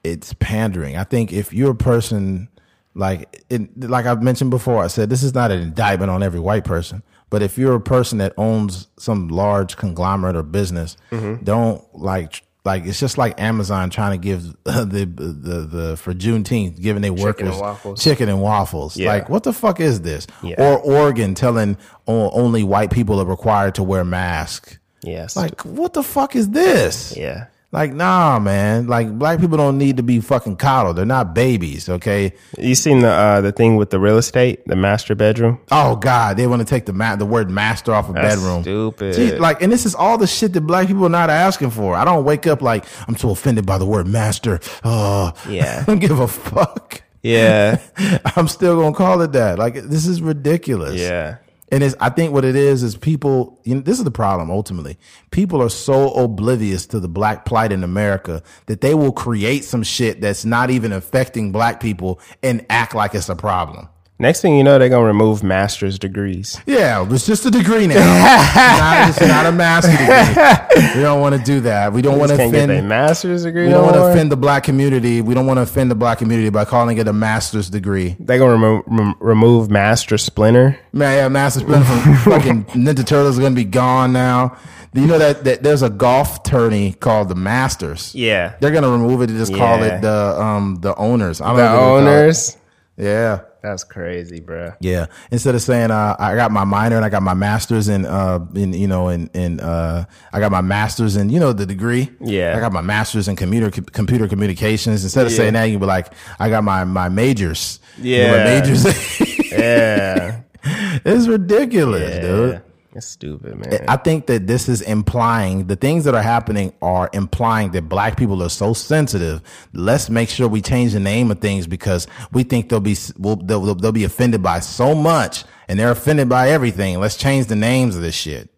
it's 0.05 0.35
pandering. 0.35 0.97
I 0.97 1.05
think 1.05 1.33
if 1.33 1.53
you're 1.53 1.73
a 1.73 1.77
person 1.77 2.49
like 2.95 3.45
it, 3.49 3.89
like 3.89 4.07
I've 4.07 4.23
mentioned 4.23 4.51
before, 4.51 4.83
I 4.83 4.89
said 4.89 5.11
this 5.11 5.23
is 5.23 5.35
not 5.35 5.51
an 5.51 5.61
indictment 5.61 6.11
on 6.11 6.23
every 6.23 6.41
white 6.41 6.65
person. 6.65 7.03
But 7.33 7.43
if 7.43 7.59
you're 7.59 7.75
a 7.75 7.81
person 7.81 8.19
that 8.19 8.33
owns 8.37 8.87
some 8.99 9.27
large 9.29 9.77
conglomerate 9.77 10.37
or 10.37 10.45
business, 10.45 10.97
Mm-hmm. 11.11 11.43
don't 11.45 11.83
like 11.99 12.45
like 12.65 12.85
it's 12.87 13.01
just 13.01 13.19
like 13.19 13.41
Amazon 13.41 13.91
trying 13.91 14.13
to 14.13 14.23
give 14.23 14.43
the 14.65 14.85
the 14.85 15.67
the 15.69 15.97
for 15.97 16.15
Juneteenth 16.15 16.81
giving 16.81 17.03
their 17.03 17.13
workers 17.13 17.59
and 17.59 17.99
chicken 17.99 18.29
and 18.29 18.41
waffles. 18.41 18.97
Yeah. 18.97 19.09
Like 19.09 19.29
what 19.29 19.43
the 19.43 19.53
fuck 19.53 19.81
is 19.81 20.03
this? 20.03 20.29
Yeah. 20.45 20.55
Or 20.59 20.79
Oregon 20.79 21.35
telling 21.35 21.77
only 22.07 22.63
white 22.63 22.91
people 22.93 23.19
are 23.21 23.27
required 23.27 23.75
to 23.77 23.83
wear 23.83 24.05
masks. 24.05 24.79
yes. 25.03 25.35
Like 25.35 25.63
what 25.65 25.93
the 25.95 26.03
fuck 26.05 26.37
is 26.37 26.51
this? 26.51 27.17
yeah. 27.17 27.47
Like, 27.73 27.95
nah, 27.95 28.39
man. 28.39 28.87
Like, 28.87 29.11
black 29.19 29.41
people 29.41 29.57
don't 29.57 29.79
need 29.79 29.97
to 29.97 30.03
be 30.03 30.21
fucking 30.21 30.57
coddled. 30.57 30.97
They're 30.97 31.07
not 31.07 31.35
babies, 31.35 31.89
okay? 31.89 32.35
You 32.59 32.75
seen 32.75 33.01
the, 33.01 33.09
uh, 33.09 33.41
the 33.41 33.51
thing 33.51 33.77
with 33.77 33.89
the 33.89 33.99
real 33.99 34.19
estate, 34.19 34.61
the 34.67 34.77
master 34.77 35.15
bedroom? 35.15 35.59
Oh 35.71 35.97
God, 35.97 36.37
they 36.37 36.47
want 36.47 36.61
to 36.61 36.67
take 36.67 36.85
the 36.85 36.93
ma- 36.93 37.17
the 37.17 37.25
word 37.25 37.51
master 37.51 37.95
off 37.95 38.11
of 38.11 38.15
That's 38.15 38.37
bedroom. 38.37 38.63
stupid. 38.63 39.41
Like, 39.41 39.63
and 39.63 39.73
this 39.73 39.87
is 39.87 39.95
all 39.95 40.19
the 40.19 40.27
shit 40.27 40.53
that 40.53 40.61
black 40.61 40.87
people 40.87 41.07
are 41.07 41.09
not 41.09 41.31
asking 41.31 41.71
for. 41.71 41.95
I 41.95 42.05
don't 42.05 42.25
wake 42.25 42.47
up 42.47 42.61
like 42.61 42.85
I'm 43.09 43.17
so 43.17 43.31
offended 43.31 43.65
by 43.65 43.79
the 43.79 43.87
word 43.87 44.07
master. 44.07 44.61
Oh, 44.85 45.33
Yeah. 45.49 45.79
I 45.83 45.85
don't 45.85 45.99
give 45.99 46.21
a 46.21 46.29
fuck. 46.29 47.01
Yeah. 47.23 47.81
I'm 48.37 48.49
still 48.49 48.79
gonna 48.81 48.95
call 48.95 49.23
it 49.23 49.33
that. 49.33 49.59
Like, 49.59 49.75
this 49.75 50.07
is 50.07 50.21
ridiculous. 50.21 51.01
yeah. 51.01 51.37
And 51.73 51.83
it's, 51.83 51.97
I 52.01 52.11
think 52.11 52.35
what 52.35 52.45
it 52.45 52.55
is 52.55 52.83
is 52.83 52.97
people. 52.97 53.59
You 53.65 53.77
know, 53.77 53.81
this 53.81 53.99
is 53.99 54.05
the 54.05 54.11
problem. 54.11 54.51
Ultimately, 54.51 54.99
people 55.31 55.63
are 55.63 55.71
so 55.71 56.13
oblivious 56.13 56.87
to 56.89 57.01
the 57.01 57.09
black 57.09 57.47
plight 57.47 57.73
in 57.73 57.83
America 57.83 58.43
that 58.67 58.83
they 58.83 58.95
will 58.95 59.13
create 59.13 59.65
some 59.65 59.83
shit 59.83 60.21
that's 60.21 60.45
not 60.45 60.71
even 60.71 60.93
affecting 60.93 61.51
black 61.51 61.81
people 61.81 62.21
and 62.43 62.65
act 62.69 62.95
like 62.95 63.15
it's 63.15 63.31
a 63.31 63.35
problem. 63.35 63.89
Next 64.19 64.41
thing 64.41 64.57
you 64.57 64.63
know, 64.63 64.79
they're 64.79 64.89
gonna 64.89 65.05
remove 65.07 65.43
master's 65.43 65.99
degrees. 65.99 66.61
Yeah, 66.65 67.05
it's 67.11 67.27
just 67.27 67.45
a 67.45 67.51
degree 67.51 67.89
now. 67.89 67.95
it's, 67.97 68.79
not, 68.79 69.09
it's 69.09 69.21
not 69.21 69.47
a 69.47 69.53
master 69.53 69.91
degree. 69.91 70.95
We 70.95 71.03
don't 71.03 71.21
want 71.21 71.35
to 71.35 71.43
do 71.43 71.61
that. 71.63 71.93
We 71.93 72.03
don't 72.03 72.19
want 72.21 72.31
to 72.31 72.37
Can't 72.37 72.53
get 72.53 72.67
their 72.69 72.77
offend. 72.77 72.89
master's 72.89 73.43
degree. 73.43 73.67
We 73.67 73.73
don't 73.73 73.83
want 73.83 73.97
to 73.97 74.05
offend 74.05 74.31
the 74.31 74.37
black 74.37 74.63
community. 74.63 75.23
We 75.23 75.35
don't 75.35 75.47
want 75.47 75.59
to 75.59 75.63
offend 75.63 75.91
the 75.91 75.97
black 75.97 76.19
community 76.19 76.51
by 76.51 76.65
calling 76.65 76.99
it 76.99 77.09
a 77.09 77.13
master's 77.13 77.69
degree. 77.69 78.15
They're 78.21 78.39
gonna 78.39 78.53
remo- 78.53 78.85
rem- 78.87 79.15
remove 79.19 79.71
master 79.73 80.17
splinter. 80.19 80.79
Man, 80.93 81.17
yeah, 81.17 81.29
Master 81.29 81.61
Splinter 81.61 81.85
from 81.87 82.15
fucking 82.33 82.65
Ninja 82.67 83.05
Turtles 83.05 83.35
is 83.37 83.41
gonna 83.41 83.57
be 83.57 83.65
gone 83.65 84.13
now. 84.13 84.57
You 84.95 85.07
know 85.07 85.19
that, 85.19 85.43
that 85.45 85.63
there's 85.65 85.83
a 85.83 85.91
golf 85.91 86.43
tourney 86.45 86.93
called 86.93 87.29
the 87.31 87.35
Masters. 87.35 88.15
Yeah. 88.15 88.55
They're 88.61 88.71
gonna 88.71 88.91
remove 88.91 89.23
it 89.23 89.31
and 89.31 89.39
just 89.39 89.53
call 89.55 89.83
it 89.83 90.01
the 90.01 90.39
um 90.41 90.77
the 90.77 90.95
owners. 90.95 91.41
I 91.41 91.47
don't 91.49 91.57
The 91.57 91.63
know 91.65 91.73
what 91.73 91.79
call 91.81 91.97
it. 91.99 92.01
owners. 92.03 92.57
Yeah. 92.97 93.41
That's 93.63 93.85
crazy, 93.85 94.41
bro. 94.41 94.73
Yeah. 94.81 95.07
Instead 95.31 95.55
of 95.55 95.63
saying 95.63 95.91
uh, 95.91 96.17
I 96.19 96.35
got 96.35 96.51
my 96.51 96.65
minor 96.65 96.97
and 96.97 97.05
I 97.05 97.09
got 97.09 97.23
my 97.23 97.35
master's 97.35 97.89
in 97.89 98.05
uh 98.05 98.45
in 98.55 98.73
you 98.73 98.89
know 98.89 99.09
in 99.09 99.29
in 99.35 99.61
uh 99.61 100.05
I 100.33 100.41
got 100.41 100.51
my 100.51 100.61
master's 100.61 101.17
in 101.17 101.31
you 101.31 101.39
know 101.41 101.53
the 101.53 101.65
degree. 101.65 102.11
Yeah. 102.21 102.55
I 102.57 102.61
got 102.61 102.73
my 102.73 102.81
master's 102.81 103.29
in 103.29 103.37
computer 103.37 103.71
computer 103.71 104.27
communications. 104.29 105.05
Instead 105.05 105.27
of 105.27 105.33
saying 105.33 105.53
that, 105.55 105.65
you 105.65 105.79
be 105.79 105.87
like 105.87 106.13
I 106.41 106.49
got 106.49 106.65
my 106.65 106.85
my 106.85 107.09
majors. 107.09 107.79
You 107.99 108.19
know 108.19 108.35
Yeah. 108.35 108.45
majors. 108.61 109.51
Yeah. 109.53 110.41
it's 111.05 111.27
ridiculous, 111.29 112.19
dude. 112.19 112.63
Yeah. 112.93 112.99
It's 112.99 113.07
stupid, 113.07 113.57
man. 113.57 113.85
I 113.89 113.97
think 113.97 114.27
that 114.27 114.47
this 114.47 114.69
is 114.69 114.83
implying 114.83 115.67
the 115.67 115.77
things 115.77 116.05
that 116.05 116.15
are 116.15 116.23
happening 116.23 116.73
are 116.83 117.09
implying 117.13 117.71
that 117.73 117.89
black 117.89 118.17
people 118.17 118.43
are 118.43 118.51
so 118.51 118.73
sensitive. 118.75 119.41
Let's 119.73 120.11
make 120.11 120.29
sure 120.29 120.47
we 120.49 120.61
change 120.61 120.93
the 120.93 121.01
name 121.01 121.31
of 121.31 121.41
things 121.41 121.67
because 121.67 122.07
we 122.33 122.43
think 122.43 122.69
they'll 122.69 122.81
be 122.81 122.97
will 123.19 123.37
they'll, 123.37 123.75
they'll 123.75 123.93
be 123.93 124.05
offended 124.05 124.43
by 124.43 124.61
so 124.61 124.95
much 124.95 125.45
and 125.69 125.79
they're 125.79 125.91
offended 125.91 126.29
by 126.29 126.51
everything. 126.51 127.01
Let's 127.01 127.17
change 127.17 127.47
the 127.47 127.57
names 127.57 127.97
of 127.97 128.03
this 128.03 128.15
shit. 128.15 128.51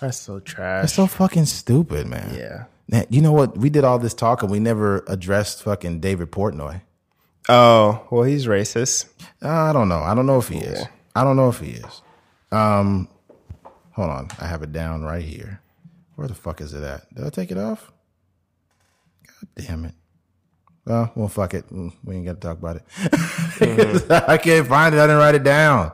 That's 0.00 0.18
so 0.18 0.38
trash. 0.40 0.92
so 0.92 1.06
fucking 1.06 1.46
stupid, 1.46 2.06
man. 2.06 2.34
Yeah. 2.36 2.64
Man, 2.90 3.06
you 3.10 3.20
know 3.20 3.32
what? 3.32 3.58
We 3.58 3.68
did 3.68 3.84
all 3.84 3.98
this 3.98 4.14
talk 4.14 4.42
and 4.42 4.50
we 4.50 4.60
never 4.60 5.04
addressed 5.08 5.62
fucking 5.62 6.00
David 6.00 6.30
Portnoy. 6.30 6.82
Oh, 7.48 8.06
well, 8.10 8.24
he's 8.24 8.46
racist. 8.46 9.08
I 9.42 9.72
don't 9.72 9.88
know. 9.88 10.00
I 10.00 10.14
don't 10.14 10.26
know 10.26 10.38
if 10.38 10.48
he 10.48 10.58
is. 10.58 10.84
I 11.16 11.24
don't 11.24 11.36
know 11.36 11.48
if 11.48 11.60
he 11.60 11.70
is. 11.70 12.02
Um, 12.52 13.08
hold 13.98 14.10
on. 14.10 14.28
I 14.38 14.46
have 14.46 14.62
it 14.62 14.72
down 14.72 15.02
right 15.02 15.24
here. 15.24 15.60
Where 16.14 16.28
the 16.28 16.34
fuck 16.34 16.60
is 16.60 16.72
it 16.72 16.82
at? 16.84 17.12
Did 17.14 17.24
I 17.26 17.30
take 17.30 17.50
it 17.50 17.58
off? 17.58 17.90
God 19.26 19.48
damn 19.66 19.84
it. 19.84 19.94
Well, 20.84 21.12
well, 21.16 21.28
fuck 21.28 21.52
it. 21.54 21.68
Mm, 21.68 21.92
We 22.04 22.14
ain't 22.16 22.24
got 22.26 22.40
to 22.40 22.40
talk 22.40 22.58
about 22.58 22.76
it. 22.76 22.82
I 24.28 24.38
can't 24.38 24.66
find 24.66 24.94
it. 24.94 24.98
I 24.98 25.02
didn't 25.06 25.18
write 25.18 25.34
it 25.34 25.42
down. 25.44 25.92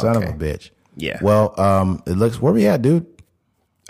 Son 0.00 0.16
of 0.16 0.22
a 0.22 0.32
bitch. 0.32 0.70
Yeah. 0.96 1.18
Well, 1.20 1.58
um, 1.60 2.02
it 2.06 2.12
looks 2.12 2.40
where 2.40 2.52
we 2.52 2.66
at, 2.66 2.80
dude. 2.82 3.06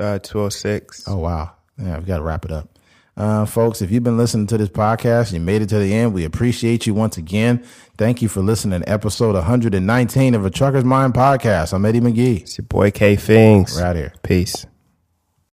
Uh, 0.00 0.18
206. 0.18 1.04
Oh 1.06 1.18
wow. 1.18 1.52
Yeah, 1.78 1.98
we 1.98 2.04
got 2.06 2.16
to 2.18 2.22
wrap 2.22 2.44
it 2.44 2.50
up. 2.50 2.71
Uh, 3.16 3.44
folks, 3.44 3.82
if 3.82 3.90
you've 3.90 4.02
been 4.02 4.16
listening 4.16 4.46
to 4.46 4.56
this 4.56 4.70
podcast, 4.70 5.32
you 5.32 5.40
made 5.40 5.60
it 5.62 5.68
to 5.68 5.78
the 5.78 5.92
end. 5.92 6.14
We 6.14 6.24
appreciate 6.24 6.86
you 6.86 6.94
once 6.94 7.18
again. 7.18 7.62
Thank 7.98 8.22
you 8.22 8.28
for 8.28 8.40
listening 8.40 8.80
to 8.80 8.88
episode 8.88 9.34
119 9.34 10.34
of 10.34 10.46
a 10.46 10.50
Trucker's 10.50 10.84
Mind 10.84 11.12
podcast. 11.12 11.74
I'm 11.74 11.84
Eddie 11.84 12.00
McGee. 12.00 12.40
It's 12.40 12.56
your 12.56 12.64
boy 12.64 12.90
K 12.90 13.16
Fings. 13.16 13.76
We're 13.76 13.94
here. 13.94 14.12
Peace. 14.22 14.66